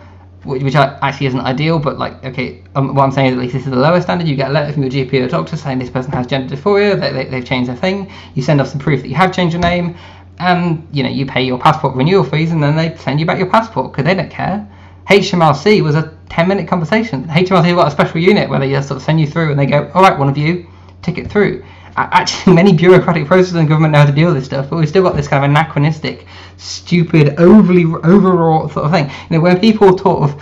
which, 0.46 0.64
which 0.64 0.76
actually 0.76 1.28
isn't 1.28 1.40
ideal, 1.40 1.80
but 1.80 2.00
like, 2.00 2.24
okay, 2.24 2.64
um, 2.76 2.96
what 2.96 3.04
I'm 3.04 3.12
saying 3.12 3.28
is 3.28 3.34
at 3.34 3.40
least 3.40 3.54
this 3.54 3.66
is 3.66 3.72
the 3.72 3.78
lower 3.78 4.02
standard. 4.02 4.28
You 4.28 4.36
get 4.36 4.50
a 4.50 4.54
letter 4.54 4.74
from 4.74 4.84
your 4.84 4.92
GP 4.92 5.14
or 5.24 5.28
doctor 5.28 5.58
saying 5.58 5.80
this 5.80 5.90
person 5.90 6.12
has 6.14 6.28
gender 6.28 6.56
dysphoria, 6.56 7.00
they, 7.00 7.12
they, 7.12 7.26
they've 7.26 7.46
changed 7.46 7.70
their 7.70 7.76
thing. 7.76 8.12
You 8.34 8.42
send 8.42 8.62
off 8.62 8.68
some 8.68 8.80
proof 8.80 9.02
that 9.02 9.10
you 9.10 9.16
have 9.16 9.34
changed 9.34 9.54
your 9.54 9.62
name, 9.62 9.96
and 10.40 10.88
you 10.92 11.04
know 11.04 11.10
you 11.10 11.26
pay 11.26 11.44
your 11.44 11.58
passport 11.58 11.96
renewal 11.96 12.24
fees, 12.24 12.52
and 12.52 12.62
then 12.62 12.76
they 12.76 12.96
send 12.98 13.20
you 13.20 13.26
back 13.26 13.38
your 13.38 13.50
passport 13.50 13.92
because 13.92 14.06
they 14.06 14.16
don't 14.16 14.32
care. 14.32 14.68
HMRC 15.10 15.84
was 15.84 15.96
a 15.96 16.18
10 16.30 16.48
minute 16.48 16.68
conversation. 16.68 17.26
HMRC 17.26 17.66
have 17.66 17.76
got 17.76 17.88
a 17.88 17.92
special 17.92 18.20
unit 18.20 18.50
where 18.50 18.60
they 18.60 18.72
just 18.72 18.88
sort 18.88 18.98
of 18.98 19.04
send 19.04 19.20
you 19.20 19.28
through 19.28 19.52
and 19.52 19.60
they 19.60 19.66
go, 19.66 19.90
all 19.94 20.02
right, 20.02 20.18
one 20.18 20.30
of 20.30 20.38
you, 20.38 20.68
tick 21.02 21.18
it 21.18 21.30
through. 21.30 21.64
Actually, 21.98 22.54
many 22.62 22.74
bureaucratic 22.74 23.26
processes 23.28 23.56
in 23.56 23.68
government 23.68 23.94
know 23.94 24.00
how 24.00 24.06
to 24.06 24.12
deal 24.12 24.28
with 24.28 24.36
this 24.36 24.46
stuff, 24.46 24.70
but 24.70 24.78
we've 24.78 24.90
still 24.90 25.04
got 25.04 25.16
this 25.16 25.28
kind 25.28 25.44
of 25.44 25.50
anachronistic, 25.50 26.26
stupid, 26.58 27.40
overly 27.40 27.86
overwrought 27.86 28.72
sort 28.72 28.86
of 28.86 28.92
thing. 28.92 29.06
You 29.06 29.38
know, 29.38 29.40
when 29.42 29.60
people 29.60 29.98
sort 29.98 30.24
of 30.24 30.42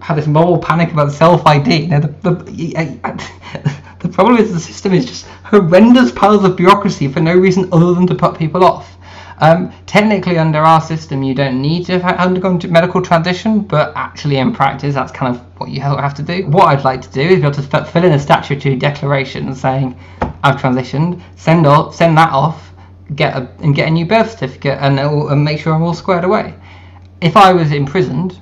have 0.00 0.16
this 0.16 0.26
moral 0.26 0.58
panic 0.58 0.92
about 0.92 1.10
self 1.10 1.46
ID, 1.46 1.82
you 1.82 1.88
know, 1.88 2.00
the, 2.00 2.08
the, 2.34 3.72
the 4.00 4.08
problem 4.08 4.36
is 4.36 4.52
the 4.52 4.60
system 4.60 4.92
is 4.92 5.06
just 5.06 5.26
horrendous 5.44 6.12
piles 6.12 6.44
of 6.44 6.56
bureaucracy 6.56 7.08
for 7.08 7.20
no 7.20 7.34
reason 7.34 7.68
other 7.72 7.94
than 7.94 8.06
to 8.06 8.14
put 8.14 8.38
people 8.38 8.64
off. 8.64 8.96
Um, 9.38 9.72
technically, 9.86 10.38
under 10.38 10.60
our 10.60 10.80
system, 10.80 11.22
you 11.22 11.34
don't 11.34 11.60
need 11.60 11.86
to 11.86 11.98
have 11.98 12.18
undergone 12.18 12.60
medical 12.70 13.02
transition, 13.02 13.60
but 13.60 13.92
actually, 13.96 14.36
in 14.36 14.52
practice, 14.52 14.94
that's 14.94 15.12
kind 15.12 15.34
of 15.34 15.42
what 15.58 15.70
you 15.70 15.80
have 15.80 16.14
to 16.14 16.22
do. 16.22 16.46
What 16.46 16.68
I'd 16.68 16.84
like 16.84 17.02
to 17.02 17.10
do 17.10 17.20
is 17.20 17.40
be 17.40 17.46
able 17.46 17.52
to 17.52 17.84
fill 17.84 18.04
in 18.04 18.12
a 18.12 18.18
statutory 18.18 18.76
declaration 18.76 19.54
saying 19.54 19.98
I've 20.42 20.60
transitioned, 20.60 21.20
send 21.36 21.66
off, 21.66 21.94
send 21.94 22.16
that 22.18 22.30
off, 22.32 22.72
get 23.14 23.36
a, 23.36 23.48
and 23.60 23.74
get 23.74 23.88
a 23.88 23.90
new 23.90 24.06
birth 24.06 24.32
certificate, 24.32 24.78
and, 24.80 24.98
and 25.00 25.44
make 25.44 25.60
sure 25.60 25.74
I'm 25.74 25.82
all 25.82 25.94
squared 25.94 26.24
away. 26.24 26.54
If 27.20 27.36
I 27.36 27.52
was 27.52 27.72
imprisoned, 27.72 28.38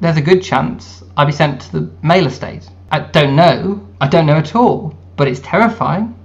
there's 0.00 0.16
a 0.16 0.22
good 0.22 0.42
chance 0.42 1.02
I'd 1.16 1.26
be 1.26 1.32
sent 1.32 1.60
to 1.62 1.80
the 1.80 1.90
male 2.02 2.26
estate. 2.26 2.68
I 2.90 3.00
don't 3.00 3.36
know. 3.36 3.86
I 4.00 4.08
don't 4.08 4.26
know 4.26 4.36
at 4.36 4.54
all, 4.56 4.96
but 5.16 5.28
it's 5.28 5.40
terrifying. 5.40 6.17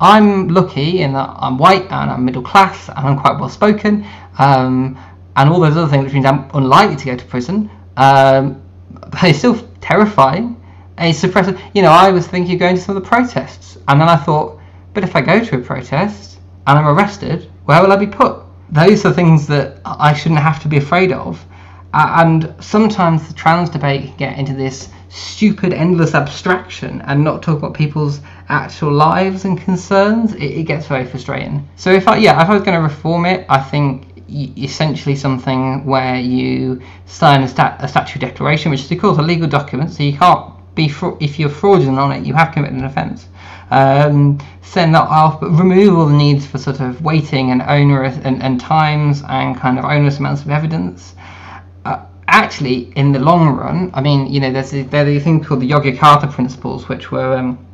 I'm 0.00 0.48
lucky 0.48 1.02
in 1.02 1.12
that 1.14 1.30
I'm 1.38 1.58
white 1.58 1.82
and 1.90 2.10
I'm 2.10 2.24
middle 2.24 2.42
class 2.42 2.88
and 2.88 2.98
I'm 2.98 3.18
quite 3.18 3.38
well 3.38 3.48
spoken, 3.48 4.06
um, 4.38 4.98
and 5.36 5.50
all 5.50 5.60
those 5.60 5.76
other 5.76 5.88
things, 5.88 6.04
which 6.04 6.14
means 6.14 6.26
I'm 6.26 6.48
unlikely 6.54 6.96
to 6.96 7.04
go 7.06 7.16
to 7.16 7.24
prison. 7.24 7.70
Um, 7.96 8.62
but 8.92 9.24
it's 9.24 9.38
still 9.38 9.56
terrifying. 9.80 10.62
It's 10.98 11.20
suppressive. 11.22 11.60
You 11.74 11.82
know, 11.82 11.90
I 11.90 12.10
was 12.10 12.26
thinking 12.26 12.54
of 12.54 12.60
going 12.60 12.76
to 12.76 12.82
some 12.82 12.96
of 12.96 13.02
the 13.02 13.08
protests, 13.08 13.78
and 13.88 14.00
then 14.00 14.08
I 14.08 14.16
thought, 14.16 14.60
but 14.94 15.04
if 15.04 15.14
I 15.14 15.20
go 15.20 15.42
to 15.44 15.56
a 15.56 15.60
protest 15.60 16.38
and 16.66 16.78
I'm 16.78 16.86
arrested, 16.86 17.50
where 17.64 17.80
will 17.82 17.92
I 17.92 17.96
be 17.96 18.06
put? 18.06 18.42
Those 18.70 19.04
are 19.04 19.12
things 19.12 19.46
that 19.46 19.80
I 19.84 20.12
shouldn't 20.12 20.40
have 20.40 20.60
to 20.62 20.68
be 20.68 20.76
afraid 20.76 21.12
of. 21.12 21.44
And 21.94 22.54
sometimes 22.60 23.28
the 23.28 23.34
trans 23.34 23.70
debate 23.70 24.08
can 24.08 24.16
get 24.16 24.38
into 24.38 24.52
this 24.54 24.90
stupid, 25.08 25.72
endless 25.72 26.14
abstraction 26.14 27.00
and 27.02 27.24
not 27.24 27.42
talk 27.42 27.58
about 27.58 27.74
people's 27.74 28.20
actual 28.48 28.92
lives 28.92 29.44
and 29.44 29.60
concerns, 29.60 30.34
it, 30.34 30.42
it 30.42 30.62
gets 30.64 30.86
very 30.86 31.06
frustrating. 31.06 31.68
So 31.76 31.90
if 31.90 32.08
I, 32.08 32.16
yeah, 32.16 32.42
if 32.42 32.48
I 32.48 32.54
was 32.54 32.62
going 32.62 32.76
to 32.76 32.82
reform 32.82 33.26
it, 33.26 33.46
I 33.48 33.60
think 33.60 34.04
essentially 34.30 35.16
something 35.16 35.84
where 35.86 36.16
you 36.16 36.82
sign 37.06 37.42
a, 37.42 37.48
stat, 37.48 37.78
a 37.80 37.88
statutory 37.88 38.20
declaration, 38.20 38.70
which 38.70 38.80
is 38.80 38.92
of 38.92 38.98
course 38.98 39.18
a 39.18 39.22
legal 39.22 39.48
document, 39.48 39.90
so 39.90 40.02
you 40.02 40.16
can't 40.16 40.52
be 40.74 40.88
fra- 40.88 41.16
if 41.20 41.38
you're 41.38 41.48
fraudulent 41.48 41.98
on 41.98 42.12
it, 42.12 42.26
you 42.26 42.34
have 42.34 42.52
committed 42.52 42.76
an 42.76 42.84
offence. 42.84 43.26
Um, 43.70 44.38
send 44.62 44.94
that 44.94 45.08
off, 45.08 45.40
but 45.40 45.50
remove 45.50 45.96
all 45.96 46.06
the 46.06 46.16
needs 46.16 46.46
for 46.46 46.58
sort 46.58 46.80
of 46.80 47.02
waiting 47.02 47.50
and 47.50 47.62
onerous 47.62 48.16
and, 48.22 48.42
and 48.42 48.60
times 48.60 49.22
and 49.28 49.56
kind 49.56 49.78
of 49.78 49.84
onerous 49.84 50.18
amounts 50.18 50.42
of 50.42 50.50
evidence. 50.50 51.14
Uh, 52.28 52.30
actually, 52.30 52.92
in 52.94 53.12
the 53.12 53.18
long 53.18 53.56
run, 53.56 53.90
I 53.94 54.00
mean, 54.00 54.26
you 54.32 54.40
know, 54.40 54.52
there's 54.52 54.74
a, 54.74 54.82
there 54.82 55.06
are 55.06 55.20
things 55.20 55.46
called 55.46 55.60
the 55.60 55.70
Yogyakarta 55.70 56.30
principles, 56.30 56.88
which 56.88 57.10
were 57.10 57.36
um, 57.38 57.66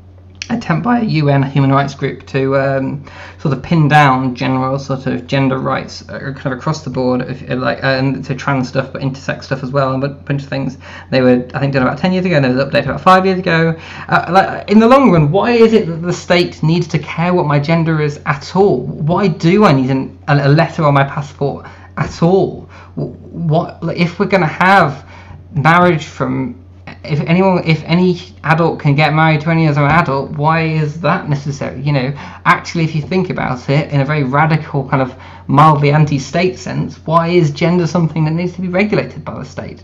attempt 0.48 0.84
by 0.84 1.00
a 1.00 1.04
UN 1.04 1.42
human 1.42 1.72
rights 1.72 1.94
group 1.94 2.24
to 2.26 2.56
um, 2.56 3.04
sort 3.38 3.56
of 3.56 3.62
pin 3.62 3.88
down 3.88 4.34
general 4.34 4.78
sort 4.78 5.06
of 5.06 5.26
gender 5.26 5.58
rights 5.58 6.08
uh, 6.08 6.18
kind 6.18 6.46
of 6.46 6.52
across 6.52 6.84
the 6.84 6.90
board, 6.90 7.22
if, 7.22 7.50
uh, 7.50 7.56
like 7.56 7.82
and 7.82 8.24
to 8.24 8.34
trans 8.34 8.68
stuff, 8.68 8.92
but 8.92 9.02
intersex 9.02 9.44
stuff 9.44 9.64
as 9.64 9.72
well, 9.72 9.92
and 9.94 10.04
a 10.04 10.08
bunch 10.08 10.42
of 10.44 10.48
things. 10.48 10.78
They 11.10 11.20
were, 11.20 11.48
I 11.54 11.58
think, 11.58 11.72
done 11.72 11.82
about 11.82 11.98
ten 11.98 12.12
years 12.12 12.24
ago, 12.24 12.36
and 12.36 12.44
they 12.44 12.50
was 12.50 12.64
updated 12.64 12.84
about 12.84 13.00
five 13.00 13.26
years 13.26 13.40
ago. 13.40 13.76
Uh, 14.08 14.26
like 14.30 14.70
in 14.70 14.78
the 14.78 14.86
long 14.86 15.10
run, 15.10 15.32
why 15.32 15.50
is 15.50 15.72
it 15.72 15.86
that 15.86 15.96
the 16.02 16.12
state 16.12 16.62
needs 16.62 16.86
to 16.88 16.98
care 17.00 17.34
what 17.34 17.46
my 17.46 17.58
gender 17.58 18.00
is 18.00 18.20
at 18.24 18.54
all? 18.54 18.82
Why 18.82 19.26
do 19.28 19.64
I 19.64 19.72
need 19.72 19.90
an, 19.90 20.16
a 20.28 20.48
letter 20.48 20.84
on 20.84 20.94
my 20.94 21.04
passport 21.04 21.66
at 21.96 22.22
all? 22.22 22.68
What 22.94 23.78
if 23.96 24.18
we're 24.18 24.26
going 24.26 24.42
to 24.42 24.46
have 24.46 25.08
marriage 25.52 26.04
from 26.04 26.64
if 27.04 27.20
anyone 27.20 27.62
if 27.64 27.82
any 27.84 28.20
adult 28.44 28.80
can 28.80 28.94
get 28.94 29.12
married 29.14 29.40
to 29.40 29.50
any 29.50 29.66
other 29.66 29.86
adult 29.86 30.30
why 30.32 30.62
is 30.62 31.00
that 31.00 31.28
necessary? 31.28 31.80
You 31.80 31.92
know 31.92 32.12
actually 32.44 32.84
if 32.84 32.94
you 32.94 33.02
think 33.02 33.30
about 33.30 33.68
it 33.68 33.90
in 33.90 34.00
a 34.00 34.04
very 34.04 34.24
radical 34.24 34.88
kind 34.88 35.02
of 35.02 35.14
mildly 35.46 35.92
anti-state 35.92 36.58
sense 36.58 36.96
why 37.06 37.28
is 37.28 37.50
gender 37.50 37.86
something 37.86 38.24
that 38.24 38.32
needs 38.32 38.52
to 38.54 38.60
be 38.60 38.68
regulated 38.68 39.24
by 39.24 39.38
the 39.38 39.44
state? 39.44 39.82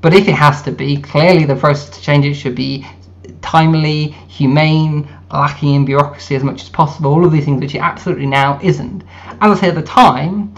But 0.00 0.14
if 0.14 0.26
it 0.28 0.34
has 0.34 0.62
to 0.62 0.72
be 0.72 1.00
clearly 1.00 1.44
the 1.44 1.56
process 1.56 1.96
to 1.96 2.02
change 2.02 2.24
it 2.26 2.34
should 2.34 2.54
be 2.54 2.86
timely 3.40 4.08
humane 4.28 5.08
lacking 5.32 5.74
in 5.74 5.84
bureaucracy 5.84 6.34
as 6.34 6.42
much 6.42 6.62
as 6.62 6.68
possible 6.68 7.12
all 7.12 7.24
of 7.24 7.32
these 7.32 7.44
things 7.44 7.60
which 7.60 7.74
it 7.74 7.80
absolutely 7.80 8.26
now 8.26 8.58
isn't. 8.62 9.02
As 9.40 9.56
i 9.56 9.60
say 9.60 9.68
at 9.68 9.74
the 9.74 9.82
time 9.82 10.54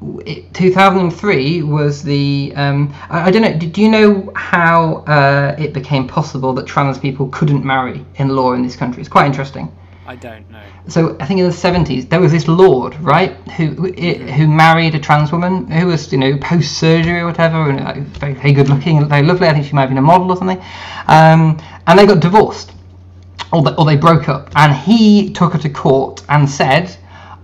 2003 0.00 1.62
was 1.64 2.02
the 2.04 2.52
um, 2.54 2.94
I, 3.10 3.26
I, 3.26 3.30
don't 3.32 3.42
know 3.42 3.58
do 3.58 3.82
you 3.82 3.88
know 3.88 4.32
how 4.36 4.98
uh, 5.08 5.56
it 5.58 5.72
became 5.72 6.06
possible 6.06 6.52
that 6.54 6.66
trans 6.66 6.98
people 6.98 7.28
couldn't 7.30 7.64
marry 7.64 8.04
in 8.16 8.28
law 8.28 8.52
in 8.52 8.62
this 8.62 8.76
country? 8.76 9.00
It's 9.00 9.08
quite 9.08 9.26
interesting. 9.26 9.76
I 10.06 10.14
don't 10.14 10.48
know. 10.50 10.62
So 10.86 11.16
I 11.18 11.26
think 11.26 11.40
in 11.40 11.46
the 11.46 11.52
70s 11.52 12.08
there 12.08 12.20
was 12.20 12.30
this 12.30 12.46
lord 12.46 12.94
right 13.00 13.34
who 13.50 13.92
who 13.92 14.46
married 14.46 14.94
a 14.94 15.00
trans 15.00 15.32
woman 15.32 15.66
who 15.66 15.88
was 15.88 16.12
you 16.12 16.18
know 16.18 16.38
post 16.38 16.78
surgery 16.78 17.18
or 17.18 17.26
whatever 17.26 17.68
and 17.68 17.80
uh, 17.80 17.94
very, 18.18 18.34
very 18.34 18.52
good 18.52 18.68
looking 18.68 19.08
very 19.08 19.26
lovely. 19.26 19.48
I 19.48 19.52
think 19.52 19.66
she 19.66 19.72
might 19.72 19.82
have 19.82 19.90
been 19.90 19.98
a 19.98 20.02
model 20.02 20.30
or 20.30 20.36
something. 20.36 20.62
Um, 21.08 21.58
and 21.88 21.98
they 21.98 22.06
got 22.06 22.20
divorced. 22.20 22.72
Or 23.50 23.62
they, 23.62 23.74
or 23.76 23.86
they 23.86 23.96
broke 23.96 24.28
up. 24.28 24.50
And 24.56 24.74
he 24.74 25.32
took 25.32 25.54
her 25.54 25.58
to 25.58 25.70
court 25.70 26.22
and 26.28 26.48
said 26.48 26.94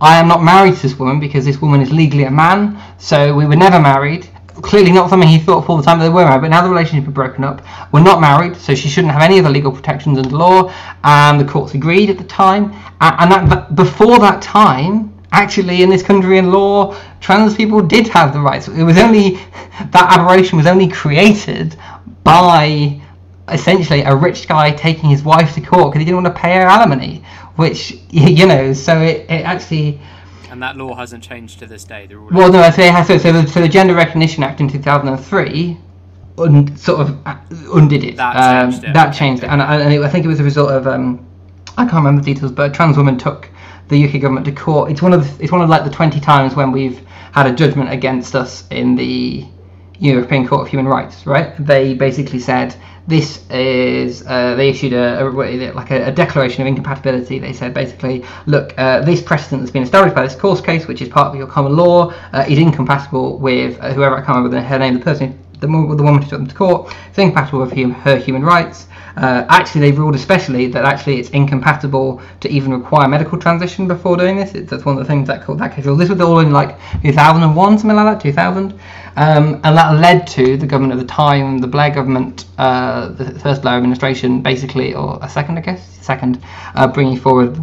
I 0.05 0.19
am 0.19 0.29
not 0.29 0.43
married 0.43 0.77
to 0.77 0.83
this 0.83 0.99
woman 0.99 1.19
because 1.19 1.47
this 1.47 1.63
woman 1.63 1.81
is 1.81 1.91
legally 1.91 2.25
a 2.25 2.31
man, 2.31 2.79
so 2.99 3.35
we 3.35 3.47
were 3.47 3.57
never 3.57 3.81
married. 3.81 4.29
Clearly 4.57 4.93
not 4.93 5.09
something 5.09 5.27
he 5.27 5.39
thought 5.39 5.65
for 5.65 5.79
the 5.79 5.83
time 5.83 5.99
that 5.99 6.05
they 6.05 6.11
were 6.11 6.27
married, 6.27 6.43
but 6.43 6.49
now 6.49 6.63
the 6.63 6.69
relationship 6.69 7.07
had 7.07 7.15
broken 7.15 7.43
up. 7.43 7.63
We're 7.91 8.03
not 8.03 8.21
married, 8.21 8.55
so 8.55 8.75
she 8.75 8.91
shouldn't 8.91 9.15
have 9.15 9.23
any 9.23 9.39
of 9.39 9.45
the 9.45 9.51
legal 9.51 9.73
protections 9.73 10.19
under 10.19 10.29
law, 10.29 10.71
and 11.05 11.41
the 11.41 11.45
courts 11.47 11.73
agreed 11.73 12.11
at 12.11 12.19
the 12.19 12.25
time. 12.25 12.75
And 13.01 13.33
that, 13.33 13.75
before 13.77 14.19
that 14.19 14.43
time, 14.43 15.11
actually 15.33 15.83
in 15.83 15.89
this 15.89 16.03
country 16.03 16.37
in 16.37 16.53
law, 16.53 16.95
trans 17.21 17.55
people 17.55 17.81
did 17.81 18.07
have 18.09 18.35
the 18.35 18.41
rights. 18.41 18.69
It 18.69 18.85
was 18.85 18.99
only 18.99 19.39
that 19.91 20.19
aberration 20.19 20.59
was 20.59 20.67
only 20.67 20.87
created 20.87 21.77
by 22.25 23.01
essentially 23.49 24.03
a 24.03 24.15
rich 24.15 24.49
guy 24.49 24.71
taking 24.71 25.09
his 25.09 25.23
wife 25.23 25.55
to 25.55 25.63
court 25.63 25.93
because 25.93 26.01
he 26.01 26.05
didn't 26.05 26.23
want 26.23 26.35
to 26.35 26.41
pay 26.41 26.57
her 26.57 26.67
alimony 26.67 27.25
which 27.57 27.99
you 28.11 28.47
know, 28.47 28.73
so 28.73 29.01
it, 29.01 29.23
it 29.31 29.45
actually. 29.45 30.01
And 30.51 30.63
that 30.63 30.77
law 30.77 30.95
hasn't 30.95 31.25
changed 31.25 31.59
to 31.61 31.67
this 31.67 31.85
day. 31.85 32.09
well, 32.31 32.53
no, 32.53 32.61
I 32.61 32.71
say 32.71 32.89
it 32.89 32.93
has. 32.93 33.09
So, 33.09 33.19
so, 33.19 33.33
the, 33.33 33.47
so 33.47 33.61
the 33.61 33.69
Gender 33.69 33.95
Recognition 33.95 34.43
Act 34.43 34.61
in 34.61 34.69
two 34.69 34.79
thousand 34.79 35.09
and 35.09 35.23
three. 35.23 35.79
Un, 36.37 36.77
sort 36.77 37.01
of 37.01 37.27
uh, 37.27 37.37
undid 37.75 38.03
it. 38.03 38.17
That 38.17 38.35
um, 38.37 38.71
changed 38.73 38.85
it. 38.85 38.93
That 38.93 39.11
changed 39.13 39.45
it, 39.45 39.51
and, 39.51 39.63
and 39.63 39.93
it, 39.93 40.01
I 40.01 40.09
think 40.09 40.25
it 40.25 40.29
was 40.29 40.41
a 40.41 40.45
result 40.45 40.71
of 40.71 40.89
um, 40.89 41.25
I 41.79 41.85
can't 41.85 41.95
remember 42.05 42.23
the 42.23 42.35
details, 42.35 42.51
but 42.51 42.71
a 42.71 42.75
trans 42.75 42.97
woman 42.97 43.17
took 43.17 43.49
the 43.89 44.05
UK 44.05 44.21
government 44.21 44.45
to 44.47 44.53
court. 44.53 44.91
It's 44.91 45.01
one 45.01 45.13
of 45.13 45.23
the, 45.23 45.45
it's 45.45 45.53
one 45.53 45.61
of 45.61 45.69
like 45.69 45.85
the 45.85 45.91
twenty 45.91 46.19
times 46.19 46.57
when 46.57 46.73
we've 46.73 47.01
had 47.33 47.47
a 47.47 47.53
judgment 47.53 47.93
against 47.93 48.35
us 48.35 48.67
in 48.71 48.97
the 48.97 49.47
European 50.01 50.47
Court 50.47 50.63
of 50.63 50.69
Human 50.69 50.87
Rights. 50.87 51.25
Right? 51.25 51.55
They 51.65 51.95
basically 51.95 52.41
said 52.41 52.75
this 53.07 53.49
is 53.51 54.27
uh, 54.27 54.55
they 54.55 54.71
issued 54.71 54.95
a, 54.95 55.27
a 55.27 55.73
like 55.73 55.91
a, 55.91 56.07
a, 56.07 56.13
declaration 56.13 56.63
of 56.63 56.69
incompatibility. 56.69 57.39
They 57.39 57.53
said 57.53 57.75
basically, 57.75 58.25
look, 58.47 58.73
uh, 58.79 59.01
this 59.01 59.23
precedent 59.23 59.61
that's 59.61 59.73
been 59.73 59.83
established 59.83 60.15
by 60.15 60.23
this 60.23 60.35
course 60.35 60.61
case, 60.61 60.87
which 60.87 61.03
is 61.03 61.09
part 61.09 61.29
of 61.29 61.35
your 61.35 61.47
common 61.47 61.77
law, 61.77 62.15
uh, 62.33 62.45
is 62.49 62.59
incompatible 62.59 63.39
with 63.39 63.79
uh, 63.81 63.93
whoever 63.93 64.17
I 64.17 64.25
can't 64.25 64.37
remember 64.39 64.61
her 64.61 64.79
name, 64.79 64.95
the 64.95 65.01
person, 65.01 65.39
the, 65.67 65.95
the 65.97 66.03
woman 66.03 66.23
who 66.23 66.29
took 66.31 66.39
them 66.39 66.47
to 66.47 66.55
court. 66.55 66.95
It's 67.09 67.19
incompatible 67.19 67.61
with 67.61 67.73
hum, 67.73 67.93
her 67.93 68.17
human 68.17 68.43
rights. 68.43 68.87
Uh, 69.17 69.47
actually, 69.49 69.81
they've 69.81 69.99
ruled 69.99 70.15
especially 70.15 70.67
that 70.67 70.85
actually 70.85 71.21
it's 71.21 71.31
incompatible 71.31 72.21
to 72.41 72.49
even 72.49 72.73
require 72.73 73.09
medical 73.09 73.39
transition 73.39 73.87
before 73.87 74.17
doing 74.17 74.37
this. 74.37 74.55
It's, 74.55 74.71
that's 74.71 74.85
one 74.85 74.99
of 74.99 75.05
the 75.05 75.09
things 75.09 75.29
that 75.29 75.45
called 75.45 75.61
that 75.61 75.75
case. 75.75 75.85
This 75.85 76.09
was 76.09 76.21
all 76.21 76.41
in 76.41 76.53
like 76.53 76.77
2001, 77.03 77.79
something 77.79 77.97
like 77.97 78.17
that, 78.17 78.21
2000, 78.21 78.73
um, 79.17 79.61
and 79.63 79.77
that 79.77 79.93
led 79.93 80.27
to 80.29 80.57
the 80.57 80.67
government 80.67 80.99
at 80.99 80.99
the 80.99 81.13
time, 81.13 81.59
the 81.59 81.69
Blair 81.69 81.91
government, 81.91 82.47
uh, 82.59 83.09
the 83.11 83.39
first 83.39 83.63
Blair 83.63 83.77
administration, 83.77 84.43
basically, 84.43 84.95
or 84.95 85.19
a 85.23 85.29
second, 85.29 85.59
I 85.59 85.61
guess, 85.61 86.05
second, 86.05 86.43
uh, 86.75 86.89
bringing 86.89 87.17
forward 87.17 87.57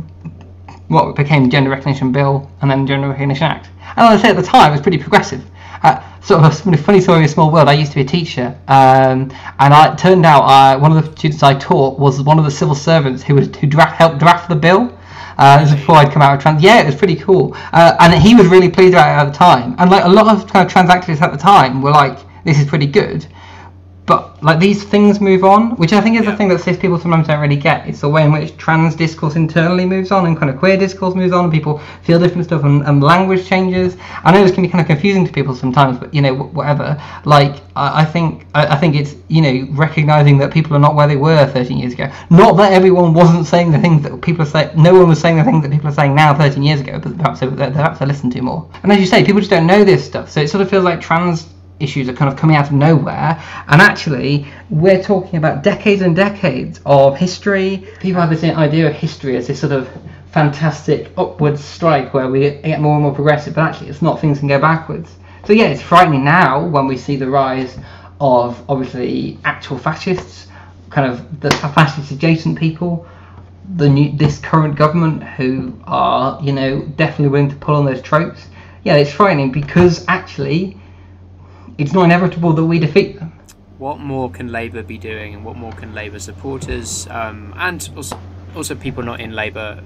what 0.87 1.15
became 1.15 1.43
the 1.43 1.49
Gender 1.49 1.69
Recognition 1.69 2.11
Bill 2.11 2.49
and 2.61 2.69
then 2.69 2.81
the 2.81 2.87
Gender 2.87 3.09
Recognition 3.09 3.43
Act. 3.43 3.69
And 3.95 4.07
as 4.07 4.19
I 4.19 4.21
say 4.21 4.29
at 4.29 4.35
the 4.35 4.43
time 4.43 4.71
it 4.71 4.75
was 4.75 4.81
pretty 4.81 4.97
progressive. 4.97 5.43
Uh, 5.83 5.99
sort 6.21 6.43
of 6.43 6.67
a 6.67 6.77
funny 6.77 7.01
story 7.01 7.19
in 7.19 7.25
a 7.25 7.27
small 7.27 7.51
world. 7.51 7.67
I 7.67 7.73
used 7.73 7.91
to 7.91 7.95
be 7.95 8.01
a 8.01 8.05
teacher, 8.05 8.55
um, 8.67 9.31
and 9.59 9.73
I, 9.73 9.91
it 9.91 9.97
turned 9.97 10.25
out 10.25 10.43
uh, 10.43 10.79
one 10.79 10.95
of 10.95 11.03
the 11.03 11.11
students 11.17 11.41
I 11.41 11.55
taught 11.55 11.97
was 11.97 12.21
one 12.21 12.37
of 12.37 12.45
the 12.45 12.51
civil 12.51 12.75
servants 12.75 13.23
who 13.23 13.35
was 13.35 13.47
who 13.55 13.65
draft, 13.65 13.95
helped 13.95 14.19
draft 14.19 14.47
the 14.47 14.55
bill. 14.55 14.95
Uh, 15.37 15.59
this 15.59 15.71
was 15.71 15.79
before 15.79 15.95
I'd 15.95 16.11
come 16.11 16.21
out 16.21 16.35
of 16.35 16.41
trans. 16.41 16.61
Yeah, 16.61 16.81
it 16.81 16.85
was 16.85 16.95
pretty 16.95 17.15
cool, 17.15 17.55
uh, 17.73 17.95
and 17.99 18.13
he 18.13 18.35
was 18.35 18.45
really 18.47 18.69
pleased 18.69 18.93
about 18.93 19.07
it 19.07 19.27
at 19.27 19.31
the 19.31 19.37
time. 19.37 19.75
And 19.79 19.89
like 19.89 20.03
a 20.03 20.09
lot 20.09 20.27
of 20.27 20.47
kind 20.51 20.65
of 20.65 20.71
trans 20.71 20.89
activists 20.89 21.21
at 21.21 21.31
the 21.31 21.37
time 21.37 21.81
were 21.81 21.91
like, 21.91 22.19
"This 22.43 22.59
is 22.59 22.67
pretty 22.67 22.87
good." 22.87 23.25
But 24.05 24.41
like 24.43 24.59
these 24.59 24.83
things 24.83 25.21
move 25.21 25.43
on, 25.43 25.71
which 25.77 25.93
I 25.93 26.01
think 26.01 26.17
is 26.17 26.25
yeah. 26.25 26.31
the 26.31 26.37
thing 26.37 26.49
that 26.49 26.59
cis 26.59 26.77
people 26.77 26.99
sometimes 26.99 27.27
don't 27.27 27.39
really 27.39 27.55
get. 27.55 27.87
It's 27.87 28.01
the 28.01 28.09
way 28.09 28.25
in 28.25 28.31
which 28.31 28.57
trans 28.57 28.95
discourse 28.95 29.35
internally 29.35 29.85
moves 29.85 30.11
on 30.11 30.25
and 30.25 30.37
kind 30.37 30.49
of 30.49 30.57
queer 30.57 30.75
discourse 30.75 31.13
moves 31.13 31.31
on, 31.31 31.45
and 31.45 31.53
people 31.53 31.77
feel 32.03 32.19
different 32.19 32.45
stuff, 32.45 32.63
and, 32.63 32.83
and 32.83 33.03
language 33.03 33.47
changes. 33.47 33.95
I 34.23 34.31
know 34.31 34.43
this 34.43 34.53
can 34.53 34.63
be 34.63 34.69
kind 34.69 34.81
of 34.81 34.87
confusing 34.87 35.25
to 35.25 35.31
people 35.31 35.55
sometimes, 35.55 35.99
but 35.99 36.13
you 36.13 36.21
know, 36.21 36.35
whatever. 36.35 37.01
Like 37.25 37.61
I, 37.75 38.01
I 38.01 38.05
think 38.05 38.47
I, 38.55 38.67
I, 38.67 38.75
think 38.75 38.95
it's 38.95 39.15
you 39.27 39.41
know 39.41 39.67
recognizing 39.73 40.39
that 40.39 40.51
people 40.51 40.75
are 40.75 40.79
not 40.79 40.95
where 40.95 41.07
they 41.07 41.15
were 41.15 41.45
13 41.45 41.77
years 41.77 41.93
ago. 41.93 42.11
Not 42.31 42.57
that 42.57 42.73
everyone 42.73 43.13
wasn't 43.13 43.45
saying 43.45 43.71
the 43.71 43.79
things 43.79 44.01
that 44.01 44.19
people 44.21 44.41
are 44.41 44.49
saying. 44.49 44.81
No 44.81 44.95
one 44.95 45.09
was 45.09 45.19
saying 45.19 45.37
the 45.37 45.43
things 45.43 45.61
that 45.61 45.71
people 45.71 45.89
are 45.89 45.93
saying 45.93 46.15
now 46.15 46.33
13 46.33 46.63
years 46.63 46.81
ago, 46.81 46.99
but 46.99 47.15
perhaps 47.17 47.39
they, 47.39 47.47
perhaps 47.47 47.99
they 47.99 48.07
listen 48.07 48.31
to 48.31 48.41
more. 48.41 48.67
And 48.81 48.91
as 48.91 48.99
you 48.99 49.05
say, 49.05 49.23
people 49.23 49.41
just 49.41 49.51
don't 49.51 49.67
know 49.67 49.83
this 49.83 50.03
stuff, 50.03 50.31
so 50.31 50.41
it 50.41 50.49
sort 50.49 50.63
of 50.63 50.69
feels 50.69 50.83
like 50.83 50.99
trans 50.99 51.47
issues 51.81 52.07
are 52.09 52.13
kind 52.13 52.31
of 52.31 52.37
coming 52.37 52.55
out 52.55 52.67
of 52.67 52.73
nowhere. 52.73 53.41
And 53.67 53.81
actually, 53.81 54.47
we're 54.69 55.01
talking 55.01 55.37
about 55.37 55.63
decades 55.63 56.01
and 56.01 56.15
decades 56.15 56.79
of 56.85 57.17
history. 57.17 57.87
People 57.99 58.21
have 58.21 58.29
this 58.29 58.43
idea 58.43 58.89
of 58.89 58.93
history 58.93 59.37
as 59.37 59.47
this 59.47 59.59
sort 59.59 59.73
of 59.73 59.89
fantastic 60.31 61.11
upward 61.17 61.59
strike 61.59 62.13
where 62.13 62.29
we 62.29 62.39
get 62.39 62.79
more 62.79 62.93
and 62.93 63.03
more 63.03 63.13
progressive, 63.13 63.55
but 63.55 63.61
actually, 63.61 63.89
it's 63.89 64.01
not. 64.01 64.19
Things 64.19 64.39
can 64.39 64.47
go 64.47 64.59
backwards. 64.59 65.11
So 65.45 65.53
yeah, 65.53 65.65
it's 65.65 65.81
frightening 65.81 66.23
now 66.23 66.65
when 66.65 66.87
we 66.87 66.97
see 66.97 67.15
the 67.15 67.29
rise 67.29 67.77
of 68.19 68.63
obviously 68.69 69.39
actual 69.43 69.77
fascists, 69.77 70.47
kind 70.89 71.11
of 71.11 71.41
the 71.41 71.49
fascist 71.49 72.11
adjacent 72.11 72.57
people, 72.57 73.07
the 73.75 73.89
new 73.89 74.15
this 74.15 74.39
current 74.39 74.75
government 74.75 75.23
who 75.23 75.79
are 75.85 76.41
you 76.43 76.51
know 76.51 76.81
definitely 76.95 77.29
willing 77.29 77.49
to 77.49 77.55
pull 77.55 77.75
on 77.75 77.85
those 77.85 78.01
tropes. 78.01 78.47
Yeah, 78.83 78.95
it's 78.95 79.11
frightening 79.11 79.51
because 79.51 80.05
actually 80.07 80.77
it's 81.77 81.93
not 81.93 82.03
inevitable 82.03 82.53
that 82.53 82.65
we 82.65 82.79
defeat 82.79 83.19
them. 83.19 83.31
What 83.77 83.99
more 83.99 84.29
can 84.29 84.51
Labour 84.51 84.83
be 84.83 84.97
doing, 84.97 85.33
and 85.33 85.43
what 85.43 85.55
more 85.55 85.71
can 85.71 85.93
Labour 85.95 86.19
supporters 86.19 87.07
um, 87.09 87.53
and 87.57 87.89
also, 87.95 88.19
also 88.55 88.75
people 88.75 89.03
not 89.03 89.19
in 89.19 89.31
Labour, 89.31 89.81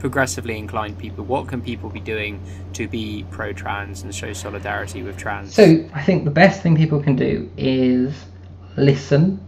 progressively 0.00 0.58
inclined 0.58 0.98
people, 0.98 1.24
what 1.24 1.46
can 1.46 1.60
people 1.62 1.90
be 1.90 2.00
doing 2.00 2.40
to 2.72 2.88
be 2.88 3.24
pro-trans 3.30 4.02
and 4.02 4.14
show 4.14 4.32
solidarity 4.32 5.02
with 5.02 5.16
trans? 5.16 5.54
So 5.54 5.88
I 5.92 6.02
think 6.02 6.24
the 6.24 6.30
best 6.30 6.62
thing 6.62 6.76
people 6.76 7.00
can 7.02 7.16
do 7.16 7.50
is 7.56 8.14
listen 8.76 9.38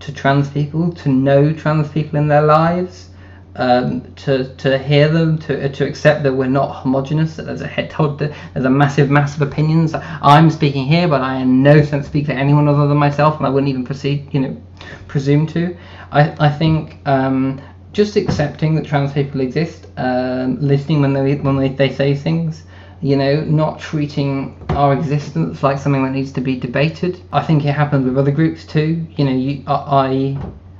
to 0.00 0.12
trans 0.12 0.50
people, 0.50 0.92
to 0.92 1.08
know 1.08 1.52
trans 1.52 1.88
people 1.90 2.18
in 2.18 2.28
their 2.28 2.42
lives, 2.42 3.08
um, 3.56 4.14
to 4.14 4.54
to 4.56 4.78
hear 4.78 5.08
them, 5.08 5.38
to 5.38 5.68
to 5.68 5.86
accept 5.86 6.22
that 6.24 6.32
we're 6.32 6.46
not 6.46 6.82
homogenous, 6.82 7.36
that 7.36 7.46
there's 7.46 7.60
a 7.60 7.66
head 7.66 7.92
there's 7.98 8.64
a 8.64 8.70
massive 8.70 9.10
mass 9.10 9.36
of 9.36 9.42
opinions. 9.42 9.94
I'm 9.94 10.50
speaking 10.50 10.86
here, 10.86 11.08
but 11.08 11.20
I 11.20 11.36
in 11.36 11.62
no 11.62 11.82
sense 11.82 12.06
speak 12.06 12.26
to 12.26 12.34
anyone 12.34 12.68
other 12.68 12.86
than 12.86 12.96
myself, 12.96 13.36
and 13.38 13.46
I 13.46 13.50
wouldn't 13.50 13.70
even 13.70 13.84
proceed, 13.84 14.32
you 14.32 14.40
know, 14.40 14.62
presume 15.06 15.46
to. 15.48 15.76
I 16.10 16.34
I 16.38 16.50
think 16.50 16.98
um, 17.06 17.60
just 17.92 18.16
accepting 18.16 18.74
that 18.74 18.84
trans 18.84 19.12
people 19.12 19.40
exist, 19.40 19.86
um, 19.96 20.60
listening 20.60 21.00
when 21.00 21.12
they 21.12 21.36
when 21.36 21.56
they, 21.56 21.68
they 21.68 21.92
say 21.92 22.14
things, 22.14 22.64
you 23.00 23.16
know, 23.16 23.42
not 23.44 23.78
treating 23.78 24.56
our 24.70 24.92
existence 24.92 25.62
like 25.62 25.78
something 25.78 26.02
that 26.02 26.10
needs 26.10 26.32
to 26.32 26.40
be 26.40 26.56
debated. 26.56 27.20
I 27.32 27.42
think 27.42 27.64
it 27.64 27.72
happens 27.72 28.04
with 28.04 28.18
other 28.18 28.32
groups 28.32 28.64
too. 28.66 29.06
You 29.16 29.24
know, 29.24 29.32
you, 29.32 29.62
I, 29.66 30.36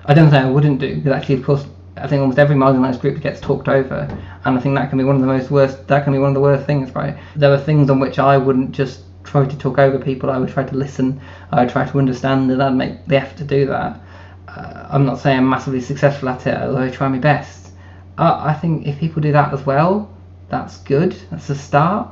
I 0.06 0.14
don't 0.14 0.30
say 0.30 0.38
I 0.38 0.50
wouldn't 0.50 0.80
do, 0.80 1.00
but 1.02 1.12
actually, 1.12 1.36
of 1.36 1.44
course, 1.44 1.66
I 1.96 2.08
think 2.08 2.20
almost 2.20 2.38
every 2.38 2.56
marginalised 2.56 3.00
group 3.00 3.20
gets 3.20 3.40
talked 3.40 3.68
over, 3.68 4.08
and 4.44 4.58
I 4.58 4.60
think 4.60 4.74
that 4.74 4.88
can 4.88 4.98
be 4.98 5.04
one 5.04 5.14
of 5.14 5.20
the 5.20 5.28
most 5.28 5.50
worst. 5.50 5.86
That 5.86 6.04
can 6.04 6.12
be 6.12 6.18
one 6.18 6.28
of 6.28 6.34
the 6.34 6.40
worst 6.40 6.66
things, 6.66 6.94
right? 6.94 7.16
There 7.36 7.52
are 7.52 7.58
things 7.58 7.88
on 7.88 8.00
which 8.00 8.18
I 8.18 8.36
wouldn't 8.36 8.72
just 8.72 9.02
try 9.22 9.46
to 9.46 9.58
talk 9.58 9.78
over 9.78 9.98
people. 9.98 10.30
I 10.30 10.38
would 10.38 10.48
try 10.48 10.64
to 10.64 10.74
listen. 10.74 11.20
I 11.52 11.62
would 11.62 11.72
try 11.72 11.88
to 11.88 11.98
understand, 11.98 12.50
and 12.50 12.62
I'd 12.62 12.74
make 12.74 13.06
the 13.06 13.16
effort 13.16 13.38
to 13.38 13.44
do 13.44 13.66
that. 13.66 14.00
Uh, 14.48 14.88
I'm 14.90 15.06
not 15.06 15.18
saying 15.18 15.38
I'm 15.38 15.48
massively 15.48 15.80
successful 15.80 16.28
at 16.28 16.46
it, 16.46 16.56
although 16.56 16.82
I 16.82 16.90
try 16.90 17.08
my 17.08 17.18
best. 17.18 17.70
Uh, 18.18 18.40
I 18.40 18.54
think 18.54 18.86
if 18.86 18.98
people 18.98 19.22
do 19.22 19.32
that 19.32 19.52
as 19.52 19.64
well, 19.64 20.10
that's 20.48 20.78
good. 20.78 21.16
That's 21.30 21.50
a 21.50 21.54
start. 21.54 22.08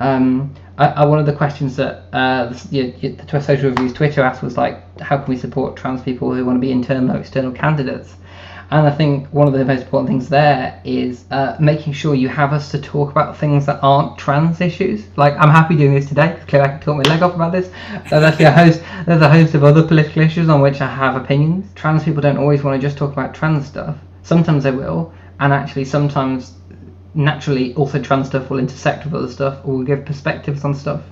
Um, 0.00 0.54
I, 0.76 0.88
I, 0.88 1.04
one 1.06 1.18
of 1.18 1.26
the 1.26 1.32
questions 1.32 1.76
that 1.76 2.04
uh, 2.12 2.46
the, 2.70 2.90
the 2.90 3.40
Social 3.40 3.70
Reviews 3.70 3.92
Twitter 3.92 4.22
asked 4.22 4.42
was 4.42 4.56
like, 4.56 5.00
how 5.00 5.18
can 5.18 5.28
we 5.28 5.36
support 5.36 5.76
trans 5.76 6.02
people 6.02 6.32
who 6.34 6.44
want 6.44 6.56
to 6.56 6.60
be 6.60 6.70
internal 6.70 7.16
or 7.16 7.20
external 7.20 7.52
candidates? 7.52 8.14
And 8.70 8.86
I 8.86 8.90
think 8.90 9.28
one 9.28 9.46
of 9.46 9.54
the 9.54 9.64
most 9.64 9.84
important 9.84 10.08
things 10.08 10.28
there 10.28 10.78
is 10.84 11.24
uh, 11.30 11.56
making 11.58 11.94
sure 11.94 12.14
you 12.14 12.28
have 12.28 12.52
us 12.52 12.70
to 12.72 12.78
talk 12.78 13.10
about 13.10 13.36
things 13.36 13.64
that 13.64 13.80
aren't 13.82 14.18
trans 14.18 14.60
issues. 14.60 15.06
Like 15.16 15.34
I'm 15.38 15.48
happy 15.48 15.74
doing 15.74 15.94
this 15.94 16.06
today. 16.06 16.38
Clearly, 16.46 16.68
I 16.68 16.70
can 16.72 16.80
talk 16.80 16.96
my 16.96 17.02
leg 17.10 17.22
off 17.22 17.34
about 17.34 17.52
this. 17.52 17.70
There's 18.10 18.22
actually 18.22 18.44
a 18.44 18.52
host. 18.52 18.82
There's 19.06 19.22
a 19.22 19.28
host 19.28 19.54
of 19.54 19.64
other 19.64 19.86
political 19.86 20.22
issues 20.22 20.50
on 20.50 20.60
which 20.60 20.82
I 20.82 20.86
have 20.86 21.16
opinions. 21.16 21.72
Trans 21.74 22.04
people 22.04 22.20
don't 22.20 22.36
always 22.36 22.62
want 22.62 22.78
to 22.78 22.86
just 22.86 22.98
talk 22.98 23.10
about 23.12 23.34
trans 23.34 23.66
stuff. 23.66 23.96
Sometimes 24.22 24.64
they 24.64 24.70
will, 24.70 25.14
and 25.40 25.50
actually 25.50 25.86
sometimes 25.86 26.52
naturally 27.14 27.74
also 27.74 28.02
trans 28.02 28.26
stuff 28.26 28.50
will 28.50 28.58
intersect 28.58 29.06
with 29.06 29.14
other 29.14 29.32
stuff 29.32 29.60
or 29.64 29.78
will 29.78 29.84
give 29.84 30.04
perspectives 30.04 30.62
on 30.62 30.74
stuff, 30.74 31.02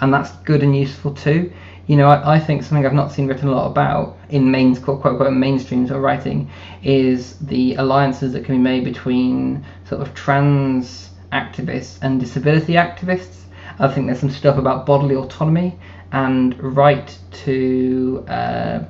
and 0.00 0.14
that's 0.14 0.30
good 0.44 0.62
and 0.62 0.74
useful 0.74 1.12
too 1.12 1.52
you 1.86 1.96
know, 1.96 2.08
I, 2.08 2.34
I, 2.34 2.38
think 2.38 2.62
something 2.62 2.86
I've 2.86 2.92
not 2.92 3.12
seen 3.12 3.26
written 3.26 3.48
a 3.48 3.52
lot 3.52 3.66
about 3.66 4.16
in 4.28 4.50
main 4.50 4.76
quote, 4.76 5.00
quote 5.00 5.12
unquote 5.12 5.32
mainstream 5.32 5.86
sort 5.86 5.96
of 5.96 6.02
writing 6.02 6.50
is 6.82 7.36
the 7.38 7.74
alliances 7.74 8.32
that 8.32 8.44
can 8.44 8.56
be 8.56 8.60
made 8.60 8.84
between 8.84 9.64
sort 9.88 10.00
of 10.00 10.14
trans 10.14 11.10
activists 11.32 11.98
and 12.02 12.20
disability 12.20 12.74
activists. 12.74 13.42
I 13.78 13.88
think 13.88 14.06
there's 14.06 14.20
some 14.20 14.30
stuff 14.30 14.58
about 14.58 14.86
bodily 14.86 15.16
autonomy 15.16 15.78
and 16.12 16.60
right 16.62 17.18
to 17.44 18.24
uh, 18.28 18.84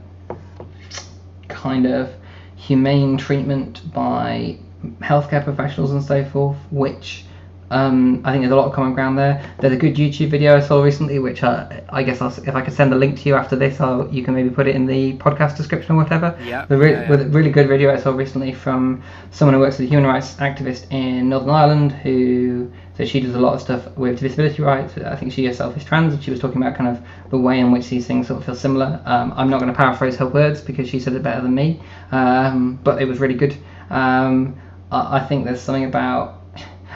kind 1.48 1.86
of 1.86 2.12
humane 2.56 3.16
treatment 3.16 3.92
by 3.92 4.58
healthcare 5.00 5.42
professionals 5.42 5.92
and 5.92 6.02
so 6.02 6.24
forth, 6.24 6.58
which 6.70 7.24
um, 7.72 8.20
I 8.24 8.32
think 8.32 8.42
there's 8.42 8.52
a 8.52 8.56
lot 8.56 8.66
of 8.66 8.72
common 8.74 8.92
ground 8.92 9.18
there. 9.18 9.42
There's 9.58 9.72
a 9.72 9.76
good 9.76 9.94
YouTube 9.94 10.30
video 10.30 10.56
I 10.56 10.60
saw 10.60 10.82
recently, 10.82 11.18
which 11.18 11.42
I, 11.42 11.82
I 11.88 12.02
guess 12.02 12.20
I'll, 12.20 12.28
if 12.28 12.54
I 12.54 12.60
could 12.60 12.74
send 12.74 12.92
a 12.92 12.96
link 12.96 13.18
to 13.20 13.28
you 13.28 13.34
after 13.34 13.56
this, 13.56 13.80
I'll, 13.80 14.08
you 14.12 14.22
can 14.22 14.34
maybe 14.34 14.50
put 14.50 14.68
it 14.68 14.76
in 14.76 14.86
the 14.86 15.16
podcast 15.18 15.56
description 15.56 15.94
or 15.94 16.02
whatever. 16.02 16.38
Yeah. 16.44 16.66
The 16.66 16.76
re- 16.76 16.92
yeah, 16.92 17.02
yeah. 17.02 17.10
With 17.10 17.22
a 17.22 17.26
really 17.26 17.50
good 17.50 17.68
video 17.68 17.92
I 17.92 17.98
saw 17.98 18.12
recently 18.12 18.52
from 18.52 19.02
someone 19.30 19.54
who 19.54 19.60
works 19.60 19.76
as 19.76 19.80
a 19.80 19.84
human 19.86 20.06
rights 20.06 20.34
activist 20.34 20.92
in 20.92 21.30
Northern 21.30 21.50
Ireland, 21.50 21.92
who 21.92 22.70
so 22.96 23.06
she 23.06 23.20
does 23.20 23.34
a 23.34 23.40
lot 23.40 23.54
of 23.54 23.62
stuff 23.62 23.96
with 23.96 24.20
disability 24.20 24.62
rights. 24.62 24.98
I 24.98 25.16
think 25.16 25.32
she 25.32 25.46
herself 25.46 25.74
is 25.76 25.84
trans, 25.84 26.12
and 26.12 26.22
she 26.22 26.30
was 26.30 26.40
talking 26.40 26.60
about 26.60 26.76
kind 26.76 26.94
of 26.94 27.02
the 27.30 27.38
way 27.38 27.58
in 27.58 27.72
which 27.72 27.88
these 27.88 28.06
things 28.06 28.28
sort 28.28 28.40
of 28.40 28.44
feel 28.44 28.54
similar. 28.54 29.00
Um, 29.06 29.32
I'm 29.34 29.48
not 29.48 29.60
going 29.60 29.72
to 29.72 29.76
paraphrase 29.76 30.16
her 30.16 30.26
words 30.26 30.60
because 30.60 30.90
she 30.90 31.00
said 31.00 31.14
it 31.14 31.22
better 31.22 31.40
than 31.40 31.54
me, 31.54 31.80
um, 32.10 32.78
but 32.84 33.00
it 33.00 33.06
was 33.06 33.18
really 33.18 33.34
good. 33.34 33.56
Um, 33.88 34.60
I, 34.90 35.16
I 35.16 35.26
think 35.26 35.46
there's 35.46 35.62
something 35.62 35.84
about 35.84 36.41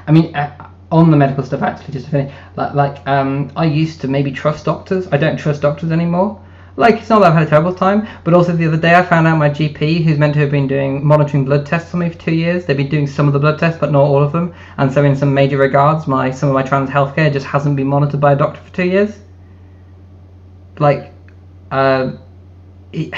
I 0.07 0.12
mean, 0.12 0.35
uh, 0.35 0.70
on 0.91 1.11
the 1.11 1.16
medical 1.16 1.45
stuff, 1.45 1.62
actually, 1.62 1.93
just 1.93 2.07
to 2.07 2.11
finish, 2.11 2.35
like, 2.57 2.74
like 2.74 3.07
um, 3.09 3.51
I 3.57 3.65
used 3.65 4.01
to 4.03 4.09
maybe 4.09 4.31
trust 4.31 4.65
doctors. 4.65 5.09
I 5.11 5.16
don't 5.16 5.37
trust 5.37 5.62
doctors 5.62 5.91
anymore. 5.91 6.41
Like, 6.77 6.97
it's 6.97 7.09
not 7.09 7.20
that 7.20 7.28
I've 7.28 7.35
had 7.35 7.47
a 7.47 7.51
terrible 7.51 7.74
time, 7.74 8.07
but 8.23 8.35
also 8.35 8.53
the 8.55 8.66
other 8.66 8.77
day 8.77 8.95
I 8.95 9.03
found 9.03 9.27
out 9.27 9.39
my 9.39 9.49
GP, 9.49 10.05
who's 10.05 10.19
meant 10.19 10.35
to 10.35 10.41
have 10.41 10.51
been 10.51 10.69
doing 10.69 11.05
monitoring 11.05 11.45
blood 11.45 11.65
tests 11.65 11.95
on 11.95 12.01
me 12.01 12.11
for 12.11 12.19
two 12.19 12.35
years, 12.35 12.66
they've 12.66 12.77
been 12.77 12.91
doing 12.91 13.07
some 13.07 13.27
of 13.27 13.33
the 13.33 13.39
blood 13.39 13.59
tests, 13.59 13.81
but 13.81 13.91
not 13.91 14.03
all 14.03 14.23
of 14.23 14.33
them. 14.33 14.55
And 14.77 14.93
so, 14.93 15.03
in 15.03 15.16
some 15.16 15.33
major 15.33 15.57
regards, 15.57 16.07
my 16.07 16.31
some 16.31 16.51
of 16.51 16.55
my 16.55 16.62
trans 16.62 16.91
healthcare 16.91 17.33
just 17.33 17.47
hasn't 17.47 17.77
been 17.77 17.87
monitored 17.87 18.20
by 18.20 18.33
a 18.33 18.37
doctor 18.37 18.61
for 18.61 18.73
two 18.74 18.85
years. 18.85 19.19
Like, 20.78 21.12
uh, 21.70 22.12
it, 22.93 23.15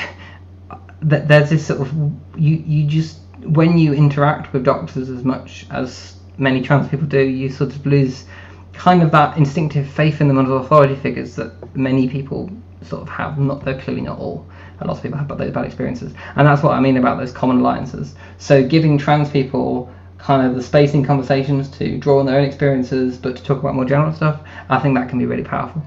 there's 1.02 1.50
this 1.50 1.66
sort 1.66 1.80
of 1.80 1.92
you 2.36 2.56
you 2.66 2.86
just 2.86 3.18
when 3.42 3.78
you 3.78 3.92
interact 3.92 4.52
with 4.52 4.64
doctors 4.64 5.08
as 5.08 5.24
much 5.24 5.66
as 5.70 6.17
many 6.38 6.62
trans 6.62 6.88
people 6.88 7.06
do, 7.06 7.20
you 7.20 7.50
sort 7.50 7.74
of 7.74 7.84
lose 7.84 8.24
kind 8.72 9.02
of 9.02 9.10
that 9.10 9.36
instinctive 9.36 9.88
faith 9.88 10.20
in 10.20 10.28
them 10.28 10.38
as 10.38 10.48
authority 10.48 10.94
figures 10.94 11.34
that 11.36 11.76
many 11.76 12.08
people 12.08 12.50
sort 12.82 13.02
of 13.02 13.08
have. 13.08 13.38
Not 13.38 13.64
they're 13.64 13.80
clearly 13.80 14.02
not 14.02 14.18
all. 14.18 14.46
A 14.80 14.86
lot 14.86 14.96
of 14.96 15.02
people 15.02 15.18
have 15.18 15.28
those 15.36 15.50
bad 15.50 15.66
experiences, 15.66 16.12
and 16.36 16.46
that's 16.46 16.62
what 16.62 16.72
I 16.72 16.80
mean 16.80 16.96
about 16.96 17.18
those 17.18 17.32
common 17.32 17.58
alliances. 17.58 18.14
So 18.38 18.66
giving 18.66 18.96
trans 18.96 19.28
people 19.28 19.92
kind 20.18 20.46
of 20.46 20.54
the 20.54 20.62
space 20.62 20.94
in 20.94 21.04
conversations 21.04 21.68
to 21.70 21.98
draw 21.98 22.20
on 22.20 22.26
their 22.26 22.38
own 22.38 22.44
experiences, 22.44 23.16
but 23.16 23.36
to 23.36 23.42
talk 23.42 23.58
about 23.58 23.74
more 23.74 23.84
general 23.84 24.12
stuff, 24.12 24.40
I 24.68 24.78
think 24.78 24.94
that 24.96 25.08
can 25.08 25.18
be 25.18 25.26
really 25.26 25.44
powerful. 25.44 25.82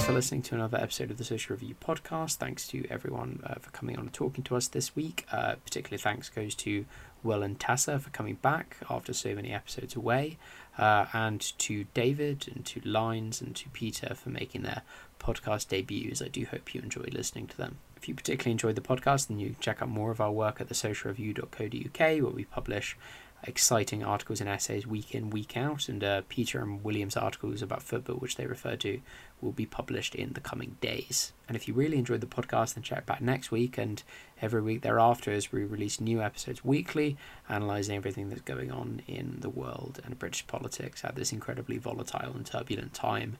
Thanks 0.00 0.08
for 0.08 0.14
listening 0.14 0.40
to 0.44 0.54
another 0.54 0.78
episode 0.78 1.10
of 1.10 1.18
the 1.18 1.24
Social 1.24 1.54
Review 1.54 1.74
podcast. 1.78 2.36
Thanks 2.36 2.66
to 2.68 2.86
everyone 2.88 3.42
uh, 3.44 3.56
for 3.56 3.70
coming 3.72 3.96
on 3.96 4.04
and 4.04 4.12
talking 4.14 4.42
to 4.44 4.56
us 4.56 4.66
this 4.66 4.96
week. 4.96 5.26
Uh, 5.30 5.56
thanks 5.66 6.30
goes 6.30 6.54
to 6.54 6.86
Will 7.22 7.42
and 7.42 7.60
Tessa 7.60 7.98
for 7.98 8.08
coming 8.08 8.36
back 8.36 8.78
after 8.88 9.12
so 9.12 9.34
many 9.34 9.52
episodes 9.52 9.94
away, 9.94 10.38
uh, 10.78 11.04
and 11.12 11.42
to 11.58 11.84
David 11.92 12.48
and 12.50 12.64
to 12.64 12.80
Lines 12.82 13.42
and 13.42 13.54
to 13.56 13.68
Peter 13.68 14.14
for 14.14 14.30
making 14.30 14.62
their 14.62 14.80
podcast 15.20 15.68
debuts. 15.68 16.22
I 16.22 16.28
do 16.28 16.46
hope 16.46 16.74
you 16.74 16.80
enjoy 16.80 17.10
listening 17.12 17.46
to 17.48 17.56
them. 17.58 17.76
If 17.98 18.08
you 18.08 18.14
particularly 18.14 18.52
enjoyed 18.52 18.76
the 18.76 18.80
podcast, 18.80 19.28
then 19.28 19.38
you 19.38 19.50
can 19.50 19.60
check 19.60 19.82
out 19.82 19.90
more 19.90 20.10
of 20.10 20.22
our 20.22 20.32
work 20.32 20.62
at 20.62 20.70
thesocialreview.co.uk, 20.70 21.98
where 21.98 22.32
we 22.32 22.44
publish 22.46 22.96
exciting 23.44 24.04
articles 24.04 24.40
and 24.40 24.48
essays 24.48 24.86
week 24.86 25.14
in, 25.14 25.30
week 25.30 25.56
out, 25.56 25.88
and 25.88 26.04
uh, 26.04 26.22
Peter 26.28 26.60
and 26.60 26.84
William's 26.84 27.16
articles 27.16 27.62
about 27.62 27.82
football, 27.82 28.16
which 28.16 28.36
they 28.36 28.46
refer 28.46 28.76
to, 28.76 29.00
will 29.40 29.52
be 29.52 29.66
published 29.66 30.14
in 30.14 30.34
the 30.34 30.40
coming 30.40 30.76
days. 30.80 31.32
And 31.48 31.56
if 31.56 31.66
you 31.66 31.74
really 31.74 31.96
enjoyed 31.98 32.20
the 32.20 32.26
podcast, 32.26 32.74
then 32.74 32.82
check 32.82 33.06
back 33.06 33.20
next 33.20 33.50
week 33.50 33.78
and 33.78 34.02
every 34.42 34.60
week 34.60 34.82
thereafter 34.82 35.32
as 35.32 35.50
we 35.50 35.64
release 35.64 36.00
new 36.00 36.20
episodes 36.22 36.64
weekly, 36.64 37.16
analysing 37.48 37.96
everything 37.96 38.28
that's 38.28 38.42
going 38.42 38.70
on 38.70 39.02
in 39.06 39.38
the 39.40 39.50
world 39.50 40.00
and 40.04 40.18
British 40.18 40.46
politics 40.46 41.04
at 41.04 41.14
this 41.14 41.32
incredibly 41.32 41.78
volatile 41.78 42.32
and 42.34 42.44
turbulent 42.46 42.92
time. 42.94 43.38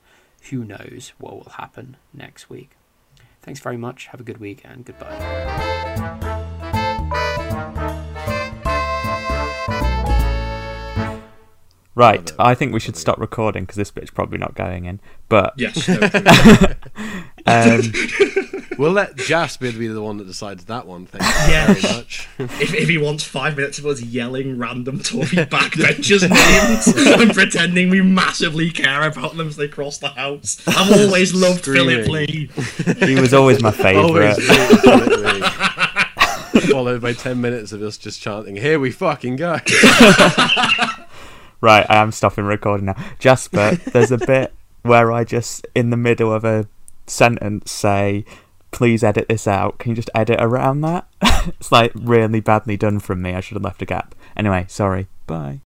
Who 0.49 0.63
knows 0.65 1.13
what 1.19 1.35
will 1.35 1.51
happen 1.51 1.97
next 2.13 2.49
week? 2.49 2.71
Thanks 3.41 3.59
very 3.59 3.77
much, 3.77 4.07
have 4.07 4.19
a 4.19 4.23
good 4.23 4.39
week, 4.39 4.61
and 4.63 4.85
goodbye. 4.85 5.17
Right, 11.93 12.31
I 12.39 12.55
think 12.55 12.73
we 12.73 12.79
should 12.79 12.95
stop 12.95 13.19
recording 13.19 13.63
because 13.63 13.75
this 13.75 13.91
bit's 13.91 14.11
probably 14.11 14.37
not 14.37 14.55
going 14.55 14.85
in. 14.85 15.01
But 15.27 15.53
Yes. 15.57 15.89
um, 17.45 17.81
We'll 18.77 18.93
let 18.93 19.15
Jasper 19.17 19.71
be 19.73 19.87
the 19.87 20.01
one 20.01 20.17
that 20.17 20.25
decides 20.25 20.65
that 20.65 20.87
one. 20.87 21.05
Thank 21.05 21.23
you 21.23 21.53
Yeah. 21.53 21.73
very 21.73 21.93
much. 21.97 22.27
if, 22.39 22.73
if 22.73 22.87
he 22.89 22.97
wants 22.97 23.23
five 23.25 23.57
minutes 23.57 23.77
of 23.77 23.85
us 23.85 24.01
yelling 24.01 24.57
random 24.57 24.99
Tory 25.01 25.25
backbenchers 25.27 26.27
names 26.27 26.87
and 27.21 27.33
pretending 27.33 27.89
we 27.89 28.01
massively 28.01 28.71
care 28.71 29.05
about 29.05 29.35
them 29.35 29.49
as 29.49 29.57
they 29.57 29.67
cross 29.67 29.97
the 29.97 30.07
house. 30.09 30.65
I've 30.67 30.91
always 30.99 31.33
loved 31.35 31.65
Phillip 31.65 32.07
Lee. 32.07 32.49
he 33.05 33.19
was 33.19 33.33
always 33.33 33.61
my 33.61 33.71
favourite. 33.71 34.37
Followed 36.71 37.01
by 37.01 37.13
10 37.13 37.39
minutes 37.41 37.71
of 37.73 37.81
us 37.81 37.97
just 37.97 38.21
chanting, 38.21 38.55
Here 38.55 38.79
we 38.79 38.91
fucking 38.91 39.35
go. 39.35 39.57
Right, 41.61 41.85
I 41.87 41.97
am 41.97 42.11
stopping 42.11 42.45
recording 42.45 42.87
now. 42.87 42.95
Jasper, 43.19 43.75
there's 43.75 44.11
a 44.11 44.17
bit 44.25 44.51
where 44.81 45.11
I 45.11 45.23
just, 45.23 45.65
in 45.75 45.91
the 45.91 45.97
middle 45.97 46.33
of 46.33 46.43
a 46.43 46.67
sentence, 47.05 47.71
say, 47.71 48.25
please 48.71 49.03
edit 49.03 49.29
this 49.29 49.47
out. 49.47 49.77
Can 49.77 49.91
you 49.91 49.95
just 49.95 50.09
edit 50.15 50.41
around 50.41 50.81
that? 50.81 51.07
it's 51.21 51.71
like 51.71 51.91
really 51.93 52.39
badly 52.39 52.77
done 52.77 52.99
from 52.99 53.21
me. 53.21 53.35
I 53.35 53.41
should 53.41 53.55
have 53.55 53.63
left 53.63 53.81
a 53.83 53.85
gap. 53.85 54.15
Anyway, 54.35 54.65
sorry. 54.67 55.07
Bye. 55.27 55.59